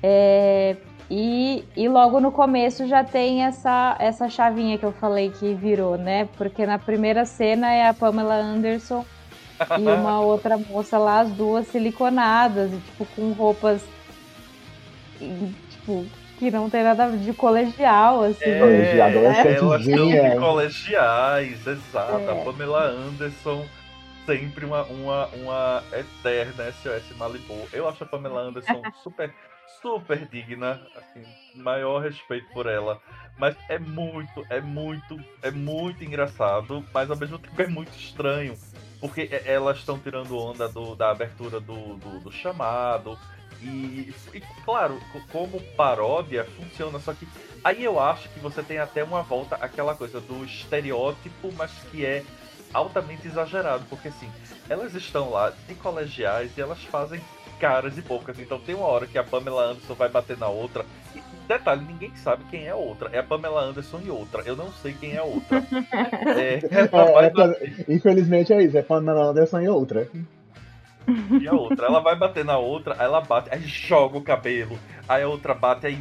É, 0.03 0.77
e, 1.11 1.65
e 1.77 1.89
logo 1.89 2.21
no 2.21 2.33
começo 2.33 2.87
já 2.87 3.05
tem 3.05 3.45
essa, 3.45 3.97
essa 3.99 4.29
chavinha 4.29 4.77
que 4.77 4.85
eu 4.85 4.93
falei 4.93 5.31
que 5.31 5.55
virou, 5.55 5.97
né? 5.97 6.29
Porque 6.37 6.67
na 6.67 6.79
primeira 6.79 7.25
cena 7.25 7.73
é 7.73 7.89
a 7.89 7.95
Pamela 7.95 8.35
Anderson 8.35 9.05
e 9.79 9.83
uma 9.83 10.21
outra 10.23 10.59
moça 10.59 10.99
lá, 10.99 11.21
as 11.21 11.31
duas 11.31 11.67
siliconadas, 11.69 12.73
e, 12.73 12.77
tipo, 12.77 13.07
com 13.15 13.33
roupas 13.33 13.83
e, 15.21 15.55
tipo, 15.71 16.07
que 16.39 16.51
não 16.51 16.69
tem 16.69 16.83
nada 16.83 17.11
de 17.11 17.33
colegial, 17.33 18.23
assim. 18.23 18.45
É, 18.45 18.93
de 18.93 19.01
adolescentezinha. 19.01 19.57
elas 19.57 19.87
estão 19.87 20.31
de 20.31 20.37
colegiais, 20.39 21.67
exato. 21.67 22.19
É. 22.19 22.33
A 22.33 22.45
Pamela 22.45 22.85
Anderson, 22.85 23.65
sempre 24.27 24.67
uma, 24.67 24.83
uma, 24.85 25.27
uma 25.29 25.83
eterna 25.93 26.73
SOS 26.83 27.17
Malibu. 27.17 27.57
Eu 27.73 27.89
acho 27.89 28.05
a 28.05 28.07
Pamela 28.07 28.43
Anderson 28.43 28.83
super, 29.03 29.33
super 29.83 30.27
digna, 30.27 30.81
assim, 30.97 31.25
maior 31.55 32.01
respeito 32.03 32.49
por 32.53 32.67
ela. 32.67 33.01
Mas 33.39 33.57
é 33.69 33.79
muito, 33.79 34.47
é 34.49 34.61
muito, 34.61 35.19
é 35.43 35.51
muito 35.51 36.03
engraçado, 36.05 36.85
mas 36.93 37.11
ao 37.11 37.17
mesmo 37.17 37.39
tempo 37.39 37.61
é 37.63 37.67
muito 37.67 37.95
estranho. 37.97 38.59
Porque 39.01 39.29
elas 39.45 39.79
estão 39.79 39.99
tirando 39.99 40.37
onda 40.39 40.69
do- 40.69 40.95
da 40.95 41.11
abertura 41.11 41.61
do, 41.61 41.97
do, 41.97 42.21
do 42.21 42.33
chamado. 42.33 43.19
E, 43.61 44.13
e, 44.35 44.41
claro, 44.65 44.99
co- 45.13 45.21
como 45.31 45.61
paródia 45.77 46.45
funciona, 46.45 46.99
só 46.99 47.13
que 47.13 47.27
aí 47.63 47.85
eu 47.85 48.01
acho 48.01 48.29
que 48.31 48.41
você 48.41 48.63
tem 48.63 48.79
até 48.79 49.03
uma 49.05 49.23
volta 49.23 49.57
àquela 49.57 49.95
coisa 49.95 50.21
do 50.21 50.45
estereótipo, 50.45 51.53
mas 51.57 51.71
que 51.91 52.05
é 52.05 52.25
altamente 52.73 53.27
exagerado, 53.27 53.85
porque 53.89 54.09
assim, 54.09 54.31
elas 54.69 54.95
estão 54.95 55.31
lá 55.31 55.51
de 55.51 55.75
colegiais 55.77 56.57
e 56.57 56.61
elas 56.61 56.83
fazem 56.85 57.21
caras 57.59 57.97
e 57.99 58.03
bocas. 58.03 58.39
Então 58.39 58.59
tem 58.59 58.75
uma 58.75 58.87
hora 58.87 59.07
que 59.07 59.19
a 59.19 59.25
Pamela 59.25 59.65
Anderson 59.71 59.95
vai 59.95 60.09
bater 60.09 60.39
na 60.39 60.49
outra. 60.49 60.85
E, 61.15 61.21
detalhe, 61.49 61.85
ninguém 61.85 62.15
sabe 62.17 62.45
quem 62.51 62.67
é 62.67 62.71
a 62.71 62.77
outra. 62.77 63.09
É 63.13 63.19
a 63.19 63.23
Pamela 63.23 63.63
Anderson 63.63 64.01
e 64.05 64.11
outra. 64.11 64.43
Eu 64.45 64.57
não 64.57 64.73
sei 64.73 64.93
quem 64.93 65.13
é 65.15 65.19
a 65.19 65.25
outra. 65.25 65.63
É, 66.37 66.55
É, 66.55 66.61
é 67.25 67.31
bater 67.31 67.85
Infelizmente 67.89 68.53
é 68.53 68.63
isso, 68.63 68.77
é 68.77 68.83
Pamela 68.83 69.25
Anderson 69.31 69.61
e 69.61 69.69
outra. 69.69 70.09
e 71.41 71.47
a 71.49 71.53
outra. 71.55 71.87
Ela 71.87 72.01
vai 72.01 72.17
bater 72.17 72.45
na 72.45 72.59
outra, 72.59 72.95
aí 72.99 73.05
ela 73.05 73.21
bate, 73.21 73.49
aí 73.53 73.63
joga 73.63 74.19
o 74.19 74.23
cabelo. 74.23 74.79
Aí 75.09 75.23
a 75.23 75.29
outra 75.29 75.55
bate, 75.55 75.87
aí 75.87 75.99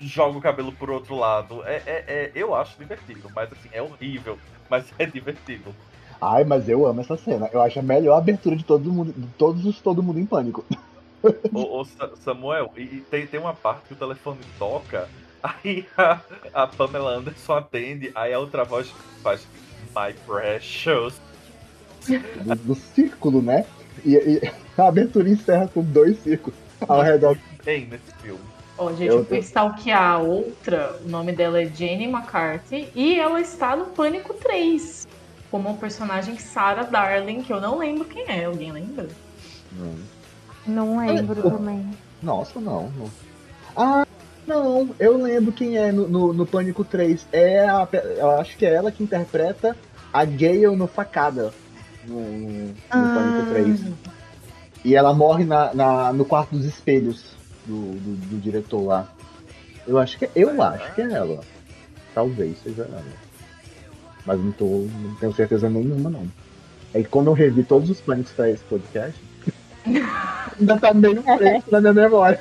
joga 0.00 0.38
o 0.38 0.40
cabelo 0.40 0.72
pro 0.72 0.92
outro 0.94 1.16
lado. 1.16 1.62
É, 1.64 1.82
é, 1.86 2.04
é- 2.06 2.32
eu 2.34 2.54
acho 2.54 2.78
divertido, 2.78 3.28
mas 3.34 3.50
assim, 3.52 3.68
é 3.72 3.82
horrível. 3.82 4.38
Mas 4.70 4.84
é 4.98 5.06
divertido. 5.06 5.74
Ai, 6.20 6.44
mas 6.44 6.68
eu 6.68 6.86
amo 6.86 7.00
essa 7.00 7.16
cena. 7.16 7.50
Eu 7.52 7.60
acho 7.60 7.78
a 7.78 7.82
melhor 7.82 8.16
abertura 8.16 8.56
de 8.56 8.64
todo 8.64 8.90
mundo, 8.90 9.12
de 9.14 9.26
todos 9.36 9.66
os 9.66 9.80
Todo 9.80 10.02
Mundo 10.02 10.18
em 10.18 10.24
Pânico. 10.26 10.64
Ô, 11.52 11.80
ô, 11.80 11.84
Sa- 11.84 12.10
Samuel, 12.16 12.72
e, 12.76 13.02
tem, 13.10 13.26
tem 13.26 13.40
uma 13.40 13.54
parte 13.54 13.88
que 13.88 13.92
o 13.94 13.96
telefone 13.96 14.38
toca, 14.58 15.08
aí 15.42 15.86
a, 15.96 16.20
a 16.52 16.66
Pamela 16.66 17.16
Anderson 17.16 17.54
atende, 17.54 18.10
aí 18.14 18.32
a 18.32 18.38
outra 18.38 18.64
voz 18.64 18.92
faz 19.22 19.46
My 19.94 20.12
Precious. 20.26 21.20
Do, 22.44 22.54
do 22.56 22.74
círculo, 22.74 23.40
né? 23.40 23.64
E, 24.04 24.14
e 24.14 24.40
a 24.80 24.88
abertura 24.88 25.28
encerra 25.28 25.68
com 25.68 25.82
dois 25.82 26.18
círculos 26.18 26.58
ao 26.86 27.00
redor. 27.00 27.38
Bem 27.64 27.86
nesse 27.86 28.12
filme. 28.20 28.40
Ó, 28.76 28.90
gente, 28.90 29.06
Eu 29.06 29.24
fui 29.24 29.38
stalkear 29.38 30.02
a 30.02 30.18
outra, 30.18 30.98
o 31.04 31.08
nome 31.08 31.32
dela 31.32 31.62
é 31.62 31.66
Jenny 31.66 32.04
McCarthy, 32.04 32.88
e 32.94 33.18
ela 33.18 33.40
está 33.40 33.76
no 33.76 33.86
Pânico 33.86 34.34
3, 34.34 35.06
como 35.48 35.70
um 35.70 35.76
personagem 35.76 36.36
Sarah 36.38 36.82
Darling, 36.82 37.42
que 37.42 37.52
eu 37.52 37.60
não 37.60 37.78
lembro 37.78 38.04
quem 38.04 38.24
é, 38.26 38.44
alguém 38.44 38.72
lembra? 38.72 39.08
Hum. 39.72 40.02
Não 40.66 40.98
lembro 40.98 41.42
também. 41.50 41.90
Nossa, 42.22 42.60
não. 42.60 42.90
Ah, 43.76 44.06
não. 44.46 44.90
Eu 44.98 45.16
lembro 45.20 45.52
quem 45.52 45.76
é 45.76 45.92
no, 45.92 46.08
no, 46.08 46.32
no 46.32 46.46
Pânico 46.46 46.84
3. 46.84 47.26
É 47.32 47.60
a, 47.68 47.86
eu 48.16 48.30
acho 48.32 48.56
que 48.56 48.64
é 48.64 48.72
ela 48.74 48.90
que 48.90 49.02
interpreta 49.02 49.76
a 50.12 50.24
Gale 50.24 50.74
no 50.76 50.86
Facada. 50.86 51.52
No, 52.06 52.20
no, 52.20 52.66
no 52.68 52.74
Pânico 52.90 53.50
3. 53.50 53.80
E 54.84 54.94
ela 54.94 55.14
morre 55.14 55.44
na, 55.44 55.72
na- 55.74 56.12
no 56.12 56.24
quarto 56.24 56.54
dos 56.56 56.64
espelhos 56.66 57.24
do, 57.66 57.92
do, 57.92 58.16
do 58.28 58.40
diretor 58.40 58.82
lá. 58.84 59.08
Eu 59.86 59.98
acho 59.98 60.18
que 60.18 60.28
eu 60.34 60.60
acho 60.62 60.94
que 60.94 61.02
é 61.02 61.12
ela. 61.12 61.40
Talvez 62.14 62.56
seja 62.62 62.82
ela. 62.82 63.02
Mas 64.26 64.40
não 64.40 64.52
tô. 64.52 64.64
não 65.02 65.14
tenho 65.16 65.34
certeza 65.34 65.68
nenhuma 65.68 66.08
não. 66.08 66.26
É 66.94 67.02
que 67.02 67.08
quando 67.08 67.26
eu 67.26 67.32
revi 67.34 67.62
todos 67.62 67.90
os 67.90 68.00
pânicos 68.00 68.32
pra 68.32 68.48
esse 68.48 68.62
podcast, 68.64 69.18
ainda 70.58 70.78
tá 70.78 70.94
meio 70.94 71.22
fresco 71.22 71.70
na 71.70 71.80
minha 71.80 71.92
memória. 71.92 72.40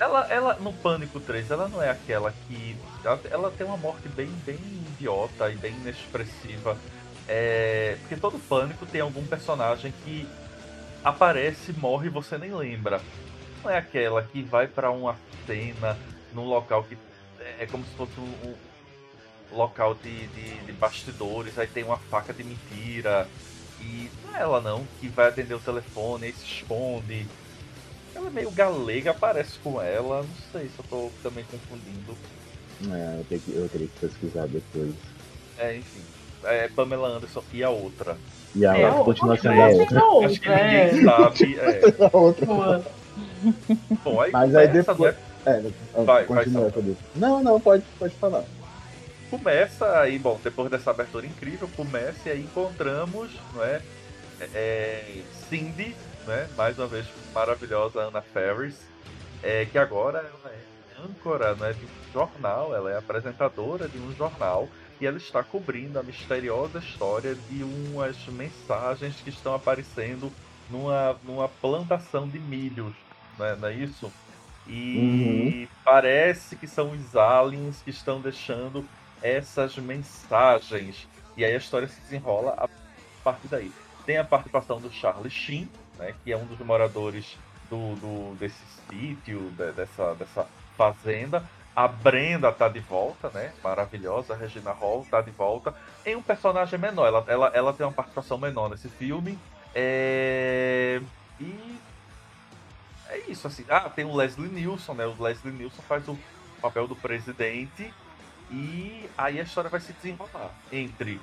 Ela, 0.00 0.26
ela, 0.30 0.54
no 0.54 0.72
Pânico 0.72 1.20
3, 1.20 1.50
ela 1.50 1.68
não 1.68 1.82
é 1.82 1.90
aquela 1.90 2.32
que. 2.48 2.74
Ela, 3.04 3.20
ela 3.30 3.50
tem 3.50 3.66
uma 3.66 3.76
morte 3.76 4.08
bem, 4.08 4.30
bem 4.46 4.58
idiota 4.94 5.50
e 5.50 5.56
bem 5.56 5.74
inexpressiva. 5.74 6.76
É, 7.28 7.96
porque 8.00 8.16
todo 8.16 8.38
Pânico 8.38 8.86
tem 8.86 9.02
algum 9.02 9.24
personagem 9.26 9.92
que 10.04 10.26
aparece, 11.04 11.72
morre 11.74 12.06
e 12.06 12.10
você 12.10 12.38
nem 12.38 12.54
lembra. 12.54 13.00
Não 13.62 13.70
é 13.70 13.76
aquela 13.76 14.22
que 14.22 14.42
vai 14.42 14.66
pra 14.66 14.90
uma 14.90 15.16
cena 15.46 15.98
num 16.32 16.44
local 16.44 16.82
que 16.84 16.96
é 17.58 17.66
como 17.66 17.84
se 17.84 17.94
fosse 17.94 18.18
um, 18.18 18.48
um 18.48 19.56
local 19.56 19.94
de, 19.94 20.26
de, 20.28 20.64
de 20.64 20.72
bastidores, 20.72 21.58
aí 21.58 21.66
tem 21.66 21.84
uma 21.84 21.96
faca 21.96 22.32
de 22.32 22.42
mentira. 22.42 23.28
E 23.80 24.08
não 24.24 24.36
é 24.36 24.40
ela 24.42 24.60
não, 24.60 24.84
que 25.00 25.08
vai 25.08 25.28
atender 25.28 25.54
o 25.54 25.58
telefone, 25.60 26.26
aí 26.26 26.32
se 26.32 26.44
esconde. 26.44 27.26
Ela 28.14 28.26
é 28.26 28.30
meio 28.30 28.50
galega, 28.50 29.14
parece 29.14 29.58
com 29.58 29.80
ela, 29.80 30.22
não 30.22 30.28
sei 30.52 30.68
se 30.68 30.78
eu 30.78 30.84
tô 30.90 31.10
também 31.22 31.44
confundindo. 31.44 32.16
É, 32.92 33.18
eu, 33.20 33.24
tenho 33.28 33.40
que, 33.42 33.50
eu 33.54 33.68
teria 33.68 33.86
que 33.86 34.00
pesquisar 34.06 34.46
depois. 34.46 34.92
É, 35.58 35.76
enfim. 35.76 36.00
É 36.44 36.68
Pamela 36.68 37.08
Anderson 37.08 37.42
e 37.52 37.62
a 37.62 37.68
outra. 37.70 38.16
E 38.56 38.64
a 38.66 38.76
É, 38.76 38.86
outra 38.86 39.00
o- 39.00 39.04
continua 39.04 39.36
sendo 39.36 39.60
a 39.60 39.66
o- 39.68 39.78
outra. 39.80 40.04
outra, 40.04 40.26
Acho 40.28 40.40
que 40.40 40.48
é. 40.48 40.84
ninguém 40.92 41.04
sabe. 41.04 41.56
É. 41.60 42.06
A 42.12 42.16
outra. 42.16 42.46
Bom, 44.04 44.20
aí 44.20 44.30
Mas 44.32 44.54
aí 44.56 44.68
começa, 44.68 44.92
depois- 44.94 45.14
né? 45.14 45.20
É, 45.46 46.02
Vai, 46.04 46.24
continua 46.26 46.68
vai. 46.68 46.82
Não, 47.16 47.42
não, 47.42 47.60
pode, 47.60 47.82
pode 47.98 48.14
falar. 48.16 48.44
Começa 49.30 50.00
aí, 50.00 50.18
bom, 50.18 50.38
depois 50.42 50.68
dessa 50.70 50.90
abertura 50.90 51.24
incrível, 51.24 51.68
começa 51.76 52.28
e 52.28 52.32
aí 52.32 52.40
encontramos, 52.42 53.30
não 53.54 53.64
é, 53.64 53.80
é, 54.40 55.22
Cindy, 55.48 55.94
né, 56.26 56.48
mais 56.56 56.76
uma 56.76 56.88
vez 56.88 57.06
maravilhosa 57.32 58.00
Anna 58.00 58.20
Ferris, 58.20 58.76
é, 59.42 59.64
que 59.64 59.78
agora 59.78 60.18
ela 60.18 60.52
é 60.52 61.02
âncora, 61.02 61.54
né, 61.54 61.72
de 61.72 61.84
um 61.84 62.12
jornal, 62.12 62.74
ela 62.74 62.90
é 62.90 62.98
apresentadora 62.98 63.88
de 63.88 63.98
um 63.98 64.12
jornal 64.16 64.68
e 65.00 65.06
ela 65.06 65.16
está 65.16 65.42
cobrindo 65.42 65.98
a 65.98 66.02
misteriosa 66.02 66.80
história 66.80 67.34
de 67.48 67.62
umas 67.62 68.16
mensagens 68.26 69.14
que 69.22 69.30
estão 69.30 69.54
aparecendo 69.54 70.30
numa, 70.68 71.16
numa 71.24 71.48
plantação 71.48 72.28
de 72.28 72.38
milhos, 72.38 72.92
né, 73.38 73.56
não 73.58 73.68
é 73.68 73.74
isso? 73.74 74.12
E 74.68 75.68
parece 75.84 76.54
que 76.54 76.66
são 76.66 76.90
os 76.90 77.16
aliens 77.16 77.80
que 77.82 77.90
estão 77.90 78.20
deixando 78.20 78.84
essas 79.22 79.76
mensagens. 79.76 81.06
E 81.36 81.44
aí 81.44 81.54
a 81.54 81.58
história 81.58 81.88
se 81.88 82.00
desenrola 82.00 82.54
a 82.56 82.68
partir 83.22 83.48
daí. 83.48 83.72
Tem 84.06 84.16
a 84.18 84.24
participação 84.24 84.80
do 84.80 84.90
Charlie 84.90 85.30
Sheen, 85.30 85.68
né, 85.98 86.14
que 86.24 86.32
é 86.32 86.36
um 86.36 86.44
dos 86.46 86.58
moradores 86.60 87.36
do, 87.68 87.94
do- 87.96 88.34
desse 88.36 88.62
sítio, 88.88 89.50
de- 89.50 89.72
dessa, 89.72 90.14
dessa 90.14 90.46
fazenda. 90.76 91.44
A 91.74 91.86
Brenda 91.86 92.50
tá 92.52 92.68
de 92.68 92.80
volta, 92.80 93.30
né? 93.30 93.52
Maravilhosa. 93.62 94.34
A 94.34 94.36
Regina 94.36 94.72
Hall 94.72 95.06
tá 95.08 95.20
de 95.20 95.30
volta. 95.30 95.72
Em 96.04 96.16
um 96.16 96.22
personagem 96.22 96.78
menor. 96.78 97.06
Ela, 97.06 97.24
ela, 97.28 97.50
ela 97.54 97.72
tem 97.72 97.86
uma 97.86 97.92
participação 97.92 98.36
menor 98.36 98.68
nesse 98.68 98.88
filme. 98.88 99.38
É... 99.74 101.00
E 101.38 101.78
é 103.08 103.18
isso, 103.28 103.46
assim. 103.46 103.64
Ah, 103.68 103.88
tem 103.88 104.04
o 104.04 104.14
Leslie 104.14 104.48
Nielsen, 104.48 104.94
né? 104.96 105.06
O 105.06 105.22
Leslie 105.22 105.52
Nielsen 105.54 105.82
faz 105.88 106.06
o 106.08 106.18
papel 106.60 106.88
do 106.88 106.96
presidente. 106.96 107.94
E 108.50 109.08
aí 109.16 109.38
a 109.38 109.42
história 109.42 109.70
vai 109.70 109.80
se 109.80 109.92
desenrolar 109.92 110.50
entre 110.72 111.20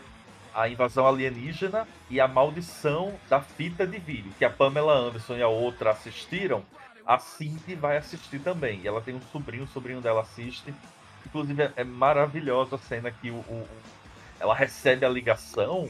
a 0.54 0.68
invasão 0.68 1.06
alienígena 1.06 1.88
e 2.10 2.20
a 2.20 2.28
maldição 2.28 3.14
da 3.30 3.42
fita 3.42 3.86
de 3.86 4.00
vídeo, 4.00 4.32
que 4.38 4.46
a 4.46 4.50
Pamela 4.50 4.94
Anderson 4.94 5.36
e 5.36 5.42
a 5.42 5.48
outra 5.48 5.92
assistiram. 5.92 6.64
A 7.06 7.20
Cindy 7.20 7.76
vai 7.76 7.98
assistir 7.98 8.40
também. 8.40 8.82
E 8.82 8.88
ela 8.88 9.02
tem 9.02 9.16
um 9.16 9.22
sobrinho, 9.32 9.64
o 9.64 9.68
sobrinho 9.68 10.02
dela 10.02 10.22
assiste. 10.22 10.74
Inclusive 11.26 11.64
é- 11.64 11.72
é 11.78 11.84
maravilhosa 11.84 12.76
a 12.76 12.80
cena 12.80 13.12
que 13.12 13.30
o, 13.30 13.36
o- 13.36 13.68
ela 14.40 14.56
recebe 14.56 15.06
a 15.06 15.10
ligação 15.10 15.90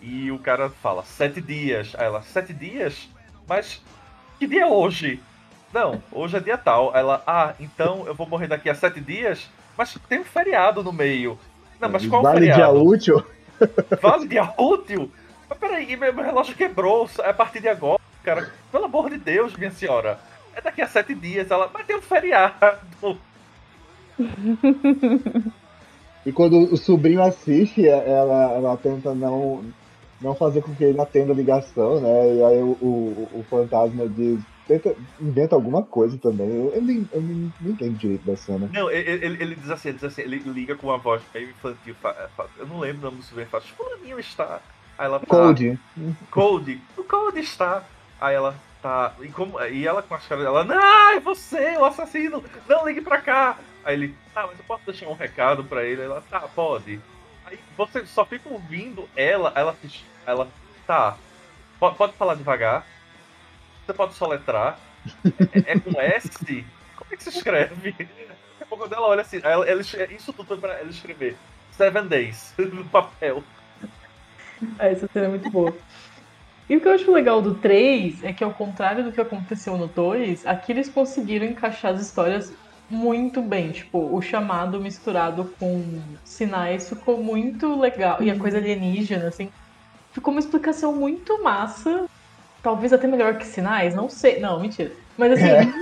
e 0.00 0.30
o 0.30 0.38
cara 0.38 0.70
fala 0.70 1.02
sete 1.04 1.40
dias. 1.40 1.94
Aí 1.96 2.06
ela, 2.06 2.22
sete 2.22 2.52
dias? 2.54 3.08
Mas 3.46 3.82
que 4.38 4.46
dia 4.46 4.62
é 4.62 4.66
hoje? 4.66 5.20
Não, 5.72 6.02
hoje 6.10 6.36
é 6.36 6.40
dia 6.40 6.56
tal. 6.56 6.94
Ela, 6.96 7.22
ah, 7.26 7.54
então 7.60 8.06
eu 8.06 8.14
vou 8.14 8.26
morrer 8.26 8.46
daqui 8.46 8.70
a 8.70 8.74
sete 8.74 9.00
dias? 9.00 9.48
Mas 9.76 9.96
tem 10.08 10.20
um 10.20 10.24
feriado 10.24 10.82
no 10.82 10.92
meio. 10.92 11.38
Não, 11.80 11.88
mas 11.88 12.06
qual 12.06 12.22
vale 12.22 12.40
dia 12.40 12.54
feriado? 12.54 12.84
útil? 12.84 13.24
Vale 14.00 14.26
dia 14.26 14.54
útil? 14.58 15.10
Mas 15.48 15.58
peraí, 15.58 15.94
meu, 15.94 16.14
meu 16.14 16.24
relógio 16.24 16.54
quebrou 16.54 17.08
é 17.18 17.28
a 17.28 17.34
partir 17.34 17.60
de 17.60 17.68
agora, 17.68 18.00
cara. 18.22 18.50
Pelo 18.72 18.86
amor 18.86 19.10
de 19.10 19.18
Deus, 19.18 19.54
minha 19.54 19.70
senhora. 19.70 20.18
É 20.54 20.62
daqui 20.62 20.80
a 20.80 20.88
sete 20.88 21.14
dias. 21.14 21.50
Ela, 21.50 21.70
mas 21.72 21.86
tem 21.86 21.96
um 21.96 22.00
feriado. 22.02 23.18
E 26.24 26.32
quando 26.32 26.58
o 26.72 26.76
sobrinho 26.76 27.22
assiste, 27.22 27.86
ela, 27.88 28.52
ela 28.52 28.76
tenta 28.76 29.14
não, 29.14 29.64
não 30.20 30.34
fazer 30.34 30.62
com 30.62 30.74
que 30.74 30.84
ele 30.84 31.00
atenda 31.00 31.32
a 31.32 31.36
ligação, 31.36 32.00
né? 32.00 32.34
E 32.34 32.44
aí 32.44 32.62
o, 32.62 32.76
o, 32.80 33.28
o 33.40 33.44
fantasma 33.48 34.06
diz. 34.06 34.38
Tenta, 34.70 34.94
inventa 35.20 35.56
alguma 35.56 35.82
coisa 35.82 36.16
também. 36.16 36.48
Eu, 36.48 36.72
eu, 36.72 36.80
nem, 36.80 37.08
eu 37.12 37.20
nem, 37.20 37.52
não 37.60 37.70
entendo 37.72 37.98
direito 37.98 38.24
da 38.24 38.36
cena. 38.36 38.70
Não, 38.72 38.88
ele, 38.88 39.10
ele- 39.26 39.42
ele 39.42 39.54
diz 39.56 39.68
assim, 39.68 39.88
ele 39.88 39.96
diz 39.98 40.04
assim, 40.04 40.22
ele 40.22 40.38
liga 40.38 40.76
com 40.76 40.86
uma 40.86 40.96
voz 40.98 41.20
meio 41.34 41.50
infantil. 41.50 41.92
fa- 42.00 42.28
fa- 42.36 42.46
Eu 42.56 42.68
não 42.68 42.78
lembro 42.78 43.00
o 43.00 43.04
nome 43.06 43.16
do 43.16 43.22
sobrinho. 43.24 43.48
Fala, 43.48 43.64
fulaninho 43.64 44.20
está. 44.20 44.60
Aí 44.96 45.06
ela 45.06 45.18
tá. 45.18 45.26
Cold. 45.26 45.78
Cold, 46.30 46.80
o 46.96 47.02
Cold 47.02 47.40
está. 47.40 47.82
Aí 48.20 48.36
ela 48.36 48.54
tá. 48.80 49.12
E, 49.20 49.28
como, 49.28 49.60
e 49.64 49.84
ela 49.86 50.02
com 50.02 50.14
as 50.14 50.24
caras 50.26 50.44
dela, 50.44 50.62
não, 50.62 51.10
é 51.10 51.18
você, 51.18 51.76
o 51.76 51.84
assassino, 51.84 52.44
não 52.68 52.86
ligue 52.86 53.00
pra 53.00 53.20
cá. 53.20 53.58
Aí 53.82 53.94
ele, 53.94 54.14
tá, 54.32 54.46
mas 54.46 54.56
eu 54.56 54.64
posso 54.66 54.84
deixar 54.86 55.08
um 55.08 55.14
recado 55.14 55.64
pra 55.64 55.82
ele? 55.84 56.02
Ela, 56.02 56.22
tá, 56.30 56.40
pode. 56.42 57.00
Aí 57.44 57.58
você 57.76 58.06
só 58.06 58.24
fica 58.24 58.48
ouvindo 58.48 59.08
ela, 59.16 59.52
ela, 59.56 59.74
ela 60.24 60.46
tá, 60.86 61.16
pode, 61.80 61.96
pode 61.96 62.12
falar 62.12 62.34
devagar, 62.36 62.86
você 63.90 63.94
pode 63.94 64.14
soletrar, 64.14 64.78
é, 65.52 65.72
é 65.72 65.80
com 65.80 66.00
S? 66.00 66.64
Como 66.96 67.12
é 67.12 67.16
que 67.16 67.24
se 67.24 67.30
escreve? 67.30 67.92
Daqui 67.92 68.62
a 68.62 68.66
pouco 68.66 68.92
ela 68.92 69.08
olha 69.08 69.22
assim, 69.22 69.40
ela, 69.42 69.68
ela, 69.68 69.80
isso 69.80 70.32
tudo 70.32 70.46
foi 70.46 70.58
pra 70.58 70.74
ela 70.74 70.88
escrever 70.88 71.36
Seven 71.72 72.06
Days 72.06 72.54
no 72.58 72.84
papel. 72.84 73.42
É, 74.78 74.92
essa 74.92 75.08
cena 75.12 75.26
é 75.26 75.28
muito 75.28 75.50
boa. 75.50 75.74
E 76.68 76.76
o 76.76 76.80
que 76.80 76.86
eu 76.86 76.92
acho 76.92 77.10
legal 77.10 77.42
do 77.42 77.56
3 77.56 78.22
é 78.22 78.32
que, 78.32 78.44
ao 78.44 78.52
contrário 78.52 79.02
do 79.02 79.10
que 79.10 79.20
aconteceu 79.20 79.76
no 79.76 79.88
2, 79.88 80.46
aqui 80.46 80.70
eles 80.70 80.88
conseguiram 80.88 81.46
encaixar 81.46 81.94
as 81.94 82.00
histórias 82.00 82.52
muito 82.88 83.42
bem. 83.42 83.72
Tipo, 83.72 84.14
o 84.14 84.22
chamado 84.22 84.78
misturado 84.80 85.52
com 85.58 86.00
sinais 86.24 86.88
ficou 86.88 87.20
muito 87.20 87.76
legal. 87.80 88.22
E 88.22 88.30
a 88.30 88.38
coisa 88.38 88.58
alienígena, 88.58 89.26
assim, 89.26 89.50
ficou 90.12 90.32
uma 90.32 90.38
explicação 90.38 90.94
muito 90.94 91.42
massa. 91.42 92.06
Talvez 92.62 92.92
até 92.92 93.06
melhor 93.06 93.38
que 93.38 93.46
sinais, 93.46 93.94
não 93.94 94.08
sei. 94.08 94.38
Não, 94.40 94.60
mentira. 94.60 94.92
Mas 95.16 95.32
assim, 95.32 95.72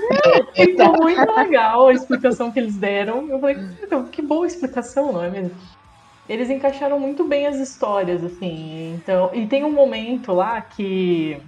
ficou 0.54 1.00
muito 1.00 1.32
legal 1.32 1.88
a 1.88 1.92
explicação 1.92 2.50
que 2.50 2.58
eles 2.58 2.76
deram. 2.76 3.28
Eu 3.28 3.38
falei, 3.38 3.56
"Meu, 3.90 4.04
que 4.04 4.22
boa 4.22 4.46
explicação, 4.46 5.12
não 5.12 5.22
é 5.22 5.30
mesmo? 5.30 5.56
Eles 6.28 6.50
encaixaram 6.50 7.00
muito 7.00 7.24
bem 7.24 7.46
as 7.46 7.56
histórias, 7.56 8.22
assim. 8.22 8.94
Então, 8.94 9.30
e 9.32 9.46
tem 9.46 9.64
um 9.64 9.72
momento 9.72 10.32
lá 10.32 10.60
que 10.60 11.40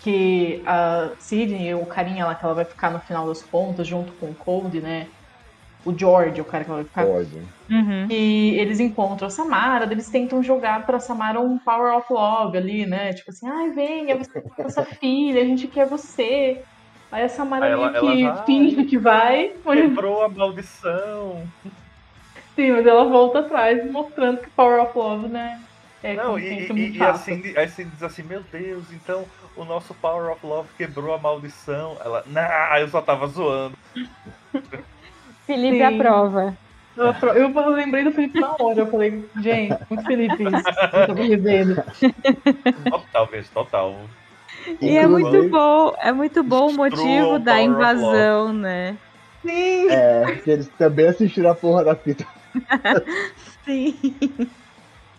que 0.00 0.62
a 0.64 1.10
Sidney, 1.18 1.74
o 1.74 1.84
carinha 1.84 2.24
lá 2.24 2.34
que 2.34 2.44
ela 2.44 2.54
vai 2.54 2.64
ficar 2.64 2.90
no 2.90 3.00
final 3.00 3.26
das 3.26 3.42
contas, 3.42 3.86
junto 3.86 4.12
com 4.14 4.30
o 4.30 4.34
Cold, 4.34 4.80
né? 4.80 5.08
O 5.88 5.98
George, 5.98 6.40
o 6.40 6.44
cara 6.44 6.64
que 6.64 6.70
vai 6.70 6.84
ficar. 6.84 7.06
Pode. 7.06 7.38
Uhum. 7.70 8.06
E 8.10 8.54
eles 8.58 8.78
encontram 8.80 9.26
a 9.26 9.30
Samara, 9.30 9.90
eles 9.90 10.10
tentam 10.10 10.42
jogar 10.42 10.84
pra 10.84 11.00
Samara 11.00 11.40
um 11.40 11.58
Power 11.58 11.96
of 11.96 12.12
Love 12.12 12.56
ali, 12.58 12.84
né? 12.86 13.12
Tipo 13.14 13.30
assim, 13.30 13.48
ai, 13.48 13.70
venha, 13.70 14.16
você 14.16 14.38
é 14.58 14.62
nossa 14.62 14.84
filha, 14.84 15.40
a 15.40 15.44
gente 15.44 15.66
quer 15.68 15.86
você. 15.86 16.62
Aí 17.10 17.22
a 17.24 17.28
Samara 17.28 17.64
Aí 17.66 17.70
meio 17.74 17.82
ela- 17.84 17.90
que 17.92 18.22
ela 18.22 18.34
vai. 18.34 18.44
finge 18.46 18.84
que 18.84 18.98
vai, 18.98 19.48
Quebrou 19.64 20.22
a 20.22 20.28
maldição. 20.28 21.42
sim, 22.54 22.70
mas 22.70 22.86
ela 22.86 23.04
volta 23.04 23.38
atrás, 23.40 23.90
mostrando 23.90 24.40
que 24.42 24.50
Power 24.50 24.82
of 24.82 24.92
Love, 24.98 25.28
né? 25.28 25.58
É 26.02 26.14
Não, 26.14 26.38
e, 26.38 26.66
e, 26.66 26.72
muito 26.72 26.96
e 26.98 27.02
assim, 27.02 27.42
aí 27.56 27.64
assim 27.64 27.84
diz 27.88 28.02
assim, 28.02 28.22
meu 28.22 28.42
Deus, 28.52 28.92
então 28.92 29.24
o 29.56 29.64
nosso 29.64 29.94
Power 29.94 30.32
of 30.32 30.46
Love 30.46 30.68
quebrou 30.76 31.14
a 31.14 31.18
maldição. 31.18 31.96
Ela, 32.04 32.22
nah, 32.26 32.78
eu 32.78 32.88
só 32.88 33.00
tava 33.00 33.26
zoando. 33.26 33.76
Felipe 35.48 35.78
Sim. 35.78 35.82
aprova. 35.82 36.54
Eu, 36.94 37.08
apro- 37.08 37.30
eu 37.30 37.70
lembrei 37.70 38.04
do 38.04 38.12
Felipe 38.12 38.38
na 38.38 38.54
hora, 38.60 38.80
eu 38.80 38.90
falei, 38.90 39.24
gente, 39.40 39.74
muito 39.88 40.04
Felipe 40.04 40.42
isso, 40.44 40.68
eu. 41.08 41.74
Total, 42.90 43.26
vez, 43.28 43.48
total. 43.48 44.08
E 44.80 44.98
é 44.98 45.06
muito 45.06 45.48
bom, 45.48 45.92
é 46.02 46.12
muito 46.12 46.44
bom 46.44 46.68
o 46.68 46.72
motivo 46.74 47.38
da 47.38 47.62
invasão, 47.62 48.52
né? 48.52 48.98
Sim! 49.40 49.88
É, 49.90 50.36
que 50.36 50.50
eles 50.50 50.68
também 50.76 51.06
assistiram 51.08 51.50
a 51.50 51.54
porra 51.54 51.84
da 51.84 51.96
fita. 51.96 52.26
Sim. 53.64 53.96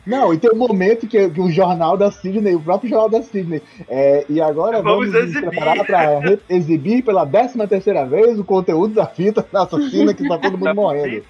Não, 0.09 0.33
e 0.33 0.39
tem 0.39 0.51
um 0.51 0.57
momento 0.57 1.07
que, 1.07 1.29
que 1.29 1.39
o 1.39 1.51
jornal 1.51 1.95
da 1.95 2.11
Sidney, 2.11 2.55
o 2.55 2.59
próprio 2.59 2.89
jornal 2.89 3.09
da 3.09 3.21
Sidney, 3.21 3.61
é, 3.87 4.25
e 4.27 4.41
agora 4.41 4.81
Vamos 4.81 5.11
vamos, 5.11 5.13
nos 5.13 5.23
exibir. 5.35 5.49
preparar 5.49 5.85
para 5.85 6.39
exibir 6.49 7.03
pela 7.03 7.25
13 7.25 7.67
terceira 7.67 8.05
vez 8.05 8.39
o 8.39 8.43
conteúdo 8.43 8.95
da 8.95 9.05
fita 9.05 9.45
assassina 9.53 10.13
que 10.13 10.27
tá 10.27 10.37
todo 10.37 10.57
mundo 10.57 10.73
morrendo. 10.75 11.23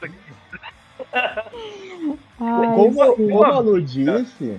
Ai, 2.39 2.75
Como, 2.75 3.15
como 3.15 3.43
a 3.43 3.59
Lu 3.59 3.81
disse, 3.81 4.57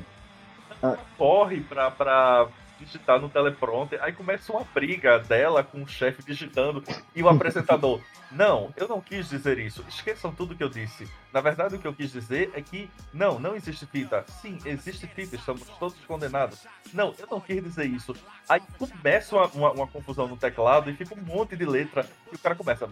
corre 1.17 1.61
pra, 1.61 1.91
pra 1.91 2.47
digitar 2.81 3.21
no 3.21 3.29
teleprompter, 3.29 4.03
aí 4.03 4.13
começa 4.13 4.53
uma 4.53 4.65
briga 4.75 5.19
dela 5.19 5.63
com 5.63 5.83
o 5.83 5.89
chefe 5.89 6.23
digitando 6.23 6.83
e 7.15 7.23
o 7.23 7.29
apresentador. 7.29 8.01
Não, 8.31 8.73
eu 8.77 8.87
não 8.87 9.01
quis 9.01 9.29
dizer 9.29 9.59
isso. 9.59 9.85
Esqueçam 9.89 10.33
tudo 10.33 10.55
que 10.55 10.63
eu 10.63 10.69
disse. 10.69 11.09
Na 11.33 11.41
verdade, 11.41 11.75
o 11.75 11.81
que 11.81 11.87
eu 11.87 11.93
quis 11.93 12.13
dizer 12.13 12.53
é 12.55 12.63
que 12.63 12.89
não, 13.13 13.41
não 13.41 13.57
existe 13.57 13.85
fita. 13.87 14.25
Sim, 14.41 14.57
existe 14.65 15.05
fita, 15.09 15.35
estamos 15.35 15.63
todos 15.81 15.97
condenados. 16.07 16.65
Não, 16.95 17.13
eu 17.19 17.27
não 17.29 17.41
quis 17.41 17.61
dizer 17.61 17.87
isso. 17.87 18.15
Aí 18.49 18.63
começa 18.79 19.35
uma, 19.35 19.47
uma, 19.49 19.73
uma 19.73 19.87
confusão 19.89 20.29
no 20.29 20.37
teclado 20.37 20.89
e 20.89 20.95
fica 20.95 21.13
um 21.13 21.23
monte 21.23 21.57
de 21.57 21.65
letra 21.65 22.09
e 22.31 22.37
o 22.37 22.39
cara 22.39 22.55
começa. 22.55 22.89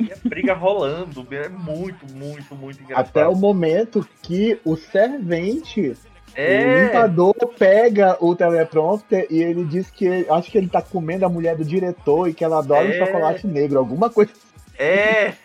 E 0.00 0.12
a 0.12 0.16
briga 0.24 0.54
rolando. 0.54 1.26
É 1.30 1.48
muito, 1.48 2.10
muito, 2.10 2.54
muito 2.54 2.82
engraçado. 2.82 3.08
Até 3.08 3.28
o 3.28 3.36
momento 3.36 4.08
que 4.22 4.58
o 4.64 4.76
servente 4.76 5.94
É. 6.34 6.64
O 6.64 6.84
limpador 6.86 7.34
pega 7.58 8.16
o 8.20 8.34
teleprompter 8.34 9.26
e 9.30 9.42
ele 9.42 9.64
diz 9.64 9.90
que 9.90 10.26
acho 10.30 10.50
que 10.50 10.58
ele 10.58 10.68
tá 10.68 10.80
comendo 10.80 11.26
a 11.26 11.28
mulher 11.28 11.56
do 11.56 11.64
diretor 11.64 12.28
e 12.28 12.34
que 12.34 12.42
ela 12.44 12.58
adora 12.58 12.88
É. 12.88 12.90
o 13.02 13.06
chocolate 13.06 13.46
negro, 13.46 13.78
alguma 13.78 14.08
coisa 14.08 14.32
É, 14.78 15.34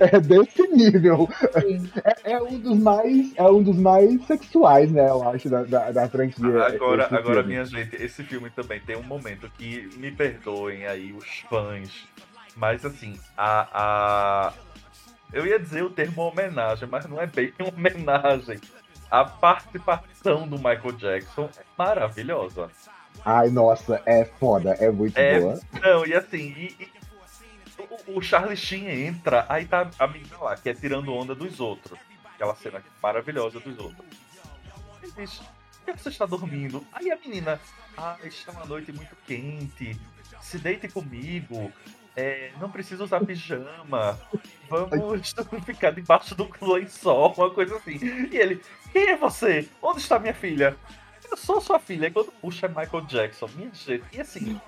é 0.00 0.20
desse 0.20 0.66
nível. 0.68 1.28
É, 2.24 2.32
é 2.32 2.42
um 2.42 2.58
dos 2.58 2.76
mais 2.78 3.32
é 3.36 3.44
um 3.44 3.62
dos 3.62 3.76
mais 3.76 4.26
sexuais, 4.26 4.90
né? 4.90 5.08
Eu 5.08 5.28
acho 5.28 5.48
da, 5.48 5.62
da, 5.62 5.90
da 5.92 6.08
franquia. 6.08 6.64
agora, 6.66 7.04
esse 7.04 7.14
agora 7.14 7.34
filme. 7.36 7.48
minha 7.48 7.64
gente, 7.64 7.94
esse 8.02 8.24
filme 8.24 8.50
também 8.50 8.80
tem 8.80 8.96
um 8.96 9.02
momento 9.04 9.48
que 9.56 9.88
me 9.96 10.10
perdoem 10.10 10.84
aí 10.86 11.12
os 11.12 11.44
fãs, 11.48 12.08
mas 12.56 12.84
assim, 12.84 13.18
a, 13.36 14.48
a 14.48 14.52
eu 15.32 15.46
ia 15.46 15.58
dizer 15.58 15.84
o 15.84 15.90
termo 15.90 16.22
homenagem, 16.22 16.88
mas 16.90 17.06
não 17.06 17.20
é 17.20 17.26
bem 17.26 17.52
uma 17.60 17.68
homenagem. 17.76 18.58
A 19.10 19.24
participação 19.24 20.46
do 20.46 20.56
Michael 20.56 20.92
Jackson 20.92 21.48
é 21.58 21.62
maravilhosa. 21.76 22.70
Ai, 23.24 23.48
nossa, 23.50 24.02
é 24.06 24.24
foda, 24.24 24.72
é 24.74 24.90
muito 24.90 25.16
É. 25.18 25.40
boa. 25.40 25.60
Não, 25.82 26.06
e 26.06 26.14
assim, 26.14 26.38
e- 26.56 26.76
e 26.78 26.92
o, 28.12 28.18
o 28.18 28.22
Charlie 28.22 28.56
Sheen 28.56 28.88
entra, 29.06 29.46
aí 29.48 29.64
tá 29.66 29.90
a 29.98 30.06
menina 30.06 30.36
lá, 30.38 30.56
que 30.56 30.68
é 30.68 30.74
tirando 30.74 31.12
onda 31.12 31.34
dos 31.34 31.58
outros. 31.58 31.98
Aquela 32.34 32.54
cena 32.54 32.82
maravilhosa 33.02 33.58
dos 33.60 33.78
outros. 33.78 34.06
Ele 35.02 35.12
diz, 35.16 35.40
por 35.84 35.94
que 35.94 36.02
você 36.02 36.08
está 36.10 36.26
dormindo? 36.26 36.86
Aí 36.92 37.10
a 37.10 37.16
menina, 37.16 37.60
ah, 37.96 38.16
está 38.24 38.52
uma 38.52 38.64
noite 38.66 38.92
muito 38.92 39.16
quente, 39.26 39.98
se 40.40 40.58
deite 40.58 40.86
comigo, 40.88 41.72
é, 42.18 42.50
não 42.60 42.68
precisa 42.68 43.04
usar 43.04 43.24
pijama, 43.24 44.18
vamos 44.68 45.32
ficar 45.64 45.92
debaixo 45.92 46.34
do 46.34 46.50
lençol, 46.60 47.32
uma 47.38 47.48
coisa 47.48 47.76
assim. 47.76 47.96
E 48.32 48.36
ele, 48.36 48.60
quem 48.92 49.10
é 49.10 49.16
você? 49.16 49.68
Onde 49.80 50.00
está 50.00 50.18
minha 50.18 50.34
filha? 50.34 50.76
Eu 51.30 51.36
sou 51.36 51.60
sua 51.60 51.78
filha. 51.78 52.08
E 52.08 52.10
quando 52.10 52.32
puxa 52.32 52.66
é 52.66 52.68
Michael 52.68 53.02
Jackson, 53.02 53.48
minha 53.54 53.70
gente. 53.72 54.02
E 54.12 54.20
assim, 54.20 54.60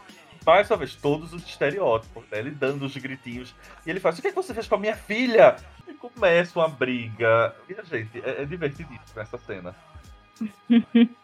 mais 0.46 0.70
uma 0.70 0.76
vez, 0.76 0.94
todos 0.94 1.32
os 1.32 1.42
estereótipos, 1.42 2.22
né? 2.30 2.38
Ele 2.38 2.53
dando 2.53 2.86
os 2.86 2.96
gritinhos. 2.96 3.53
E 3.84 3.90
ele 3.90 3.98
faz, 3.98 4.16
o 4.16 4.22
que, 4.22 4.28
é 4.28 4.30
que 4.30 4.36
você 4.36 4.55
fez 4.55 4.68
com 4.68 4.76
a 4.76 4.78
minha 4.78 4.96
filha? 4.96 5.57
E 5.88 5.94
começa 5.94 6.57
uma 6.57 6.68
briga. 6.68 7.53
Minha 7.68 7.82
gente, 7.84 8.20
é, 8.20 8.42
é 8.42 8.44
divertidíssimo 8.44 9.20
essa 9.20 9.38
cena. 9.38 9.74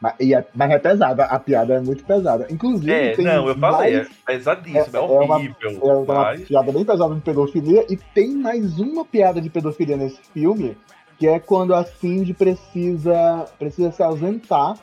Mas, 0.00 0.14
e 0.20 0.34
é, 0.34 0.44
mas 0.54 0.70
é 0.70 0.78
pesada, 0.78 1.24
a 1.24 1.38
piada 1.38 1.74
é 1.74 1.80
muito 1.80 2.04
pesada. 2.04 2.46
Inclusive, 2.50 2.92
É, 2.92 3.12
tem 3.16 3.24
não, 3.24 3.48
eu 3.48 3.56
falei, 3.58 3.94
mais- 3.96 4.06
é 4.06 4.10
pesadíssimo, 4.26 4.96
é, 4.96 5.00
é- 5.00 5.02
é 5.02 5.20
uma- 5.20 5.36
horrível. 5.36 5.70
É 5.82 5.92
uma 5.94 6.04
mas 6.24 6.40
piada 6.42 6.72
bem 6.72 6.84
pesada 6.84 7.14
de 7.14 7.20
pedofilia. 7.22 7.86
E 7.88 7.96
tem 7.96 8.36
mais 8.36 8.78
uma 8.78 9.04
piada 9.04 9.40
de 9.40 9.48
pedofilia 9.48 9.96
nesse 9.96 10.20
filme, 10.34 10.76
que 11.18 11.26
é 11.26 11.38
quando 11.38 11.74
a 11.74 11.82
Cindy 11.84 12.34
precisa, 12.34 13.46
precisa 13.58 13.90
se 13.90 14.02
ausentar 14.02 14.76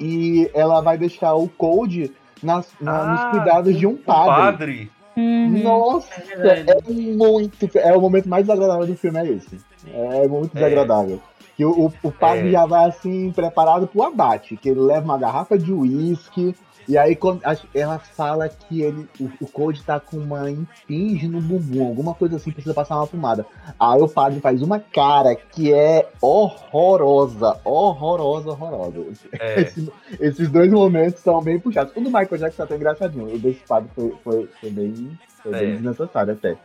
e 0.00 0.50
ela 0.54 0.80
vai 0.80 0.98
deixar 0.98 1.34
o 1.34 1.48
Code 1.48 2.12
nas, 2.42 2.66
na- 2.80 3.04
nos 3.04 3.20
Ah, 3.20 3.30
cuidados 3.30 3.78
de 3.78 3.86
um 3.86 3.96
padre. 3.96 4.34
padre. 4.34 4.90
Uhum. 5.16 5.62
Nossa, 5.62 6.08
É 6.32 6.60
é 6.70 6.90
muito. 6.90 7.68
É 7.78 7.94
o 7.96 8.00
momento 8.00 8.28
mais 8.28 8.44
desagradável 8.46 8.86
do 8.86 8.96
filme, 8.96 9.18
é 9.20 9.26
esse. 9.28 9.60
É 9.92 10.26
muito 10.26 10.54
desagradável. 10.54 11.20
Que 11.56 11.64
o, 11.64 11.86
o, 11.86 11.92
o 12.02 12.10
padre 12.12 12.48
É. 12.48 12.52
já 12.52 12.66
vai 12.66 12.88
assim, 12.88 13.30
preparado 13.32 13.86
pro 13.86 14.02
abate, 14.02 14.56
que 14.56 14.68
ele 14.68 14.80
leva 14.80 15.04
uma 15.04 15.18
garrafa 15.18 15.58
de 15.58 15.72
uísque, 15.72 16.54
e 16.88 16.98
aí 16.98 17.16
ela 17.74 17.98
fala 18.00 18.48
que 18.48 18.82
ele, 18.82 19.08
o, 19.20 19.30
o 19.40 19.46
Code 19.46 19.82
tá 19.84 20.00
com 20.00 20.16
uma 20.16 20.50
impinge 20.50 21.28
no 21.28 21.40
bumbum, 21.40 21.86
alguma 21.86 22.12
coisa 22.14 22.36
assim, 22.36 22.50
precisa 22.50 22.74
passar 22.74 22.96
uma 22.96 23.06
pomada. 23.06 23.46
Aí 23.78 24.00
o 24.00 24.08
padre 24.08 24.40
faz 24.40 24.60
uma 24.62 24.80
cara 24.80 25.36
que 25.36 25.72
é 25.72 26.08
horrorosa, 26.20 27.60
horrorosa, 27.64 28.50
horrorosa. 28.50 29.06
É, 29.38 29.60
Esse- 29.62 29.92
esses 30.20 30.48
dois 30.50 30.70
momentos 30.72 31.20
são 31.20 31.40
bem 31.40 31.58
puxados. 31.60 31.92
O 31.96 32.00
do 32.00 32.06
Michael 32.10 32.38
Jackson 32.38 32.56
tá 32.56 32.64
até 32.64 32.76
engraçadinho. 32.76 33.32
O 33.34 33.38
desse 33.38 33.60
padre 33.66 33.88
foi, 33.94 34.14
foi, 34.24 34.48
foi 34.60 34.70
bem, 34.70 35.18
foi 35.42 35.52
bem 35.52 35.62
É. 35.70 35.72
desnecessário 35.72 36.32
até. 36.32 36.56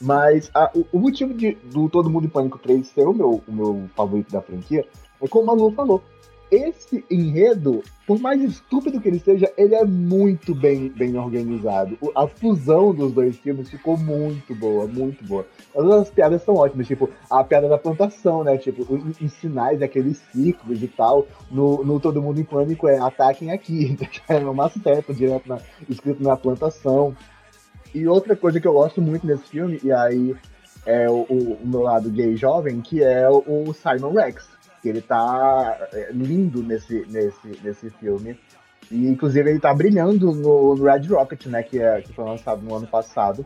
Mas 0.00 0.50
a- 0.54 0.70
o, 0.74 0.86
o 0.92 0.98
motivo 0.98 1.34
de, 1.34 1.52
do 1.72 1.88
Todo 1.88 2.08
Mundo 2.10 2.26
em 2.26 2.30
Pânico 2.30 2.58
3 2.58 2.86
ser 2.86 3.06
o 3.06 3.12
meu, 3.12 3.42
o 3.46 3.52
meu 3.52 3.84
favorito 3.94 4.32
da 4.32 4.40
franquia 4.40 4.84
é 5.20 5.28
como 5.28 5.50
a 5.50 5.54
Lu 5.54 5.70
falou. 5.72 6.02
Esse 6.50 7.04
enredo, 7.08 7.80
por 8.04 8.18
mais 8.18 8.42
estúpido 8.42 9.00
que 9.00 9.06
ele 9.06 9.20
seja, 9.20 9.52
ele 9.56 9.72
é 9.72 9.84
muito 9.84 10.52
bem, 10.52 10.88
bem 10.88 11.16
organizado. 11.16 11.96
O- 12.00 12.10
A 12.12 12.26
fusão 12.26 12.92
dos 12.92 13.12
dois 13.12 13.36
filmes 13.36 13.70
ficou 13.70 13.96
muito 13.96 14.52
boa, 14.56 14.84
muito 14.84 15.22
boa. 15.24 15.46
Todas 15.72 15.92
as 16.02 16.10
piadas 16.10 16.42
são 16.42 16.56
ótimas, 16.56 16.88
tipo, 16.88 17.08
a 17.30 17.44
piada 17.44 17.68
da 17.68 17.78
plantação, 17.78 18.42
né? 18.42 18.56
Tipo, 18.58 18.82
os, 18.92 19.20
os 19.20 19.32
sinais 19.34 19.78
daqueles 19.78 20.16
ciclos 20.32 20.82
e 20.82 20.88
tal. 20.88 21.24
No, 21.48 21.84
no 21.84 22.00
Todo 22.00 22.20
Mundo 22.20 22.40
em 22.40 22.44
Pânico 22.44 22.88
é 22.88 22.98
ataquem 22.98 23.52
aqui, 23.52 23.96
é 24.28 24.38
uma 24.38 24.68
seta 24.70 25.14
direto 25.14 25.48
na, 25.48 25.58
escrito 25.88 26.20
na 26.20 26.36
plantação. 26.36 27.14
E 27.94 28.06
outra 28.06 28.36
coisa 28.36 28.60
que 28.60 28.66
eu 28.68 28.72
gosto 28.72 29.00
muito 29.02 29.26
nesse 29.26 29.44
filme, 29.44 29.80
e 29.82 29.92
aí 29.92 30.36
é 30.86 31.08
o, 31.10 31.26
o- 31.28 31.58
o 31.62 31.66
meu 31.66 31.80
lado 31.82 32.08
gay 32.10 32.36
jovem, 32.36 32.80
que 32.80 33.02
é 33.02 33.28
o, 33.28 33.72
Simon 33.74 34.12
Rex. 34.12 34.48
Que 34.82 34.88
ele 34.88 35.02
tá 35.02 35.76
é, 35.92 36.10
lindo 36.12 36.62
nesse, 36.62 37.04
nesse, 37.10 37.60
nesse 37.62 37.90
filme. 37.90 38.38
E 38.90 39.06
inclusive 39.08 39.50
ele 39.50 39.60
tá 39.60 39.74
brilhando 39.74 40.32
no, 40.32 40.74
no 40.74 40.84
Red 40.84 41.06
Rocket, 41.08 41.46
né? 41.46 41.62
Que, 41.62 41.78
é, 41.80 42.00
que 42.00 42.12
foi 42.12 42.24
lançado 42.24 42.62
no 42.62 42.74
ano 42.74 42.86
passado. 42.86 43.44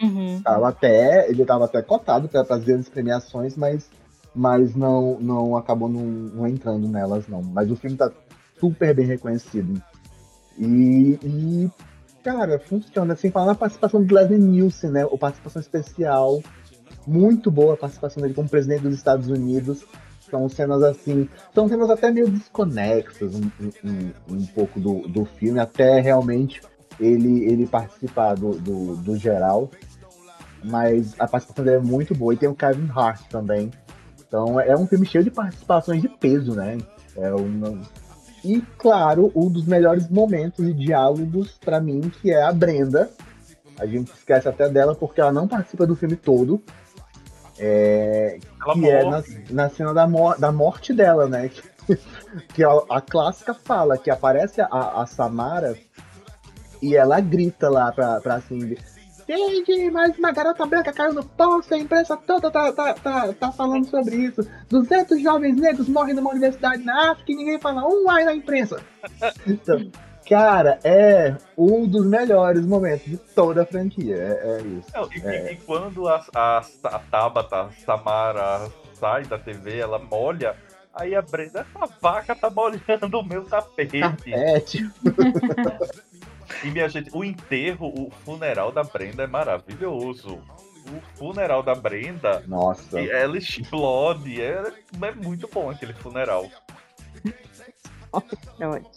Uhum. 0.00 0.40
Tava 0.42 0.68
até, 0.68 1.28
ele 1.28 1.42
estava 1.42 1.64
até 1.64 1.82
cotado 1.82 2.28
para 2.28 2.42
as 2.54 2.62
grandes 2.64 2.88
premiações, 2.88 3.56
mas, 3.56 3.90
mas 4.34 4.76
não, 4.76 5.18
não 5.18 5.56
acabou 5.56 5.88
não, 5.88 6.02
não 6.02 6.46
entrando 6.46 6.86
nelas, 6.86 7.26
não. 7.26 7.42
Mas 7.42 7.70
o 7.70 7.76
filme 7.76 7.96
tá 7.96 8.10
super 8.60 8.94
bem 8.94 9.06
reconhecido. 9.06 9.82
E, 10.58 11.18
e, 11.22 11.70
cara, 12.26 12.58
funciona. 12.58 13.14
Sem 13.14 13.30
falar 13.30 13.46
na 13.46 13.54
participação 13.54 14.02
do 14.02 14.14
Leslie 14.14 14.38
Nielsen, 14.38 14.90
né? 14.90 15.06
O 15.06 15.16
participação 15.16 15.60
especial. 15.60 16.42
Muito 17.06 17.52
boa 17.52 17.74
a 17.74 17.76
participação 17.76 18.20
dele 18.20 18.34
como 18.34 18.48
presidente 18.48 18.82
dos 18.82 18.94
Estados 18.94 19.28
Unidos. 19.28 19.84
São 20.28 20.48
cenas 20.48 20.82
assim. 20.82 21.28
São 21.54 21.68
cenas 21.68 21.88
até 21.88 22.10
meio 22.10 22.28
desconexas 22.28 23.32
um, 23.34 23.50
um, 23.84 24.12
um 24.34 24.46
pouco 24.46 24.80
do, 24.80 25.06
do 25.06 25.24
filme, 25.24 25.60
até 25.60 26.00
realmente 26.00 26.60
ele, 26.98 27.44
ele 27.44 27.66
participar 27.66 28.34
do, 28.34 28.52
do, 28.58 28.96
do 28.96 29.16
geral 29.16 29.70
mas 30.64 31.14
a 31.18 31.28
participação 31.28 31.64
dele 31.64 31.76
é 31.76 31.80
muito 31.80 32.12
boa. 32.12 32.34
E 32.34 32.36
tem 32.36 32.48
o 32.48 32.54
Kevin 32.54 32.90
Hart 32.92 33.20
também. 33.30 33.70
Então 34.26 34.58
é 34.58 34.76
um 34.76 34.86
filme 34.86 35.06
cheio 35.06 35.22
de 35.22 35.30
participações 35.30 36.02
de 36.02 36.08
peso, 36.08 36.54
né? 36.54 36.78
É 37.16 37.32
uma... 37.32 37.80
E, 38.46 38.62
claro, 38.78 39.32
um 39.34 39.50
dos 39.50 39.66
melhores 39.66 40.08
momentos 40.08 40.64
e 40.64 40.72
diálogos 40.72 41.58
pra 41.58 41.80
mim, 41.80 42.00
que 42.22 42.30
é 42.30 42.44
a 42.44 42.52
Brenda. 42.52 43.10
A 43.76 43.84
gente 43.86 44.12
esquece 44.12 44.48
até 44.48 44.68
dela 44.68 44.94
porque 44.94 45.20
ela 45.20 45.32
não 45.32 45.48
participa 45.48 45.84
do 45.84 45.96
filme 45.96 46.14
todo. 46.14 46.62
É, 47.58 48.38
ela 48.62 48.74
que 48.74 48.88
é 48.88 49.02
na, 49.02 49.10
morre. 49.10 49.44
na 49.50 49.68
cena 49.68 49.92
da, 49.92 50.06
mor 50.06 50.38
da 50.38 50.52
morte 50.52 50.94
dela, 50.94 51.26
né? 51.26 51.50
que 52.54 52.62
a, 52.62 52.70
a 52.88 53.00
clássica 53.00 53.52
fala 53.52 53.98
que 53.98 54.10
aparece 54.10 54.60
a, 54.60 55.02
a 55.02 55.06
Samara 55.06 55.76
e 56.80 56.94
ela 56.94 57.18
grita 57.18 57.68
lá 57.68 57.90
pra, 57.90 58.20
pra 58.20 58.40
Cindy. 58.40 58.78
Cindy, 59.26 59.90
mais 59.90 60.16
uma 60.18 60.30
garota 60.30 60.64
branca 60.64 60.92
caiu 60.92 61.12
no 61.12 61.24
poço, 61.24 61.74
a 61.74 61.78
imprensa 61.78 62.16
toda 62.16 62.48
tá, 62.50 62.72
tá, 62.72 62.94
tá, 62.94 63.32
tá 63.32 63.52
falando 63.52 63.84
sobre 63.86 64.14
isso. 64.14 64.48
200 64.68 65.20
jovens 65.20 65.56
negros 65.56 65.88
morrem 65.88 66.14
numa 66.14 66.30
universidade 66.30 66.84
na 66.84 67.10
África 67.10 67.32
e 67.32 67.34
ninguém 67.36 67.58
fala 67.58 67.84
um 67.84 68.08
ai 68.08 68.24
na 68.24 68.34
imprensa. 68.34 68.80
Então, 69.46 69.90
cara, 70.28 70.78
é 70.84 71.36
um 71.56 71.86
dos 71.86 72.04
melhores 72.06 72.64
momentos 72.66 73.06
de 73.06 73.16
toda 73.16 73.62
a 73.62 73.66
franquia. 73.66 74.16
É, 74.16 74.58
é 74.58 74.62
isso. 74.62 74.88
Não, 74.94 75.08
e, 75.12 75.26
É. 75.26 75.52
e 75.52 75.56
quando 75.56 76.08
a, 76.08 76.24
a, 76.34 76.58
a 76.84 76.98
Tabata, 76.98 77.62
a 77.62 77.70
Samara, 77.84 78.70
sai 78.94 79.24
da 79.24 79.38
TV, 79.38 79.78
ela 79.78 79.98
molha, 79.98 80.54
aí 80.94 81.14
a 81.14 81.22
Brenda, 81.22 81.60
essa 81.74 81.92
vaca 82.00 82.34
tá 82.34 82.48
molhando 82.50 83.18
o 83.18 83.24
meu 83.24 83.44
tapete. 83.44 84.00
Carpete. 84.00 84.90
E 86.64 86.70
minha 86.70 86.88
gente, 86.88 87.10
o 87.12 87.24
enterro, 87.24 87.88
o 87.88 88.10
funeral 88.24 88.72
da 88.72 88.82
Brenda 88.82 89.24
é 89.24 89.26
maravilhoso. 89.26 90.38
O 90.88 91.00
funeral 91.16 91.62
da 91.62 91.74
Brenda, 91.74 92.44
Nossa. 92.46 93.00
e 93.00 93.10
ela 93.10 93.36
explode, 93.36 94.40
é, 94.40 94.72
é 95.02 95.10
muito 95.12 95.48
bom 95.52 95.70
aquele 95.70 95.92
funeral. 95.92 96.46
é 98.60 98.66
ótimo. 98.66 98.90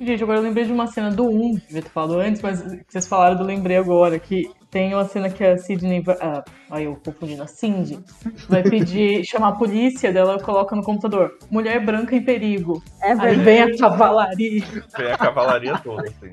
Gente, 0.00 0.24
agora 0.24 0.40
eu 0.40 0.42
lembrei 0.42 0.64
de 0.64 0.72
uma 0.72 0.88
cena 0.88 1.10
do 1.10 1.24
1, 1.24 1.56
que 1.56 1.76
eu 1.76 1.82
ter 1.82 1.88
falado 1.88 2.18
antes, 2.18 2.42
mas 2.42 2.60
que 2.60 2.84
vocês 2.88 3.06
falaram 3.06 3.36
do 3.36 3.44
lembrei 3.44 3.76
agora, 3.76 4.18
que 4.18 4.50
tem 4.68 4.92
uma 4.92 5.04
cena 5.04 5.30
que 5.30 5.44
a 5.44 5.56
Sidney 5.56 6.00
vai. 6.00 6.16
Ah, 6.20 6.42
aí 6.68 6.84
eu 6.84 6.96
confundindo, 6.96 7.44
a 7.44 7.46
Cindy 7.46 8.00
vai 8.48 8.64
pedir, 8.64 9.22
chamar 9.24 9.50
a 9.50 9.52
polícia 9.52 10.12
dela, 10.12 10.42
coloca 10.42 10.74
no 10.74 10.82
computador. 10.82 11.38
Mulher 11.48 11.78
branca 11.84 12.16
em 12.16 12.24
perigo. 12.24 12.82
É 13.00 13.12
Aí 13.12 13.18
verdade. 13.18 13.40
vem 13.42 13.62
a 13.62 13.78
cavalaria. 13.78 14.64
Vem 14.98 15.12
a 15.12 15.16
cavalaria 15.16 15.78
toda, 15.78 16.08
assim. 16.08 16.32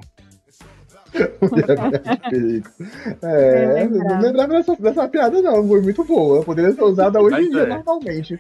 Perigo. 2.30 2.70
É, 3.22 3.74
Bem 3.74 3.90
não 3.90 3.98
lembrado. 3.98 4.24
lembrava 4.24 4.54
dessa, 4.54 4.76
dessa 4.76 5.08
piada, 5.08 5.42
não. 5.42 5.68
Foi 5.68 5.82
muito 5.82 6.04
boa. 6.04 6.44
Poderia 6.44 6.72
ser 6.72 6.84
usada 6.84 7.22
hoje 7.22 7.42
em 7.42 7.50
dia 7.50 7.62
é. 7.62 7.68
normalmente. 7.68 8.40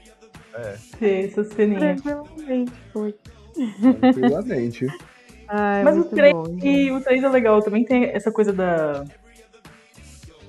É. 0.53 1.25
Essa 1.25 1.43
ceninha. 1.43 1.95
Tranquilamente, 1.95 2.71
foi. 2.91 3.15
Tranquilamente. 3.99 4.87
Ai, 5.53 5.83
Mas 5.83 5.95
o 5.95 5.99
muito 5.99 6.15
3, 6.15 6.33
bom, 6.33 6.57
e 6.63 6.91
o 6.91 7.01
3 7.01 7.23
é 7.23 7.27
legal, 7.27 7.61
também 7.61 7.83
tem 7.83 8.05
essa 8.05 8.31
coisa 8.31 8.53
da. 8.53 9.03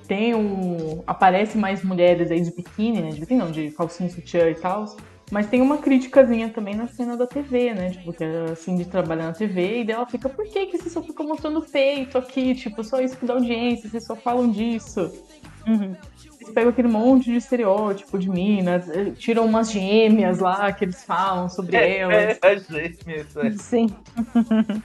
Tem 0.07 0.33
um. 0.33 1.03
Aparece 1.05 1.57
mais 1.57 1.83
mulheres 1.83 2.31
aí 2.31 2.39
de 2.39 2.55
biquíni, 2.55 3.01
né? 3.01 3.09
De 3.09 3.19
biquíni 3.19 3.39
não, 3.39 3.51
de 3.51 3.71
calcinha 3.71 4.09
sutiã 4.09 4.49
e 4.49 4.55
tal. 4.55 4.85
Mas 5.31 5.47
tem 5.47 5.61
uma 5.61 5.77
criticazinha 5.77 6.49
também 6.49 6.75
na 6.75 6.87
cena 6.87 7.17
da 7.17 7.25
TV, 7.25 7.73
né? 7.73 7.89
Tipo, 7.91 8.13
que 8.13 8.23
a 8.23 8.55
Cindy 8.55 8.85
trabalha 8.85 9.27
na 9.27 9.33
TV 9.33 9.81
e 9.81 9.83
daí 9.83 9.95
ela 9.95 10.05
fica, 10.05 10.29
por 10.29 10.45
que, 10.45 10.67
que 10.67 10.77
vocês 10.77 10.91
só 10.93 11.01
ficam 11.01 11.27
mostrando 11.27 11.61
peito 11.61 12.17
aqui? 12.17 12.53
Tipo, 12.53 12.83
só 12.83 12.99
isso 12.99 13.17
que 13.17 13.25
dá 13.25 13.33
audiência, 13.33 13.89
vocês 13.89 14.05
só 14.05 14.15
falam 14.15 14.49
disso. 14.51 15.11
Uhum. 15.67 15.95
Eles 16.39 16.53
pegam 16.53 16.69
aquele 16.71 16.89
monte 16.89 17.31
de 17.31 17.37
estereótipo 17.37 18.19
de 18.19 18.29
minas, 18.29 18.89
eh, 18.89 19.11
tiram 19.11 19.45
umas 19.45 19.71
gêmeas 19.71 20.39
lá 20.39 20.71
que 20.73 20.83
eles 20.83 21.03
falam 21.03 21.47
sobre 21.47 21.77
elas. 21.77 22.15
É, 22.15 22.39
é, 22.41 22.57
gêmeas, 22.59 23.37
é. 23.37 23.51
Sim. 23.51 23.87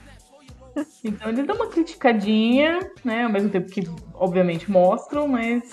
Então 1.02 1.30
eles 1.30 1.44
dão 1.44 1.56
uma 1.56 1.66
criticadinha, 1.66 2.78
né? 3.04 3.24
Ao 3.24 3.30
mesmo 3.30 3.48
tempo 3.48 3.68
que, 3.68 3.82
obviamente, 4.14 4.70
mostram, 4.70 5.26
mas 5.26 5.64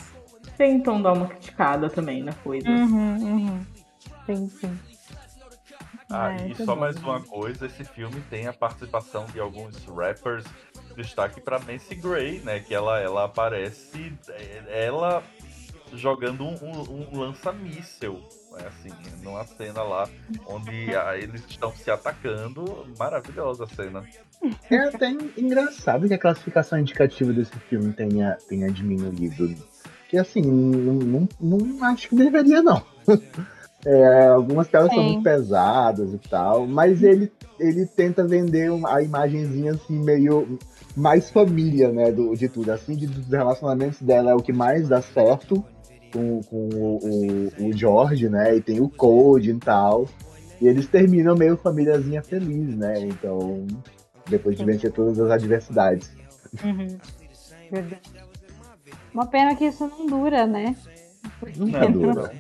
tentam 0.58 1.02
dar 1.02 1.14
uma 1.14 1.28
criticada 1.28 1.90
também 1.90 2.24
na 2.24 2.34
coisa. 2.34 2.68
Uhum, 2.68 3.18
uhum. 3.18 3.60
Sim, 4.26 4.50
sim. 4.50 4.80
Ah, 6.10 6.32
É, 6.34 6.38
e 6.38 6.42
muito 6.46 6.66
só 6.66 6.76
bom. 6.76 6.82
mais 6.82 6.96
uma 6.98 7.20
coisa, 7.22 7.66
esse 7.66 7.84
filme 7.84 8.22
tem 8.30 8.48
a 8.48 8.54
participação 8.54 9.26
de 9.34 9.40
alguns 9.40 9.76
rappers. 9.86 10.46
Destaque 10.96 11.42
pra 11.42 11.60
Nancy 11.60 11.96
Gray, 11.96 12.40
né? 12.40 12.60
Que 12.60 12.74
ela, 12.74 13.00
ela 13.00 13.26
aparece, 13.26 14.14
é, 14.30 14.86
ela 14.86 15.22
jogando 15.94 16.44
um, 16.46 16.56
um, 16.64 17.08
um 17.14 17.20
lança-míssel, 17.20 18.14
né, 18.52 18.68
assim, 18.68 18.90
numa 19.24 19.46
cena 19.46 19.82
lá 19.84 20.10
onde 20.48 20.96
ah, 20.96 21.16
eles 21.18 21.44
estão 21.48 21.74
se 21.76 21.90
atacando. 21.90 22.86
Maravilhosa 22.98 23.66
a 23.66 23.68
cena. 23.68 24.04
É 24.70 24.78
até 24.78 25.10
engraçado 25.38 26.08
que 26.08 26.14
a 26.14 26.18
classificação 26.20 26.80
indicativa 26.80 27.32
desse 27.34 27.58
filme 27.70 27.92
tenha, 27.94 28.38
tenha 28.48 28.70
diminuído. 28.70 29.56
Que 30.10 30.18
assim, 30.18 30.42
não, 30.42 30.94
não, 30.94 31.28
não 31.40 31.84
acho 31.86 32.10
que 32.10 32.16
deveria, 32.16 32.62
não. 32.62 32.86
É, 33.86 34.28
algumas 34.28 34.68
telas 34.68 34.92
são 34.94 35.04
Sim. 35.04 35.10
muito 35.12 35.24
pesadas 35.24 36.12
e 36.12 36.18
tal, 36.18 36.66
mas 36.66 37.04
ele, 37.04 37.32
ele 37.60 37.86
tenta 37.86 38.26
vender 38.26 38.72
uma- 38.72 38.96
a 38.96 39.04
imagenzinha 39.04 39.74
assim, 39.74 40.04
meio 40.04 40.58
mais 40.98 41.30
família, 41.30 41.92
né, 41.92 42.12
do, 42.12 42.34
de 42.34 42.50
tudo. 42.50 42.72
Assim, 42.72 42.96
de, 42.96 43.06
dos 43.06 43.28
relacionamentos 43.30 44.02
dela 44.02 44.32
é 44.32 44.34
o 44.34 44.42
que 44.42 44.52
mais 44.52 44.88
dá 44.88 45.02
certo 45.04 45.64
com, 46.12 46.42
com 46.42 46.70
o, 46.74 47.00
o, 47.60 47.68
o 47.68 47.74
George, 47.74 48.28
né, 48.28 48.56
e 48.56 48.62
tem 48.62 48.80
o 48.82 48.90
Code 48.90 49.52
e 49.52 49.60
tal. 49.60 50.08
E 50.60 50.68
eles 50.68 50.88
terminam 50.88 51.36
meio 51.36 51.56
famíliazinha 51.56 52.24
feliz, 52.24 52.76
né, 52.76 53.00
então, 53.02 53.68
depois 54.28 54.58
de 54.58 54.66
vencer 54.66 54.92
todas 54.92 55.20
as 55.20 55.30
adversidades. 55.30 56.10
Uhum. 56.64 56.98
Uma 59.14 59.28
pena 59.28 59.56
que 59.56 59.66
isso 59.66 59.88
não 59.88 60.06
dura, 60.08 60.48
né? 60.48 60.76
Nunca 61.56 61.88
dura. 61.88 62.32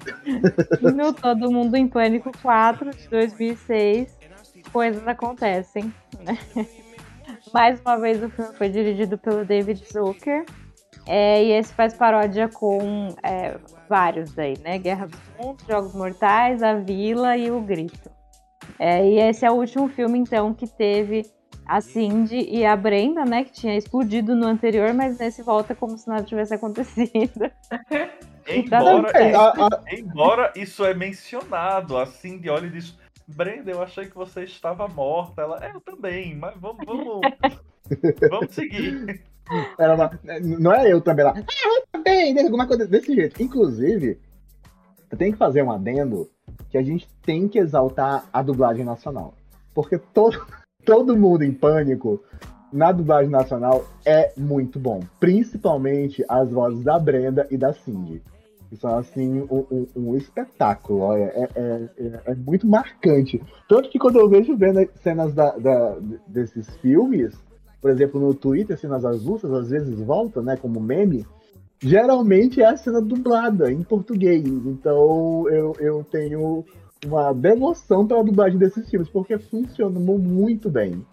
E 0.82 0.92
no 0.92 1.14
Todo 1.14 1.52
Mundo 1.52 1.76
em 1.76 1.88
Pânico 1.88 2.32
4 2.42 2.92
de 2.92 3.08
2006, 3.10 4.18
coisas 4.72 5.08
acontecem. 5.08 5.94
Né? 6.24 6.38
Mais 7.54 7.80
uma 7.82 7.98
vez, 7.98 8.22
o 8.24 8.30
filme 8.30 8.54
foi 8.56 8.70
dirigido 8.70 9.18
pelo 9.18 9.46
David 9.46 9.84
Zucker. 9.92 10.46
é, 11.08 11.44
e 11.44 11.52
esse 11.52 11.74
faz 11.74 11.94
paródia 11.94 12.48
com 12.50 13.10
é, 13.24 13.58
vários 13.88 14.34
daí, 14.34 14.58
né? 14.64 14.78
Guerra 14.78 15.08
dos 15.08 15.20
Mundos, 15.40 15.66
Jogos 15.68 15.94
Mortais, 15.94 16.64
A 16.64 16.74
Vila 16.74 17.38
e 17.38 17.52
O 17.52 17.62
Grito. 17.62 18.10
É, 18.80 19.08
e 19.08 19.20
esse 19.20 19.46
é 19.46 19.52
o 19.52 19.56
último 19.56 19.88
filme, 19.88 20.18
então, 20.18 20.54
que 20.54 20.68
teve 20.68 21.26
a 21.66 21.82
Cindy 21.82 22.48
e 22.50 22.66
a 22.66 22.76
Brenda, 22.76 23.26
né? 23.26 23.44
Que 23.44 23.52
tinha 23.52 23.76
explodido 23.76 24.36
no 24.36 24.46
anterior, 24.46 24.94
mas 24.94 25.18
nesse 25.18 25.42
volta 25.42 25.74
como 25.74 25.98
se 25.98 26.08
nada 26.08 26.24
tivesse 26.24 26.54
acontecido. 26.56 27.52
Embora, 28.48 29.10
É, 29.18 29.34
a- 29.36 29.50
a- 29.50 29.82
embora 29.91 30.54
isso 30.56 30.86
é 30.86 30.93
mencionado, 30.93 31.98
a 31.98 32.06
Cindy 32.06 32.50
olha 32.50 32.68
e 32.68 32.72
diz: 32.72 32.98
Brenda, 33.28 33.72
eu 33.72 33.82
achei 33.82 34.06
que 34.06 34.16
você 34.16 34.43
estava 34.43 34.88
morta. 34.88 35.41
Ela, 35.41 35.66
é, 35.66 35.72
eu 35.76 35.82
também, 35.82 36.36
mas 36.36 36.54
vamos, 36.60 36.86
vamos, 36.86 37.22
vamos 38.30 38.54
seguir. 38.54 39.24
Era 39.80 39.96
uma- 39.96 40.20
não 40.60 40.74
é 40.74 40.91
eu 40.91 41.02
também 41.02 41.26
lá. 41.26 41.34
Ah, 41.36 41.41
eu 41.68 41.84
também, 41.91 42.38
alguma 42.43 42.68
coisa 42.68 42.86
desse 42.88 43.14
jeito. 43.14 43.41
Inclusive, 43.41 44.20
eu 45.12 45.18
tenho 45.18 45.34
que 45.34 45.38
fazer 45.39 45.62
um 45.64 45.72
adendo 45.72 46.30
que 46.70 46.78
a 46.78 46.84
gente 46.84 47.08
tem 47.24 47.48
que 47.48 47.58
exaltar 47.60 48.26
a 48.32 48.41
dublagem 48.41 48.84
nacional. 48.86 49.34
Porque 49.74 49.98
todo, 49.98 50.46
todo 50.86 51.18
mundo 51.18 51.43
em 51.43 51.52
pânico 51.54 52.24
na 52.74 52.91
dublagem 52.91 53.30
nacional 53.32 53.86
é 54.06 54.34
muito 54.38 54.80
bom. 54.80 55.02
Principalmente 55.20 56.24
as 56.28 56.52
vozes 56.52 56.84
da 56.84 56.98
Brenda 57.00 57.48
e 57.52 57.58
da 57.58 57.74
Cindy. 57.74 58.22
São 58.74 58.97
assim 58.97 59.41
um, 59.49 59.66
um- 59.72 59.88
um 59.95 60.16
espetáculo. 60.16 60.99
Olha, 61.01 61.24
é, 61.24 61.49
é- 61.55 61.89
é- 61.97 62.22
é 62.26 62.36
muito 62.36 62.68
marcante. 62.68 63.41
Tanto 63.70 63.89
que 63.89 63.99
quando 63.99 64.20
eu 64.20 64.28
vejo 64.28 64.57
vendo 64.57 64.80
as 64.80 64.89
cenas 65.01 65.34
da- 65.34 65.55
da- 65.57 65.97
desses 66.28 66.68
filmes, 66.78 67.34
por 67.82 67.91
exemplo, 67.91 68.20
no 68.20 68.34
Twitter, 68.34 68.78
cenas 68.78 69.05
avulsas, 69.05 69.51
às 69.53 69.70
vezes 69.70 69.97
volta, 69.99 70.41
né, 70.41 70.57
como 70.57 70.80
meme, 70.80 71.26
geralmente 71.80 72.61
é 72.61 72.66
a 72.66 72.76
cena 72.76 73.01
dublada 73.01 73.72
em 73.72 73.84
português. 73.84 74.43
Então 74.45 75.47
eu, 75.49 75.76
eu 75.80 76.03
tenho 76.03 76.66
uma 77.05 77.34
devoção 77.34 78.07
pela 78.07 78.24
dublagem 78.24 78.57
desses 78.57 78.89
filmes, 78.89 79.09
porque 79.09 79.38
funcionou 79.38 80.18
muito 80.18 80.70
bem. 80.70 81.05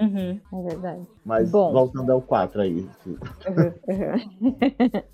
Uhum, 0.00 0.40
é 0.52 0.62
verdade. 0.68 1.02
Mas 1.24 1.50
Bom. 1.50 1.72
voltando 1.72 2.10
ao 2.10 2.22
4 2.22 2.60
aí. 2.62 2.86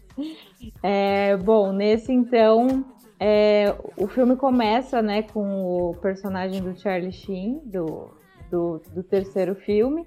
É, 0.83 1.37
bom, 1.37 1.73
nesse 1.73 2.13
então, 2.13 2.85
é, 3.19 3.75
o 3.97 4.09
filme 4.09 4.35
começa 4.37 5.03
né, 5.03 5.23
com 5.23 5.63
o 5.63 5.95
personagem 5.97 6.63
do 6.63 6.79
Charlie 6.79 7.13
Sheen, 7.13 7.61
do, 7.65 8.11
do, 8.51 8.81
do 8.95 9.03
terceiro 9.03 9.55
filme, 9.55 10.07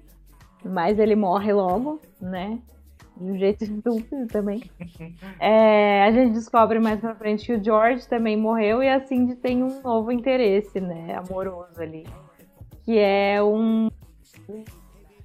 mas 0.64 0.98
ele 0.98 1.14
morre 1.14 1.52
logo, 1.52 2.00
né? 2.20 2.58
De 3.16 3.30
um 3.30 3.38
jeito 3.38 3.62
estúpido 3.64 4.26
também. 4.26 4.62
É, 5.38 6.02
a 6.02 6.10
gente 6.10 6.32
descobre 6.32 6.80
mais 6.80 7.00
pra 7.00 7.14
frente 7.14 7.46
que 7.46 7.52
o 7.52 7.62
George 7.62 8.08
também 8.08 8.36
morreu 8.36 8.82
e 8.82 8.88
a 8.88 9.00
Cindy 9.00 9.36
tem 9.36 9.62
um 9.62 9.80
novo 9.80 10.10
interesse, 10.10 10.80
né? 10.80 11.14
Amoroso 11.14 11.80
ali. 11.80 12.04
Que 12.84 12.98
é 12.98 13.40
um 13.42 13.88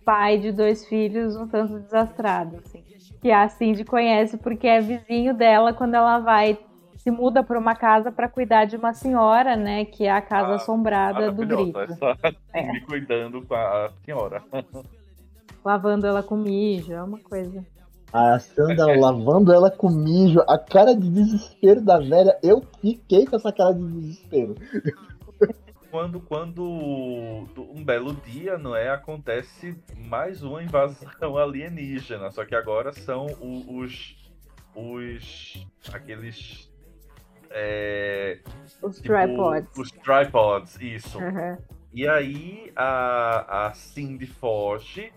pai 0.06 0.38
de 0.38 0.52
dois 0.52 0.88
filhos 0.88 1.36
um 1.36 1.48
tanto 1.48 1.80
desastrado, 1.80 2.58
assim 2.58 2.89
que 3.22 3.32
a 3.32 3.48
Cindy 3.50 3.84
conhece 3.84 4.38
porque 4.38 4.68
é 4.68 4.80
vizinho 4.80 5.34
dela 5.34 5.74
quando 5.74 5.96
ela 5.96 6.20
vai 6.20 6.58
se 6.98 7.10
muda 7.12 7.42
para 7.42 7.58
uma 7.58 7.76
casa 7.76 8.12
para 8.12 8.28
cuidar 8.28 8.66
de 8.66 8.76
uma 8.76 8.94
senhora, 8.94 9.56
né, 9.56 9.86
que 9.86 10.06
é 10.06 10.12
a 10.12 10.22
casa 10.22 10.52
Ah, 10.52 10.56
assombrada 10.56 11.32
do 11.32 11.46
grito, 11.48 11.80
essa 11.80 12.18
É. 12.54 12.72
me 12.72 12.82
cuidando 12.82 13.42
com 13.42 13.56
a 13.56 13.90
senhora. 14.04 14.44
lavando 15.64 16.06
ela 16.08 16.22
com 16.22 16.36
mijo, 16.36 16.92
é 16.94 17.02
uma 17.02 17.20
coisa. 17.20 17.66
A 18.12 18.40
Sandra 18.40 19.00
lavando 19.00 19.54
ela 19.54 19.70
com 19.70 19.90
mijo, 19.90 20.42
a 20.48 20.58
cara 20.58 20.96
de 20.96 21.10
desespero 21.10 21.80
da 21.80 22.00
velha, 22.00 22.38
eu 22.42 22.64
fiquei 22.82 23.26
com 23.26 23.36
essa 23.36 23.52
cara 23.54 23.74
de 23.74 23.86
desespero. 23.86 24.56
Quando, 25.92 26.20
quando 26.22 26.64
um 26.64 27.84
belo 27.84 28.14
dia, 28.14 28.58
não 28.58 28.76
é, 28.76 28.90
acontece 28.90 29.76
mais 29.96 30.44
uma 30.44 30.62
invasão 30.64 31.36
alienígena, 31.38 32.30
só 32.32 32.46
que 32.46 32.56
agora 32.56 32.94
são 32.94 33.26
os 33.68 34.18
os 34.76 35.68
aqueles 35.92 36.72
é, 37.50 38.40
Os 38.82 38.98
tipo, 38.98 39.08
tripods. 39.08 39.78
os 39.78 39.92
tripods, 39.92 40.80
isso. 40.80 41.18
Aham. 41.20 41.58
E 41.92 42.08
aí 42.08 42.72
a, 42.76 43.68
a 43.68 43.74
Cindy 43.74 44.28
foge. 44.28 45.12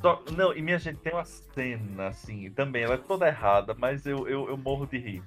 Só- 0.00 0.22
não, 0.36 0.52
e 0.52 0.60
minha 0.60 0.78
gente, 0.78 0.98
tem 0.98 1.12
uma 1.12 1.24
cena 1.24 2.08
assim, 2.08 2.50
também, 2.50 2.82
ela 2.82 2.94
é 2.94 2.98
toda 2.98 3.28
errada, 3.28 3.74
mas 3.78 4.04
eu, 4.04 4.28
eu, 4.28 4.48
eu 4.48 4.56
morro 4.56 4.86
de 4.86 4.98
rir. 4.98 5.22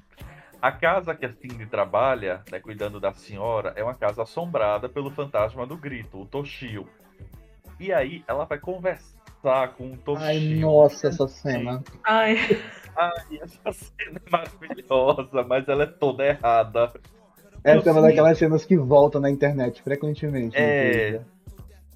A 0.61 0.71
casa 0.71 1.13
que 1.13 1.25
a 1.25 1.31
Cindy 1.31 1.65
trabalha, 1.65 2.41
né, 2.51 2.59
cuidando 2.59 2.99
da 2.99 3.13
senhora, 3.13 3.73
é 3.75 3.83
uma 3.83 3.93
casa 3.93 4.23
assombrada 4.23 4.89
pelo 4.89 5.11
fantasma 5.11 5.65
do 5.65 5.77
grito, 5.77 6.21
o 6.21 6.25
Toshio. 6.25 6.87
E 7.79 7.93
aí 7.93 8.23
ela 8.27 8.45
vai 8.45 8.57
conversar 8.57 9.73
com 9.77 9.91
o 9.91 9.97
Toshio. 9.97 10.25
Ai, 10.25 10.55
nossa, 10.55 11.07
essa 11.07 11.27
cena. 11.27 11.83
Ai, 12.03 12.37
Ai, 12.97 13.39
essa 13.39 13.71
cena 13.71 14.19
é 14.25 14.29
maravilhosa, 14.29 15.43
mas 15.43 15.67
ela 15.67 15.83
é 15.83 15.85
toda 15.87 16.25
errada. 16.25 16.91
Essa 17.63 17.89
é 17.89 17.91
uma 17.91 18.01
daquelas 18.01 18.37
cenas 18.39 18.65
que 18.65 18.75
voltam 18.75 19.21
na 19.21 19.29
internet 19.29 19.83
frequentemente. 19.83 20.57
É. 20.57 21.21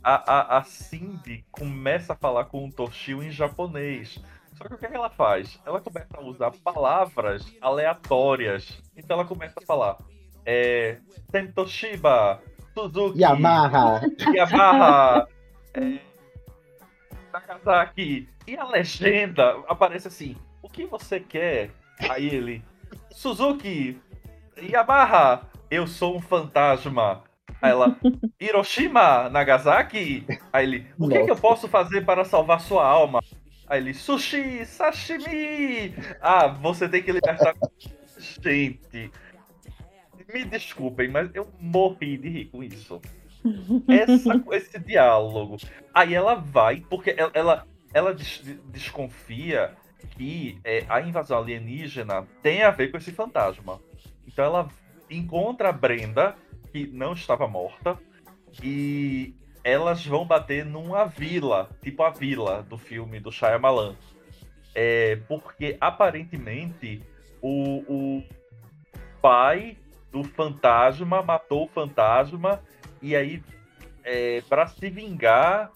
A, 0.04 0.56
a, 0.56 0.58
a 0.60 0.64
Cindy 0.64 1.44
começa 1.52 2.14
a 2.14 2.16
falar 2.16 2.46
com 2.46 2.68
o 2.68 2.72
Toshio 2.72 3.24
em 3.24 3.32
japonês. 3.32 4.20
Só 4.62 4.68
que 4.68 4.76
o 4.76 4.78
que, 4.78 4.86
é 4.86 4.90
que 4.90 4.96
ela 4.96 5.10
faz? 5.10 5.60
Ela 5.66 5.82
começa 5.82 6.16
a 6.16 6.22
usar 6.22 6.52
palavras 6.64 7.52
aleatórias. 7.60 8.80
Então 8.96 9.18
ela 9.18 9.26
começa 9.26 9.60
a 9.60 9.66
falar. 9.66 9.98
É. 10.46 10.98
Tentoshiba, 11.32 12.42
Suzuki, 12.76 13.20
Yamaha. 13.20 14.02
Yamaha, 14.36 15.28
é, 15.74 16.00
Nagasaki. 17.34 18.30
E 18.48 18.56
a 18.56 18.64
legenda 18.66 19.58
aparece 19.68 20.08
assim: 20.08 20.36
O 20.62 20.70
que 20.70 20.86
você 20.86 21.20
quer? 21.20 21.72
Aí 22.10 22.28
ele: 22.28 22.64
Suzuki, 23.12 24.00
Yamaha, 24.58 25.42
eu 25.72 25.88
sou 25.88 26.18
um 26.18 26.22
fantasma. 26.22 27.24
Aí 27.62 27.72
ela: 27.72 27.98
Hiroshima, 28.40 29.28
Nagasaki. 29.30 30.26
Aí 30.54 30.66
ele: 30.66 30.88
O 31.00 31.08
que, 31.08 31.24
que 31.24 31.32
eu 31.32 31.36
posso 31.36 31.68
fazer 31.68 32.06
para 32.06 32.24
salvar 32.24 32.60
sua 32.60 32.86
alma? 32.86 33.22
Aí 33.72 33.80
ele: 33.80 33.94
Sushi, 33.94 34.66
sashimi. 34.66 35.94
Ah, 36.20 36.48
você 36.48 36.90
tem 36.90 37.02
que 37.02 37.10
libertar. 37.10 37.56
Gente. 38.18 39.10
Me 40.34 40.44
desculpem, 40.44 41.08
mas 41.10 41.30
eu 41.34 41.48
morri 41.58 42.18
de 42.18 42.28
rir 42.28 42.46
com 42.48 42.62
isso 42.62 43.02
essa, 43.88 44.44
esse 44.52 44.78
diálogo. 44.78 45.56
Aí 45.94 46.14
ela 46.14 46.36
vai, 46.36 46.82
porque 46.90 47.16
ela, 47.18 47.32
ela, 47.34 47.68
ela 47.94 48.14
des- 48.14 48.42
desconfia 48.66 49.74
que 50.18 50.60
é, 50.66 50.86
a 50.90 51.00
invasão 51.00 51.38
alienígena 51.40 52.28
tem 52.44 52.64
a 52.64 52.72
ver 52.72 52.92
com 52.92 52.98
esse 52.98 53.14
fantasma. 53.14 53.80
Então 54.28 54.44
ela 54.44 54.68
encontra 55.10 55.70
a 55.70 55.74
Brenda, 55.74 56.36
que 56.74 56.88
não 56.88 57.14
estava 57.14 57.48
morta, 57.48 57.98
e 58.62 59.34
elas 59.64 60.06
vão 60.06 60.26
bater 60.26 60.66
numa 60.66 61.06
vila, 61.06 61.70
tipo 61.82 62.04
a 62.04 62.10
vila 62.10 62.64
do 62.64 62.78
filme 62.78 63.20
do 63.20 63.32
Shyamalan. 63.32 63.96
É, 64.74 65.18
porque 65.28 65.78
aparentemente 65.80 67.02
o, 67.42 67.84
o 67.88 68.24
pai 69.22 69.78
do 70.12 70.24
fantasma 70.24 71.22
matou 71.22 71.66
o 71.66 71.70
fantasma 71.70 72.62
e 73.02 73.16
aí, 73.16 73.44
é, 74.04 74.42
para 74.48 74.68
se 74.68 74.90
vingar, 74.90 75.72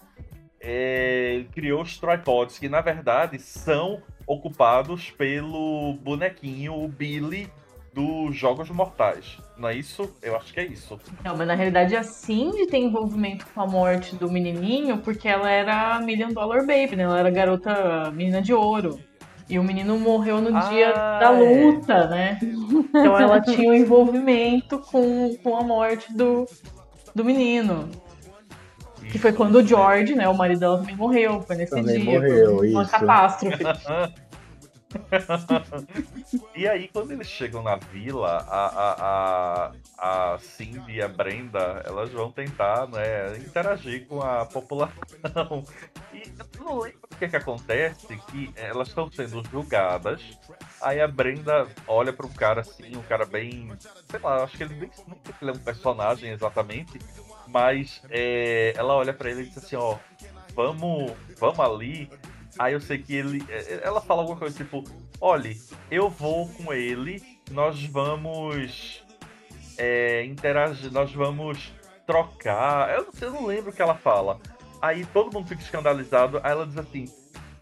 é, 0.59 1.45
criou 1.53 1.81
os 1.81 1.97
tripods, 1.97 2.57
que 2.57 2.69
na 2.69 2.81
verdade 2.81 3.39
são 3.39 4.01
ocupados 4.25 5.11
pelo 5.11 5.93
bonequinho, 6.01 6.73
o 6.73 6.87
Billy, 6.87 7.51
dos 7.95 8.35
Jogos 8.35 8.69
Mortais. 8.69 9.37
Não 9.57 9.69
é 9.69 9.75
isso? 9.75 10.13
Eu 10.21 10.35
acho 10.35 10.53
que 10.53 10.59
é 10.59 10.65
isso. 10.65 10.99
não, 11.23 11.35
mas 11.37 11.47
na 11.47 11.55
realidade 11.55 11.95
a 11.95 12.03
Cindy 12.03 12.67
tem 12.67 12.83
envolvimento 12.83 13.45
com 13.55 13.61
a 13.61 13.65
morte 13.65 14.15
do 14.17 14.29
menininho 14.29 14.97
porque 14.97 15.29
ela 15.29 15.49
era 15.49 15.97
Million 16.01 16.33
Dollar 16.33 16.59
Baby, 16.67 16.97
né? 16.97 17.03
Ela 17.03 17.19
era 17.19 17.29
garota 17.31 18.11
menina 18.11 18.41
de 18.41 18.53
ouro. 18.53 18.99
E 19.47 19.57
o 19.57 19.63
menino 19.63 19.97
morreu 19.97 20.41
no 20.41 20.57
Ah, 20.57 20.59
dia 20.69 20.91
da 20.91 21.31
é. 21.31 21.39
luta, 21.39 22.07
né? 22.07 22.37
Então 22.41 23.17
ela 23.17 23.39
tinha 23.41 23.69
um 23.69 23.73
envolvimento 23.73 24.79
com, 24.79 25.37
com 25.41 25.55
a 25.55 25.63
morte 25.63 26.11
do, 26.13 26.45
do 27.13 27.23
menino. 27.23 27.87
Que 29.11 29.19
foi 29.19 29.31
quando 29.31 29.57
o 29.57 29.63
George, 29.65 30.15
né, 30.15 30.27
o 30.27 30.33
marido 30.35 30.59
dela 30.61 30.79
também 30.79 30.95
morreu. 30.95 31.39
Foi 31.43 31.55
nesse 31.55 31.75
Também 31.75 32.01
dia. 32.01 32.19
morreu, 32.19 32.57
foi 32.57 32.71
uma 32.71 32.81
isso. 32.81 32.91
catástrofe. 32.91 33.63
e 36.55 36.67
aí, 36.67 36.87
quando 36.87 37.11
eles 37.11 37.27
chegam 37.27 37.61
na 37.61 37.75
vila, 37.75 38.45
a, 38.47 39.71
a, 39.97 40.33
a, 40.33 40.39
Cindy 40.39 40.93
e 40.93 41.01
a 41.01 41.07
Brenda, 41.07 41.81
elas 41.85 42.11
vão 42.11 42.31
tentar 42.31 42.87
né, 42.87 43.37
interagir 43.37 44.07
com 44.07 44.21
a 44.21 44.45
população. 44.45 45.63
E 46.13 46.23
eu 46.57 46.63
não 46.63 46.79
lembro 46.79 46.99
o 47.11 47.15
que, 47.15 47.27
que 47.27 47.35
acontece, 47.35 48.07
que 48.31 48.51
elas 48.55 48.89
estão 48.89 49.11
sendo 49.11 49.43
julgadas. 49.49 50.21
Aí 50.81 51.01
a 51.01 51.07
Brenda 51.07 51.67
olha 51.87 52.13
para 52.13 52.25
um 52.25 52.33
cara 52.33 52.61
assim, 52.61 52.95
um 52.95 53.03
cara 53.03 53.25
bem. 53.25 53.71
Sei 54.09 54.19
lá, 54.19 54.43
acho 54.43 54.57
que 54.57 54.63
ele 54.63 54.75
nem 54.75 54.91
sei 54.91 55.05
se 55.05 55.33
ele 55.41 55.51
é 55.51 55.53
um 55.53 55.59
personagem 55.59 56.31
exatamente, 56.31 56.99
mas 57.47 58.01
é, 58.09 58.73
ela 58.75 58.95
olha 58.95 59.13
para 59.13 59.29
ele 59.29 59.41
e 59.41 59.45
diz 59.45 59.57
assim: 59.57 59.75
ó, 59.75 59.97
vamos, 60.53 61.11
vamos 61.37 61.59
ali. 61.59 62.09
Aí 62.57 62.73
eu 62.73 62.81
sei 62.81 62.97
que 62.97 63.13
ele. 63.13 63.43
é, 63.49 63.81
Ela 63.83 64.01
fala 64.01 64.21
alguma 64.21 64.37
coisa 64.39 64.55
tipo: 64.55 64.83
olhe, 65.19 65.59
eu 65.91 66.09
vou 66.09 66.47
com 66.49 66.73
ele, 66.73 67.21
nós 67.51 67.83
vamos 67.85 69.03
é, 69.77 70.23
interagir, 70.25 70.91
nós 70.91 71.11
vamos 71.13 71.73
trocar. 72.05 72.89
Eu 72.95 73.05
não, 73.05 73.13
sei, 73.13 73.27
eu 73.27 73.33
não 73.33 73.45
lembro 73.45 73.71
o 73.71 73.73
que 73.73 73.81
ela 73.81 73.95
fala. 73.95 74.39
Aí 74.81 75.05
todo 75.05 75.33
mundo 75.33 75.47
fica 75.47 75.61
escandalizado. 75.61 76.39
Aí 76.43 76.51
ela 76.51 76.65
diz 76.65 76.77
assim: 76.77 77.05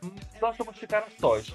"Hum, 0.04 0.12
nós 0.42 0.56
vamos 0.58 0.78
ficar 0.78 1.06
sós. 1.20 1.54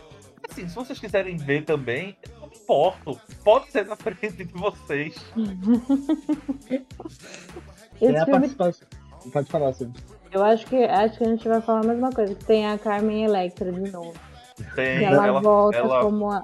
Assim, 0.48 0.68
se 0.68 0.74
vocês 0.74 0.98
quiserem 0.98 1.36
ver 1.36 1.64
também, 1.64 2.16
eu 2.28 2.40
não 2.40 2.48
me 2.48 2.56
importo. 2.56 3.20
Pode 3.44 3.70
ser 3.70 3.84
na 3.86 3.96
frente 3.96 4.44
de 4.44 4.52
vocês. 4.52 5.14
Esse 8.00 8.16
a 8.16 8.24
filme, 8.24 8.48
participação. 8.54 8.88
Pode 9.32 9.50
falar, 9.50 9.72
Sim. 9.74 9.92
Eu 10.32 10.44
acho 10.44 10.66
que, 10.66 10.76
acho 10.84 11.18
que 11.18 11.24
a 11.24 11.28
gente 11.28 11.48
vai 11.48 11.60
falar 11.60 11.80
a 11.80 11.88
mesma 11.88 12.10
coisa, 12.10 12.34
que 12.34 12.44
tem 12.44 12.66
a 12.66 12.78
Carmen 12.78 13.24
Electra 13.24 13.70
de 13.72 13.90
novo. 13.90 14.14
Tem 14.74 15.00
E 15.00 15.04
ela, 15.04 15.26
ela, 15.26 15.40
volta 15.40 15.76
ela- 15.78 16.00
como 16.00 16.30
a 16.30 16.42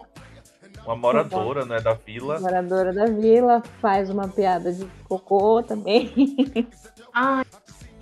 uma 0.86 0.96
moradora 0.96 1.64
né, 1.64 1.80
da 1.80 1.94
vila. 1.94 2.38
moradora 2.40 2.92
da 2.92 3.06
vila, 3.06 3.62
faz 3.80 4.10
uma 4.10 4.28
piada 4.28 4.70
de 4.72 4.84
cocô 5.08 5.62
também. 5.62 6.12
Ai, 7.14 7.44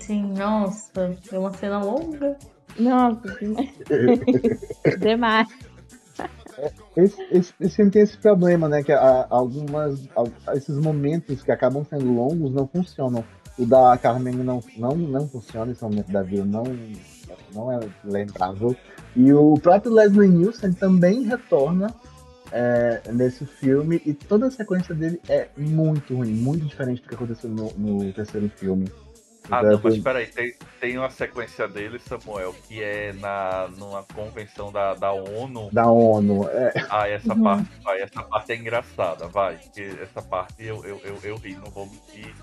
sim, 0.00 0.32
nossa, 0.36 1.16
é 1.30 1.38
uma 1.38 1.52
cena 1.52 1.78
longa. 1.82 2.36
Nossa, 2.78 3.20
demais. 4.98 5.48
Esse, 6.96 7.22
esse, 7.30 7.54
esse 7.60 7.76
filme 7.76 7.90
tem 7.90 8.02
esse 8.02 8.16
problema, 8.18 8.68
né? 8.68 8.82
Que 8.82 8.92
a- 8.92 9.26
algumas. 9.30 10.08
al- 10.16 10.28
esses 10.54 10.76
momentos 10.78 11.42
que 11.42 11.50
acabam 11.52 11.84
sendo 11.84 12.12
longos 12.12 12.52
não 12.52 12.66
funcionam. 12.66 13.24
O 13.58 13.66
da 13.66 13.96
Carmen 13.98 14.34
não, 14.34 14.62
não, 14.76 14.96
não 14.96 15.28
funciona, 15.28 15.72
esse 15.72 15.82
momento 15.82 16.10
da 16.10 16.22
vida 16.22 16.44
não, 16.44 16.64
não 17.54 17.70
é 17.72 17.80
lembrável. 18.02 18.74
E 19.14 19.32
o 19.32 19.54
próprio 19.54 19.92
Leslie 19.92 20.28
Nielsen 20.28 20.72
também 20.72 21.22
retorna 21.22 21.94
é, 22.50 23.02
nesse 23.12 23.44
filme 23.46 24.00
e 24.06 24.14
toda 24.14 24.46
a 24.46 24.50
sequência 24.50 24.94
dele 24.94 25.20
é 25.28 25.48
muito 25.56 26.14
ruim, 26.16 26.32
muito 26.34 26.64
diferente 26.66 27.02
do 27.02 27.08
que 27.08 27.14
aconteceu 27.14 27.50
no, 27.50 27.72
no 27.76 28.12
terceiro 28.12 28.48
filme. 28.48 28.90
Ah, 29.50 29.58
Então, 29.58 29.70
não, 29.70 29.80
mas 29.82 29.98
peraí, 29.98 30.26
tem, 30.28 30.54
tem 30.80 30.98
uma 30.98 31.10
sequência 31.10 31.68
dele, 31.68 31.98
Samuel, 31.98 32.54
que 32.66 32.82
é 32.82 33.12
na, 33.12 33.68
numa 33.76 34.02
convenção 34.04 34.72
da, 34.72 34.94
da 34.94 35.12
ONU. 35.12 35.68
da 35.70 35.90
ONU. 35.90 36.48
É, 36.48 36.72
Ah, 36.88 37.08
essa 37.08 37.34
Uhum. 37.34 37.42
parte, 37.42 37.70
vai, 37.82 38.00
essa 38.02 38.22
parte 38.22 38.52
é 38.52 38.56
engraçada, 38.56 39.28
vai. 39.28 39.58
Porque 39.58 39.82
essa 40.00 40.22
parte 40.22 40.64
eu, 40.64 40.84
eu, 40.84 41.00
eu, 41.04 41.18
eu 41.22 41.36
ri, 41.36 41.56
não 41.56 41.70
vou 41.70 41.86
mentir. 41.86 42.34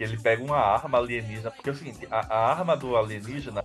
Que 0.00 0.04
ele 0.04 0.18
pega 0.18 0.42
uma 0.42 0.56
arma 0.56 0.96
alienígena, 0.96 1.50
porque 1.50 1.68
é 1.68 1.72
o 1.74 1.76
seguinte, 1.76 2.08
a, 2.10 2.20
a 2.34 2.50
arma 2.52 2.74
do 2.74 2.96
alienígena, 2.96 3.62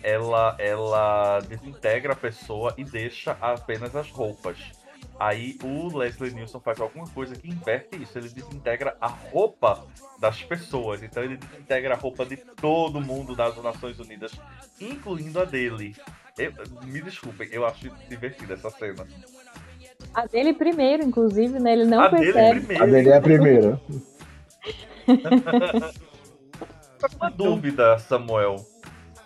ela, 0.00 0.54
ela 0.56 1.40
desintegra 1.40 2.12
a 2.12 2.14
pessoa 2.14 2.72
e 2.78 2.84
deixa 2.84 3.36
apenas 3.40 3.96
as 3.96 4.08
roupas. 4.08 4.58
Aí 5.18 5.58
o 5.60 5.98
Leslie 5.98 6.32
Nielsen 6.32 6.60
faz 6.60 6.80
alguma 6.80 7.08
coisa 7.08 7.34
que 7.34 7.48
inverte 7.48 8.00
isso, 8.00 8.16
ele 8.16 8.28
desintegra 8.28 8.96
a 9.00 9.08
roupa 9.08 9.84
das 10.20 10.40
pessoas. 10.44 11.02
Então 11.02 11.20
ele 11.24 11.36
desintegra 11.36 11.94
a 11.94 11.98
roupa 11.98 12.24
de 12.24 12.36
todo 12.36 13.00
mundo 13.00 13.34
das 13.34 13.60
Nações 13.60 13.98
Unidas, 13.98 14.30
incluindo 14.80 15.40
a 15.40 15.44
dele. 15.44 15.96
Eu- 16.38 16.52
me 16.84 17.02
desculpem, 17.02 17.48
eu 17.50 17.66
acho 17.66 17.90
divertida 18.08 18.54
essa 18.54 18.70
cena. 18.70 19.04
A 20.14 20.26
dele 20.26 20.52
primeiro, 20.52 21.02
inclusive, 21.02 21.58
né? 21.58 21.72
Ele 21.72 21.86
não 21.86 22.02
a 22.02 22.08
dele 22.08 22.32
percebe. 22.32 22.60
primeiro. 22.60 22.84
a 22.84 22.86
dele 22.86 23.08
é 23.08 23.16
a 23.16 23.20
primeira. 23.20 23.80
Uma 27.20 27.30
dúvida, 27.30 27.98
Samuel. 27.98 28.56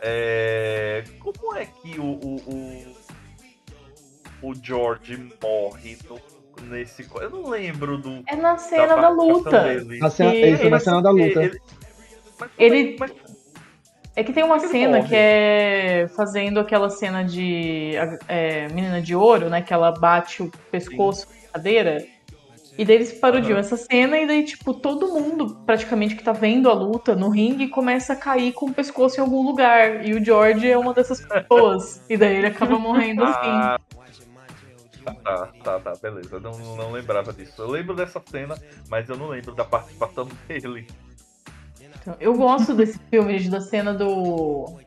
É, 0.01 1.05
Como 1.21 1.55
é 1.55 1.67
que 1.67 1.99
o, 2.01 2.05
o, 2.05 2.37
o, 4.43 4.51
o 4.51 4.55
George 4.63 5.17
morre 5.43 5.99
no- 6.09 6.21
nesse. 6.69 7.07
Eu 7.21 7.31
não 7.31 7.49
lembro 7.49 7.99
do. 7.99 8.23
É 8.27 8.37
na 8.37 8.57
cena 8.57 8.89
da, 8.89 8.95
participação 8.97 9.29
luta. 9.35 9.63
dele. 9.65 9.99
Na 9.99 10.11
cena, 10.11 10.35
E 10.35 10.53
isso 10.53 10.63
é 10.63 10.71
na 10.71 10.77
ele- 10.77 10.81
cena 10.85 11.03
da 11.03 11.11
luta. 11.11 11.43
Ele, 11.43 11.61
Ele- 12.59 12.97
mas- 12.99 13.13
É 14.15 14.25
que 14.25 14.33
tem 14.33 14.43
uma 14.45 14.57
Ele 14.57 14.69
cena 14.69 14.97
morre. 14.99 15.09
que 15.11 15.15
é 15.15 16.09
fazendo 16.17 16.59
aquela 16.59 16.89
cena 16.89 17.23
de 17.23 17.93
é, 18.27 18.67
Menina 18.69 19.03
de 19.03 19.15
Ouro, 19.15 19.51
né? 19.51 19.61
Que 19.61 19.75
ela 19.75 19.93
bate 19.93 20.43
o 20.43 20.51
pescoço 20.71 21.27
na 21.45 21.53
cadeira. 21.53 22.03
E 22.79 22.85
daí 22.85 22.97
eles 22.97 23.13
parodiam 23.13 23.55
uhum. 23.55 23.61
essa 23.61 23.77
cena 23.77 24.19
e 24.19 24.27
daí, 24.27 24.45
tipo, 24.45 24.75
todo 24.75 25.09
mundo 25.09 25.57
praticamente 25.65 26.15
que 26.15 26.23
tá 26.23 26.33
vendo 26.33 26.69
a 26.69 26.75
luta 26.75 27.15
no 27.15 27.31
ringue 27.31 27.69
começa 27.69 28.13
a 28.13 28.17
cair 28.17 28.53
com 28.53 28.67
o 28.67 28.75
pescoço 28.75 29.19
em 29.19 29.21
algum 29.21 29.43
lugar. 29.43 30.07
E 30.07 30.13
o 30.13 30.23
George 30.23 30.71
é 30.71 30.77
uma 30.77 30.93
dessas 30.93 31.21
pessoas. 31.21 32.03
e 32.09 32.17
daí 32.17 32.37
ele 32.37 32.49
acaba 32.49 32.79
morrendo 32.79 33.25
assim. 33.25 33.49
Ah, 33.49 33.79
tá, 35.25 35.47
tá, 35.63 35.81
tá, 35.81 35.93
beleza. 36.03 36.39
Não, 36.39 36.53
não 36.77 36.93
lembrava 36.93 37.33
disso. 37.33 37.63
Eu 37.63 37.71
lembro 37.71 37.95
dessa 37.95 38.23
cena, 38.27 38.57
mas 38.91 39.09
eu 39.09 39.17
não 39.17 39.29
lembro 39.29 39.55
da 39.55 39.65
participação 39.65 40.29
dele. 40.47 40.87
Então, 42.01 42.17
eu 42.21 42.35
gosto 42.35 42.75
desse 42.75 42.99
filme, 43.11 43.49
da 43.49 43.61
cena 43.61 43.95
do 43.95 44.79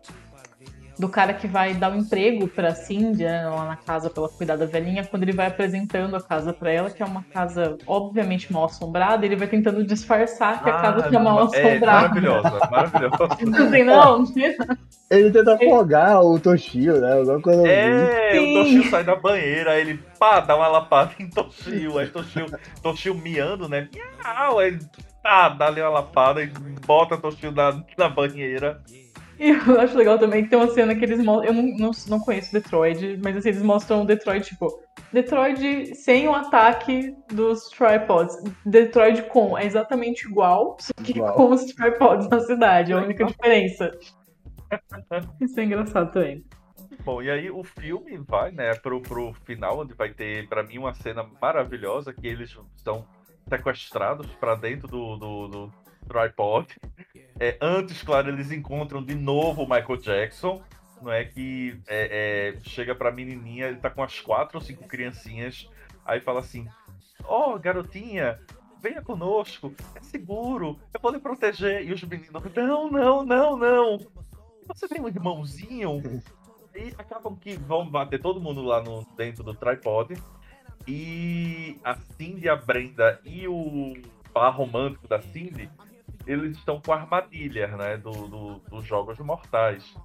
do 0.99 1.07
cara 1.07 1.33
que 1.33 1.47
vai 1.47 1.73
dar 1.73 1.91
o 1.91 1.95
um 1.95 1.99
emprego 1.99 2.45
pra 2.45 2.75
Cindy, 2.75 3.23
né, 3.23 3.47
lá 3.47 3.65
na 3.65 3.77
casa 3.77 4.09
pra 4.09 4.23
ela 4.23 4.31
cuidar 4.33 4.57
da 4.57 4.65
velhinha, 4.65 5.05
quando 5.05 5.23
ele 5.23 5.31
vai 5.31 5.47
apresentando 5.47 6.13
a 6.13 6.21
casa 6.21 6.51
pra 6.51 6.69
ela, 6.69 6.89
que 6.89 7.01
é 7.01 7.05
uma 7.05 7.23
casa 7.23 7.77
obviamente 7.87 8.51
mal 8.51 8.65
assombrada, 8.65 9.25
ele 9.25 9.37
vai 9.37 9.47
tentando 9.47 9.81
disfarçar 9.85 10.61
que 10.61 10.69
a 10.69 10.73
casa 10.73 11.05
ah, 11.05 11.09
tá 11.09 11.19
mal 11.19 11.39
assombrada. 11.39 12.19
É, 12.19 12.21
maravilhosa, 12.21 12.69
maravilhosa. 12.69 13.29
Assim, 13.69 13.83
não, 13.83 14.23
ele 15.09 15.31
tenta 15.31 15.53
afogar 15.53 16.21
o 16.21 16.39
Toshio, 16.39 16.99
né? 16.99 17.17
é, 17.65 18.29
assim. 18.29 18.39
o 18.39 18.63
Toshio 18.63 18.89
sai 18.89 19.03
da 19.03 19.15
banheira, 19.15 19.79
ele 19.79 19.99
pá, 20.19 20.41
dá 20.41 20.55
uma 20.55 20.67
lapada 20.67 21.11
em 21.19 21.29
Toshio, 21.29 21.97
aí 21.97 22.07
Toshio, 22.07 22.45
Toshio 22.81 23.15
miando, 23.15 23.69
né? 23.69 23.87
Miau, 23.93 24.59
aí 24.59 24.77
tá, 25.23 25.49
dá 25.49 25.67
ali 25.67 25.81
uma 25.81 25.89
lapada 25.89 26.43
e 26.43 26.47
bota 26.85 27.17
Toshio 27.17 27.51
na, 27.51 27.81
na 27.97 28.09
banheira. 28.09 28.81
E 29.39 29.49
eu 29.71 29.79
acho 29.79 29.97
legal 29.97 30.19
também 30.19 30.43
que 30.43 30.49
tem 30.49 30.59
uma 30.59 30.67
cena 30.67 30.93
que 30.93 31.03
eles 31.03 31.23
mostram. 31.23 31.45
Eu 31.45 31.53
não, 31.53 31.77
não, 31.77 31.91
não 32.07 32.19
conheço 32.19 32.51
Detroit, 32.51 33.17
mas 33.23 33.37
assim, 33.37 33.49
eles 33.49 33.61
mostram 33.61 34.05
Detroit, 34.05 34.49
tipo, 34.49 34.83
Detroit 35.13 35.95
sem 35.95 36.27
o 36.27 36.35
ataque 36.35 37.15
dos 37.31 37.69
tripods. 37.69 38.35
Detroit 38.65 39.23
com 39.23 39.57
é 39.57 39.65
exatamente 39.65 40.27
igual, 40.27 40.75
só 40.79 40.91
que 41.01 41.13
igual. 41.13 41.33
com 41.33 41.51
os 41.51 41.63
tripods 41.65 42.27
na 42.27 42.41
cidade, 42.41 42.91
é 42.91 42.95
a 42.95 43.01
única 43.01 43.23
diferença. 43.23 43.97
Isso 45.39 45.59
é 45.59 45.63
engraçado 45.63 46.11
também. 46.11 46.43
Bom, 47.05 47.21
e 47.21 47.31
aí 47.31 47.49
o 47.49 47.63
filme 47.63 48.17
vai, 48.17 48.51
né, 48.51 48.75
pro, 48.75 49.01
pro 49.01 49.33
final, 49.45 49.79
onde 49.79 49.93
vai 49.93 50.13
ter, 50.13 50.47
para 50.49 50.63
mim, 50.63 50.77
uma 50.77 50.93
cena 50.93 51.25
maravilhosa 51.41 52.13
que 52.13 52.27
eles 52.27 52.55
são 52.75 53.07
sequestrados 53.47 54.27
para 54.35 54.55
dentro 54.55 54.87
do, 54.87 55.15
do, 55.15 55.47
do 55.47 55.73
tripod. 56.07 56.67
É, 57.39 57.57
antes, 57.61 58.03
claro, 58.03 58.29
eles 58.29 58.51
encontram 58.51 59.01
de 59.01 59.15
novo 59.15 59.63
o 59.63 59.69
Michael 59.69 59.97
Jackson. 59.97 60.61
Não 61.01 61.09
é 61.09 61.23
que 61.23 61.79
é, 61.87 62.57
é, 62.57 62.69
chega 62.69 62.93
pra 62.93 63.11
menininha, 63.11 63.67
ele 63.67 63.77
tá 63.77 63.89
com 63.89 64.03
as 64.03 64.19
quatro 64.19 64.57
ou 64.57 64.61
cinco 64.61 64.85
criancinhas. 64.85 65.69
Aí 66.05 66.19
fala 66.19 66.41
assim: 66.41 66.67
Ó, 67.23 67.55
oh, 67.55 67.59
garotinha, 67.59 68.37
venha 68.81 69.01
conosco, 69.01 69.73
é 69.95 70.01
seguro, 70.01 70.77
eu 70.93 70.99
vou 70.99 71.11
lhe 71.11 71.19
proteger. 71.19 71.87
E 71.87 71.93
os 71.93 72.03
meninos: 72.03 72.43
Não, 72.53 72.91
não, 72.91 73.25
não, 73.25 73.57
não. 73.57 73.97
Você 74.67 74.89
tem 74.89 74.99
um 74.99 75.07
irmãozinho? 75.07 76.21
E 76.75 76.93
acabam 76.97 77.37
que 77.37 77.55
vão 77.55 77.89
bater 77.89 78.21
todo 78.21 78.41
mundo 78.41 78.61
lá 78.61 78.83
no, 78.83 79.05
dentro 79.15 79.45
do 79.45 79.53
tripod. 79.53 80.21
E 80.85 81.79
a 81.85 81.95
Cindy, 81.95 82.49
a 82.49 82.55
Brenda 82.57 83.21
e 83.23 83.47
o 83.47 83.93
par 84.33 84.51
romântico 84.51 85.07
da 85.07 85.21
Cindy 85.21 85.69
eles 86.29 86.57
estão 86.57 86.79
com 86.79 86.93
armadilhas, 86.93 87.71
né? 87.75 87.97
Do, 87.97 88.11
do, 88.11 88.59
dos 88.69 88.85
Jogos 88.85 89.17
Mortais. 89.17 89.95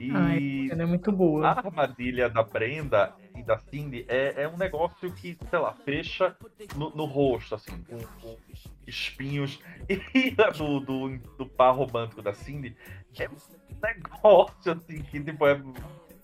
E 0.00 0.10
Ai, 0.12 0.68
é 0.70 0.86
muito 0.86 1.12
boa. 1.12 1.46
A 1.46 1.58
armadilha 1.58 2.28
da 2.28 2.42
Brenda 2.42 3.14
e 3.36 3.42
da 3.44 3.58
Cindy 3.58 4.04
é, 4.08 4.42
é 4.42 4.48
um 4.48 4.56
negócio 4.56 5.12
que, 5.12 5.38
sei 5.48 5.58
lá, 5.58 5.72
fecha 5.72 6.36
no, 6.76 6.90
no 6.90 7.04
rosto, 7.04 7.54
assim, 7.54 7.80
com, 7.84 7.98
com, 8.20 8.36
espinhos. 8.86 9.60
E 9.88 10.34
a 10.42 10.50
do, 10.50 10.80
do, 10.80 11.18
do 11.38 11.46
par 11.46 11.74
romântico 11.74 12.22
da 12.22 12.32
Cindy 12.32 12.76
é 13.18 13.28
um 13.28 13.80
negócio, 13.80 14.72
assim, 14.72 15.02
que 15.02 15.20
tipo, 15.20 15.46
é, 15.46 15.60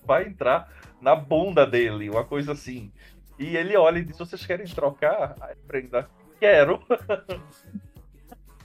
vai 0.04 0.26
entrar 0.26 0.68
na 1.00 1.14
bunda 1.14 1.64
dele, 1.66 2.10
uma 2.10 2.24
coisa 2.24 2.52
assim. 2.52 2.92
E 3.38 3.56
ele 3.56 3.76
olha 3.76 3.98
e 3.98 4.04
diz: 4.04 4.18
Vocês 4.18 4.44
querem 4.44 4.66
trocar? 4.66 5.36
Ai, 5.40 5.54
Brenda, 5.66 6.08
quero. 6.40 6.80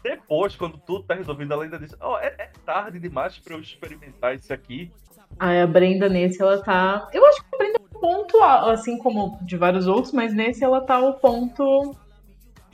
Depois, 0.03 0.55
quando 0.55 0.77
tudo 0.77 1.03
tá 1.03 1.13
resolvido, 1.13 1.53
ela 1.53 1.63
ainda 1.63 1.77
diz: 1.77 1.95
Ó, 1.99 2.15
oh, 2.15 2.19
é, 2.19 2.33
é, 2.37 2.51
tarde 2.65 2.99
demais 2.99 3.37
para 3.37 3.53
eu 3.53 3.59
experimentar 3.59 4.35
isso 4.35 4.53
aqui. 4.53 4.91
Ah, 5.37 5.63
a 5.63 5.67
Brenda 5.67 6.09
nesse, 6.09 6.41
ela 6.41 6.61
tá. 6.61 7.07
Eu 7.13 7.25
acho 7.25 7.41
que 7.43 7.55
a 7.55 7.57
Brenda 7.57 7.79
é 7.79 7.97
um 7.97 7.99
ponto, 7.99 8.41
assim 8.41 8.97
como 8.97 9.37
de 9.41 9.57
vários 9.57 9.87
outros, 9.87 10.13
mas 10.13 10.33
nesse 10.33 10.63
ela 10.63 10.81
tá 10.81 10.99
o 10.99 11.13
ponto 11.13 11.95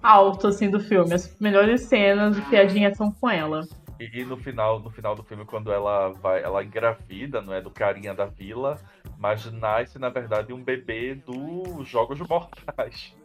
alto, 0.01 0.47
assim, 0.47 0.69
do 0.69 0.79
filme. 0.79 1.13
As 1.13 1.35
melhores 1.39 1.81
cenas 1.81 2.35
de 2.35 2.41
piadinha 2.43 2.93
são 2.93 3.11
com 3.11 3.29
ela. 3.29 3.67
E, 3.99 4.21
e, 4.21 4.25
no 4.25 4.37
final, 4.37 4.79
no 4.79 4.89
final 4.89 5.15
do 5.15 5.23
filme, 5.23 5.45
quando 5.45 5.71
ela 5.71 6.09
vai, 6.09 6.43
ela 6.43 6.63
engravida, 6.63 7.41
não 7.41 7.53
é 7.53 7.61
do 7.61 7.71
carinha 7.71 8.13
da 8.13 8.25
vila, 8.25 8.77
mas 9.17 9.51
nasce 9.51 9.97
na 9.97 10.09
verdade 10.09 10.53
um 10.53 10.61
bebê 10.61 11.15
dos 11.15 11.87
Jogos 11.87 12.19
Mortais. 12.19 13.15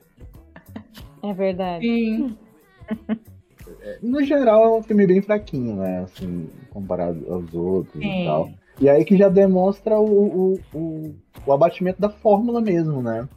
É 1.23 1.35
verdade. 1.35 1.85
Sim. 1.85 2.39
É, 3.83 3.99
no 4.03 4.23
geral, 4.23 4.65
é 4.65 4.79
um 4.79 4.83
filme 4.83 5.07
bem 5.07 5.23
fraquinho, 5.23 5.77
né? 5.77 6.01
Assim, 6.01 6.49
comparado 6.71 7.25
aos 7.33 7.53
outros 7.55 8.03
Sim. 8.03 8.23
e 8.23 8.25
tal. 8.25 8.51
E 8.81 8.89
aí 8.89 9.05
que 9.05 9.17
já 9.17 9.29
demonstra 9.29 9.99
o, 9.99 10.55
o, 10.55 10.61
o, 10.75 11.15
o 11.47 11.53
abatimento 11.53 12.01
da 12.01 12.09
fórmula 12.09 12.61
mesmo, 12.61 13.03
né? 13.03 13.29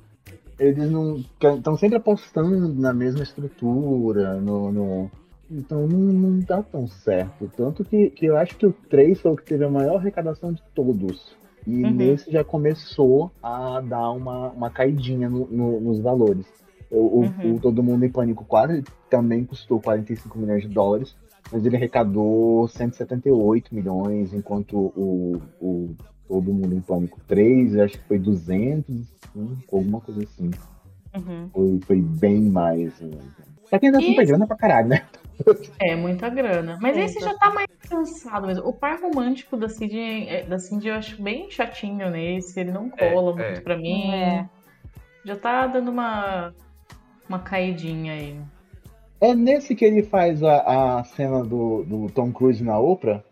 Eles 0.58 0.90
não 0.90 1.18
estão 1.18 1.76
sempre 1.76 1.98
apostando 1.98 2.74
na 2.74 2.94
mesma 2.94 3.24
estrutura, 3.24 4.36
no, 4.36 4.72
no... 4.72 5.12
então 5.52 5.88
não, 5.88 6.00
não 6.00 6.40
dá 6.40 6.62
tão 6.62 6.88
certo. 6.88 7.52
Tanto 7.58 7.84
que, 7.84 8.10
que 8.12 8.26
eu 8.26 8.38
acho 8.38 8.56
que 8.56 8.66
o 8.66 8.72
3 8.72 9.20
foi 9.20 9.32
o 9.32 9.36
que 9.36 9.44
teve 9.44 9.66
a 9.66 9.70
maior 9.70 9.98
arrecadação 9.98 10.54
de 10.54 10.62
todos. 10.74 11.36
E 11.66 11.84
uhum. 11.84 11.92
nesse 11.92 12.32
já 12.32 12.44
começou 12.44 13.32
a 13.42 13.82
dar 13.82 14.12
uma, 14.12 14.50
uma 14.50 14.70
caidinha 14.70 15.30
no, 15.30 15.48
no, 15.48 15.80
nos 15.82 16.00
valores. 16.00 16.46
O, 16.94 17.22
uhum. 17.22 17.56
o, 17.56 17.60
Todo 17.60 17.82
Mundo 17.82 18.06
em 18.06 18.10
Pânico 18.10 18.46
4 18.46 18.84
também 19.10 19.44
custou 19.44 19.82
45 19.82 20.38
milhões 20.38 20.62
de 20.62 20.68
dólares, 20.68 21.16
mas 21.52 21.66
ele 21.66 21.76
arrecadou 21.76 22.68
178 22.68 23.74
milhões, 23.74 24.32
enquanto 24.32 24.78
o, 24.78 25.42
o 25.60 25.96
Todo 26.28 26.54
Mundo 26.54 26.76
em 26.76 26.82
Pânico 26.82 27.20
3, 27.28 27.80
acho 27.80 27.98
que 27.98 28.08
foi 28.08 28.20
200, 28.20 29.08
alguma 29.72 30.00
coisa 30.02 30.24
assim. 30.24 30.52
Uhum. 31.16 31.50
Foi, 31.52 31.80
foi 31.82 32.02
bem 32.02 32.42
mais. 32.42 33.00
Né? 33.02 33.18
Só 33.66 33.80
que 33.80 33.88
ainda 33.88 33.98
assim 33.98 34.14
foi 34.14 34.26
grana 34.26 34.46
pra 34.46 34.56
caralho, 34.56 34.90
né? 34.90 35.04
É, 35.80 35.96
muita 35.96 36.30
grana. 36.30 36.78
Mas 36.80 36.96
é, 36.96 37.06
esse 37.06 37.20
já 37.20 37.36
tá 37.36 37.52
mais 37.52 37.68
cansado 37.90 38.46
mesmo. 38.46 38.68
O 38.68 38.74
par 38.74 39.02
romântico 39.02 39.58
da 39.58 39.68
Cindy, 39.68 40.28
é, 40.28 40.44
da 40.44 40.60
Cindy 40.60 40.90
eu 40.90 40.94
acho 40.94 41.22
bem 41.22 41.50
chatinho 41.50 42.10
nesse. 42.12 42.60
Ele 42.60 42.72
não 42.72 42.88
cola 42.88 43.32
é, 43.32 43.48
muito 43.48 43.60
é. 43.60 43.62
pra 43.62 43.76
mim. 43.76 44.12
É. 44.14 44.48
Já 45.26 45.36
tá 45.36 45.66
dando 45.66 45.90
uma 45.90 46.54
uma 47.34 47.40
caidinha 47.40 48.14
aí. 48.14 48.40
É 49.20 49.34
nesse 49.34 49.74
que 49.74 49.84
ele 49.84 50.04
faz 50.04 50.44
a, 50.44 51.00
a 51.00 51.04
cena 51.04 51.44
do, 51.44 51.84
do 51.84 52.10
Tom 52.12 52.32
Cruise 52.32 52.64
na 52.64 52.78
Oprah? 52.78 53.24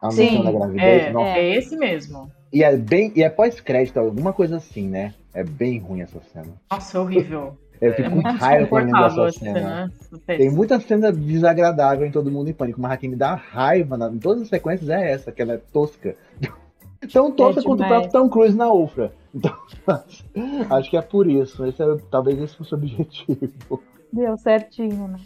A 0.00 0.10
Sim, 0.10 0.44
da 0.44 0.52
gravidez? 0.52 1.04
É, 1.04 1.12
Nossa. 1.12 1.38
é 1.38 1.56
esse 1.56 1.76
mesmo. 1.76 2.30
E 2.52 2.62
é 2.62 2.76
bem. 2.76 3.12
E 3.16 3.22
é 3.22 3.30
pós-crédito, 3.30 3.98
alguma 3.98 4.32
coisa 4.32 4.58
assim, 4.58 4.88
né? 4.88 5.14
É 5.32 5.42
bem 5.42 5.78
ruim 5.78 6.02
essa 6.02 6.20
cena. 6.20 6.52
Nossa, 6.70 6.98
é 6.98 7.00
horrível. 7.00 7.58
Eu 7.80 7.92
fico 7.94 8.08
é 8.08 8.10
com 8.10 8.20
raiva 8.20 8.66
quando 8.68 8.86
lembro 8.86 9.02
dessa 9.02 9.38
cena. 9.38 9.90
cena. 9.90 10.38
Tem 10.38 10.50
muita 10.50 10.78
cena 10.78 11.10
desagradável 11.10 12.06
em 12.06 12.10
Todo 12.10 12.30
Mundo 12.30 12.48
em 12.48 12.52
Pânico, 12.52 12.80
mas 12.80 12.92
a 12.92 12.96
que 12.96 13.08
me 13.08 13.16
dá 13.16 13.34
raiva 13.34 13.96
na, 13.96 14.08
em 14.08 14.18
todas 14.18 14.42
as 14.42 14.48
sequências 14.48 14.88
é 14.88 15.10
essa, 15.10 15.32
que 15.32 15.42
ela 15.42 15.54
é 15.54 15.58
tosca. 15.58 16.14
Tão 17.12 17.32
tosca 17.32 17.60
é 17.60 17.64
quanto 17.64 17.82
o 17.82 17.86
próprio 17.86 18.12
Tom 18.12 18.28
Cruise 18.28 18.56
na 18.56 18.70
Oprah. 18.72 19.10
Então, 19.34 19.56
acho 20.70 20.90
que 20.90 20.96
é 20.96 21.02
por 21.02 21.26
isso. 21.28 21.64
Esse 21.66 21.82
é, 21.82 21.96
talvez 22.10 22.40
esse 22.40 22.56
fosse 22.56 22.74
o 22.74 22.78
objetivo. 22.78 23.82
Deu 24.12 24.36
certinho, 24.36 25.08
né? 25.08 25.18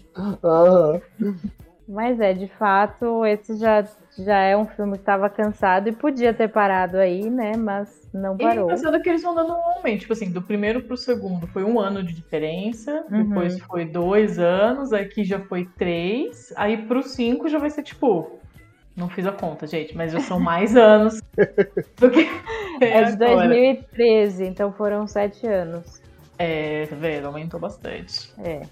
Uhum. 1.21 1.37
Mas 1.89 2.21
é, 2.21 2.35
de 2.35 2.49
fato, 2.49 3.25
esse 3.25 3.57
já, 3.57 3.83
já 4.19 4.39
é 4.41 4.55
um 4.55 4.67
filme 4.67 4.93
que 4.93 4.99
estava 4.99 5.31
cansado 5.31 5.89
e 5.89 5.93
podia 5.93 6.35
ter 6.35 6.49
parado 6.49 6.99
aí, 6.99 7.31
né? 7.31 7.53
Mas 7.57 8.07
não 8.13 8.37
parou. 8.37 8.55
E 8.55 8.59
é 8.59 8.63
engraçado 8.63 9.01
que 9.01 9.09
eles 9.09 9.23
vão 9.23 9.35
dando 9.35 9.53
um 9.55 9.63
aumento. 9.77 10.01
Tipo 10.01 10.13
assim, 10.13 10.31
do 10.31 10.43
primeiro 10.43 10.83
pro 10.83 10.99
segundo 10.99 11.47
foi 11.47 11.65
um 11.65 11.81
ano 11.81 12.03
de 12.03 12.15
diferença. 12.15 13.05
Uhum. 13.11 13.29
Depois 13.29 13.59
foi 13.61 13.87
dois 13.87 14.39
anos. 14.39 14.93
Aqui 14.93 15.25
já 15.25 15.41
foi 15.41 15.67
três. 15.79 16.53
Aí 16.57 16.77
pro 16.87 17.03
cinco 17.03 17.49
já 17.49 17.59
vai 17.59 17.71
ser 17.71 17.83
tipo 17.83 18.39
não 18.99 19.09
fiz 19.09 19.27
a 19.27 19.33
conta, 19.33 19.67
gente, 19.67 19.97
mas 19.97 20.13
já 20.13 20.21
são 20.21 20.41
mais 20.41 20.75
anos 20.77 21.23
do 21.97 22.11
que. 22.11 22.29
É 22.81 23.05
de 23.05 23.17
2013, 23.17 24.45
então 24.45 24.73
foram 24.73 25.07
sete 25.07 25.47
anos. 25.47 26.03
É, 26.39 26.87
tá 26.87 26.97
vendo? 26.97 27.27
Aumentou 27.27 27.59
bastante. 27.59 28.33
É. 28.39 28.63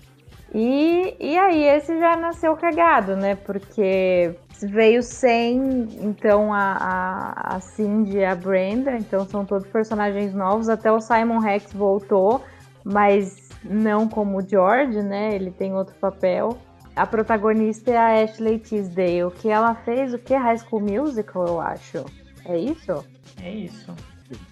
E, 0.55 1.17
e 1.19 1.37
aí, 1.37 1.65
esse 1.65 1.99
já 1.99 2.17
nasceu 2.17 2.57
cagado, 2.57 3.17
né? 3.17 3.35
Porque 3.35 4.35
veio 4.63 5.03
sem, 5.03 5.89
então, 6.01 6.53
a, 6.53 6.77
a, 6.79 7.57
a 7.57 7.61
Cindy 7.61 8.19
e 8.19 8.25
a 8.25 8.35
Brenda, 8.35 8.97
então 8.97 9.27
são 9.27 9.45
todos 9.45 9.67
personagens 9.67 10.33
novos. 10.33 10.69
Até 10.69 10.91
o 10.91 11.01
Simon 11.01 11.39
Rex 11.39 11.73
voltou, 11.73 12.43
mas 12.85 13.51
não 13.65 14.09
como 14.09 14.39
o 14.39 14.49
George, 14.49 15.03
né? 15.03 15.35
Ele 15.35 15.51
tem 15.51 15.75
outro 15.75 15.95
papel. 15.97 16.57
A 16.97 17.07
protagonista 17.07 17.91
é 17.91 17.97
a 17.99 18.25
Ashley 18.25 18.59
Tisdale, 18.59 19.31
que 19.39 19.51
ela 19.51 19.75
fez 19.75 20.15
o 20.15 20.19
que? 20.19 20.35
High 20.35 20.59
School 20.59 20.81
Musical, 20.81 21.47
eu 21.47 21.61
acho. 21.61 22.05
É 22.47 22.59
isso? 22.59 23.05
É 23.43 23.51
isso. 23.51 23.95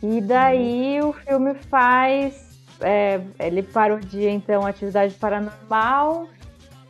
E 0.03 0.21
daí 0.21 1.01
o 1.01 1.13
filme 1.13 1.55
faz. 1.55 2.61
é, 2.81 3.21
ele 3.39 3.63
parodia 3.63 4.31
então 4.31 4.67
atividade 4.67 5.15
paranormal. 5.15 6.29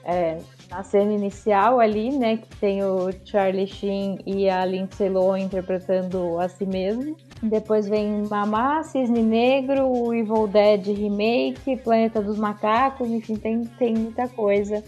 é, 0.05 0.39
na 0.71 0.83
cena 0.83 1.13
inicial 1.13 1.79
ali, 1.79 2.11
né? 2.19 2.39
Que 2.39 2.57
tem 2.57 2.83
o 2.83 3.11
Charlie 3.25 3.67
Sheen 3.67 4.19
e 4.27 4.49
a 4.51 4.65
Lindsay 4.65 5.09
Lohan 5.09 5.41
interpretando 5.41 6.39
a 6.41 6.49
si 6.49 6.67
mesmo. 6.67 7.17
Depois 7.43 7.89
vem 7.89 8.23
Mamá, 8.29 8.83
Cisne 8.83 9.23
Negro, 9.23 9.87
o 9.87 10.13
Evil 10.13 10.49
Dead 10.49 10.85
Remake, 10.87 11.77
Planeta 11.77 12.21
dos 12.21 12.39
Macacos, 12.39 13.09
enfim, 13.09 13.37
tem, 13.37 13.65
tem 13.65 13.95
muita 13.95 14.29
coisa 14.29 14.83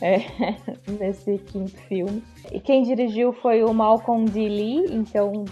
é, 0.00 0.18
nesse 0.98 1.38
quinto 1.38 1.76
filme. 1.88 2.22
E 2.52 2.60
quem 2.60 2.82
dirigiu 2.82 3.32
foi 3.32 3.62
o 3.62 3.72
Malcolm 3.72 4.26
D. 4.26 4.48
Lee, 4.48 4.86
então 4.90 5.44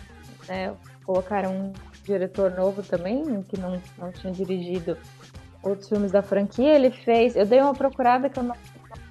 né, 0.49 0.75
colocaram 1.05 1.53
um 1.53 1.73
diretor 2.05 2.51
novo 2.53 2.83
também, 2.83 3.43
que 3.43 3.59
não, 3.59 3.81
não 3.99 4.13
tinha 4.13 4.33
dirigido 4.33 4.97
outros 5.63 5.89
filmes 5.89 6.13
da 6.13 6.23
franquia. 6.23 6.75
Ele 6.75 6.91
fez. 6.91 7.35
Eu 7.37 7.47
dei 7.47 7.61
uma 7.61 7.75
procurada 7.75 8.29
que 8.29 8.39
eu 8.39 8.43
não 8.45 8.57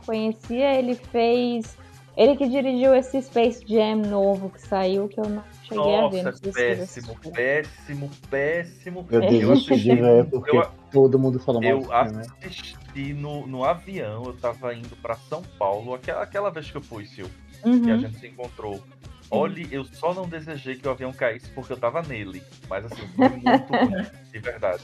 conhecia, 0.06 0.76
ele 0.76 0.96
fez. 0.96 1.78
Ele 2.16 2.36
que 2.36 2.48
dirigiu 2.48 2.94
esse 2.94 3.20
Space 3.24 3.66
Jam 3.68 3.96
novo 3.96 4.52
que 4.52 4.62
saiu, 4.62 5.08
que 5.08 5.20
eu 5.20 5.28
não 5.28 5.44
cheguei 5.64 5.96
a 5.96 6.08
ver. 6.08 6.24
Nossa, 6.24 6.52
péssimo, 6.54 7.16
péssimo, 7.34 8.10
péssimo. 8.30 9.08
Eu 9.10 9.22
desisti 9.22 9.76
de 9.80 9.96
ver 9.96 10.26
porque 10.30 10.56
Eu- 10.56 10.68
todo 10.92 11.18
mundo 11.18 11.40
falou 11.40 11.60
mal 11.60 11.72
Eu 11.72 11.80
desse 11.80 12.76
assisti 12.94 13.14
no, 13.14 13.48
no 13.48 13.64
avião, 13.64 14.24
eu 14.26 14.34
tava 14.34 14.74
indo 14.74 14.96
pra 14.98 15.16
São 15.16 15.42
Paulo, 15.58 15.94
aquela, 15.96 16.22
aquela 16.22 16.50
vez 16.52 16.70
que 16.70 16.78
eu 16.78 16.82
fui, 16.82 17.06
Sil, 17.10 17.28
que 17.62 17.68
a 17.68 17.70
Uhum. 17.70 18.00
gente 18.00 18.20
se 18.20 18.28
encontrou. 18.28 18.82
Olha, 19.32 19.66
eu 19.72 19.84
só 19.86 20.14
não 20.14 20.28
desejei 20.28 20.76
que 20.76 20.88
o 20.88 20.92
avião 20.92 21.12
caísse 21.12 21.50
porque 21.52 21.74
eu 21.74 21.78
tava 21.78 22.02
nele. 22.04 22.44
Mas 22.70 22.86
assim, 22.86 23.08
foi 23.16 23.30
muito 23.30 23.44
ruim, 23.74 24.06
de 24.32 24.40
verdade. 24.40 24.84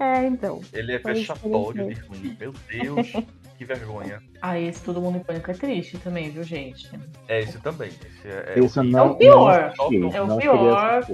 É, 0.00 0.26
então. 0.26 0.60
Ele 0.72 0.94
é 0.94 0.98
Foi 0.98 1.14
vexatório 1.14 1.86
de 1.88 2.00
ruim. 2.00 2.36
Meu 2.40 2.54
Deus, 2.70 3.12
que 3.58 3.64
vergonha. 3.66 4.22
Ah, 4.40 4.58
esse 4.58 4.82
Todo 4.82 5.00
Mundo 5.00 5.18
em 5.18 5.22
Pânico 5.22 5.50
é 5.50 5.54
triste 5.54 5.98
também, 5.98 6.30
viu, 6.30 6.42
gente? 6.42 6.88
É 7.28 7.40
esse 7.40 7.58
também. 7.58 7.88
Esse 7.88 8.28
é, 8.28 8.54
é 8.56 8.58
Esse 8.58 8.82
não, 8.82 8.98
É 9.08 9.10
o 9.10 9.14
pior. 9.16 9.74
não 9.78 10.10
É 10.12 10.22
o 10.22 10.36
pior. 10.38 11.06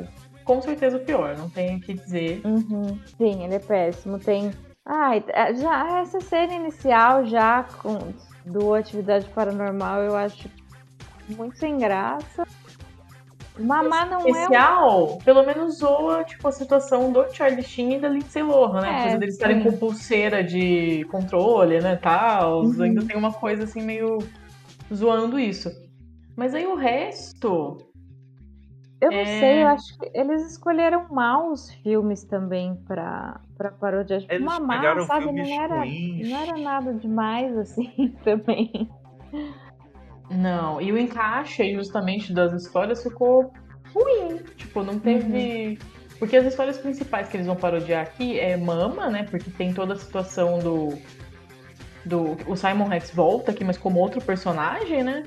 Com 0.45 0.63
certeza 0.63 0.97
o 0.99 1.01
pior, 1.01 1.37
não 1.37 1.51
tenho 1.51 1.79
o 1.79 1.81
que 1.81 1.95
dizer. 1.95 2.41
Uhum. 2.45 2.99
Sim, 3.19 3.45
ele 3.45 3.55
é 3.55 3.59
péssimo. 3.59 4.19
Tem. 4.19 4.51
Ai, 4.87 5.25
é, 5.29 5.55
já 5.55 6.01
essa 6.01 6.21
cena 6.21 6.55
inicial 6.55 7.27
já 7.27 7.65
com 7.65 7.99
do 8.45 8.75
Atividade 8.75 9.29
Paranormal 9.29 10.03
eu 10.03 10.17
acho 10.17 10.49
muito 11.37 11.57
sem 11.59 11.79
graça. 11.79 12.47
Mamá 13.59 14.07
não 14.07 14.21
é 14.21 14.31
especial, 14.31 15.19
pelo 15.23 15.45
menos 15.45 15.79
zoa 15.79 16.25
tipo, 16.25 16.49
a 16.49 16.53
situação 16.53 17.13
do 17.13 17.29
Charlie 17.35 17.63
Sheen 17.63 17.97
e 17.97 18.01
da 18.01 18.09
Lindsay 18.09 18.43
Lohan, 18.43 18.81
né? 18.81 19.13
É, 19.13 19.19
deles 19.19 19.35
estarem 19.35 19.63
com 19.63 19.77
pulseira 19.77 20.43
de 20.43 21.05
controle, 21.11 21.79
né, 21.79 21.97
tal. 21.97 22.63
Uhum. 22.63 22.83
Ainda 22.83 23.05
tem 23.05 23.17
uma 23.17 23.33
coisa 23.33 23.65
assim 23.65 23.83
meio 23.83 24.19
zoando 24.93 25.39
isso. 25.39 25.71
Mas 26.35 26.55
aí 26.55 26.67
o 26.67 26.75
resto, 26.75 27.77
Eu 29.01 29.11
não 29.11 29.19
É. 29.21 29.25
sei, 29.41 29.63
eu 29.63 29.69
acho 29.69 29.99
que 29.99 30.11
eles 30.15 30.51
escolheram 30.51 31.07
mal 31.11 31.51
os 31.51 31.73
filmes 31.77 32.23
também 32.25 32.75
pra, 32.87 33.41
pra 33.57 33.71
parodiar. 33.71 34.21
Tipo, 34.21 34.35
Eles 34.35 34.45
Mamá, 34.45 34.77
pegaram 34.77 35.07
sabe? 35.07 35.33
Não 35.33 35.63
era, 35.63 35.79
ruins. 35.81 36.29
não 36.29 36.37
era 36.39 36.57
nada 36.59 36.93
demais 36.95 37.57
assim 37.57 38.15
também. 38.23 38.91
não. 40.31 40.81
E 40.81 40.93
o 40.93 40.99
encaixe 40.99 41.73
justamente 41.75 42.33
das 42.33 42.53
histórias 42.53 43.03
ficou 43.03 43.53
ruim. 43.95 44.39
Tipo, 44.57 44.83
não 44.83 44.99
teve. 44.99 45.79
Porque 46.19 46.37
as 46.37 46.45
histórias 46.47 46.77
principais 46.79 47.29
que 47.29 47.37
eles 47.39 47.47
vão 47.47 47.57
parodiar 47.57 48.03
aqui 48.03 48.39
é 48.39 48.57
Mama, 48.57 49.09
né? 49.09 49.23
Porque 49.31 49.51
tem 49.51 49.73
toda 49.73 49.95
a 49.95 49.97
situação 49.97 50.59
do. 50.59 50.99
do 52.05 52.37
o 52.47 52.55
Simon 52.57 52.85
Rex 52.89 53.11
volta 53.13 53.51
aqui, 53.51 53.65
mas 53.65 53.79
como 53.79 53.99
outro 53.99 54.21
personagem, 54.21 55.03
né? 55.03 55.25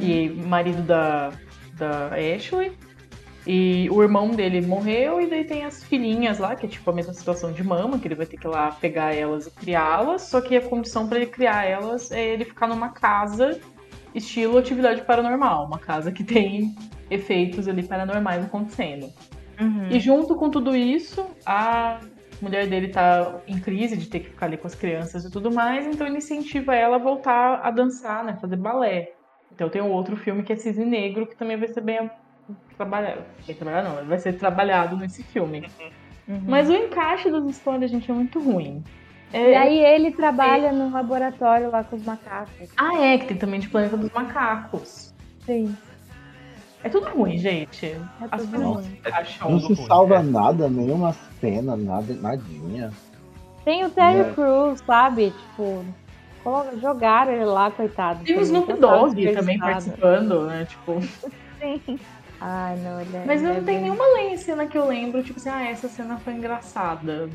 e 0.00 0.30
marido 0.30 0.80
da, 0.82 1.30
da 1.74 2.10
Ashley. 2.14 2.72
E 3.46 3.88
o 3.90 4.00
irmão 4.02 4.30
dele 4.30 4.60
morreu, 4.60 5.20
e 5.20 5.26
daí 5.26 5.44
tem 5.44 5.64
as 5.64 5.82
filhinhas 5.82 6.38
lá, 6.38 6.54
que 6.54 6.66
é 6.66 6.68
tipo 6.68 6.88
a 6.88 6.94
mesma 6.94 7.12
situação 7.12 7.52
de 7.52 7.64
mama, 7.64 7.98
que 7.98 8.06
ele 8.06 8.14
vai 8.14 8.26
ter 8.26 8.36
que 8.36 8.46
ir 8.46 8.50
lá 8.50 8.70
pegar 8.70 9.14
elas 9.14 9.46
e 9.46 9.50
criá-las. 9.50 10.22
Só 10.22 10.40
que 10.40 10.56
a 10.56 10.60
condição 10.60 11.08
para 11.08 11.18
ele 11.18 11.26
criar 11.26 11.64
elas 11.64 12.12
é 12.12 12.24
ele 12.34 12.44
ficar 12.44 12.68
numa 12.68 12.90
casa 12.90 13.58
estilo 14.14 14.58
atividade 14.58 15.02
paranormal, 15.02 15.66
uma 15.66 15.78
casa 15.78 16.12
que 16.12 16.22
tem 16.22 16.74
efeitos 17.10 17.66
ali 17.66 17.82
paranormais 17.82 18.44
acontecendo. 18.44 19.10
Uhum. 19.60 19.88
E 19.90 19.98
junto 20.00 20.36
com 20.36 20.50
tudo 20.50 20.76
isso, 20.76 21.26
a 21.46 22.00
mulher 22.40 22.66
dele 22.66 22.88
tá 22.88 23.40
em 23.46 23.58
crise 23.58 23.96
de 23.96 24.08
ter 24.08 24.20
que 24.20 24.30
ficar 24.30 24.46
ali 24.46 24.56
com 24.56 24.66
as 24.66 24.74
crianças 24.74 25.24
e 25.24 25.30
tudo 25.30 25.52
mais, 25.52 25.86
então 25.86 26.06
ele 26.06 26.18
incentiva 26.18 26.74
ela 26.74 26.96
a 26.96 26.98
voltar 26.98 27.60
a 27.62 27.70
dançar, 27.70 28.24
né, 28.24 28.36
fazer 28.40 28.56
balé. 28.56 29.12
Então 29.54 29.68
tem 29.68 29.82
um 29.82 29.90
outro 29.90 30.16
filme 30.16 30.42
que 30.42 30.52
é 30.52 30.56
Cisne 30.56 30.84
Negro, 30.84 31.26
que 31.26 31.36
também 31.36 31.56
vai 31.56 31.68
ser 31.68 31.82
bem 31.82 32.10
trabalhado. 32.76 33.22
Bem 33.46 33.56
trabalhado 33.56 33.96
não, 33.96 34.04
vai 34.06 34.18
ser 34.18 34.32
trabalhado 34.34 34.96
nesse 34.96 35.22
filme. 35.22 35.66
Uhum. 36.28 36.42
Mas 36.46 36.68
o 36.68 36.72
encaixe 36.72 37.30
das 37.30 37.44
histórias, 37.44 37.90
gente, 37.90 38.10
é 38.10 38.14
muito 38.14 38.40
ruim. 38.40 38.82
E 39.32 39.36
É... 39.36 39.56
aí 39.56 39.78
ele 39.78 40.12
trabalha 40.12 40.72
no 40.72 40.90
laboratório 40.90 41.70
lá 41.70 41.82
com 41.84 41.96
os 41.96 42.04
macacos. 42.04 42.70
Ah, 42.76 42.96
é, 42.98 43.18
que 43.18 43.26
tem 43.26 43.36
também 43.36 43.60
de 43.60 43.68
Planeta 43.68 43.96
dos 43.96 44.10
Macacos. 44.12 45.12
Sim, 45.40 45.74
É 46.84 46.88
tudo 46.88 47.08
ruim, 47.10 47.38
gente. 47.38 47.86
é 47.86 47.98
As 48.30 48.42
tudo 48.42 48.60
ruim. 48.74 48.98
É. 49.04 49.10
Não 49.40 49.58
tudo 49.58 49.60
se 49.60 49.74
ruim, 49.74 49.86
salva 49.86 50.16
é. 50.16 50.22
nada, 50.22 50.68
nenhuma 50.68 51.12
cena, 51.40 51.76
nada, 51.76 52.12
nadinha. 52.14 52.90
Tem 53.64 53.84
o 53.84 53.90
Terry 53.90 54.20
É. 54.20 54.32
Crews, 54.32 54.80
sabe? 54.84 55.30
Tipo, 55.30 55.84
jogaram 56.80 57.32
ele 57.32 57.44
lá, 57.44 57.70
coitado. 57.70 58.24
Tem 58.24 58.36
o 58.36 58.40
Snoop 58.42 58.72
Dogg 58.74 59.32
também 59.32 59.58
participando, 59.58 60.46
né? 60.46 60.64
Tipo. 60.64 61.00
Sim. 61.60 61.98
Ai, 62.44 62.76
não, 62.78 63.00
ele 63.00 63.16
é, 63.16 63.24
Mas 63.24 63.40
ele 63.40 63.42
não 63.48 63.50
é 63.52 63.54
tem 63.54 63.64
bem- 63.64 63.80
nenhuma 63.82 64.04
lei- 64.14 64.36
cena 64.36 64.66
que 64.66 64.76
eu 64.76 64.84
lembro, 64.86 65.22
tipo 65.22 65.38
assim, 65.38 65.48
ah, 65.48 65.64
essa 65.70 65.88
cena 65.88 66.18
foi 66.18 66.32
engraçada. 66.32 67.28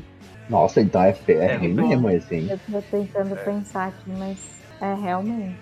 Nossa, 0.50 0.82
então 0.82 1.02
é, 1.02 1.14
é, 1.28 1.32
É, 1.46 1.56
ruim 1.56 1.72
não. 1.72 1.88
mesmo 1.88 2.10
esse, 2.10 2.34
hein? 2.34 2.48
Eu 2.50 2.58
tô 2.58 2.82
tentando 2.90 3.32
É. 3.34 3.44
pensar 3.44 3.88
aqui, 3.88 4.10
mas 4.10 4.60
é 4.82 4.94
realmente. 4.94 5.56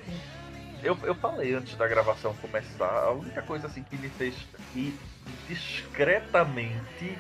Eu, 0.83 0.97
eu 1.05 1.15
falei 1.15 1.55
antes 1.55 1.77
da 1.77 1.87
gravação 1.87 2.35
começar, 2.35 2.89
a 3.05 3.13
única 3.13 3.41
coisa 3.43 3.69
assim 3.69 3.85
que 3.85 3.97
me 3.97 4.09
fez 4.11 4.37
rir 4.75 4.99
discretamente. 5.47 7.17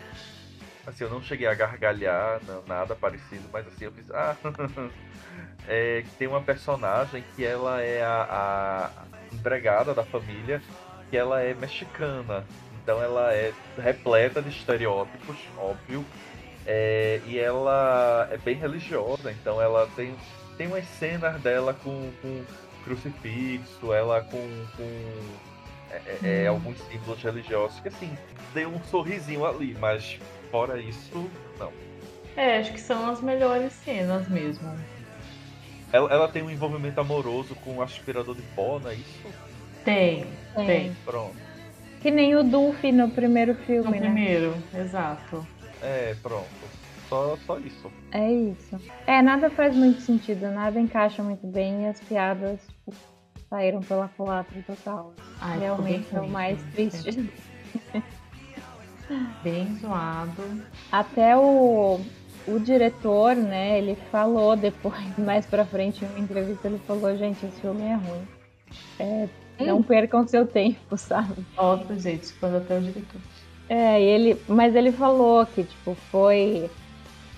Assim, 0.84 1.04
eu 1.04 1.10
não 1.10 1.22
cheguei 1.22 1.46
a 1.46 1.54
gargalhar, 1.54 2.40
não, 2.46 2.62
nada 2.66 2.94
parecido, 2.94 3.48
mas 3.52 3.66
assim, 3.68 3.84
eu 3.84 3.92
fiz. 3.92 4.08
Ah, 4.10 4.36
é, 5.68 6.02
que 6.02 6.10
tem 6.16 6.28
uma 6.28 6.40
personagem 6.42 7.24
que 7.34 7.44
ela 7.44 7.80
é 7.82 8.02
a, 8.04 8.22
a 8.92 9.34
empregada 9.34 9.94
da 9.94 10.04
família, 10.04 10.62
que 11.10 11.16
ela 11.16 11.40
é 11.40 11.54
mexicana. 11.54 12.44
Então 12.82 13.02
ela 13.02 13.32
é 13.32 13.52
repleta 13.78 14.40
de 14.40 14.50
estereótipos, 14.50 15.36
óbvio. 15.58 16.04
É, 16.66 17.20
e 17.26 17.38
ela 17.38 18.28
é 18.30 18.36
bem 18.36 18.56
religiosa, 18.56 19.30
então 19.30 19.62
ela 19.62 19.88
tem, 19.94 20.16
tem 20.56 20.66
umas 20.66 20.84
cenas 20.84 21.40
dela 21.40 21.74
com, 21.74 22.10
com 22.20 22.44
crucifixo, 22.84 23.92
ela 23.92 24.20
com, 24.22 24.66
com 24.76 24.86
é, 25.90 25.96
é, 25.96 26.42
é, 26.42 26.46
alguns 26.48 26.78
símbolos 26.78 27.22
religiosos, 27.22 27.78
que 27.80 27.88
assim, 27.88 28.16
deu 28.52 28.68
um 28.68 28.82
sorrisinho 28.84 29.46
ali, 29.46 29.76
mas 29.78 30.18
fora 30.50 30.80
isso, 30.80 31.30
não. 31.58 31.72
É, 32.36 32.58
acho 32.58 32.72
que 32.72 32.80
são 32.80 33.08
as 33.10 33.20
melhores 33.20 33.72
cenas 33.72 34.28
mesmo. 34.28 34.68
Ela, 35.92 36.12
ela 36.12 36.28
tem 36.28 36.42
um 36.42 36.50
envolvimento 36.50 37.00
amoroso 37.00 37.54
com 37.56 37.76
o 37.76 37.82
aspirador 37.82 38.34
de 38.34 38.42
pó, 38.54 38.78
não 38.80 38.90
é 38.90 38.94
isso? 38.94 39.45
Tem, 39.86 40.26
tem. 40.54 40.92
Pronto. 41.04 41.34
Que 42.02 42.10
nem 42.10 42.34
o 42.34 42.42
Duffy 42.42 42.90
no 42.92 43.08
primeiro 43.08 43.54
filme, 43.54 43.84
No 43.84 43.90
né? 43.92 43.98
primeiro, 44.00 44.54
exato. 44.74 45.46
É, 45.80 46.14
pronto. 46.22 46.44
Só, 47.08 47.36
só 47.46 47.58
isso. 47.60 47.90
É 48.10 48.30
isso. 48.32 48.80
É, 49.06 49.22
nada 49.22 49.48
faz 49.48 49.74
muito 49.76 50.00
sentido, 50.00 50.50
nada 50.50 50.80
encaixa 50.80 51.22
muito 51.22 51.46
bem 51.46 51.84
e 51.84 51.86
as 51.86 52.00
piadas 52.00 52.58
tipo, 52.66 52.92
saíram 53.48 53.80
pela 53.80 54.08
culatra 54.08 54.60
total. 54.66 55.14
Ai, 55.40 55.60
Realmente 55.60 56.14
é 56.14 56.20
o 56.20 56.28
mais 56.28 56.60
triste. 56.72 57.30
Bem 59.44 59.72
zoado. 59.76 60.42
Até 60.90 61.36
o, 61.36 62.00
o 62.48 62.58
diretor, 62.58 63.36
né, 63.36 63.78
ele 63.78 63.96
falou 64.10 64.56
depois, 64.56 65.00
mais 65.16 65.46
pra 65.46 65.64
frente, 65.64 66.04
em 66.04 66.08
uma 66.08 66.18
entrevista, 66.18 66.66
ele 66.66 66.80
falou, 66.86 67.16
gente, 67.16 67.46
esse 67.46 67.60
filme 67.60 67.82
é 67.82 67.94
ruim. 67.94 68.28
É, 68.98 69.28
não 69.58 69.82
percam 69.82 70.26
seu 70.26 70.46
tempo, 70.46 70.96
sabe? 70.96 71.44
Óbvio, 71.56 71.98
gente, 71.98 72.24
expando 72.24 72.58
até 72.58 72.78
o 72.78 72.80
diretor. 72.80 73.20
É, 73.68 74.00
ele, 74.00 74.40
mas 74.46 74.74
ele 74.74 74.92
falou 74.92 75.44
que, 75.46 75.64
tipo, 75.64 75.94
foi 76.10 76.70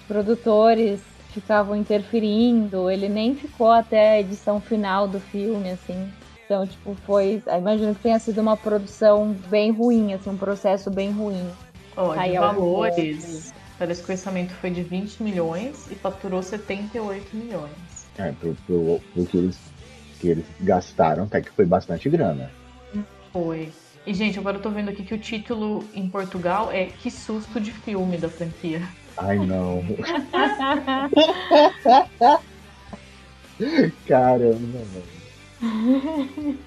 produtores 0.06 1.00
ficavam 1.32 1.76
interferindo, 1.76 2.90
ele 2.90 3.08
nem 3.08 3.34
ficou 3.34 3.70
até 3.70 4.12
a 4.12 4.20
edição 4.20 4.60
final 4.60 5.06
do 5.06 5.20
filme, 5.20 5.70
assim. 5.70 6.10
Então, 6.44 6.66
tipo, 6.66 6.94
foi. 7.06 7.42
Imagino 7.58 7.94
que 7.94 8.02
tenha 8.02 8.18
sido 8.18 8.40
uma 8.40 8.56
produção 8.56 9.36
bem 9.48 9.70
ruim, 9.70 10.14
assim, 10.14 10.30
um 10.30 10.36
processo 10.36 10.90
bem 10.90 11.12
ruim. 11.12 11.46
Ó, 11.96 12.14
de 12.14 12.20
Aí, 12.20 12.38
valores, 12.38 13.52
parece 13.78 14.02
que 14.02 14.10
o 14.10 14.12
orçamento 14.12 14.54
foi 14.54 14.70
de 14.70 14.82
20 14.82 15.22
milhões 15.22 15.90
e 15.90 15.94
faturou 15.94 16.42
78 16.42 17.36
milhões. 17.36 17.72
É, 18.16 18.32
pro, 18.32 18.56
pro, 18.66 19.00
pro 19.12 19.26
que, 19.26 19.36
eles, 19.36 19.58
que 20.20 20.28
eles 20.28 20.44
gastaram, 20.60 21.24
até 21.24 21.40
que 21.40 21.50
foi 21.50 21.64
bastante 21.64 22.08
grana. 22.08 22.50
Foi. 23.32 23.70
E, 24.06 24.14
gente, 24.14 24.38
agora 24.38 24.56
eu 24.56 24.62
tô 24.62 24.70
vendo 24.70 24.88
aqui 24.90 25.02
que 25.02 25.14
o 25.14 25.18
título 25.18 25.84
em 25.94 26.08
Portugal 26.08 26.70
é 26.72 26.86
Que 26.86 27.10
Susto 27.10 27.60
de 27.60 27.70
Filme 27.72 28.16
da 28.16 28.28
franquia. 28.28 28.82
Ai, 29.16 29.36
não. 29.38 29.82
Caramba, 34.06 34.78
velho. 34.78 36.58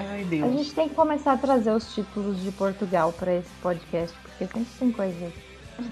Ai, 0.00 0.22
A 0.22 0.24
Deus. 0.24 0.52
gente 0.56 0.72
tem 0.74 0.88
que 0.88 0.94
começar 0.94 1.32
a 1.32 1.36
trazer 1.36 1.72
os 1.72 1.92
títulos 1.92 2.40
de 2.42 2.52
Portugal 2.52 3.12
para 3.12 3.34
esse 3.34 3.50
podcast, 3.60 4.16
porque 4.22 4.46
sempre 4.46 4.72
tem 4.78 4.92
coisa. 4.92 5.32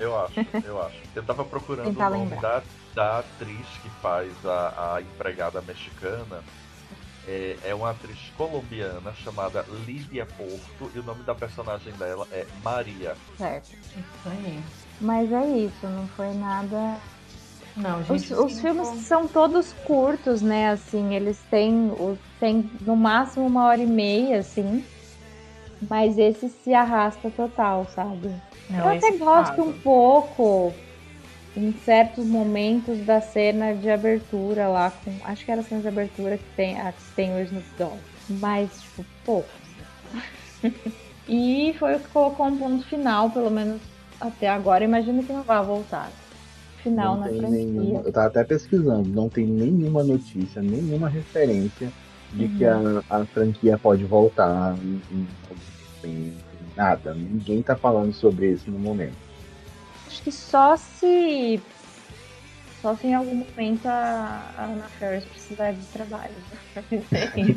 Eu 0.00 0.18
acho, 0.20 0.34
eu 0.64 0.82
acho. 0.82 0.96
Eu 1.14 1.22
tava 1.24 1.44
procurando 1.44 1.86
Tentar 1.86 2.08
o 2.08 2.18
nome 2.18 2.30
lembrar. 2.30 2.60
da, 2.60 2.62
da 2.96 3.20
atriz 3.20 3.78
que 3.78 3.90
faz 3.90 4.44
a, 4.44 4.96
a 4.96 5.02
empregada 5.02 5.62
mexicana. 5.62 6.46
É, 7.22 7.70
é 7.70 7.74
uma 7.76 7.90
atriz 7.90 8.30
colombiana 8.32 9.14
chamada 9.14 9.64
Lídia 9.68 10.26
Porto 10.26 10.90
e 10.94 11.00
o 11.00 11.04
nome 11.04 11.24
da 11.24 11.34
personagem 11.34 11.96
dela 11.96 12.28
é 12.30 12.48
Maria. 12.52 13.20
Certo. 13.36 13.76
Isso 13.94 14.28
aí. 14.28 14.64
Mas 14.98 15.30
é 15.32 15.46
isso, 15.58 15.88
não 15.88 16.08
foi 16.08 16.32
nada. 16.34 17.02
Não, 17.76 18.02
Os, 18.08 18.30
gente. 18.30 18.32
os 18.32 18.60
assim, 18.60 18.60
filmes 18.60 18.88
são 19.06 19.28
todos 19.28 19.72
curtos, 19.72 20.42
né? 20.42 20.70
Assim, 20.70 21.14
eles 21.14 21.44
têm, 21.46 21.90
o- 21.90 22.18
têm 22.38 22.70
no 22.80 22.96
máximo 22.96 23.46
uma 23.46 23.66
hora 23.66 23.82
e 23.82 23.86
meia, 23.86 24.40
assim. 24.40 24.88
Mas 25.80 26.18
esse 26.18 26.48
se 26.48 26.74
arrasta 26.74 27.30
total, 27.30 27.86
sabe? 27.86 28.42
não, 28.68 28.78
Eu 28.82 28.88
até 28.88 29.16
gosto 29.18 29.62
caso. 29.62 29.62
um 29.62 29.72
pouco, 29.72 30.85
em 31.56 31.72
certos 31.84 32.26
momentos, 32.26 32.98
da 33.06 33.20
cena 33.20 33.74
de 33.74 33.88
abertura 33.88 34.68
lá 34.68 34.90
com. 34.90 35.12
Acho 35.24 35.44
que 35.44 35.50
era 35.50 35.62
a 35.62 35.64
cena 35.64 35.80
de 35.80 35.88
abertura 35.88 36.36
que 36.36 36.44
tem, 36.54 36.78
a 36.78 36.92
que 36.92 37.02
tem 37.14 37.34
o 37.34 37.40
Snoop 37.42 37.66
Dogg. 37.78 37.98
Mas, 38.28 38.70
tipo, 38.82 39.04
pouco. 39.24 39.48
e 41.28 41.74
foi 41.78 41.96
o 41.96 42.00
que 42.00 42.08
colocou 42.08 42.46
um 42.46 42.58
ponto 42.58 42.84
final, 42.86 43.30
pelo 43.30 43.50
menos 43.50 43.80
até 44.20 44.48
agora. 44.48 44.84
Imagino 44.84 45.22
que 45.24 45.32
não 45.32 45.42
vai 45.42 45.64
voltar. 45.64 46.10
Final 46.82 47.14
Não 47.14 47.20
na 47.20 47.28
tem 47.28 47.40
franquia. 47.40 47.58
nenhuma, 47.58 48.00
eu 48.00 48.12
tava 48.12 48.26
até 48.28 48.44
pesquisando, 48.44 49.08
não 49.08 49.28
tem 49.28 49.44
nenhuma 49.44 50.04
notícia, 50.04 50.62
nenhuma 50.62 51.08
referência 51.08 51.90
de 52.32 52.48
que 52.48 52.64
a, 52.64 52.78
a 53.10 53.24
franquia 53.24 53.76
pode 53.76 54.04
voltar 54.04 54.76
nada. 56.76 57.14
Ninguém 57.14 57.62
tá 57.62 57.74
falando 57.74 58.12
sobre 58.12 58.52
isso 58.52 58.70
no 58.70 58.78
momento. 58.78 59.25
Acho 60.16 60.22
que 60.22 60.32
só 60.32 60.76
se. 60.78 61.60
Só 62.80 62.96
se 62.96 63.08
em 63.08 63.14
algum 63.14 63.34
momento 63.34 63.86
a, 63.86 64.50
a 64.56 64.64
Ana 64.64 64.88
Ferris 64.98 65.24
precisar 65.24 65.72
de 65.72 65.84
trabalho. 65.86 66.32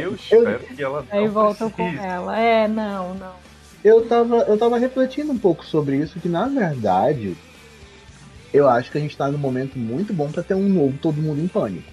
Eu 0.00 0.14
espero 0.14 0.60
que 0.60 0.82
ela 0.82 1.06
Aí 1.10 1.28
voltam 1.28 1.70
com 1.70 1.86
ela. 1.86 2.38
É, 2.38 2.66
não, 2.66 3.14
não. 3.14 3.34
Eu 3.84 4.08
tava, 4.08 4.36
eu 4.38 4.58
tava 4.58 4.78
refletindo 4.78 5.30
um 5.30 5.38
pouco 5.38 5.64
sobre 5.64 5.98
isso, 5.98 6.18
que 6.18 6.28
na 6.28 6.48
verdade, 6.48 7.36
eu 8.52 8.66
acho 8.66 8.90
que 8.90 8.96
a 8.96 9.00
gente 9.00 9.16
tá 9.16 9.28
num 9.28 9.36
momento 9.36 9.78
muito 9.78 10.14
bom 10.14 10.32
pra 10.32 10.42
ter 10.42 10.54
um 10.54 10.66
novo 10.66 10.96
Todo 10.96 11.20
Mundo 11.20 11.42
em 11.42 11.46
Pânico. 11.46 11.92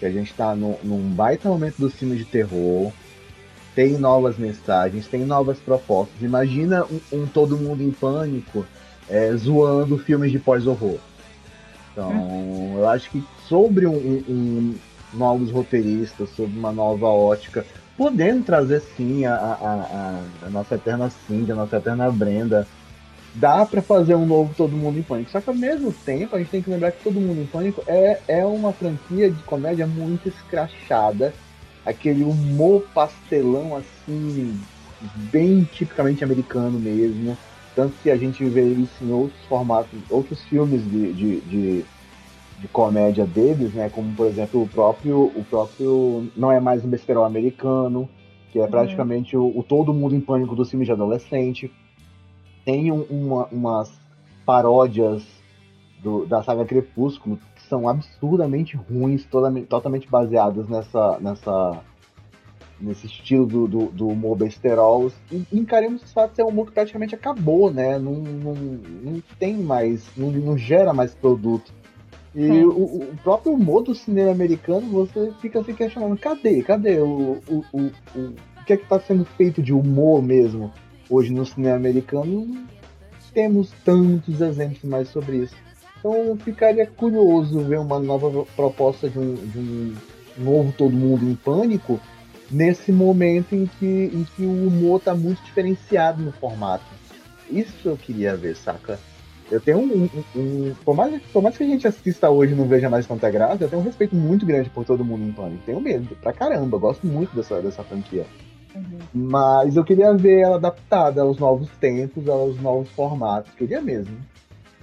Que 0.00 0.06
a 0.06 0.10
gente 0.10 0.32
tá 0.32 0.56
num, 0.56 0.78
num 0.82 1.10
baita 1.10 1.50
momento 1.50 1.76
do 1.76 1.90
filme 1.90 2.16
de 2.16 2.24
terror, 2.24 2.90
tem 3.78 3.96
novas 3.96 4.36
mensagens, 4.36 5.06
tem 5.06 5.24
novas 5.24 5.56
propostas. 5.60 6.20
Imagina 6.20 6.84
um, 6.90 6.98
um 7.12 7.26
Todo 7.28 7.56
Mundo 7.56 7.80
em 7.80 7.92
Pânico 7.92 8.66
é, 9.08 9.32
zoando 9.36 9.96
filmes 9.96 10.32
de 10.32 10.38
pós-horror. 10.40 10.98
Então, 11.92 12.10
eu 12.76 12.88
acho 12.88 13.08
que 13.08 13.22
sobre 13.48 13.86
um, 13.86 13.94
um- 13.94 14.74
novos 15.14 15.52
roteiristas, 15.52 16.28
sobre 16.30 16.58
uma 16.58 16.72
nova 16.72 17.06
ótica, 17.06 17.64
podendo 17.96 18.42
trazer 18.42 18.82
sim 18.96 19.24
a, 19.26 19.34
a- 19.36 19.52
a- 19.62 20.46
a 20.46 20.50
nossa 20.50 20.74
eterna 20.74 21.08
Cindy, 21.28 21.52
a 21.52 21.54
nossa 21.54 21.76
eterna 21.76 22.10
Brenda. 22.10 22.66
Dá 23.32 23.64
pra 23.64 23.80
fazer 23.80 24.16
um 24.16 24.26
novo 24.26 24.52
Todo 24.56 24.76
Mundo 24.76 24.98
em 24.98 25.02
Pânico. 25.04 25.30
Só 25.30 25.40
que 25.40 25.50
ao 25.50 25.54
mesmo 25.54 25.92
tempo 25.92 26.34
a 26.34 26.40
gente 26.40 26.50
tem 26.50 26.62
que 26.62 26.68
lembrar 26.70 26.90
que 26.90 27.04
Todo 27.04 27.20
Mundo 27.20 27.40
em 27.42 27.46
Pânico 27.46 27.80
é, 27.86 28.18
é 28.26 28.44
uma 28.44 28.72
franquia 28.72 29.30
de 29.30 29.40
comédia 29.44 29.86
muito 29.86 30.28
escrachada. 30.28 31.32
Aquele 31.88 32.22
humor 32.22 32.82
pastelão 32.92 33.74
assim, 33.74 34.60
bem 35.00 35.64
tipicamente 35.64 36.22
americano 36.22 36.78
mesmo. 36.78 37.38
Tanto 37.74 37.96
que 37.98 38.10
a 38.10 38.16
gente 38.16 38.44
vê 38.48 38.74
isso 38.74 39.02
em 39.04 39.10
outros 39.10 39.42
formatos, 39.46 39.98
outros 40.10 40.44
filmes 40.44 40.82
de, 40.84 41.14
de, 41.14 41.40
de, 41.40 41.84
de 42.58 42.68
comédia 42.68 43.24
deles, 43.26 43.72
né? 43.72 43.88
Como 43.88 44.14
por 44.14 44.26
exemplo 44.26 44.62
o 44.62 44.68
próprio, 44.68 45.32
o 45.34 45.44
próprio 45.48 46.26
Não 46.36 46.52
é 46.52 46.60
mais 46.60 46.84
um 46.84 46.90
besterol 46.90 47.24
americano, 47.24 48.08
que 48.52 48.60
é 48.60 48.66
praticamente 48.66 49.36
o, 49.36 49.46
o 49.56 49.62
todo 49.62 49.94
mundo 49.94 50.14
em 50.14 50.20
pânico 50.20 50.54
dos 50.54 50.68
filmes 50.70 50.86
de 50.86 50.92
adolescente. 50.92 51.70
Tem 52.64 52.92
um- 52.92 53.04
uma, 53.08 53.46
umas 53.46 53.90
paródias 54.44 55.22
do- 56.02 56.26
da 56.26 56.42
saga 56.42 56.64
Crepúsculo 56.64 57.38
são 57.68 57.88
absurdamente 57.88 58.76
ruins, 58.76 59.24
totalmente, 59.24 59.66
totalmente 59.66 60.08
baseadas 60.08 60.68
nessa, 60.68 61.18
nessa, 61.20 61.80
nesse 62.80 63.06
estilo 63.06 63.46
do, 63.46 63.68
do, 63.68 63.86
do 63.86 64.08
humor 64.08 64.36
besterol. 64.36 65.10
E 65.30 65.44
encaremos 65.52 66.02
esse 66.02 66.12
fato 66.12 66.30
de 66.30 66.36
ser 66.36 66.44
um 66.44 66.48
humor 66.48 66.66
que 66.66 66.72
praticamente 66.72 67.14
acabou, 67.14 67.70
né? 67.72 67.98
Não, 67.98 68.14
não, 68.14 68.54
não 68.54 69.22
tem 69.38 69.56
mais, 69.56 70.08
não, 70.16 70.30
não 70.30 70.56
gera 70.56 70.92
mais 70.92 71.14
produto. 71.14 71.72
E 72.34 72.64
o, 72.64 72.70
o 72.70 73.16
próprio 73.22 73.52
humor 73.52 73.82
do 73.82 73.94
cinema 73.94 74.30
americano, 74.30 74.88
você 74.88 75.32
fica 75.40 75.62
se 75.64 75.72
questionando, 75.72 76.16
cadê? 76.18 76.62
Cadê 76.62 76.98
o, 77.00 77.40
o, 77.48 77.64
o, 77.72 77.80
o, 77.80 78.20
o 78.20 78.64
que 78.64 78.74
é 78.74 78.76
que 78.76 78.84
está 78.84 79.00
sendo 79.00 79.24
feito 79.24 79.62
de 79.62 79.72
humor 79.72 80.22
mesmo 80.22 80.72
hoje 81.10 81.32
no 81.32 81.44
cinema 81.44 81.76
americano? 81.76 82.46
Não 82.46 82.78
temos 83.32 83.70
tantos 83.84 84.40
exemplos 84.40 84.82
mais 84.84 85.08
sobre 85.08 85.38
isso. 85.38 85.54
Então 85.98 86.36
ficaria 86.36 86.86
curioso 86.86 87.60
ver 87.60 87.78
uma 87.78 87.98
nova 87.98 88.44
proposta 88.54 89.08
de 89.08 89.18
um, 89.18 89.34
de 89.34 89.58
um 89.58 89.94
novo 90.38 90.72
Todo 90.76 90.94
Mundo 90.94 91.24
em 91.28 91.34
Pânico 91.34 92.00
nesse 92.50 92.92
momento 92.92 93.54
em 93.54 93.66
que, 93.66 94.10
em 94.14 94.24
que 94.36 94.42
o 94.44 94.68
humor 94.68 94.98
está 94.98 95.14
muito 95.14 95.42
diferenciado 95.42 96.22
no 96.22 96.32
formato. 96.32 96.84
Isso 97.50 97.88
eu 97.88 97.96
queria 97.96 98.36
ver, 98.36 98.56
saca? 98.56 98.98
Eu 99.50 99.60
tenho 99.60 99.78
um. 99.78 100.04
um- 100.04 100.38
um- 100.38 100.74
por, 100.84 100.94
mais, 100.94 101.20
por 101.32 101.42
mais 101.42 101.56
que 101.56 101.64
a 101.64 101.66
gente 101.66 101.86
assista 101.88 102.28
hoje 102.30 102.52
e 102.52 102.56
não 102.56 102.66
veja 102.66 102.88
mais 102.90 103.06
tanta 103.06 103.30
graça, 103.30 103.64
eu 103.64 103.68
tenho 103.68 103.80
um 103.80 103.84
respeito 103.84 104.14
muito 104.14 104.44
grande 104.44 104.68
por 104.68 104.84
todo 104.84 105.04
mundo 105.04 105.24
em 105.24 105.32
pânico. 105.32 105.62
Tenho 105.64 105.80
medo 105.80 106.14
pra 106.20 106.32
caramba, 106.32 106.76
eu 106.76 106.80
gosto 106.80 107.06
muito 107.06 107.34
dessa, 107.34 107.60
dessa 107.62 107.82
franquia. 107.82 108.26
Mas 109.12 109.74
eu 109.76 109.84
queria 109.84 110.14
ver 110.14 110.40
ela 110.40 110.56
adaptada 110.56 111.22
aos 111.22 111.38
novos 111.38 111.68
tempos, 111.80 112.28
aos 112.28 112.60
novos 112.60 112.90
formatos. 112.90 113.52
Queria 113.54 113.80
mesmo. 113.80 114.16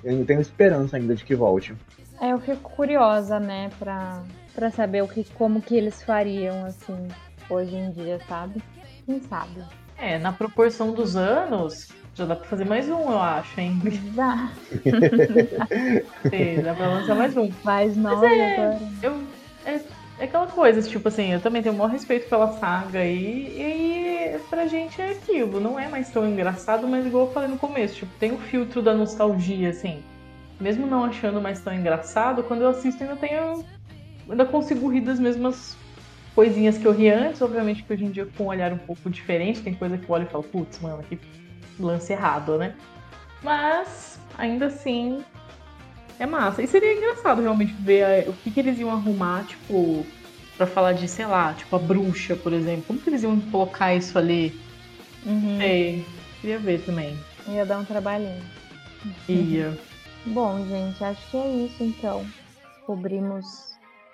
Eu 0.05 0.23
tenho 0.23 0.39
esperança 0.39 0.97
ainda 0.97 1.15
de 1.15 1.25
que 1.25 1.33
volte. 1.33 1.75
É, 2.21 2.31
eu 2.31 2.39
fico 2.39 2.69
curiosa, 2.69 3.39
né, 3.39 3.71
pra, 3.79 4.23
pra 4.53 4.69
saber 4.69 5.01
o 5.01 5.07
que, 5.07 5.23
como 5.33 5.59
que 5.61 5.75
eles 5.75 6.03
fariam, 6.03 6.63
assim, 6.63 7.07
hoje 7.49 7.75
em 7.75 7.89
dia, 7.89 8.19
sabe? 8.27 8.61
Quem 9.05 9.19
sabe? 9.21 9.63
É, 9.97 10.19
na 10.19 10.31
proporção 10.31 10.93
dos 10.93 11.15
anos, 11.15 11.89
já 12.13 12.23
dá 12.25 12.35
pra 12.35 12.47
fazer 12.47 12.65
mais 12.65 12.87
um, 12.87 13.11
eu 13.11 13.19
acho, 13.19 13.59
hein? 13.59 13.81
Dá, 14.13 14.51
É, 16.31 16.61
dá 16.61 16.75
pra 16.75 16.87
lançar 16.87 17.15
mais 17.15 17.35
um. 17.35 17.49
mais 17.63 17.97
nove 17.97 18.41
agora. 18.41 18.79
Eu, 19.01 19.23
é, 19.65 19.81
é 20.17 20.25
aquela 20.25 20.47
coisa, 20.47 20.81
tipo 20.81 21.07
assim, 21.07 21.33
eu 21.33 21.41
também 21.41 21.61
tenho 21.61 21.75
o 21.75 21.77
maior 21.77 21.91
respeito 21.91 22.29
pela 22.29 22.53
saga 22.53 23.03
e, 23.03 24.35
e 24.35 24.39
pra 24.49 24.65
gente 24.65 25.01
é 25.01 25.11
aquilo, 25.11 25.59
não 25.59 25.79
é 25.79 25.87
mais 25.87 26.09
tão 26.09 26.27
engraçado, 26.27 26.87
mas 26.87 27.05
igual 27.05 27.27
eu 27.27 27.33
falei 27.33 27.49
no 27.49 27.57
começo, 27.57 27.95
tipo, 27.95 28.11
tem 28.17 28.31
o 28.31 28.37
filtro 28.37 28.81
da 28.81 28.93
nostalgia, 28.93 29.69
assim. 29.69 30.01
Mesmo 30.59 30.87
não 30.87 31.03
achando 31.03 31.41
mais 31.41 31.59
tão 31.59 31.73
engraçado, 31.73 32.43
quando 32.43 32.61
eu 32.61 32.69
assisto 32.69 33.03
ainda 33.03 33.17
tenho. 33.17 33.65
Ainda 34.29 34.45
consigo 34.45 34.87
rir 34.87 35.01
das 35.01 35.19
mesmas 35.19 35.77
coisinhas 36.33 36.77
que 36.77 36.85
eu 36.85 36.93
ri 36.93 37.09
antes, 37.09 37.41
obviamente 37.41 37.83
que 37.83 37.93
hoje 37.93 38.05
em 38.05 38.11
dia 38.11 38.27
com 38.37 38.45
um 38.45 38.47
olhar 38.47 38.71
um 38.71 38.77
pouco 38.77 39.09
diferente, 39.09 39.61
tem 39.61 39.73
coisa 39.73 39.97
que 39.97 40.09
eu 40.09 40.15
olho 40.15 40.23
e 40.23 40.31
falo, 40.31 40.43
putz, 40.43 40.79
mano, 40.79 41.03
que 41.03 41.19
lance 41.79 42.11
errado, 42.13 42.57
né? 42.57 42.73
Mas, 43.43 44.19
ainda 44.37 44.67
assim, 44.67 45.23
é 46.19 46.25
massa. 46.25 46.61
E 46.61 46.67
seria 46.67 46.93
engraçado 46.93 47.41
realmente 47.41 47.73
ver 47.73 48.01
eh, 48.01 48.25
o 48.29 48.33
que, 48.33 48.51
que 48.51 48.59
eles 48.59 48.79
iam 48.79 48.91
arrumar, 48.91 49.45
tipo, 49.45 50.05
pra 50.57 50.65
falar 50.65 50.93
de, 50.93 51.07
sei 51.07 51.25
lá, 51.25 51.53
tipo 51.53 51.75
a 51.75 51.79
bruxa, 51.79 52.35
por 52.35 52.53
exemplo. 52.53 52.85
Como 52.87 52.99
que 52.99 53.09
eles 53.09 53.23
iam 53.23 53.39
colocar 53.39 53.93
isso 53.93 54.17
ali? 54.17 54.57
Uhum. 55.25 55.57
Sei, 55.57 56.05
queria 56.41 56.59
ver 56.59 56.81
também. 56.85 57.17
Ia 57.47 57.65
dar 57.65 57.79
um 57.79 57.85
trabalhinho. 57.85 58.43
Ia. 59.27 59.77
Bom, 60.27 60.65
gente, 60.67 61.03
acho 61.03 61.29
que 61.29 61.37
é 61.37 61.47
isso 61.47 61.83
então. 61.83 62.25
Cobrimos 62.85 63.45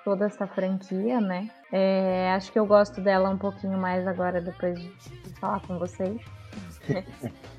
toda 0.03 0.25
essa 0.25 0.47
franquia, 0.47 1.21
né? 1.21 1.49
É, 1.71 2.33
acho 2.35 2.51
que 2.51 2.59
eu 2.59 2.65
gosto 2.65 2.99
dela 2.99 3.29
um 3.29 3.37
pouquinho 3.37 3.77
mais 3.77 4.05
agora 4.07 4.41
depois 4.41 4.79
de 4.79 4.91
falar 5.39 5.59
com 5.61 5.77
vocês. 5.77 6.19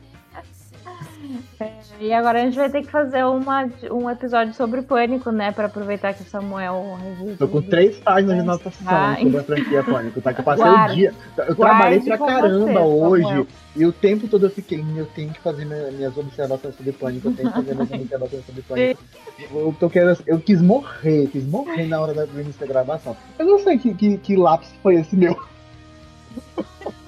É, 1.60 1.70
e 2.00 2.12
agora 2.12 2.40
a 2.40 2.44
gente 2.44 2.56
vai 2.56 2.68
ter 2.70 2.82
que 2.82 2.90
fazer 2.90 3.24
uma, 3.24 3.68
um 3.90 4.10
episódio 4.10 4.52
sobre 4.54 4.82
Pânico, 4.82 5.30
né? 5.30 5.52
Pra 5.52 5.66
aproveitar 5.66 6.12
que 6.14 6.22
o 6.22 6.26
Samuel. 6.26 6.98
Tô 7.38 7.46
com 7.48 7.62
três 7.62 7.98
páginas 7.98 8.34
de 8.36 8.40
anotação 8.40 8.84
Vai. 8.84 9.22
sobre 9.22 9.38
a 9.38 9.42
franquia 9.44 9.84
Pânico, 9.84 10.20
tá? 10.20 10.32
Que 10.34 10.40
eu 10.40 10.44
passei 10.44 10.64
Guarde- 10.64 10.92
o 10.92 10.96
dia. 10.96 11.14
Eu 11.46 11.54
trabalhei 11.54 12.00
pra 12.00 12.18
caramba 12.18 12.66
você, 12.66 12.78
hoje. 12.78 13.22
Samuel. 13.24 13.46
E 13.74 13.86
o 13.86 13.92
tempo 13.92 14.28
todo 14.28 14.44
eu 14.46 14.50
fiquei, 14.50 14.80
"Hum, 14.80 14.94
eu 14.98 15.06
tenho 15.06 15.30
que 15.32 15.40
fazer 15.40 15.64
minha- 15.64 15.90
minhas 15.92 16.16
observações 16.16 16.74
sobre 16.76 16.92
Pânico, 16.92 17.28
eu 17.28 17.34
tenho 17.34 17.48
que 17.48 17.54
fazer 17.54 17.74
minhas 17.74 17.90
observações 17.92 18.44
sobre 18.46 18.62
Pânico. 18.62 19.02
Eu, 19.50 19.74
tô 19.80 19.88
querendo, 19.88 20.18
eu 20.26 20.38
quis 20.38 20.60
morrer, 20.60 21.26
quis 21.32 21.44
morrer 21.46 21.86
na 21.86 22.00
hora 22.00 22.12
da 22.12 22.24
do 22.26 22.40
início 22.40 22.60
da 22.60 22.66
gravação. 22.66 23.16
Eu 23.38 23.46
não 23.46 23.58
sei 23.58 23.78
que, 23.78 23.94
que, 23.94 24.18
que 24.18 24.36
lápis 24.36 24.68
foi 24.82 24.96
esse 24.96 25.16
meu. 25.16 25.36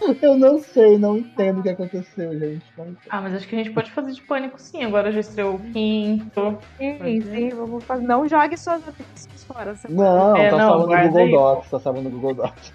Eu 0.22 0.36
não 0.36 0.58
sei, 0.58 0.98
não 0.98 1.18
entendo 1.18 1.60
o 1.60 1.62
que 1.62 1.68
aconteceu, 1.68 2.38
gente. 2.38 2.64
Ah, 3.10 3.20
mas 3.20 3.34
acho 3.34 3.46
que 3.48 3.54
a 3.54 3.58
gente 3.58 3.72
pode 3.72 3.90
fazer 3.90 4.12
de 4.12 4.22
pânico 4.22 4.58
sim. 4.58 4.82
Agora 4.82 5.12
já 5.12 5.20
estreou 5.20 5.56
o 5.56 5.72
quinto. 5.72 6.58
Sim, 6.78 7.22
sim, 7.22 7.48
vamos 7.50 7.84
fazer. 7.84 8.06
Não 8.06 8.26
jogue 8.26 8.56
suas 8.56 8.84
notícias 8.84 9.44
fora. 9.44 9.74
Não, 9.88 10.36
É, 10.36 10.50
tá 10.50 10.58
não, 10.58 10.68
salvando 10.68 10.96
no 10.96 11.08
Google 11.08 11.22
aí, 11.22 11.30
Docs, 11.32 11.70
tá 11.70 11.80
salvando 11.80 12.10
no 12.10 12.16
Google 12.16 12.34
Docs. 12.34 12.72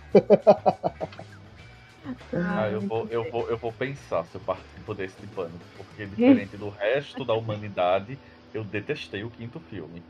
Ah, 2.34 2.70
eu 2.70 2.82
vou, 2.82 3.08
eu, 3.10 3.32
vou, 3.32 3.50
eu 3.50 3.58
vou 3.58 3.72
pensar 3.72 4.24
se 4.26 4.36
eu 4.36 4.42
participo 4.42 4.94
desse 4.94 5.20
de 5.20 5.28
pânico, 5.28 5.66
porque 5.76 6.06
diferente 6.06 6.58
do 6.58 6.70
resto 6.70 7.26
da 7.26 7.34
humanidade, 7.34 8.20
eu 8.56 8.64
detestei 8.64 9.24
o 9.24 9.30
quinto 9.30 9.60
filme. 9.70 10.02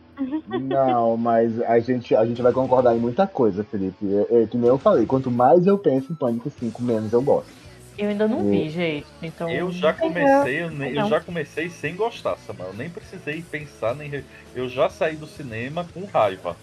Não, 0.47 1.17
mas 1.17 1.59
a 1.61 1.80
gente, 1.80 2.15
a 2.15 2.26
gente 2.26 2.41
vai 2.41 2.53
concordar 2.53 2.95
em 2.95 2.99
muita 2.99 3.26
coisa, 3.26 3.63
Felipe. 3.63 4.05
É, 4.30 4.43
é 4.43 4.47
que 4.47 4.55
nem 4.57 4.69
eu 4.69 4.77
falei, 4.77 5.05
quanto 5.05 5.31
mais 5.31 5.65
eu 5.65 5.77
penso 5.77 6.11
em 6.11 6.15
Pânico 6.15 6.49
5, 6.49 6.81
menos 6.84 7.11
eu 7.11 7.22
gosto. 7.22 7.49
Eu 7.97 8.09
ainda 8.09 8.27
não 8.27 8.43
vi, 8.49 8.69
gente. 8.69 9.07
Então. 9.22 9.49
Eu 9.49 9.72
já 9.72 9.93
comecei, 9.93 10.63
eu, 10.63 10.69
nem- 10.69 10.93
eu 10.93 11.07
já 11.07 11.19
comecei 11.22 11.69
sem 11.69 11.95
gostar, 11.95 12.38
Samuel. 12.45 12.69
Eu 12.69 12.76
nem 12.76 12.89
precisei 12.89 13.41
pensar, 13.41 13.95
nem 13.95 14.09
re- 14.09 14.23
eu 14.53 14.67
já 14.69 14.89
saí 14.89 15.15
do 15.15 15.26
cinema 15.27 15.85
com 15.93 16.05
raiva. 16.05 16.55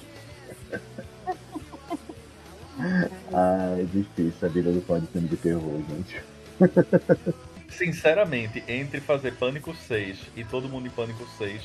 Ah, 3.32 3.76
é 3.78 3.82
difícil 3.84 4.48
a 4.48 4.48
vida 4.48 4.72
do 4.72 4.80
fã 4.80 4.98
de 4.98 5.06
filme 5.06 5.28
de 5.28 5.36
terror, 5.36 5.78
gente. 5.88 6.22
Sinceramente, 7.76 8.62
entre 8.68 9.00
fazer 9.00 9.32
Pânico 9.34 9.74
6 9.74 10.18
e 10.36 10.44
Todo 10.44 10.68
Mundo 10.68 10.86
em 10.86 10.90
Pânico 10.90 11.26
6, 11.38 11.62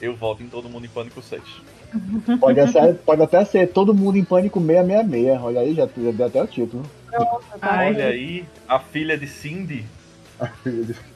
eu 0.00 0.14
voto 0.16 0.42
em 0.42 0.48
Todo 0.48 0.68
Mundo 0.68 0.86
em 0.86 0.88
Pânico 0.88 1.22
6. 1.22 1.42
Pode, 2.40 2.72
ser, 2.72 2.94
pode 3.06 3.22
até 3.22 3.44
ser 3.44 3.68
todo 3.68 3.94
mundo 3.94 4.18
em 4.18 4.24
Pânico 4.24 4.58
666. 4.58 5.42
Olha 5.42 5.60
aí, 5.60 5.74
já, 5.74 5.86
já 5.86 6.10
deu 6.10 6.26
até 6.26 6.42
o 6.42 6.46
título. 6.46 6.82
Ai, 7.62 7.94
Olha 7.94 8.06
aí, 8.06 8.44
a 8.66 8.80
filha 8.80 9.16
de 9.16 9.28
Cindy, 9.28 9.84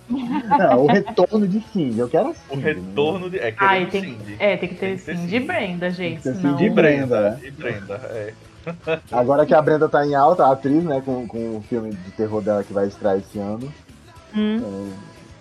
Não, 0.09 0.85
o 0.85 0.87
retorno 0.87 1.49
de 1.49 1.61
Cindy. 1.73 1.99
Eu 1.99 2.09
quero 2.09 2.29
a 2.29 2.31
o 2.31 2.35
Cindy, 2.35 2.63
retorno 2.63 3.31
de. 3.31 3.39
É, 3.39 3.55
Ai, 3.59 3.87
tem, 3.87 4.03
Cindy. 4.03 4.37
é, 4.39 4.57
tem 4.57 4.69
que 4.69 4.75
ter 4.77 4.87
Tem 4.87 4.97
que 4.97 5.05
ter 5.05 5.17
Cindy. 5.17 5.41
Brenda, 5.41 5.91
gente. 5.91 6.23
Tem 6.23 6.33
que 6.33 6.39
ter 6.39 6.43
Senão... 6.43 6.59
Cindy 6.59 6.71
Brenda. 6.71 7.31
Né? 7.31 7.39
de 7.43 7.51
Brenda, 7.51 7.95
é. 7.95 8.27
né? 8.27 9.01
Agora 9.11 9.47
que 9.47 9.55
a 9.55 9.63
Brenda 9.63 9.89
tá 9.89 10.07
em 10.07 10.15
alta, 10.15 10.45
a 10.45 10.53
atriz, 10.53 10.85
né, 10.85 11.03
com, 11.03 11.27
com 11.27 11.57
o 11.57 11.63
filme 11.63 11.91
de 11.91 12.11
terror 12.13 12.43
dela 12.43 12.63
que 12.63 12.73
vai 12.73 12.87
estrear 12.87 13.17
esse 13.17 13.39
ano. 13.39 13.73
Hum, 14.35 14.93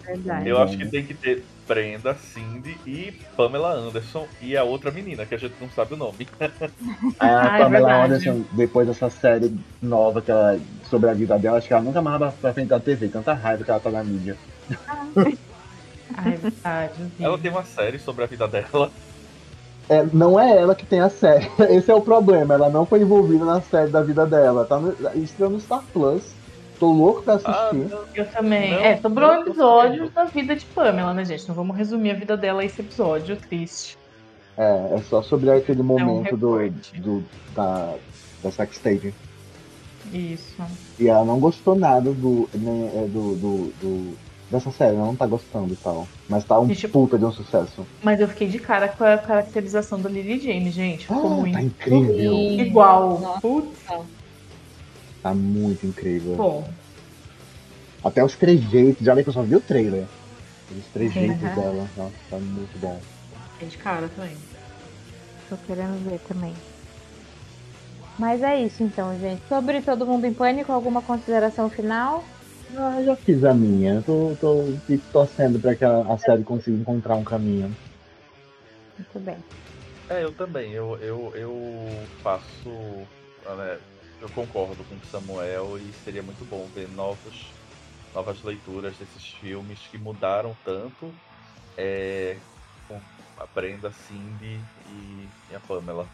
É, 0.05 0.11
verdade. 0.11 0.49
Eu 0.49 0.61
acho 0.61 0.77
que 0.77 0.85
tem 0.87 1.05
que 1.05 1.13
ter 1.13 1.43
Brenda, 1.67 2.15
Cindy 2.15 2.77
e 2.85 3.11
Pamela 3.35 3.73
Anderson 3.73 4.25
e 4.41 4.55
a 4.55 4.63
outra 4.63 4.89
menina, 4.89 5.25
que 5.25 5.35
a 5.35 5.37
gente 5.37 5.55
não 5.59 5.69
sabe 5.69 5.93
o 5.95 5.97
nome. 5.97 6.27
A 6.39 6.47
Ah, 7.19 7.59
é 7.59 7.63
Pamela 7.63 7.87
verdade. 7.89 8.29
Anderson, 8.29 8.45
depois 8.53 8.87
dessa 8.87 9.09
série 9.09 9.53
nova 9.81 10.21
que 10.21 10.31
ela, 10.31 10.57
sobre 10.89 11.09
a 11.09 11.13
vida 11.13 11.37
dela, 11.37 11.57
acho 11.57 11.67
que 11.67 11.73
ela 11.73 11.83
nunca 11.83 12.01
mais 12.01 12.19
vai 12.19 12.31
pra 12.31 12.53
frente 12.53 12.69
da 12.69 12.79
TV, 12.79 13.09
tanta 13.09 13.33
raiva 13.33 13.63
que 13.63 13.69
ela 13.71 13.79
tá 13.79 13.89
na 13.91 14.03
mídia. 14.03 14.37
É 16.25 16.31
verdade. 16.37 17.03
vi. 17.17 17.23
Ela 17.23 17.37
tem 17.37 17.51
uma 17.51 17.63
série 17.65 17.99
sobre 17.99 18.23
a 18.23 18.27
vida 18.27 18.47
dela. 18.47 18.91
É, 19.89 20.03
não 20.13 20.39
é 20.39 20.57
ela 20.57 20.75
que 20.75 20.85
tem 20.85 20.99
a 20.99 21.09
série, 21.09 21.49
esse 21.69 21.89
é 21.89 21.93
o 21.95 22.01
problema, 22.01 22.53
ela 22.53 22.69
não 22.69 22.85
foi 22.85 23.01
envolvida 23.01 23.45
na 23.45 23.61
série 23.61 23.89
da 23.91 24.01
vida 24.01 24.25
dela. 24.25 24.65
Tá 24.65 24.79
no, 24.79 24.93
estreou 25.15 25.49
no 25.51 25.59
Star 25.59 25.83
Plus, 25.93 26.23
tô 26.79 26.91
louco 26.91 27.21
pra 27.23 27.33
Ah, 27.33 27.69
assistir. 27.69 27.89
não. 27.89 28.03
Eu 28.13 28.25
também. 28.27 28.71
Não, 28.71 28.79
é, 28.79 28.97
sobrou 28.97 29.33
episódios 29.41 29.97
sabendo. 29.97 30.13
da 30.13 30.23
vida 30.25 30.55
de 30.55 30.65
Pamela, 30.65 31.13
né, 31.13 31.25
gente? 31.25 31.47
Não 31.47 31.55
vamos 31.55 31.75
resumir 31.77 32.11
a 32.11 32.15
vida 32.15 32.35
dela 32.37 32.63
esse 32.63 32.81
episódio 32.81 33.35
triste. 33.37 33.97
É, 34.57 34.95
é 34.95 34.97
só 35.09 35.21
sobre 35.21 35.51
aquele 35.51 35.83
momento 35.83 36.35
do, 36.35 36.55
recorte. 36.57 36.99
do, 36.99 37.23
da, 37.55 37.93
da 38.43 38.51
sextape. 38.51 39.13
Isso. 40.11 40.55
E 40.97 41.07
ela 41.07 41.25
não 41.25 41.39
gostou 41.39 41.75
nada 41.75 42.11
do, 42.11 42.49
né, 42.53 42.91
é, 42.95 43.01
do, 43.07 43.35
do, 43.35 43.73
do- 43.81 44.17
dessa 44.49 44.71
série, 44.71 44.95
ela 44.95 45.05
não 45.05 45.15
tá 45.15 45.27
gostando 45.27 45.73
e 45.73 45.75
tal. 45.75 46.07
Mas 46.29 46.45
tá 46.45 46.57
um 46.59 46.67
Gente, 46.69 46.87
puta 46.87 47.17
de 47.19 47.25
um 47.25 47.31
sucesso. 47.31 47.85
Mas 48.01 48.19
eu 48.21 48.27
fiquei 48.29 48.47
de 48.47 48.57
cara 48.59 48.87
com 48.87 49.03
a 49.03 49.17
caracterização 49.17 49.99
da 49.99 50.09
Lily 50.09 50.39
James, 50.39 50.73
gente. 50.73 51.05
Ficou 51.05 51.25
Ah, 51.25 51.29
muito 51.35 51.53
tá 51.53 51.61
incrível. 51.61 52.33
Igual. 52.33 53.19
Nossa. 53.19 53.41
Putz, 53.41 53.67
Tá 55.27 55.33
muito 55.33 55.85
incrível. 55.85 56.35
bom. 56.37 56.69
Até 58.03 58.23
os 58.23 58.35
trejeitos, 58.35 59.05
já 59.05 59.13
vi 59.13 59.23
que 59.23 59.29
eu 59.29 59.33
só 59.33 59.41
vi 59.41 59.55
o 59.55 59.61
trailer. 59.61 60.05
Os 60.71 60.85
trejeitos 60.87 61.41
Uhum. 61.41 61.55
dela, 61.55 61.87
nossa, 61.97 62.13
tá 62.29 62.37
muito 62.37 62.79
bom. 62.79 62.97
Fiquei 63.53 63.67
de 63.67 63.77
cara 63.77 64.07
também. 64.09 64.37
Tô 65.49 65.57
querendo 65.65 66.01
ver 66.09 66.19
também. 66.19 66.53
Mas 68.17 68.41
é 68.41 68.61
isso 68.61 68.83
então, 68.83 69.17
gente. 69.19 69.41
Sobre 69.49 69.81
Todo 69.81 70.05
Mundo 70.05 70.25
em 70.25 70.33
Pânico, 70.33 70.71
alguma 70.71 71.01
consideração 71.01 71.69
final? 71.69 72.23
Ah, 72.75 73.01
já 73.03 73.15
fiz 73.15 73.43
a 73.43 73.53
minha. 73.53 74.01
Tô, 74.01 74.35
tô 74.39 74.65
torcendo 75.11 75.59
pra 75.59 75.75
que 75.75 75.83
a, 75.85 76.01
a 76.01 76.17
série 76.17 76.43
consiga 76.43 76.77
encontrar 76.77 77.15
um 77.15 77.23
caminho. 77.23 77.75
Muito 78.97 79.19
bem. 79.19 79.37
É, 80.09 80.23
eu 80.23 80.31
também. 80.33 80.71
Eu, 80.71 80.97
eu, 80.99 81.31
eu 81.35 82.07
faço. 82.23 82.69
né, 83.57 83.77
eu 84.21 84.29
concordo 84.29 84.83
com 84.83 84.95
o 84.95 85.05
Samuel 85.11 85.77
e 85.77 85.93
seria 86.03 86.23
muito 86.23 86.43
bom 86.45 86.67
ver 86.73 86.89
novos, 86.89 87.51
novas 88.13 88.41
leituras 88.43 88.97
desses 88.97 89.23
filmes 89.23 89.79
que 89.89 89.97
mudaram 89.97 90.55
tanto 90.63 91.13
é, 91.77 92.37
com 92.87 92.99
a 93.37 93.45
Brenda, 93.45 93.91
Cindy 93.91 94.59
e, 94.89 95.27
e 95.51 95.55
a 95.55 95.59
Pamela. 95.59 96.07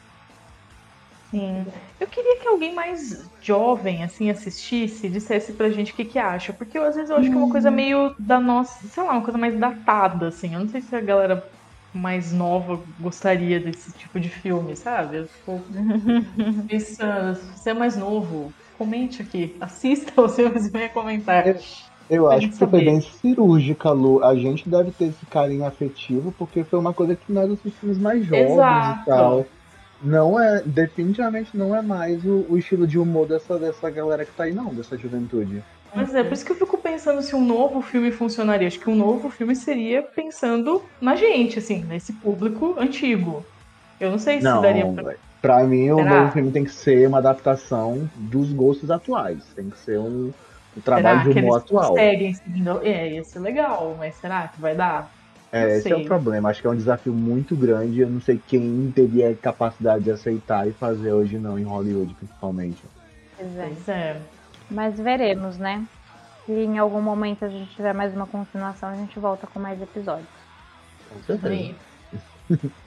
Sim. 1.32 1.66
Eu 2.00 2.06
queria 2.06 2.38
que 2.38 2.48
alguém 2.48 2.76
mais 2.76 3.28
jovem, 3.42 4.04
assim, 4.04 4.30
assistisse 4.30 5.08
e 5.08 5.10
dissesse 5.10 5.54
pra 5.54 5.72
gente 5.72 5.92
o 5.92 5.96
que 5.96 6.06
que 6.06 6.20
acha. 6.20 6.54
Porque 6.54 6.78
eu, 6.78 6.84
às 6.84 6.94
vezes 6.96 7.10
eu 7.10 7.18
acho 7.18 7.28
que 7.28 7.36
é 7.36 7.40
uma 7.40 7.50
coisa 7.50 7.72
meio 7.72 8.14
da 8.20 8.40
nossa, 8.40 8.88
sei 8.88 9.02
lá, 9.02 9.14
uma 9.14 9.24
coisa 9.24 9.38
mais 9.38 9.58
datada, 9.58 10.28
assim. 10.28 10.54
Eu 10.54 10.60
não 10.60 10.70
sei 10.70 10.82
se 10.82 10.96
a 10.96 11.02
galera 11.02 11.50
mais 11.94 12.32
nova 12.32 12.84
gostaria 13.00 13.60
desse 13.60 13.94
tipo 13.94 14.20
de 14.20 14.30
filme, 14.30 14.76
sabe? 14.76 15.18
Eu 15.18 15.28
fico 15.28 15.68
pensando, 16.68 17.36
se 17.36 17.46
você 17.58 17.70
é 17.72 17.74
mais 17.74 17.96
novo, 17.96 18.54
comente 18.74 19.22
aqui. 19.22 19.58
Assista 19.62 20.22
os 20.22 20.36
filmes 20.36 20.66
e 20.68 20.72
venha 20.72 20.90
comentar. 20.90 21.46
Eu 22.10 22.28
Pra 22.28 22.38
acho 22.38 22.50
que 22.50 22.56
você 22.56 22.68
foi 22.68 22.82
bem 22.82 23.02
cirúrgica, 23.02 23.92
Lu. 23.92 24.24
A 24.24 24.36
gente 24.36 24.70
deve 24.70 24.92
ter 24.92 25.06
esse 25.06 25.26
carinho 25.26 25.66
afetivo, 25.66 26.32
porque 26.34 26.64
foi 26.64 26.80
uma 26.80 26.94
coisa 26.94 27.16
que 27.16 27.32
nós 27.32 27.50
assistimos 27.52 27.98
mais 27.98 28.26
jovens 28.26 28.54
Exato. 28.54 29.02
e 29.02 29.06
tal. 29.06 29.54
Não 30.02 30.40
é, 30.40 30.62
definitivamente 30.64 31.56
não 31.56 31.76
é 31.76 31.82
mais 31.82 32.26
o, 32.26 32.46
o 32.50 32.58
estilo 32.58 32.86
de 32.86 33.00
humor 33.00 33.28
dessa, 33.28 33.58
dessa 33.58 33.90
galera 33.90 34.26
que 34.26 34.34
tá 34.34 34.44
aí, 34.44 34.54
não, 34.54 34.74
dessa 34.76 34.98
juventude. 34.98 35.64
Mas 35.96 36.14
é 36.16 36.24
por 36.24 36.34
isso 36.34 36.46
que 36.46 36.52
eu 36.52 36.56
fico 36.56 36.78
pensando 36.78 37.22
se 37.22 37.36
um 37.36 37.44
novo 37.44 37.82
filme 37.82 38.12
funcionaria. 38.12 38.68
Acho 38.68 38.80
que 38.80 38.90
um 38.90 38.96
novo 38.96 39.30
filme 39.30 39.56
seria 39.56 40.02
pensando 40.02 40.82
na 41.02 41.16
gente, 41.16 41.60
assim, 41.60 41.84
nesse 41.84 42.14
público 42.14 42.76
antigo. 42.80 43.46
Eu 44.00 44.12
não 44.12 44.18
sei 44.18 44.40
se 44.40 44.44
Não, 44.44 44.62
daria 44.62 44.86
pra. 44.86 45.14
pra 45.42 45.64
mim 45.64 45.92
o 45.92 45.98
Será? 45.98 46.10
novo 46.10 46.32
filme 46.32 46.52
tem 46.52 46.64
que 46.64 46.72
ser 46.72 47.08
uma 47.08 47.20
adaptação 47.20 48.10
dos 48.16 48.52
gostos 48.52 48.90
atuais. 48.90 49.44
Tem 49.56 49.70
que 49.70 49.78
ser 49.80 50.00
um, 50.00 50.32
um 50.76 50.82
trabalho 50.82 51.20
Será 51.20 51.24
de 51.24 51.30
que 51.30 51.40
humor 51.40 51.54
eles 51.58 51.64
atual. 51.64 51.90
conseguem 51.92 52.34
seguindo? 52.34 52.80
É, 52.84 53.12
ia 53.14 53.24
ser 53.24 53.40
legal, 53.40 53.96
mas 53.98 54.16
será 54.16 54.48
que 54.48 54.60
vai 54.60 54.76
dar? 54.76 55.12
É, 55.52 55.62
Não 55.62 55.70
esse 55.78 55.92
é 55.92 55.96
o 55.96 56.00
sei. 56.00 56.08
problema. 56.08 56.50
Acho 56.50 56.62
que 56.62 56.68
é 56.68 56.72
um 56.72 56.76
desafio 56.76 57.14
muito 57.14 57.56
grande. 57.56 58.00
Eu 58.00 58.10
não 58.10 58.20
sei 58.20 58.42
quem 58.48 58.92
teria 58.96 59.36
capacidade 59.36 60.04
de 60.04 60.12
aceitar 60.12 60.68
e 60.68 60.72
fazer 60.72 61.14
hoje 61.14 61.38
não, 61.38 61.60
em 61.60 61.64
Hollywood, 61.64 62.16
principalmente. 62.16 62.82
Pois 63.38 63.88
é. 63.88 64.16
Mas 64.74 65.00
veremos, 65.00 65.58
né? 65.58 65.86
Se 66.46 66.52
em 66.52 66.78
algum 66.78 67.02
momento 67.02 67.46
a 67.46 67.50
gente 67.50 67.74
tiver 67.76 67.94
mais 67.94 68.14
uma 68.14 68.26
continuação, 68.26 68.90
a 68.90 68.96
gente 68.96 69.18
volta 69.20 69.48
com 69.48 69.60
mais 69.60 69.82
episódios. 69.82 70.28
Com 71.10 71.22
certeza. 71.24 71.56
Sim. 71.56 71.76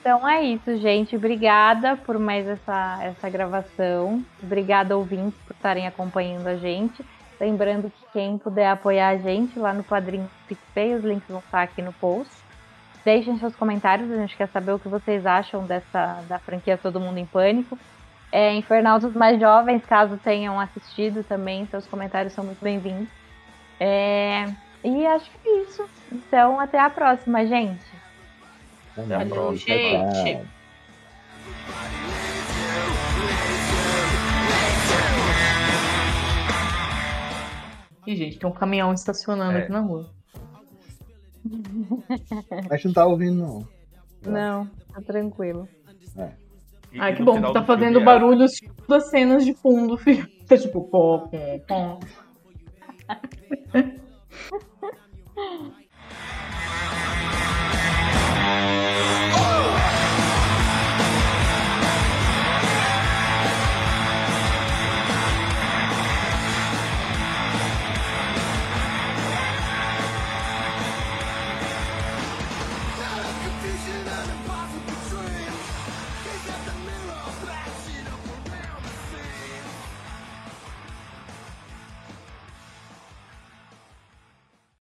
Então 0.00 0.26
é 0.26 0.42
isso, 0.42 0.76
gente. 0.78 1.16
Obrigada 1.16 1.96
por 1.96 2.18
mais 2.18 2.46
essa, 2.46 2.98
essa 3.02 3.28
gravação. 3.28 4.24
Obrigada, 4.42 4.96
ouvintes, 4.96 5.38
por 5.44 5.54
estarem 5.54 5.86
acompanhando 5.86 6.46
a 6.46 6.56
gente. 6.56 7.04
Lembrando 7.38 7.90
que 7.90 8.12
quem 8.12 8.38
puder 8.38 8.70
apoiar 8.70 9.08
a 9.08 9.16
gente 9.18 9.58
lá 9.58 9.74
no 9.74 9.82
Padrinho 9.82 10.30
PicPay, 10.46 10.94
os 10.94 11.04
links 11.04 11.28
vão 11.28 11.40
estar 11.40 11.62
aqui 11.62 11.82
no 11.82 11.92
post. 11.92 12.32
Deixem 13.04 13.38
seus 13.38 13.54
comentários, 13.54 14.10
a 14.10 14.16
gente 14.16 14.36
quer 14.36 14.48
saber 14.48 14.72
o 14.72 14.78
que 14.78 14.88
vocês 14.88 15.26
acham 15.26 15.66
dessa 15.66 16.22
da 16.28 16.38
franquia 16.38 16.78
Todo 16.78 17.00
Mundo 17.00 17.18
em 17.18 17.26
Pânico. 17.26 17.78
É, 18.30 18.54
Infernautas 18.54 19.14
mais 19.14 19.40
jovens, 19.40 19.84
caso 19.86 20.18
tenham 20.18 20.60
assistido 20.60 21.24
também, 21.24 21.66
seus 21.66 21.86
comentários 21.86 22.32
são 22.34 22.44
muito 22.44 22.62
bem-vindos. 22.62 23.08
É, 23.80 24.44
e 24.84 25.06
acho 25.06 25.30
que 25.30 25.48
é 25.48 25.62
isso. 25.62 25.88
Então, 26.12 26.60
até 26.60 26.78
a 26.78 26.90
próxima, 26.90 27.46
gente. 27.46 27.84
Até 28.96 29.14
a 29.14 29.18
Valeu, 29.18 29.28
próxima. 29.34 29.74
gente. 29.76 30.48
Ih, 38.06 38.16
gente, 38.16 38.38
tem 38.38 38.48
um 38.48 38.52
caminhão 38.52 38.92
estacionando 38.94 39.58
É. 39.58 39.62
aqui 39.62 39.72
na 39.72 39.80
rua. 39.80 40.10
A 42.70 42.76
gente 42.76 42.86
não 42.86 42.94
tá 42.94 43.06
ouvindo, 43.06 43.36
não. 43.36 43.68
Não, 44.22 44.66
tá 44.92 45.00
tranquilo. 45.02 45.68
E, 46.92 47.00
ah, 47.00 47.12
que 47.12 47.22
bom, 47.22 47.52
tá 47.52 47.62
fazendo 47.64 48.00
barulhos 48.00 48.52
é... 48.52 48.66
Assim, 48.66 48.68
das 48.88 49.10
cenas 49.10 49.44
de 49.44 49.54
fundo, 49.54 49.96
filho. 49.96 50.26
Tá 50.48 50.56
tipo, 50.56 50.80
pó, 50.84 51.28
pó, 51.28 51.58
pó. 51.68 52.00